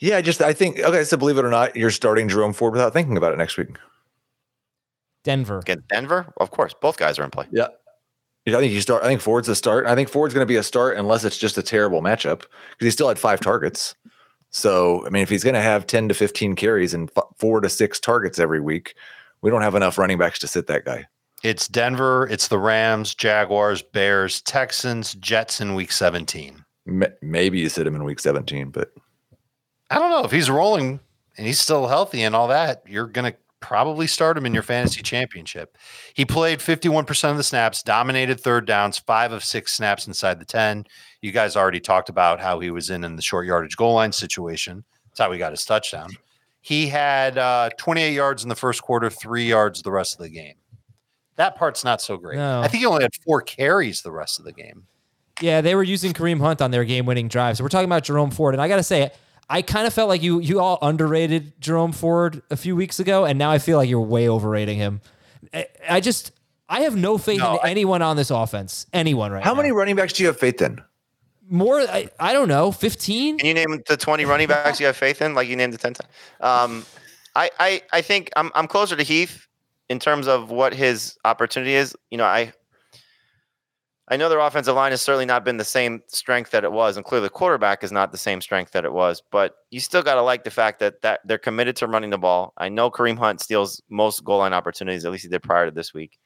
Yeah, 0.00 0.16
I 0.16 0.22
just 0.22 0.40
I 0.40 0.52
think 0.52 0.78
okay. 0.78 1.04
So 1.04 1.16
believe 1.16 1.38
it 1.38 1.44
or 1.44 1.50
not, 1.50 1.76
you're 1.76 1.90
starting 1.90 2.28
Jerome 2.28 2.52
Ford 2.52 2.72
without 2.72 2.92
thinking 2.92 3.16
about 3.16 3.32
it 3.32 3.38
next 3.38 3.56
week. 3.56 3.76
Denver. 5.24 5.58
Against 5.58 5.88
Denver, 5.88 6.32
of 6.38 6.50
course, 6.50 6.74
both 6.80 6.96
guys 6.96 7.18
are 7.18 7.24
in 7.24 7.30
play. 7.30 7.46
Yeah. 7.50 7.68
I 8.46 8.60
think 8.60 8.72
you 8.72 8.80
start. 8.80 9.02
I 9.02 9.08
think 9.08 9.20
Ford's 9.20 9.48
a 9.48 9.54
start. 9.54 9.86
I 9.86 9.94
think 9.94 10.08
Ford's 10.08 10.32
going 10.32 10.42
to 10.42 10.48
be 10.48 10.56
a 10.56 10.62
start 10.62 10.96
unless 10.96 11.22
it's 11.24 11.36
just 11.36 11.58
a 11.58 11.62
terrible 11.62 12.00
matchup 12.00 12.38
because 12.38 12.86
he 12.86 12.90
still 12.90 13.08
had 13.08 13.18
five 13.18 13.40
targets. 13.40 13.94
So 14.50 15.04
I 15.06 15.10
mean, 15.10 15.22
if 15.22 15.28
he's 15.28 15.44
going 15.44 15.54
to 15.54 15.60
have 15.60 15.86
ten 15.86 16.08
to 16.08 16.14
fifteen 16.14 16.56
carries 16.56 16.94
and 16.94 17.10
f- 17.14 17.24
four 17.36 17.60
to 17.60 17.68
six 17.68 18.00
targets 18.00 18.38
every 18.38 18.60
week, 18.60 18.94
we 19.42 19.50
don't 19.50 19.60
have 19.60 19.74
enough 19.74 19.98
running 19.98 20.16
backs 20.16 20.38
to 20.38 20.46
sit 20.46 20.66
that 20.68 20.86
guy. 20.86 21.06
It's 21.42 21.68
Denver, 21.68 22.26
it's 22.30 22.48
the 22.48 22.58
Rams, 22.58 23.14
Jaguars, 23.14 23.82
Bears, 23.82 24.40
Texans, 24.42 25.14
Jets 25.14 25.60
in 25.60 25.74
week 25.74 25.92
17. 25.92 26.64
Maybe 27.22 27.60
you 27.60 27.68
sit 27.68 27.86
him 27.86 27.94
in 27.94 28.02
week 28.04 28.18
seventeen, 28.18 28.70
but 28.70 28.92
I 29.90 29.98
don't 29.98 30.10
know 30.10 30.24
if 30.24 30.30
he's 30.30 30.50
rolling 30.50 31.00
and 31.36 31.46
he's 31.46 31.60
still 31.60 31.86
healthy 31.86 32.22
and 32.22 32.34
all 32.34 32.48
that. 32.48 32.82
You're 32.86 33.06
going 33.06 33.32
to 33.32 33.38
probably 33.60 34.06
start 34.06 34.36
him 34.36 34.46
in 34.46 34.54
your 34.54 34.62
fantasy 34.62 35.02
championship. 35.02 35.76
He 36.14 36.24
played 36.24 36.60
51% 36.60 37.30
of 37.30 37.36
the 37.36 37.42
snaps, 37.42 37.82
dominated 37.82 38.40
third 38.40 38.66
downs, 38.66 38.98
five 38.98 39.32
of 39.32 39.44
six 39.44 39.74
snaps 39.74 40.06
inside 40.06 40.38
the 40.38 40.44
10. 40.44 40.86
You 41.22 41.32
guys 41.32 41.56
already 41.56 41.80
talked 41.80 42.08
about 42.08 42.40
how 42.40 42.60
he 42.60 42.70
was 42.70 42.90
in 42.90 43.04
in 43.04 43.16
the 43.16 43.22
short 43.22 43.46
yardage 43.46 43.76
goal 43.76 43.94
line 43.94 44.12
situation. 44.12 44.84
That's 45.06 45.20
how 45.20 45.32
he 45.32 45.38
got 45.38 45.52
his 45.52 45.64
touchdown. 45.64 46.10
He 46.60 46.86
had 46.88 47.38
uh, 47.38 47.70
28 47.78 48.12
yards 48.12 48.42
in 48.42 48.48
the 48.48 48.54
first 48.54 48.82
quarter, 48.82 49.10
three 49.10 49.46
yards 49.46 49.82
the 49.82 49.90
rest 49.90 50.14
of 50.14 50.20
the 50.20 50.28
game. 50.28 50.54
That 51.36 51.56
part's 51.56 51.84
not 51.84 52.00
so 52.00 52.16
great. 52.16 52.36
No. 52.36 52.60
I 52.60 52.68
think 52.68 52.80
he 52.80 52.86
only 52.86 53.04
had 53.04 53.14
four 53.24 53.40
carries 53.40 54.02
the 54.02 54.10
rest 54.10 54.38
of 54.38 54.44
the 54.44 54.52
game. 54.52 54.86
Yeah, 55.40 55.60
they 55.60 55.76
were 55.76 55.84
using 55.84 56.12
Kareem 56.12 56.40
Hunt 56.40 56.60
on 56.60 56.72
their 56.72 56.84
game-winning 56.84 57.28
drive. 57.28 57.56
So 57.56 57.64
we're 57.64 57.68
talking 57.68 57.84
about 57.84 58.02
Jerome 58.02 58.32
Ford, 58.32 58.56
and 58.56 58.60
I 58.60 58.66
got 58.66 58.76
to 58.76 58.82
say, 58.82 59.12
I 59.50 59.62
kind 59.62 59.86
of 59.86 59.94
felt 59.94 60.08
like 60.08 60.22
you 60.22 60.40
you 60.40 60.60
all 60.60 60.78
underrated 60.82 61.58
Jerome 61.60 61.92
Ford 61.92 62.42
a 62.50 62.56
few 62.56 62.76
weeks 62.76 63.00
ago, 63.00 63.24
and 63.24 63.38
now 63.38 63.50
I 63.50 63.58
feel 63.58 63.78
like 63.78 63.88
you're 63.88 64.00
way 64.00 64.28
overrating 64.28 64.76
him. 64.78 65.00
I, 65.54 65.66
I 65.88 66.00
just 66.00 66.32
I 66.68 66.80
have 66.82 66.94
no 66.96 67.16
faith 67.18 67.38
No, 67.38 67.54
in 67.54 67.60
I- 67.64 67.70
anyone 67.70 68.02
on 68.02 68.16
this 68.16 68.30
offense. 68.30 68.86
Anyone 68.92 69.32
right 69.32 69.42
how 69.42 69.52
now. 69.52 69.58
many 69.62 69.72
running 69.72 69.96
backs 69.96 70.12
do 70.14 70.22
you 70.22 70.26
have 70.26 70.38
faith 70.38 70.60
in? 70.60 70.80
more. 71.50 71.80
I, 71.80 72.10
I 72.20 72.34
don't 72.34 72.48
know, 72.48 72.70
fifteen. 72.72 73.38
Can 73.38 73.46
you 73.46 73.54
name 73.54 73.82
the 73.88 73.96
20 73.96 74.26
running 74.26 74.48
backs 74.48 74.78
you 74.80 74.86
have 74.86 74.96
faith 74.98 75.22
in, 75.22 75.34
like 75.34 75.48
you 75.48 75.56
named 75.56 75.72
the 75.72 75.78
10 75.78 75.94
times? 75.94 76.10
Um, 76.40 76.84
I, 77.34 77.50
I, 77.58 77.82
I 77.92 78.02
think 78.02 78.30
I'm, 78.36 78.50
I'm 78.54 78.66
closer 78.66 78.96
to 78.96 79.02
Heath 79.02 79.46
in 79.88 79.98
terms 79.98 80.28
of 80.28 80.50
what 80.50 80.74
his 80.74 81.16
opportunity 81.24 81.72
is. 81.74 81.96
You 82.10 82.18
know, 82.18 82.24
I, 82.24 82.52
I 84.10 84.16
know 84.16 84.28
their 84.28 84.40
offensive 84.40 84.74
line 84.74 84.92
has 84.92 85.02
certainly 85.02 85.26
not 85.26 85.44
been 85.44 85.58
the 85.58 85.64
same 85.64 86.02
strength 86.08 86.50
that 86.52 86.64
it 86.64 86.72
was, 86.72 86.96
and 86.96 87.04
clearly 87.04 87.26
the 87.26 87.30
quarterback 87.30 87.84
is 87.84 87.92
not 87.92 88.10
the 88.10 88.18
same 88.18 88.40
strength 88.40 88.72
that 88.72 88.84
it 88.84 88.92
was. 88.92 89.22
But 89.30 89.56
you 89.70 89.80
still 89.80 90.02
got 90.02 90.14
to 90.14 90.22
like 90.22 90.44
the 90.44 90.50
fact 90.50 90.80
that 90.80 91.02
that 91.02 91.20
they're 91.24 91.36
committed 91.36 91.76
to 91.76 91.86
running 91.86 92.10
the 92.10 92.18
ball. 92.18 92.54
I 92.56 92.68
know 92.70 92.90
Kareem 92.90 93.18
Hunt 93.18 93.40
steals 93.40 93.82
most 93.90 94.24
goal 94.24 94.38
line 94.38 94.54
opportunities, 94.54 95.04
at 95.04 95.12
least 95.12 95.24
he 95.24 95.28
did 95.28 95.42
prior 95.42 95.66
to 95.66 95.70
this 95.70 95.92
week. 95.92 96.18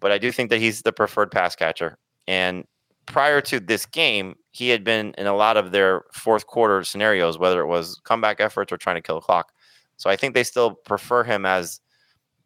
But 0.00 0.10
I 0.10 0.18
do 0.18 0.32
think 0.32 0.50
that 0.50 0.58
he's 0.58 0.82
the 0.82 0.92
preferred 0.92 1.30
pass 1.30 1.54
catcher. 1.54 1.96
And 2.26 2.64
prior 3.06 3.40
to 3.42 3.60
this 3.60 3.86
game, 3.86 4.34
he 4.50 4.68
had 4.68 4.82
been 4.84 5.14
in 5.16 5.26
a 5.26 5.36
lot 5.36 5.56
of 5.56 5.70
their 5.70 6.02
fourth 6.12 6.46
quarter 6.46 6.82
scenarios, 6.82 7.38
whether 7.38 7.60
it 7.60 7.66
was 7.66 8.00
comeback 8.04 8.40
efforts 8.40 8.72
or 8.72 8.76
trying 8.76 8.96
to 8.96 9.02
kill 9.02 9.14
the 9.14 9.20
clock. 9.20 9.52
So 9.96 10.10
I 10.10 10.16
think 10.16 10.34
they 10.34 10.44
still 10.44 10.74
prefer 10.74 11.24
him 11.24 11.46
as 11.46 11.80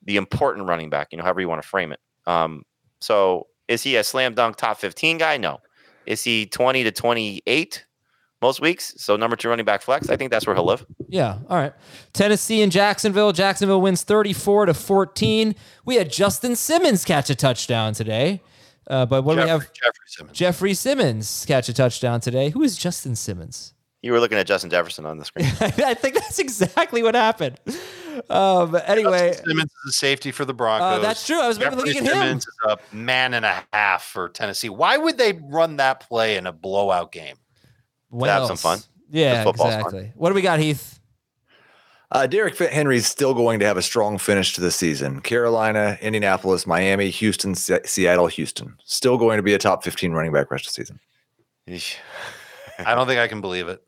the 0.05 0.17
important 0.17 0.69
running 0.69 0.91
back, 0.91 1.09
you 1.11 1.19
know, 1.19 1.25
however 1.25 1.41
you 1.41 1.49
want 1.49 1.63
to 1.63 1.69
frame 1.69 1.93
it. 1.93 2.01
Um, 2.27 2.63
so 3.01 3.47
is 3.69 3.83
he 3.83 3.97
a 3.97 4.05
slam 4.05 4.35
dunk 4.35 4.57
top 4.57 4.79
15 4.79 5.19
guy? 5.19 5.37
No. 5.37 5.61
Is 6.07 6.25
he 6.25 6.47
20 6.47 6.85
to 6.85 6.91
28 6.91 7.85
most 8.41 8.61
weeks? 8.61 8.95
So 8.97 9.17
number 9.17 9.37
two 9.37 9.49
running 9.49 9.65
back 9.65 9.83
flex. 9.83 10.11
I 10.11 10.17
think 10.17 10.31
that's 10.31 10.47
where 10.47 10.57
he'll 10.57 10.65
live. 10.65 10.85
Yeah. 11.09 11.39
All 11.49 11.57
right. 11.57 11.73
Tennessee 12.13 12.63
and 12.63 12.73
Jacksonville. 12.73 13.33
Jacksonville 13.33 13.81
wins 13.81 14.03
34 14.03 14.67
to 14.67 14.75
14. 14.75 15.55
We 15.85 15.97
had 15.97 16.11
Justin 16.11 16.57
Simmons 16.57 17.05
catch 17.05 17.31
a 17.31 17.35
touchdown 17.35 17.95
today. 17.95 18.43
Uh, 18.89 19.07
but 19.07 19.23
what 19.23 19.37
do 19.37 19.43
we 19.43 19.49
have? 19.49 19.73
Jeffrey 19.73 20.07
Simmons. 20.07 20.37
Jeffrey 20.37 20.75
Simmons 20.75 21.45
catch 21.47 21.69
a 21.69 21.73
touchdown 21.73 22.21
today. 22.21 22.51
Who 22.51 22.63
is 22.63 22.77
Justin 22.77 23.15
Simmons? 23.15 23.75
You 24.03 24.13
were 24.13 24.19
looking 24.21 24.37
at 24.37 24.47
Justin 24.47 24.69
Jefferson 24.69 25.07
on 25.07 25.19
the 25.19 25.25
screen. 25.25 25.47
I 25.61 25.95
think 25.95 26.17
that's 26.17 26.41
exactly 26.41 27.03
what 27.05 27.15
happened. 27.15 27.59
Um, 28.29 28.77
anyway, 28.87 29.29
Justin 29.29 29.47
Simmons 29.49 29.71
is 29.85 29.91
a 29.91 29.93
safety 29.93 30.33
for 30.33 30.45
the 30.45 30.53
Broncos. 30.53 30.99
Uh, 30.99 31.01
that's 31.01 31.25
true. 31.25 31.41
I 31.41 31.47
was 31.47 31.59
maybe 31.59 31.77
Jeffrey 31.77 31.93
looking 31.93 32.09
at 32.09 32.15
him. 32.17 32.23
Simmons 32.23 32.47
is 32.47 32.57
a 32.69 32.95
man 32.95 33.35
and 33.35 33.45
a 33.45 33.63
half 33.73 34.03
for 34.03 34.29
Tennessee. 34.29 34.69
Why 34.69 34.97
would 34.97 35.19
they 35.19 35.33
run 35.45 35.77
that 35.77 36.01
play 36.01 36.37
in 36.37 36.47
a 36.47 36.53
blowout 36.53 37.13
game? 37.13 37.37
what 38.13 38.29
have 38.29 38.47
some 38.47 38.57
fun. 38.57 38.79
Yeah, 39.11 39.45
football's 39.45 39.71
fun. 39.71 39.79
exactly. 39.79 40.13
What 40.17 40.29
do 40.31 40.35
we 40.35 40.43
got, 40.43 40.59
Heath? 40.59 41.01
Uh, 42.11 42.27
Derrick 42.27 42.59
Henry's 42.59 43.07
still 43.07 43.33
going 43.33 43.59
to 43.61 43.67
have 43.67 43.79
a 43.79 43.83
strong 43.83 44.19
finish 44.19 44.55
to 44.55 44.61
the 44.61 44.71
season. 44.71 45.21
Carolina, 45.23 45.97
Indianapolis, 46.03 46.67
Miami, 46.67 47.09
Houston, 47.09 47.55
Se- 47.55 47.81
Seattle, 47.87 48.27
Houston. 48.27 48.77
Still 48.85 49.17
going 49.17 49.39
to 49.39 49.43
be 49.43 49.55
a 49.55 49.59
top 49.59 49.83
15 49.83 50.13
running 50.13 50.31
back 50.33 50.51
rest 50.51 50.67
of 50.67 50.75
the 50.75 50.85
season. 50.85 51.01
I 52.79 52.95
don't 52.95 53.07
think 53.07 53.19
I 53.19 53.29
can 53.29 53.41
believe 53.41 53.69
it. 53.69 53.83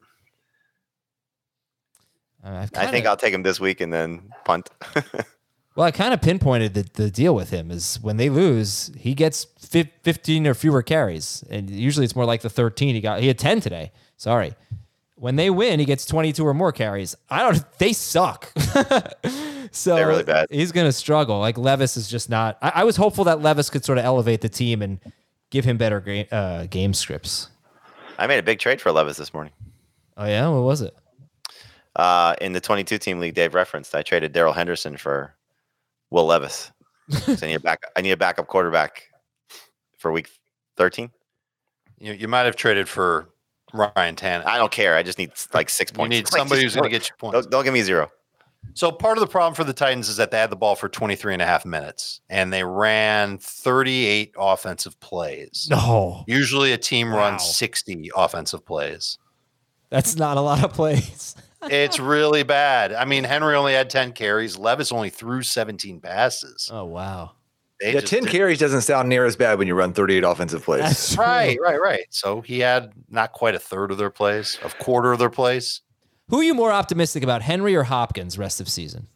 Uh, 2.45 2.49
I've 2.49 2.71
I 2.77 2.83
think 2.83 2.93
kinda- 2.93 3.11
I'll 3.11 3.17
take 3.17 3.33
him 3.35 3.43
this 3.43 3.59
week 3.61 3.81
and 3.81 3.93
then 3.93 4.31
punt. 4.45 4.71
Well, 5.77 5.85
I 5.85 5.91
kind 5.91 6.15
of 6.15 6.23
pinpointed 6.23 6.75
the, 6.75 6.83
the 7.03 7.11
deal 7.11 7.35
with 7.35 7.51
him 7.51 7.73
is 7.73 7.99
when 8.01 8.17
they 8.17 8.31
lose, 8.31 8.93
he 8.97 9.13
gets 9.13 9.43
fif- 9.59 9.89
15 10.05 10.47
or 10.47 10.55
fewer 10.55 10.85
carries. 10.85 11.43
And 11.51 11.69
usually 11.69 12.05
it's 12.05 12.15
more 12.15 12.25
like 12.25 12.43
the 12.43 12.49
13 12.49 12.95
he 12.95 13.01
got. 13.01 13.19
He 13.21 13.27
had 13.27 13.41
10 13.41 13.61
today. 13.61 13.91
Sorry. 14.17 14.55
When 15.17 15.35
they 15.35 15.51
win, 15.51 15.81
he 15.81 15.85
gets 15.85 16.07
22 16.07 16.47
or 16.47 16.55
more 16.55 16.71
carries. 16.71 17.17
I 17.29 17.41
don't, 17.43 17.65
they 17.79 17.93
suck. 17.93 18.53
so 19.73 19.97
They're 19.97 20.07
really 20.07 20.23
bad. 20.23 20.47
he's 20.49 20.71
going 20.71 20.87
to 20.87 20.93
struggle. 20.93 21.41
Like 21.41 21.59
Levis 21.59 21.97
is 21.97 22.07
just 22.09 22.31
not, 22.31 22.57
I, 22.63 22.71
I 22.77 22.85
was 22.85 22.95
hopeful 22.95 23.25
that 23.25 23.41
Levis 23.43 23.69
could 23.69 23.85
sort 23.85 23.99
of 23.99 24.05
elevate 24.05 24.43
the 24.43 24.49
team 24.49 24.81
and 24.81 25.01
give 25.51 25.65
him 25.65 25.77
better 25.77 25.99
game, 26.01 26.27
uh, 26.31 26.67
game 26.67 26.95
scripts. 26.95 27.49
I 28.17 28.29
made 28.29 28.39
a 28.39 28.45
big 28.45 28.61
trade 28.61 28.81
for 28.81 28.93
Levis 28.93 29.17
this 29.17 29.35
morning. 29.35 29.53
Oh, 30.17 30.27
yeah? 30.27 30.47
What 30.51 30.63
was 30.63 30.83
it? 30.83 30.95
Uh, 31.97 32.35
in 32.41 32.53
the 32.53 32.61
22 32.61 32.99
team 32.99 33.21
league 33.21 33.35
Dave 33.35 33.55
referenced, 33.55 33.95
I 33.95 34.03
traded 34.03 34.33
Darrell 34.33 34.53
Henderson 34.53 34.97
for 34.97 35.35
Will 36.11 36.27
Levis. 36.27 36.73
so 37.11 37.33
I 37.43 37.47
need 37.47 37.55
a 37.55 37.61
back. 37.61 37.83
I 37.97 38.01
need 38.01 38.11
a 38.13 38.17
backup 38.17 38.47
quarterback 38.49 39.05
for 39.99 40.11
week 40.13 40.29
13. 40.77 41.11
You, 41.99 42.13
you 42.13 42.29
might 42.29 42.43
have 42.47 42.57
traded 42.57 42.89
for 42.89 43.29
Ryan 43.73 44.17
Tannehill. 44.17 44.47
I 44.47 44.59
don't 44.59 44.73
care. 44.73 44.97
I 44.97 45.03
just 45.03 45.19
need 45.19 45.33
like 45.53 45.69
six 45.71 45.93
You 45.93 45.97
points. 45.97 46.11
need 46.11 46.25
Like, 46.33 46.39
somebody 46.41 46.63
who's 46.63 46.75
going 46.75 46.85
to 46.85 46.91
get 46.91 47.09
you 47.09 47.15
points. 47.19 47.35
Don't, 47.47 47.51
don't 47.51 47.65
give 47.65 47.75
me 47.75 47.83
zero. 47.83 48.11
So 48.73 48.91
part 48.91 49.19
of 49.19 49.21
the 49.21 49.27
problem 49.29 49.55
for 49.55 49.63
the 49.63 49.75
Titans 49.75 50.09
is 50.09 50.17
that 50.17 50.31
they 50.31 50.39
had 50.39 50.49
the 50.51 50.57
ball 50.57 50.75
for 50.75 50.89
23 50.89 51.35
and 51.35 51.43
a 51.43 51.47
half 51.47 51.67
minutes 51.67 52.23
and 52.31 52.51
they 52.53 52.65
ran 52.65 53.37
38 53.39 54.35
offensive 54.39 54.99
plays. 55.01 55.69
No, 55.71 56.25
Usually 56.27 56.73
a 56.73 56.79
team 56.79 57.11
Wow. 57.11 57.19
runs 57.19 57.45
60 57.45 58.11
offensive 58.17 58.65
plays. 58.65 59.19
that's 59.91 60.17
not 60.17 60.39
a 60.39 60.41
lot 60.41 60.65
of 60.65 60.73
plays. 60.73 61.37
It's 61.71 61.99
really 61.99 62.43
bad. 62.43 62.93
I 62.93 63.05
mean, 63.05 63.25
Henry 63.25 63.55
only 63.55 63.73
had 63.75 63.91
10 63.91 64.12
carries. 64.12 64.57
Levis 64.59 64.93
only 64.93 65.11
threw 65.11 65.43
17 65.43 66.01
passes. 66.01 66.69
oh, 66.73 66.85
wow. 66.85 67.33
They 67.81 67.93
Yeah, 67.93 68.01
10 68.01 68.21
didn't- 68.21 68.31
carries 68.33 68.59
doesn't 68.61 68.83
sound 68.83 69.09
near 69.09 69.25
as 69.27 69.35
bad 69.37 69.59
when 69.59 69.67
you 69.67 69.75
run 69.75 69.93
38 69.93 70.23
offensive 70.25 70.62
plays. 70.65 70.83
That's. 70.83 71.17
Right, 71.19 71.59
right, 71.61 71.81
right. 71.81 72.07
So 72.11 72.41
he 72.41 72.61
had 72.61 72.93
not 73.09 73.33
quite 73.33 73.55
a 73.55 73.59
third 73.59 73.91
of 73.91 73.99
their 73.99 74.11
plays, 74.11 74.59
a 74.62 74.69
quarter 74.71 75.12
of 75.12 75.19
their 75.19 75.31
plays. 75.31 75.81
Who 76.29 76.41
are 76.41 76.45
you 76.45 76.55
more 76.55 76.73
optimistic 76.73 77.23
about, 77.23 77.43
Henry 77.43 77.75
or 77.75 77.83
Hopkins 77.83 78.39
rest 78.39 78.61
of 78.61 78.69
season? 78.69 79.09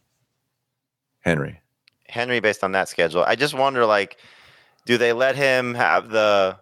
Henry. 1.20 1.60
Henry 2.08 2.40
based 2.40 2.64
on 2.64 2.72
that 2.72 2.88
schedule. 2.88 3.22
I 3.26 3.36
just 3.36 3.54
wonder, 3.54 3.84
like, 3.86 4.18
do 4.86 4.98
they 4.98 5.12
let 5.12 5.36
him 5.36 5.74
have 5.74 6.08
the? 6.10 6.58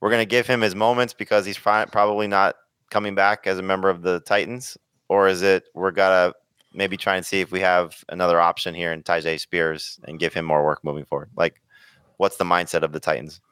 We're 0.00 0.10
going 0.10 0.22
to 0.22 0.26
give 0.26 0.46
him 0.46 0.60
his 0.60 0.74
moments 0.74 1.14
because 1.14 1.46
he's 1.46 1.58
probably 1.58 2.26
not 2.28 2.56
coming 2.90 3.14
back 3.14 3.46
as 3.46 3.58
a 3.58 3.62
member 3.62 3.88
of 3.88 4.02
the 4.02 4.20
Titans, 4.20 4.76
or 5.12 5.28
is 5.28 5.42
it 5.42 5.64
we're 5.74 5.90
gonna 5.90 6.32
maybe 6.72 6.96
try 6.96 7.16
and 7.16 7.26
see 7.26 7.40
if 7.40 7.52
we 7.52 7.60
have 7.60 8.02
another 8.08 8.40
option 8.40 8.74
here 8.74 8.94
in 8.94 9.02
Tyjae 9.02 9.38
Spears 9.38 10.00
and 10.04 10.18
give 10.18 10.32
him 10.32 10.46
more 10.46 10.64
work 10.64 10.82
moving 10.82 11.04
forward? 11.04 11.28
Like, 11.36 11.60
what's 12.16 12.38
the 12.38 12.44
mindset 12.44 12.82
of 12.82 12.92
the 12.92 13.00
Titans? 13.00 13.42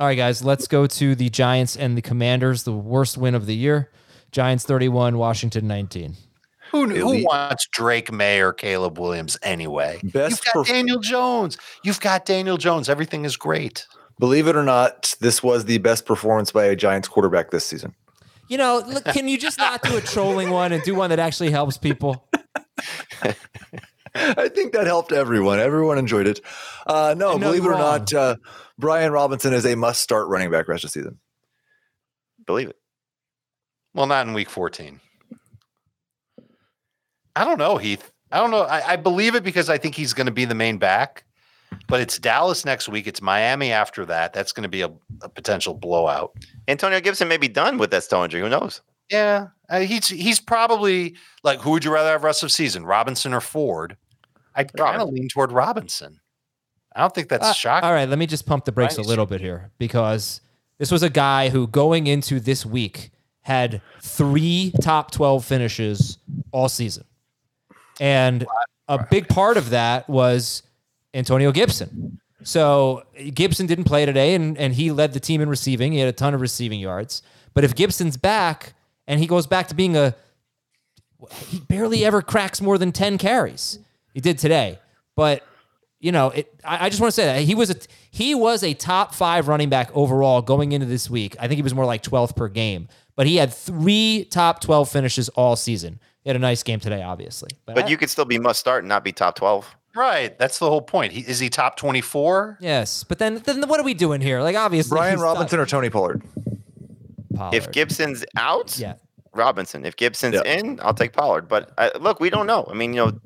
All 0.00 0.08
right, 0.08 0.16
guys, 0.16 0.42
let's 0.42 0.66
go 0.66 0.88
to 0.88 1.14
the 1.14 1.30
Giants 1.30 1.76
and 1.76 1.96
the 1.96 2.02
Commanders, 2.02 2.64
the 2.64 2.72
worst 2.72 3.16
win 3.16 3.36
of 3.36 3.46
the 3.46 3.54
year. 3.54 3.92
Giants 4.32 4.64
31, 4.64 5.16
Washington 5.16 5.68
19. 5.68 6.16
Who, 6.72 6.88
who 6.88 7.24
wants 7.24 7.68
Drake 7.70 8.10
Maye 8.10 8.40
or 8.40 8.52
Caleb 8.52 8.98
Williams 8.98 9.38
anyway? 9.44 10.00
Best 10.02 10.44
You've 10.44 10.54
got 10.54 10.54
perf- 10.56 10.66
Daniel 10.66 10.98
Jones. 10.98 11.56
You've 11.84 12.00
got 12.00 12.26
Daniel 12.26 12.56
Jones. 12.56 12.88
Everything 12.88 13.24
is 13.24 13.36
great. 13.36 13.86
Believe 14.18 14.48
it 14.48 14.56
or 14.56 14.64
not, 14.64 15.14
this 15.20 15.40
was 15.40 15.66
the 15.66 15.78
best 15.78 16.04
performance 16.04 16.50
by 16.50 16.64
a 16.64 16.74
Giants 16.74 17.06
quarterback 17.06 17.52
this 17.52 17.64
season. 17.64 17.94
You 18.54 18.58
know, 18.58 18.84
look, 18.86 19.04
can 19.06 19.26
you 19.26 19.36
just 19.36 19.58
not 19.58 19.82
do 19.82 19.96
a 19.96 20.00
trolling 20.00 20.48
one 20.48 20.70
and 20.70 20.80
do 20.84 20.94
one 20.94 21.10
that 21.10 21.18
actually 21.18 21.50
helps 21.50 21.76
people? 21.76 22.28
I 24.14 24.48
think 24.48 24.74
that 24.74 24.86
helped 24.86 25.10
everyone. 25.10 25.58
Everyone 25.58 25.98
enjoyed 25.98 26.28
it. 26.28 26.40
Uh, 26.86 27.16
no, 27.18 27.34
I 27.34 27.38
believe 27.38 27.64
it 27.64 27.66
or 27.66 27.70
wrong. 27.72 27.80
not, 27.80 28.14
uh, 28.14 28.36
Brian 28.78 29.10
Robinson 29.10 29.52
is 29.52 29.66
a 29.66 29.74
must 29.74 30.02
start 30.02 30.28
running 30.28 30.52
back 30.52 30.68
rest 30.68 30.84
of 30.84 30.92
the 30.92 31.00
season. 31.00 31.18
Believe 32.46 32.68
it. 32.68 32.76
Well, 33.92 34.06
not 34.06 34.24
in 34.24 34.34
week 34.34 34.50
14. 34.50 35.00
I 37.34 37.44
don't 37.44 37.58
know, 37.58 37.76
Heath. 37.76 38.12
I 38.30 38.38
don't 38.38 38.52
know. 38.52 38.62
I, 38.62 38.92
I 38.92 38.94
believe 38.94 39.34
it 39.34 39.42
because 39.42 39.68
I 39.68 39.78
think 39.78 39.96
he's 39.96 40.14
going 40.14 40.26
to 40.26 40.32
be 40.32 40.44
the 40.44 40.54
main 40.54 40.78
back, 40.78 41.24
but 41.88 42.00
it's 42.00 42.18
Dallas 42.18 42.64
next 42.64 42.88
week. 42.88 43.06
It's 43.06 43.20
Miami 43.22 43.72
after 43.72 44.04
that. 44.06 44.32
That's 44.32 44.52
going 44.52 44.62
to 44.64 44.68
be 44.68 44.82
a, 44.82 44.90
a 45.22 45.28
potential 45.28 45.74
blowout. 45.74 46.32
Antonio 46.68 47.00
Gibson 47.00 47.28
may 47.28 47.36
be 47.36 47.48
done 47.48 47.78
with 47.78 47.90
that 47.90 48.08
toe 48.08 48.24
injury. 48.24 48.40
Who 48.40 48.48
knows? 48.48 48.80
Yeah. 49.10 49.48
Uh, 49.68 49.80
he's 49.80 50.08
he's 50.08 50.40
probably 50.40 51.14
like, 51.42 51.60
who 51.60 51.70
would 51.72 51.84
you 51.84 51.92
rather 51.92 52.10
have 52.10 52.24
rest 52.24 52.42
of 52.42 52.50
season, 52.52 52.84
Robinson 52.86 53.32
or 53.34 53.40
Ford? 53.40 53.96
I'd 54.54 54.72
kind 54.72 55.00
of 55.02 55.08
lean 55.10 55.28
toward 55.28 55.52
Robinson. 55.52 56.20
I 56.94 57.00
don't 57.00 57.14
think 57.14 57.28
that's 57.28 57.46
Uh, 57.46 57.52
shocking. 57.52 57.88
All 57.88 57.94
right, 57.94 58.08
let 58.08 58.18
me 58.18 58.26
just 58.26 58.46
pump 58.46 58.64
the 58.64 58.72
brakes 58.72 58.98
a 58.98 59.02
little 59.02 59.26
bit 59.26 59.40
here 59.40 59.70
because 59.78 60.40
this 60.78 60.90
was 60.92 61.02
a 61.02 61.10
guy 61.10 61.48
who 61.48 61.66
going 61.66 62.06
into 62.06 62.38
this 62.38 62.64
week 62.64 63.10
had 63.40 63.82
three 64.00 64.72
top 64.80 65.10
12 65.10 65.44
finishes 65.44 66.18
all 66.52 66.68
season. 66.68 67.04
And 68.00 68.46
a 68.88 69.04
big 69.10 69.28
part 69.28 69.56
of 69.56 69.70
that 69.70 70.08
was 70.08 70.62
Antonio 71.14 71.52
Gibson. 71.52 72.20
So 72.42 73.04
Gibson 73.32 73.66
didn't 73.66 73.84
play 73.84 74.04
today 74.04 74.34
and, 74.34 74.58
and 74.58 74.74
he 74.74 74.90
led 74.92 75.14
the 75.14 75.20
team 75.20 75.40
in 75.40 75.48
receiving. 75.48 75.92
He 75.92 76.00
had 76.00 76.08
a 76.08 76.12
ton 76.12 76.34
of 76.34 76.40
receiving 76.42 76.80
yards. 76.80 77.22
But 77.54 77.64
if 77.64 77.74
Gibson's 77.74 78.16
back 78.18 78.74
and 79.06 79.18
he 79.20 79.26
goes 79.26 79.46
back 79.46 79.68
to 79.68 79.74
being 79.74 79.96
a 79.96 80.14
he 81.46 81.58
barely 81.60 82.04
ever 82.04 82.20
cracks 82.20 82.60
more 82.60 82.76
than 82.76 82.92
10 82.92 83.16
carries. 83.16 83.78
He 84.12 84.20
did 84.20 84.38
today. 84.38 84.78
But 85.16 85.42
you 86.00 86.12
know, 86.12 86.30
it 86.30 86.52
I, 86.62 86.86
I 86.86 86.88
just 86.90 87.00
want 87.00 87.12
to 87.14 87.14
say 87.14 87.24
that 87.24 87.40
he 87.42 87.54
was 87.54 87.70
a 87.70 87.76
he 88.10 88.34
was 88.34 88.62
a 88.62 88.74
top 88.74 89.14
five 89.14 89.48
running 89.48 89.70
back 89.70 89.90
overall 89.94 90.42
going 90.42 90.72
into 90.72 90.86
this 90.86 91.08
week. 91.08 91.34
I 91.40 91.48
think 91.48 91.56
he 91.56 91.62
was 91.62 91.72
more 91.74 91.86
like 91.86 92.02
12th 92.02 92.36
per 92.36 92.48
game. 92.48 92.88
But 93.16 93.26
he 93.26 93.36
had 93.36 93.54
three 93.54 94.26
top 94.30 94.60
12 94.60 94.90
finishes 94.90 95.28
all 95.30 95.56
season. 95.56 96.00
He 96.22 96.28
had 96.28 96.36
a 96.36 96.40
nice 96.40 96.62
game 96.62 96.80
today, 96.80 97.02
obviously. 97.02 97.50
But 97.64 97.84
I- 97.84 97.88
you 97.88 97.96
could 97.96 98.10
still 98.10 98.24
be 98.24 98.38
must 98.38 98.60
start 98.60 98.82
and 98.82 98.88
not 98.88 99.02
be 99.04 99.12
top 99.12 99.36
12. 99.36 99.74
Right. 99.94 100.36
That's 100.38 100.58
the 100.58 100.68
whole 100.68 100.82
point. 100.82 101.12
He, 101.12 101.20
is 101.20 101.38
he 101.38 101.48
top 101.48 101.76
24? 101.76 102.58
Yes, 102.60 103.04
but 103.04 103.18
then 103.18 103.36
then 103.44 103.66
what 103.68 103.80
are 103.80 103.84
we 103.84 103.94
doing 103.94 104.20
here? 104.20 104.40
Like 104.42 104.56
obviously 104.56 104.96
Brian 104.96 105.14
he's 105.14 105.20
not- 105.20 105.32
Robinson 105.34 105.60
or 105.60 105.66
Tony 105.66 105.90
Pollard? 105.90 106.22
Pollard. 107.34 107.54
If 107.54 107.70
Gibson's 107.72 108.24
out, 108.36 108.78
yeah, 108.78 108.94
Robinson. 109.32 109.84
If 109.84 109.96
Gibson's 109.96 110.36
Yeah. 110.36 110.42
in, 110.58 110.78
I'll 110.82 110.94
take 110.94 111.12
Pollard. 111.12 111.48
But 111.48 111.72
uh, 111.78 111.90
look, 112.00 112.20
we 112.20 112.30
don't 112.30 112.46
know. 112.46 112.66
I 112.70 112.74
mean, 112.74 112.92
you 112.94 113.04
know, 113.06 113.20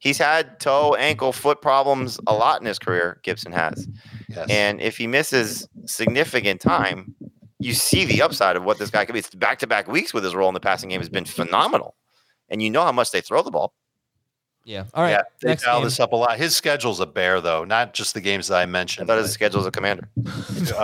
he's 0.00 0.18
had 0.18 0.60
toe, 0.60 0.94
ankle, 0.96 1.32
foot 1.32 1.62
problems 1.62 2.20
a 2.26 2.34
lot 2.34 2.60
in 2.60 2.66
his 2.66 2.78
career. 2.78 3.20
Gibson 3.22 3.52
has, 3.52 3.88
Yes. 4.28 4.46
and 4.50 4.80
if 4.82 4.98
he 4.98 5.06
misses 5.06 5.66
significant 5.86 6.60
time, 6.60 7.14
you 7.58 7.72
see 7.72 8.04
the 8.04 8.20
upside 8.20 8.56
of 8.56 8.64
what 8.64 8.78
this 8.78 8.90
guy 8.90 9.06
could 9.06 9.14
be. 9.14 9.20
It's 9.20 9.34
back-to-back 9.34 9.88
weeks 9.88 10.12
with 10.12 10.24
his 10.24 10.34
role 10.34 10.48
in 10.48 10.54
the 10.54 10.60
passing 10.60 10.90
game 10.90 11.00
has 11.00 11.08
been 11.08 11.24
phenomenal, 11.24 11.94
and 12.50 12.60
you 12.60 12.68
know 12.68 12.82
how 12.82 12.92
much 12.92 13.10
they 13.12 13.22
throw 13.22 13.40
the 13.42 13.50
ball. 13.50 13.72
Yeah. 14.64 14.84
All 14.94 15.02
right. 15.02 15.10
yeah, 15.10 15.22
they 15.42 15.48
next 15.50 15.64
dial 15.64 15.78
game. 15.78 15.84
this 15.84 16.00
up 16.00 16.12
a 16.12 16.16
lot. 16.16 16.38
His 16.38 16.56
schedule's 16.56 16.98
a 17.00 17.06
bear, 17.06 17.40
though, 17.40 17.64
not 17.64 17.92
just 17.92 18.14
the 18.14 18.20
games 18.20 18.48
that 18.48 18.56
I 18.56 18.62
I 18.62 18.66
mentioned. 18.66 19.06
thought 19.06 19.18
his 19.18 19.30
schedule 19.32 19.60
as 19.60 19.66
a 19.66 19.70
commander. 19.70 20.08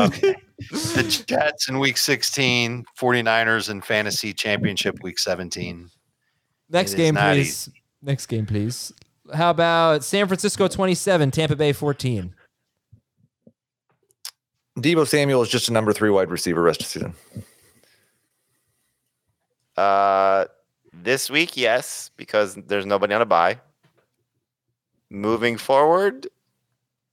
okay. 0.01 0.35
the 0.71 1.25
Jets 1.27 1.69
in 1.69 1.79
week 1.79 1.97
16, 1.97 2.85
49ers 2.99 3.71
in 3.71 3.81
fantasy 3.81 4.35
championship 4.35 5.03
week 5.03 5.19
17. 5.19 5.89
Next 6.69 6.93
It 6.93 6.95
is 6.95 6.99
game, 6.99 7.15
not 7.15 7.35
please. 7.35 7.71
Next 8.03 8.27
game, 8.27 8.45
please. 8.47 8.93
How 9.35 9.51
about 9.51 10.05
San 10.05 10.27
Francisco 10.27 10.69
27, 10.69 11.31
Tampa 11.31 11.57
Bay 11.57 11.73
14? 11.73 12.35
Deebo 14.79 15.07
Samuel 15.07 15.43
is 15.43 15.49
just 15.49 15.69
a 15.69 15.73
number 15.73 15.93
three 15.93 16.11
wide 16.11 16.31
receiver 16.31 16.63
rest 16.63 16.81
of 16.83 16.87
the 16.87 16.91
season. 16.91 17.15
Uh, 19.77 20.45
this 20.93 21.31
week, 21.31 21.57
yes, 21.57 22.11
because 22.17 22.55
there's 22.67 22.87
nobody 22.87 23.15
on 23.15 23.23
a 23.23 23.27
bye. 23.27 23.59
Moving 25.11 25.57
forward, 25.57 26.29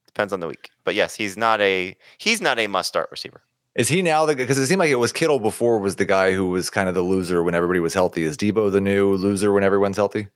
depends 0.05 0.31
on 0.31 0.39
the 0.39 0.47
week. 0.47 0.69
But 0.83 0.95
yes, 0.95 1.15
he's 1.15 1.35
not 1.35 1.59
a 1.61 1.95
he's 2.17 2.41
not 2.41 2.59
a 2.59 2.67
must 2.67 2.89
start 2.89 3.09
receiver. 3.11 3.41
Is 3.75 3.87
he 3.87 4.01
now 4.01 4.25
the 4.25 4.35
because 4.35 4.57
it 4.57 4.67
seemed 4.67 4.79
like 4.79 4.89
it 4.89 4.95
was 4.95 5.11
Kittle 5.11 5.39
before 5.39 5.79
was 5.79 5.97
the 5.97 6.05
guy 6.05 6.33
who 6.33 6.49
was 6.49 6.69
kind 6.69 6.89
of 6.89 6.95
the 6.95 7.01
loser 7.01 7.43
when 7.43 7.53
everybody 7.55 7.79
was 7.79 7.93
healthy. 7.93 8.23
Is 8.23 8.37
Deebo 8.37 8.71
the 8.71 8.81
new 8.81 9.13
loser 9.15 9.51
when 9.51 9.63
everyone's 9.63 9.97
healthy? 9.97 10.27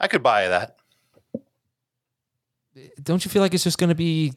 I 0.00 0.08
could 0.08 0.22
buy 0.22 0.48
that. 0.48 0.76
Don't 3.02 3.24
you 3.24 3.30
feel 3.30 3.42
like 3.42 3.54
it's 3.54 3.64
just 3.64 3.78
going 3.78 3.88
to 3.88 3.94
be, 3.94 4.32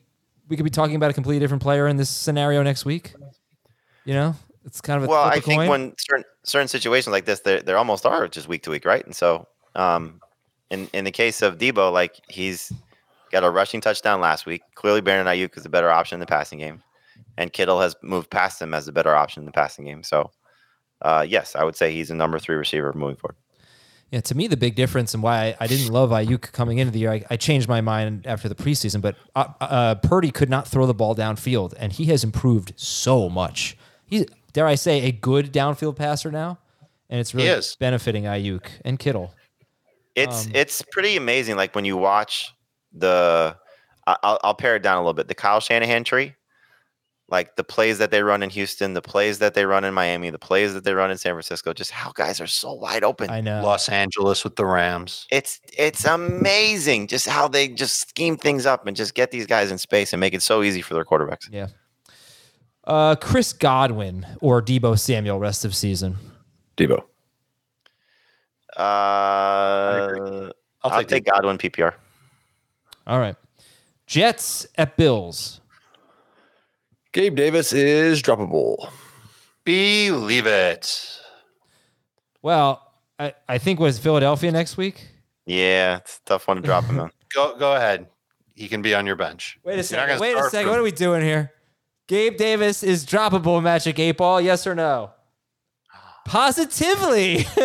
we 0.48 0.56
could 0.56 0.64
be 0.64 0.72
talking 0.72 0.96
about 0.96 1.12
a 1.12 1.14
completely 1.14 1.40
different 1.40 1.62
player 1.62 1.88
in 1.88 1.98
this 1.98 2.10
scenario 2.10 2.64
next 2.64 2.86
week? 2.86 3.14
You 4.04 4.16
know, 4.16 4.36
it's 4.66 4.82
kind 4.82 4.98
of 4.98 5.04
a 5.04 5.08
well, 5.08 5.24
I 5.24 5.40
think 5.40 5.62
coin. 5.62 5.70
when 5.70 5.94
certain 5.98 6.26
certain 6.44 6.68
situations 6.68 7.12
like 7.12 7.26
this, 7.26 7.42
they 7.42 7.62
they 7.62 7.74
almost 7.74 8.06
are 8.06 8.28
just 8.28 8.48
week 8.48 8.64
to 8.64 8.72
week, 8.72 8.84
right? 8.84 9.06
And 9.06 9.16
so, 9.16 9.48
um, 9.76 10.20
in 10.72 10.90
in 10.94 11.04
the 11.04 11.12
case 11.12 11.44
of 11.44 11.60
Deebo, 11.60 11.94
like 11.94 12.20
he's 12.28 12.74
got 13.32 13.44
a 13.44 13.50
rushing 13.50 13.82
touchdown 13.82 14.20
last 14.20 14.46
week. 14.48 14.64
Clearly, 14.74 15.02
Brandon 15.02 15.32
Aiyuk 15.32 15.56
is 15.58 15.66
a 15.66 15.70
better 15.70 15.92
option 15.92 16.16
in 16.16 16.20
the 16.20 16.26
passing 16.26 16.58
game, 16.58 16.82
and 17.38 17.54
Kittle 17.54 17.80
has 17.80 17.96
moved 18.02 18.32
past 18.32 18.60
him 18.62 18.74
as 18.74 18.88
a 18.88 18.92
better 18.92 19.16
option 19.16 19.42
in 19.42 19.46
the 19.46 19.52
passing 19.52 19.86
game. 19.86 20.02
So, 20.02 20.32
uh, 21.02 21.26
yes, 21.28 21.56
I 21.56 21.64
would 21.64 21.76
say 21.76 21.94
he's 21.94 22.10
a 22.10 22.16
number 22.16 22.40
three 22.40 22.56
receiver 22.56 22.92
moving 22.94 23.18
forward. 23.18 23.36
Yeah, 24.10 24.20
to 24.22 24.36
me, 24.36 24.48
the 24.48 24.58
big 24.58 24.76
difference 24.76 25.14
and 25.14 25.24
why 25.24 25.38
I, 25.38 25.58
I 25.62 25.68
didn't 25.68 25.94
love 25.94 26.10
Aiyuk 26.10 26.52
coming 26.52 26.80
into 26.80 26.92
the 26.92 27.00
year, 27.00 27.14
I, 27.14 27.24
I 27.30 27.38
changed 27.38 27.70
my 27.70 27.80
mind 27.80 28.28
after 28.28 28.50
the 28.50 28.56
preseason, 28.56 29.02
but 29.02 29.16
uh, 29.36 29.46
uh, 29.62 29.96
Purdy 29.96 30.32
could 30.32 30.50
not 30.50 30.68
throw 30.68 30.86
the 30.86 30.94
ball 30.94 31.16
downfield, 31.16 31.74
and 31.78 31.94
he 31.94 32.06
has 32.06 32.24
improved 32.24 32.74
so 32.76 33.30
much. 33.30 33.78
He's, 34.06 34.26
dare 34.52 34.68
I 34.68 34.76
say, 34.76 35.04
a 35.04 35.14
good 35.14 35.54
downfield 35.54 35.96
passer 35.96 36.30
now, 36.30 36.60
and 37.10 37.22
it's 37.22 37.34
really 37.34 37.62
benefiting 37.80 38.24
Aiyuk 38.26 38.66
and 38.84 39.00
Kittle. 39.00 39.34
It's 40.16 40.46
Um, 40.48 40.52
it's 40.56 40.82
pretty 40.92 41.16
amazing. 41.18 41.56
Like 41.56 41.74
when 41.76 41.86
you 41.86 41.98
watch 41.98 42.54
the, 42.94 43.56
I- 44.08 44.18
I'll, 44.24 44.40
I'll 44.44 44.54
pare 44.56 44.76
it 44.76 44.84
down 44.84 44.98
a 44.98 45.00
little 45.02 45.14
bit. 45.14 45.28
The 45.28 45.36
Kyle 45.36 45.60
Shanahan 45.60 46.04
tree, 46.04 46.36
like 47.30 47.56
the 47.56 47.64
plays 47.64 47.98
that 48.00 48.12
they 48.12 48.22
run 48.24 48.44
in 48.44 48.50
Houston, 48.50 48.94
the 48.94 49.02
plays 49.02 49.40
that 49.40 49.54
they 49.54 49.66
run 49.66 49.86
in 49.86 49.94
Miami, 49.94 50.30
the 50.32 50.38
plays 50.40 50.74
that 50.74 50.84
they 50.84 50.94
run 50.94 51.10
in 51.12 51.18
San 51.18 51.32
Francisco, 51.34 51.72
just 51.72 51.92
how 51.92 52.12
guys 52.12 52.42
are 52.42 52.48
so 52.48 52.74
wide 52.74 53.06
open. 53.06 53.30
I 53.30 53.40
know. 53.40 53.64
Los 53.64 53.88
Angeles 53.88 54.44
with 54.44 54.58
the 54.58 54.66
Rams. 54.66 55.28
It's 55.32 55.62
it's 55.78 56.04
amazing 56.04 57.08
just 57.08 57.28
how 57.30 57.48
they 57.48 57.70
just 57.70 58.02
scheme 58.10 58.36
things 58.36 58.66
up 58.66 58.86
and 58.86 58.98
just 58.98 59.14
get 59.14 59.32
these 59.32 59.46
guys 59.48 59.72
in 59.72 59.78
space 59.78 60.12
and 60.12 60.20
make 60.20 60.34
it 60.34 60.42
so 60.44 60.62
easy 60.62 60.82
for 60.82 60.94
their 60.94 61.06
quarterbacks. 61.06 61.48
Yeah. 61.50 61.68
Uh, 62.84 63.16
Chris 63.16 63.54
Godwin 63.54 64.26
or 64.42 64.62
Deebo 64.62 65.00
Samuel 65.00 65.40
rest 65.40 65.64
of 65.64 65.74
season. 65.76 66.18
Deebo. 66.76 67.04
Uh, 68.82 70.50
I'll, 70.84 71.00
take 71.00 71.08
take 71.08 71.26
Godwin 71.26 71.58
PPR. 71.58 71.94
All 73.06 73.20
right. 73.20 73.36
Jets 74.08 74.66
at 74.78 74.98
Bills. 74.98 75.62
Gabe 77.14 77.36
Davis 77.36 77.74
is 77.74 78.22
droppable. 78.22 78.90
Believe 79.64 80.48
it. 80.48 81.20
Well, 82.42 82.92
I, 83.20 83.34
I 83.48 83.58
think 83.60 83.80
was 83.80 84.00
Philadelphia 84.00 84.52
next 84.52 84.78
week. 84.78 85.10
Yeah, 85.46 85.98
it's 85.98 86.18
a 86.18 86.30
tough 86.30 86.48
one 86.48 86.58
to 86.58 86.64
drop 86.64 86.86
him 86.86 87.00
on. 87.00 87.12
Go 87.34 87.56
go 87.58 87.76
ahead. 87.76 88.08
He 88.56 88.68
can 88.68 88.82
be 88.82 88.94
on 88.94 89.06
your 89.06 89.16
bench. 89.16 89.58
Wait 89.64 89.80
a 89.80 89.84
second. 89.84 90.20
Wait 90.20 90.36
a 90.36 90.44
second. 90.50 90.62
from- 90.64 90.70
What 90.72 90.80
are 90.80 90.84
we 90.84 90.92
doing 90.92 91.22
here? 91.22 91.54
Gabe 92.08 92.36
Davis 92.36 92.84
is 92.84 93.06
droppable 93.06 93.64
Magic 93.64 93.98
Eight 94.00 94.18
Ball. 94.18 94.42
Yes 94.42 94.68
or 94.68 94.76
no? 94.76 95.12
Positively. 96.26 97.46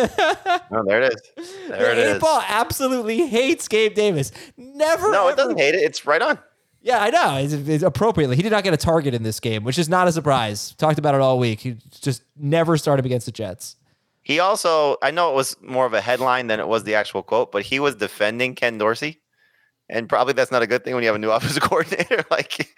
Oh, 0.69 0.83
there 0.85 1.01
it 1.03 1.13
is. 1.37 1.53
There 1.69 1.91
it 1.91 1.95
the 1.95 2.01
Eight 2.09 2.15
is. 2.17 2.21
Ball 2.21 2.43
absolutely 2.45 3.25
hates 3.25 3.67
Gabe 3.69 3.93
Davis. 3.95 4.31
Never. 4.57 5.11
No, 5.11 5.29
it 5.29 5.37
doesn't 5.37 5.57
hate 5.57 5.75
it. 5.75 5.77
It's 5.81 6.05
right 6.05 6.21
on. 6.21 6.37
Yeah, 6.81 7.01
I 7.01 7.09
know. 7.09 7.37
It's, 7.37 7.53
it's 7.53 7.83
appropriately. 7.83 8.35
He 8.35 8.41
did 8.41 8.51
not 8.51 8.65
get 8.65 8.73
a 8.73 8.77
target 8.77 9.13
in 9.13 9.23
this 9.23 9.39
game, 9.39 9.63
which 9.63 9.79
is 9.79 9.87
not 9.87 10.07
a 10.09 10.11
surprise. 10.11 10.73
Talked 10.75 10.99
about 10.99 11.15
it 11.15 11.21
all 11.21 11.39
week. 11.39 11.61
He 11.61 11.77
just 12.01 12.21
never 12.35 12.75
started 12.77 13.05
against 13.05 13.25
the 13.27 13.31
Jets. 13.31 13.77
He 14.23 14.39
also, 14.39 14.97
I 15.01 15.11
know 15.11 15.31
it 15.31 15.35
was 15.35 15.55
more 15.61 15.85
of 15.85 15.93
a 15.93 16.01
headline 16.01 16.47
than 16.47 16.59
it 16.59 16.67
was 16.67 16.83
the 16.83 16.95
actual 16.95 17.23
quote, 17.23 17.51
but 17.51 17.63
he 17.63 17.79
was 17.79 17.95
defending 17.95 18.53
Ken 18.53 18.77
Dorsey. 18.77 19.21
And 19.89 20.09
probably 20.09 20.33
that's 20.33 20.51
not 20.51 20.61
a 20.63 20.67
good 20.67 20.83
thing 20.83 20.93
when 20.95 21.03
you 21.03 21.07
have 21.07 21.15
a 21.15 21.19
new 21.19 21.31
offensive 21.31 21.63
coordinator. 21.63 22.25
like, 22.31 22.75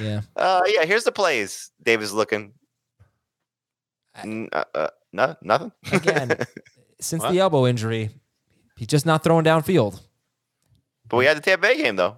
Yeah. 0.00 0.22
uh, 0.36 0.62
yeah, 0.66 0.84
here's 0.84 1.04
the 1.04 1.12
plays. 1.12 1.70
Davis 1.82 2.10
looking. 2.10 2.54
N- 4.22 4.48
uh, 4.52 4.64
uh, 4.74 4.88
no, 5.12 5.36
nothing. 5.42 5.72
Again, 5.92 6.36
since 7.00 7.22
the 7.24 7.38
elbow 7.40 7.66
injury, 7.66 8.10
he's 8.76 8.88
just 8.88 9.06
not 9.06 9.24
throwing 9.24 9.44
downfield. 9.44 10.00
but 11.08 11.16
we 11.16 11.24
had 11.26 11.36
the 11.36 11.40
Tampa 11.40 11.62
Bay 11.68 11.76
game, 11.82 11.96
though. 11.96 12.16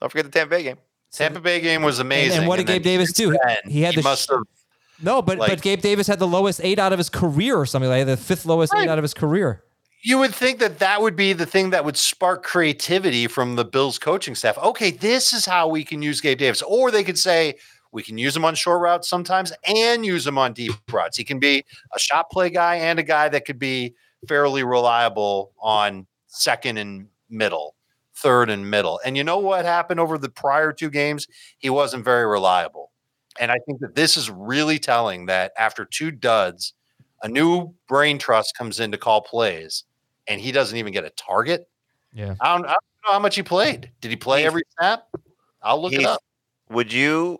Don't 0.00 0.10
forget 0.10 0.24
the 0.24 0.30
Tampa 0.32 0.56
Bay 0.56 0.62
game. 0.62 0.78
Tampa 1.12 1.40
Bay 1.40 1.60
game 1.60 1.82
was 1.82 1.98
amazing. 2.00 2.40
And, 2.40 2.48
what 2.48 2.56
did 2.56 2.66
Gabe 2.66 2.82
Davis 2.82 3.12
do? 3.12 3.30
He- 3.30 3.38
then, 3.44 3.56
He 3.72 3.82
had 3.82 3.94
the 3.94 4.02
must 4.02 4.28
have 4.30 4.40
no, 5.00 5.22
but 5.22 5.38
but 5.38 5.62
Gabe 5.62 5.80
Davis 5.80 6.06
had 6.08 6.18
the 6.18 6.26
lowest 6.26 6.60
eight 6.64 6.78
out 6.80 6.92
of 6.92 6.98
his 6.98 7.08
career 7.08 7.56
or 7.56 7.66
something 7.66 7.88
like 7.88 8.04
that, 8.04 8.16
the 8.16 8.22
fifth 8.22 8.44
lowest 8.44 8.74
eight 8.74 8.88
out 8.88 8.98
of 8.98 9.04
his 9.04 9.14
career. 9.14 9.62
you 10.02 10.18
would 10.18 10.34
think 10.34 10.58
that 10.58 10.80
that 10.80 11.00
would 11.00 11.14
be 11.14 11.32
the 11.32 11.46
thing 11.46 11.70
that 11.70 11.84
would 11.84 11.96
spark 11.96 12.42
creativity 12.42 13.28
from 13.28 13.54
the 13.54 13.64
Bills 13.64 13.98
coaching 13.98 14.34
staff. 14.34 14.58
Okay, 14.58 14.90
this 14.90 15.32
is 15.32 15.46
how 15.46 15.68
we 15.68 15.84
can 15.84 16.02
use 16.02 16.20
Gabe 16.20 16.38
Davis. 16.38 16.62
Or 16.62 16.90
they 16.90 17.04
could 17.04 17.18
say, 17.18 17.54
we 17.92 18.02
can 18.02 18.18
use 18.18 18.36
him 18.36 18.44
on 18.44 18.54
short 18.54 18.80
routes 18.80 19.08
sometimes 19.08 19.52
and 19.64 20.04
use 20.04 20.26
him 20.26 20.38
on 20.38 20.52
deep 20.52 20.72
routes. 20.90 21.16
He 21.16 21.24
can 21.24 21.38
be 21.38 21.64
a 21.94 21.98
shot 21.98 22.30
play 22.30 22.50
guy 22.50 22.76
and 22.76 22.98
a 22.98 23.02
guy 23.02 23.28
that 23.28 23.44
could 23.44 23.58
be 23.58 23.94
fairly 24.28 24.62
reliable 24.62 25.52
on 25.58 26.06
second 26.26 26.76
and 26.76 27.06
middle, 27.30 27.74
third 28.14 28.50
and 28.50 28.70
middle. 28.70 29.00
And 29.04 29.16
you 29.16 29.24
know 29.24 29.38
what 29.38 29.64
happened 29.64 30.00
over 30.00 30.18
the 30.18 30.28
prior 30.28 30.72
two 30.72 30.90
games? 30.90 31.26
He 31.58 31.70
wasn't 31.70 32.04
very 32.04 32.26
reliable. 32.26 32.92
And 33.40 33.50
I 33.50 33.58
think 33.66 33.80
that 33.80 33.94
this 33.94 34.16
is 34.16 34.30
really 34.30 34.78
telling 34.78 35.26
that 35.26 35.52
after 35.56 35.84
two 35.84 36.10
duds, 36.10 36.74
a 37.22 37.28
new 37.28 37.74
brain 37.88 38.18
trust 38.18 38.56
comes 38.56 38.80
in 38.80 38.92
to 38.92 38.98
call 38.98 39.22
plays 39.22 39.84
and 40.26 40.40
he 40.40 40.52
doesn't 40.52 40.76
even 40.76 40.92
get 40.92 41.04
a 41.04 41.10
target. 41.10 41.68
Yeah. 42.12 42.34
I 42.40 42.54
don't, 42.56 42.66
I 42.66 42.72
don't 42.72 42.82
know 43.06 43.12
how 43.12 43.18
much 43.18 43.36
he 43.36 43.42
played. 43.42 43.90
Did 44.00 44.10
he 44.10 44.16
play 44.16 44.40
He's- 44.40 44.48
every 44.48 44.62
snap? 44.78 45.04
I'll 45.62 45.80
look 45.80 45.92
it 45.92 46.04
up. 46.04 46.22
Would 46.70 46.92
you 46.92 47.38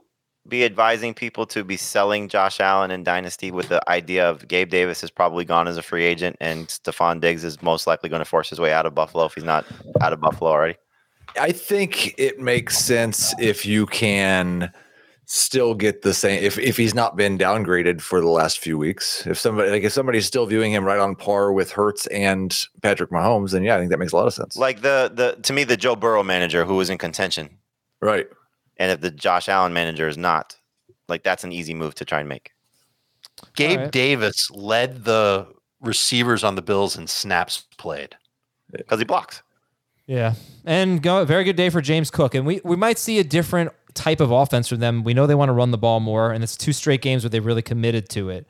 be 0.48 0.64
advising 0.64 1.14
people 1.14 1.46
to 1.46 1.62
be 1.62 1.76
selling 1.76 2.28
Josh 2.28 2.60
Allen 2.60 2.90
and 2.90 3.04
Dynasty 3.04 3.50
with 3.50 3.68
the 3.68 3.88
idea 3.88 4.28
of 4.28 4.48
Gabe 4.48 4.70
Davis 4.70 5.04
is 5.04 5.10
probably 5.10 5.44
gone 5.44 5.68
as 5.68 5.76
a 5.76 5.82
free 5.82 6.04
agent 6.04 6.36
and 6.40 6.68
Stefon 6.68 7.20
Diggs 7.20 7.44
is 7.44 7.60
most 7.62 7.86
likely 7.86 8.08
going 8.08 8.20
to 8.20 8.24
force 8.24 8.48
his 8.50 8.60
way 8.60 8.72
out 8.72 8.86
of 8.86 8.94
Buffalo 8.94 9.26
if 9.26 9.34
he's 9.34 9.44
not 9.44 9.66
out 10.00 10.12
of 10.12 10.20
Buffalo 10.20 10.50
already? 10.50 10.76
I 11.38 11.52
think 11.52 12.18
it 12.18 12.40
makes 12.40 12.78
sense 12.78 13.34
if 13.38 13.66
you 13.66 13.86
can 13.86 14.72
still 15.30 15.74
get 15.74 16.00
the 16.00 16.14
same 16.14 16.42
if, 16.42 16.58
if 16.58 16.78
he's 16.78 16.94
not 16.94 17.14
been 17.14 17.36
downgraded 17.36 18.00
for 18.00 18.20
the 18.20 18.28
last 18.28 18.58
few 18.58 18.78
weeks. 18.78 19.26
If 19.26 19.38
somebody 19.38 19.70
like 19.70 19.82
if 19.82 19.92
somebody's 19.92 20.26
still 20.26 20.46
viewing 20.46 20.72
him 20.72 20.84
right 20.84 20.98
on 20.98 21.14
par 21.14 21.52
with 21.52 21.70
Hurts 21.70 22.06
and 22.06 22.56
Patrick 22.82 23.10
Mahomes, 23.10 23.50
then 23.50 23.62
yeah, 23.62 23.76
I 23.76 23.78
think 23.78 23.90
that 23.90 23.98
makes 23.98 24.12
a 24.12 24.16
lot 24.16 24.26
of 24.26 24.32
sense. 24.32 24.56
Like 24.56 24.80
the 24.80 25.10
the 25.14 25.40
to 25.42 25.52
me 25.52 25.64
the 25.64 25.76
Joe 25.76 25.96
Burrow 25.96 26.22
manager 26.22 26.64
who 26.64 26.76
was 26.76 26.88
in 26.88 26.96
contention, 26.96 27.50
right. 28.00 28.26
And 28.78 28.90
if 28.90 29.00
the 29.00 29.10
Josh 29.10 29.48
Allen 29.48 29.72
manager 29.72 30.08
is 30.08 30.16
not, 30.16 30.56
like 31.08 31.22
that's 31.22 31.44
an 31.44 31.52
easy 31.52 31.74
move 31.74 31.94
to 31.96 32.04
try 32.04 32.20
and 32.20 32.28
make. 32.28 32.52
Gabe 33.54 33.78
right. 33.78 33.92
Davis 33.92 34.50
led 34.50 35.04
the 35.04 35.46
receivers 35.80 36.42
on 36.44 36.54
the 36.54 36.62
Bills 36.62 36.96
in 36.96 37.06
snaps 37.06 37.64
played. 37.76 38.16
because 38.70 38.98
he 38.98 39.04
blocks. 39.04 39.42
Yeah, 40.06 40.34
and 40.64 41.02
go 41.02 41.24
very 41.24 41.44
good 41.44 41.56
day 41.56 41.68
for 41.68 41.82
James 41.82 42.10
Cook, 42.10 42.34
and 42.34 42.46
we 42.46 42.60
we 42.64 42.76
might 42.76 42.98
see 42.98 43.18
a 43.18 43.24
different 43.24 43.72
type 43.92 44.20
of 44.20 44.30
offense 44.30 44.68
from 44.68 44.80
them. 44.80 45.04
We 45.04 45.12
know 45.12 45.26
they 45.26 45.34
want 45.34 45.50
to 45.50 45.52
run 45.52 45.70
the 45.70 45.78
ball 45.78 46.00
more, 46.00 46.32
and 46.32 46.42
it's 46.42 46.56
two 46.56 46.72
straight 46.72 47.02
games 47.02 47.24
where 47.24 47.30
they 47.30 47.40
really 47.40 47.62
committed 47.62 48.08
to 48.10 48.30
it. 48.30 48.46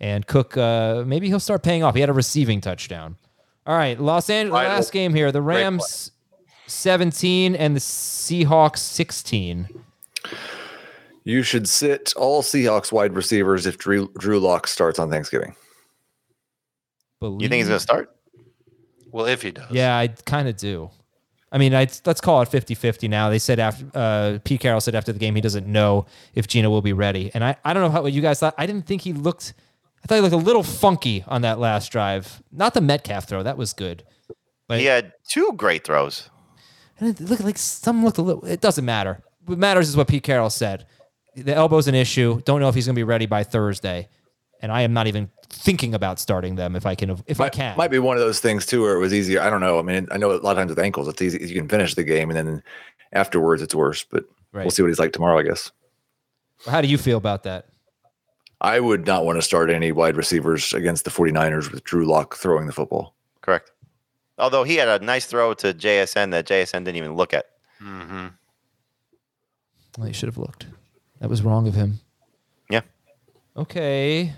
And 0.00 0.26
Cook, 0.26 0.56
uh, 0.56 1.04
maybe 1.06 1.28
he'll 1.28 1.38
start 1.38 1.62
paying 1.62 1.82
off. 1.82 1.94
He 1.94 2.00
had 2.00 2.08
a 2.08 2.14
receiving 2.14 2.60
touchdown. 2.60 3.16
All 3.66 3.76
right, 3.76 4.00
Los 4.00 4.30
Angeles. 4.30 4.54
Right. 4.54 4.68
Last 4.68 4.90
game 4.90 5.12
here: 5.12 5.30
the 5.30 5.42
Rams 5.42 6.12
seventeen 6.66 7.54
and 7.54 7.74
the 7.76 7.80
Seahawks 7.80 8.78
sixteen. 8.78 9.68
You 11.24 11.42
should 11.42 11.68
sit 11.68 12.12
all 12.16 12.42
Seahawks 12.42 12.90
wide 12.90 13.14
receivers 13.14 13.66
if 13.66 13.78
Drew, 13.78 14.10
Drew 14.18 14.40
Lock 14.40 14.66
starts 14.66 14.98
on 14.98 15.08
Thanksgiving. 15.08 15.54
Believe 17.20 17.42
You 17.42 17.48
think 17.48 17.60
he's 17.60 17.68
going 17.68 17.76
to 17.76 17.82
start? 17.82 18.16
Well, 19.12 19.26
if 19.26 19.42
he 19.42 19.52
does. 19.52 19.70
Yeah, 19.70 19.96
I 19.96 20.08
kind 20.08 20.48
of 20.48 20.56
do. 20.56 20.90
I 21.52 21.58
mean, 21.58 21.74
I, 21.74 21.86
let's 22.06 22.20
call 22.20 22.40
it 22.42 22.48
50-50 22.48 23.08
now. 23.10 23.28
They 23.28 23.38
said 23.38 23.60
after 23.60 23.84
uh, 23.94 24.38
Pete 24.42 24.60
Carroll 24.60 24.80
said 24.80 24.94
after 24.94 25.12
the 25.12 25.18
game 25.18 25.34
he 25.34 25.40
doesn't 25.40 25.66
know 25.66 26.06
if 26.34 26.48
Geno 26.48 26.70
will 26.70 26.82
be 26.82 26.94
ready, 26.94 27.30
and 27.34 27.44
I, 27.44 27.56
I 27.64 27.74
don't 27.74 27.82
know 27.82 27.90
how 27.90 28.02
what 28.02 28.12
you 28.14 28.22
guys 28.22 28.40
thought. 28.40 28.54
I 28.56 28.66
didn't 28.66 28.86
think 28.86 29.02
he 29.02 29.12
looked. 29.12 29.52
I 30.02 30.06
thought 30.06 30.14
he 30.16 30.20
looked 30.22 30.34
a 30.34 30.38
little 30.38 30.62
funky 30.62 31.22
on 31.28 31.42
that 31.42 31.58
last 31.60 31.92
drive. 31.92 32.42
Not 32.50 32.74
the 32.74 32.80
Metcalf 32.80 33.28
throw, 33.28 33.42
that 33.42 33.58
was 33.58 33.74
good. 33.74 34.02
But 34.66 34.80
He 34.80 34.86
had 34.86 35.12
two 35.28 35.52
great 35.56 35.84
throws. 35.84 36.30
And 37.02 37.20
it 37.20 37.20
looked 37.20 37.42
like 37.42 37.58
some 37.58 38.04
looked 38.04 38.18
a 38.18 38.22
little. 38.22 38.44
It 38.44 38.60
doesn't 38.60 38.84
matter. 38.84 39.20
What 39.44 39.58
matters 39.58 39.88
is 39.88 39.96
what 39.96 40.08
Pete 40.08 40.22
Carroll 40.22 40.50
said. 40.50 40.86
The 41.34 41.54
elbow's 41.54 41.88
an 41.88 41.94
issue. 41.94 42.40
Don't 42.44 42.60
know 42.60 42.68
if 42.68 42.74
he's 42.74 42.86
going 42.86 42.94
to 42.94 42.98
be 42.98 43.04
ready 43.04 43.26
by 43.26 43.42
Thursday, 43.42 44.08
and 44.60 44.70
I 44.70 44.82
am 44.82 44.92
not 44.92 45.06
even 45.06 45.30
thinking 45.48 45.94
about 45.94 46.20
starting 46.20 46.54
them 46.54 46.76
if 46.76 46.86
I 46.86 46.94
can. 46.94 47.10
If 47.26 47.40
I 47.40 47.44
might, 47.44 47.52
can, 47.52 47.76
might 47.76 47.90
be 47.90 47.98
one 47.98 48.16
of 48.16 48.22
those 48.22 48.40
things 48.40 48.66
too, 48.66 48.82
where 48.82 48.94
it 48.94 48.98
was 49.00 49.12
easier. 49.12 49.40
I 49.40 49.50
don't 49.50 49.60
know. 49.60 49.78
I 49.78 49.82
mean, 49.82 50.06
I 50.10 50.16
know 50.18 50.30
a 50.32 50.34
lot 50.36 50.52
of 50.52 50.56
times 50.58 50.70
with 50.70 50.78
ankles, 50.78 51.08
it's 51.08 51.20
easy. 51.20 51.44
You 51.46 51.54
can 51.60 51.68
finish 51.68 51.94
the 51.94 52.04
game, 52.04 52.30
and 52.30 52.36
then 52.36 52.62
afterwards, 53.12 53.62
it's 53.62 53.74
worse. 53.74 54.04
But 54.04 54.24
Right. 54.52 54.64
we'll 54.64 54.70
see 54.70 54.82
what 54.82 54.88
he's 54.88 54.98
like 54.98 55.12
tomorrow. 55.12 55.38
I 55.38 55.42
guess. 55.42 55.72
How 56.66 56.80
do 56.82 56.88
you 56.88 56.98
feel 56.98 57.18
about 57.18 57.42
that? 57.44 57.66
I 58.60 58.78
would 58.78 59.06
not 59.06 59.24
want 59.24 59.38
to 59.38 59.42
start 59.42 59.70
any 59.70 59.90
wide 59.90 60.16
receivers 60.16 60.72
against 60.72 61.04
the 61.04 61.10
49ers 61.10 61.72
with 61.72 61.82
Drew 61.82 62.04
Lock 62.06 62.36
throwing 62.36 62.66
the 62.66 62.72
football. 62.72 63.14
Correct. 63.40 63.72
Although 64.38 64.64
he 64.64 64.76
had 64.76 64.88
a 64.88 65.04
nice 65.04 65.26
throw 65.26 65.54
to 65.54 65.74
JSN 65.74 66.30
that 66.30 66.46
JSN 66.46 66.84
didn't 66.84 66.96
even 66.96 67.14
look 67.14 67.34
at. 67.34 67.46
Mm-hmm. 67.82 68.28
Well, 69.98 70.06
he 70.06 70.12
should 70.12 70.28
have 70.28 70.38
looked. 70.38 70.66
That 71.20 71.28
was 71.28 71.42
wrong 71.42 71.68
of 71.68 71.74
him. 71.74 72.00
Yeah. 72.70 72.80
Okay. 73.56 74.32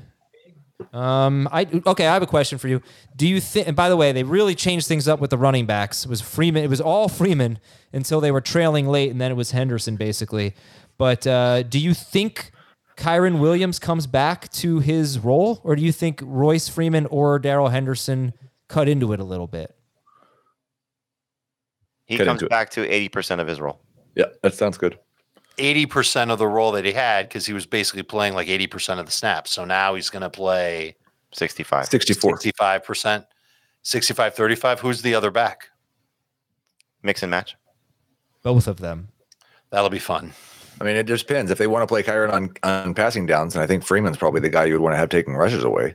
Um, 0.92 1.48
I 1.52 1.66
okay. 1.86 2.06
I 2.06 2.14
have 2.14 2.22
a 2.22 2.26
question 2.26 2.58
for 2.58 2.68
you. 2.68 2.82
Do 3.16 3.28
you 3.28 3.40
think? 3.40 3.68
And 3.68 3.76
by 3.76 3.88
the 3.88 3.96
way, 3.96 4.12
they 4.12 4.24
really 4.24 4.54
changed 4.54 4.88
things 4.88 5.06
up 5.06 5.20
with 5.20 5.30
the 5.30 5.38
running 5.38 5.66
backs. 5.66 6.04
It 6.04 6.10
was 6.10 6.20
Freeman. 6.20 6.64
It 6.64 6.70
was 6.70 6.80
all 6.80 7.08
Freeman 7.08 7.58
until 7.92 8.20
they 8.20 8.32
were 8.32 8.40
trailing 8.40 8.88
late, 8.88 9.10
and 9.10 9.20
then 9.20 9.30
it 9.30 9.34
was 9.34 9.52
Henderson 9.52 9.96
basically. 9.96 10.54
But 10.98 11.26
uh, 11.26 11.62
do 11.62 11.78
you 11.78 11.94
think 11.94 12.50
Kyren 12.96 13.40
Williams 13.40 13.78
comes 13.78 14.06
back 14.06 14.50
to 14.54 14.80
his 14.80 15.18
role, 15.18 15.60
or 15.64 15.76
do 15.76 15.82
you 15.82 15.92
think 15.92 16.20
Royce 16.22 16.68
Freeman 16.68 17.06
or 17.06 17.38
Darrell 17.38 17.68
Henderson 17.68 18.34
cut 18.68 18.88
into 18.88 19.12
it 19.12 19.20
a 19.20 19.24
little 19.24 19.46
bit? 19.46 19.74
He 22.06 22.18
Cut 22.18 22.26
comes 22.26 22.43
back 22.44 22.70
to 22.70 22.86
80% 22.86 23.40
of 23.40 23.47
his 23.47 23.60
role. 23.60 23.81
Yeah, 24.14 24.26
that 24.43 24.55
sounds 24.55 24.78
good. 24.78 24.98
80% 25.56 26.31
of 26.31 26.39
the 26.39 26.48
role 26.48 26.72
that 26.72 26.85
he 26.85 26.93
had 26.93 27.28
because 27.28 27.47
he 27.47 27.52
was 27.52 27.66
basically 27.66 28.02
playing 28.02 28.35
like 28.35 28.48
80% 28.48 28.98
of 28.98 29.06
the 29.06 29.12
snaps. 29.12 29.52
So 29.52 29.64
now 29.64 29.94
he's 29.94 30.10
going 30.10 30.22
to 30.22 30.31
play 30.31 30.97
65. 31.32 31.86
64. 31.86 32.39
65%, 32.39 33.24
65 33.82 34.35
35. 34.35 34.81
Who's 34.81 35.02
the 35.02 35.14
other 35.14 35.31
back? 35.31 35.68
Mix 37.02 37.22
and 37.22 37.31
match. 37.31 37.56
Both 38.43 38.66
of 38.66 38.78
them. 38.78 39.09
That'll 39.70 39.90
be 39.90 39.98
fun. 39.98 40.32
I 40.81 40.85
mean, 40.85 40.97
it 40.97 41.06
just 41.06 41.28
depends. 41.28 41.51
If 41.51 41.59
they 41.59 41.66
want 41.66 41.82
to 41.82 41.86
play 41.86 42.02
Kyren 42.02 42.32
on, 42.32 42.52
on 42.62 42.94
passing 42.94 43.26
downs, 43.26 43.55
and 43.55 43.62
I 43.62 43.66
think 43.66 43.85
Freeman's 43.85 44.16
probably 44.16 44.40
the 44.40 44.48
guy 44.48 44.64
you 44.64 44.74
would 44.74 44.82
want 44.82 44.94
to 44.94 44.98
have 44.98 45.09
taking 45.09 45.35
rushes 45.35 45.62
away. 45.64 45.94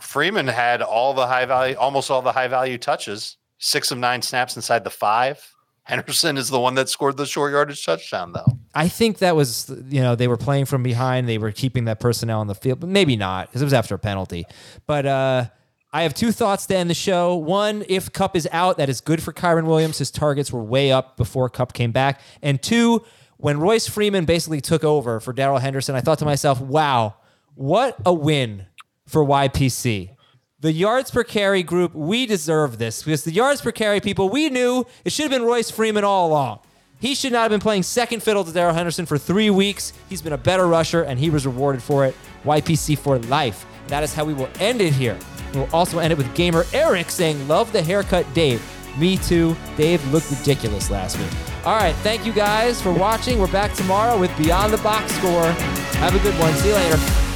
Freeman 0.00 0.46
had 0.46 0.82
all 0.82 1.14
the 1.14 1.26
high 1.26 1.44
value, 1.44 1.76
almost 1.76 2.10
all 2.10 2.22
the 2.22 2.32
high 2.32 2.48
value 2.48 2.78
touches, 2.78 3.36
six 3.60 3.92
of 3.92 3.98
nine 3.98 4.22
snaps 4.22 4.56
inside 4.56 4.82
the 4.82 4.90
five. 4.90 5.54
Henderson 5.84 6.36
is 6.36 6.50
the 6.50 6.60
one 6.60 6.74
that 6.74 6.88
scored 6.88 7.16
the 7.16 7.26
short 7.26 7.52
yardage 7.52 7.84
touchdown, 7.84 8.32
though. 8.32 8.58
I 8.74 8.88
think 8.88 9.18
that 9.18 9.34
was, 9.34 9.72
you 9.88 10.00
know, 10.00 10.14
they 10.14 10.28
were 10.28 10.36
playing 10.36 10.66
from 10.66 10.82
behind. 10.82 11.28
They 11.28 11.38
were 11.38 11.52
keeping 11.52 11.84
that 11.86 11.98
personnel 12.00 12.40
on 12.40 12.46
the 12.46 12.54
field, 12.54 12.80
but 12.80 12.88
maybe 12.88 13.16
not 13.16 13.48
because 13.48 13.62
it 13.62 13.64
was 13.64 13.72
after 13.72 13.94
a 13.94 13.98
penalty. 13.98 14.44
But 14.86 15.06
uh, 15.06 15.46
I 15.92 16.02
have 16.02 16.14
two 16.14 16.30
thoughts 16.30 16.66
to 16.66 16.76
end 16.76 16.90
the 16.90 16.94
show. 16.94 17.34
One, 17.34 17.84
if 17.88 18.12
Kupp 18.12 18.36
is 18.36 18.48
out, 18.52 18.76
that 18.76 18.88
is 18.88 19.00
good 19.00 19.22
for 19.22 19.32
Kyren 19.32 19.64
Williams. 19.64 19.98
His 19.98 20.10
targets 20.10 20.52
were 20.52 20.62
way 20.62 20.92
up 20.92 21.16
before 21.16 21.48
Kupp 21.48 21.72
came 21.72 21.90
back. 21.90 22.20
And 22.42 22.62
two, 22.62 23.04
when 23.38 23.58
Royce 23.58 23.88
Freeman 23.88 24.26
basically 24.26 24.60
took 24.60 24.84
over 24.84 25.18
for 25.18 25.32
Darrell 25.32 25.58
Henderson, 25.58 25.96
I 25.96 26.00
thought 26.00 26.20
to 26.20 26.24
myself, 26.24 26.60
wow, 26.60 27.16
what 27.54 27.96
a 28.06 28.14
win 28.14 28.66
for 29.06 29.24
YPC. 29.24 30.10
The 30.62 30.72
yards 30.72 31.10
per 31.10 31.24
carry 31.24 31.62
group, 31.62 31.94
we 31.94 32.26
deserve 32.26 32.76
this 32.76 33.02
because 33.02 33.24
the 33.24 33.32
yards 33.32 33.62
per 33.62 33.72
carry 33.72 33.98
people, 33.98 34.28
we 34.28 34.50
knew 34.50 34.84
it 35.06 35.12
should 35.12 35.22
have 35.22 35.30
been 35.30 35.48
Royce 35.48 35.70
Freeman 35.70 36.04
all 36.04 36.28
along. 36.28 36.60
He 36.98 37.14
should 37.14 37.32
not 37.32 37.40
have 37.40 37.50
been 37.50 37.60
playing 37.60 37.82
second 37.82 38.22
fiddle 38.22 38.44
to 38.44 38.52
Darrell 38.52 38.74
Henderson 38.74 39.06
for 39.06 39.16
three 39.16 39.48
weeks. 39.48 39.94
He's 40.10 40.20
been 40.20 40.34
a 40.34 40.38
better 40.38 40.66
rusher 40.66 41.04
and 41.04 41.18
he 41.18 41.30
was 41.30 41.46
rewarded 41.46 41.82
for 41.82 42.04
it. 42.04 42.14
YPC 42.44 42.98
for 42.98 43.18
life. 43.20 43.64
That 43.86 44.02
is 44.02 44.12
how 44.12 44.26
we 44.26 44.34
will 44.34 44.50
end 44.58 44.82
it 44.82 44.92
here. 44.92 45.18
We'll 45.54 45.68
also 45.72 45.98
end 45.98 46.12
it 46.12 46.18
with 46.18 46.32
gamer 46.34 46.66
Eric 46.74 47.10
saying, 47.10 47.48
Love 47.48 47.72
the 47.72 47.82
haircut, 47.82 48.26
Dave. 48.34 48.62
Me 48.98 49.16
too. 49.16 49.56
Dave 49.78 50.06
looked 50.12 50.30
ridiculous 50.30 50.90
last 50.90 51.18
week. 51.18 51.30
All 51.64 51.76
right. 51.76 51.94
Thank 51.96 52.26
you 52.26 52.34
guys 52.34 52.82
for 52.82 52.92
watching. 52.92 53.38
We're 53.38 53.50
back 53.50 53.72
tomorrow 53.72 54.18
with 54.18 54.36
Beyond 54.36 54.74
the 54.74 54.78
Box 54.82 55.10
Score. 55.14 55.50
Have 56.02 56.14
a 56.14 56.18
good 56.18 56.38
one. 56.38 56.52
See 56.56 56.68
you 56.68 56.74
later. 56.74 57.29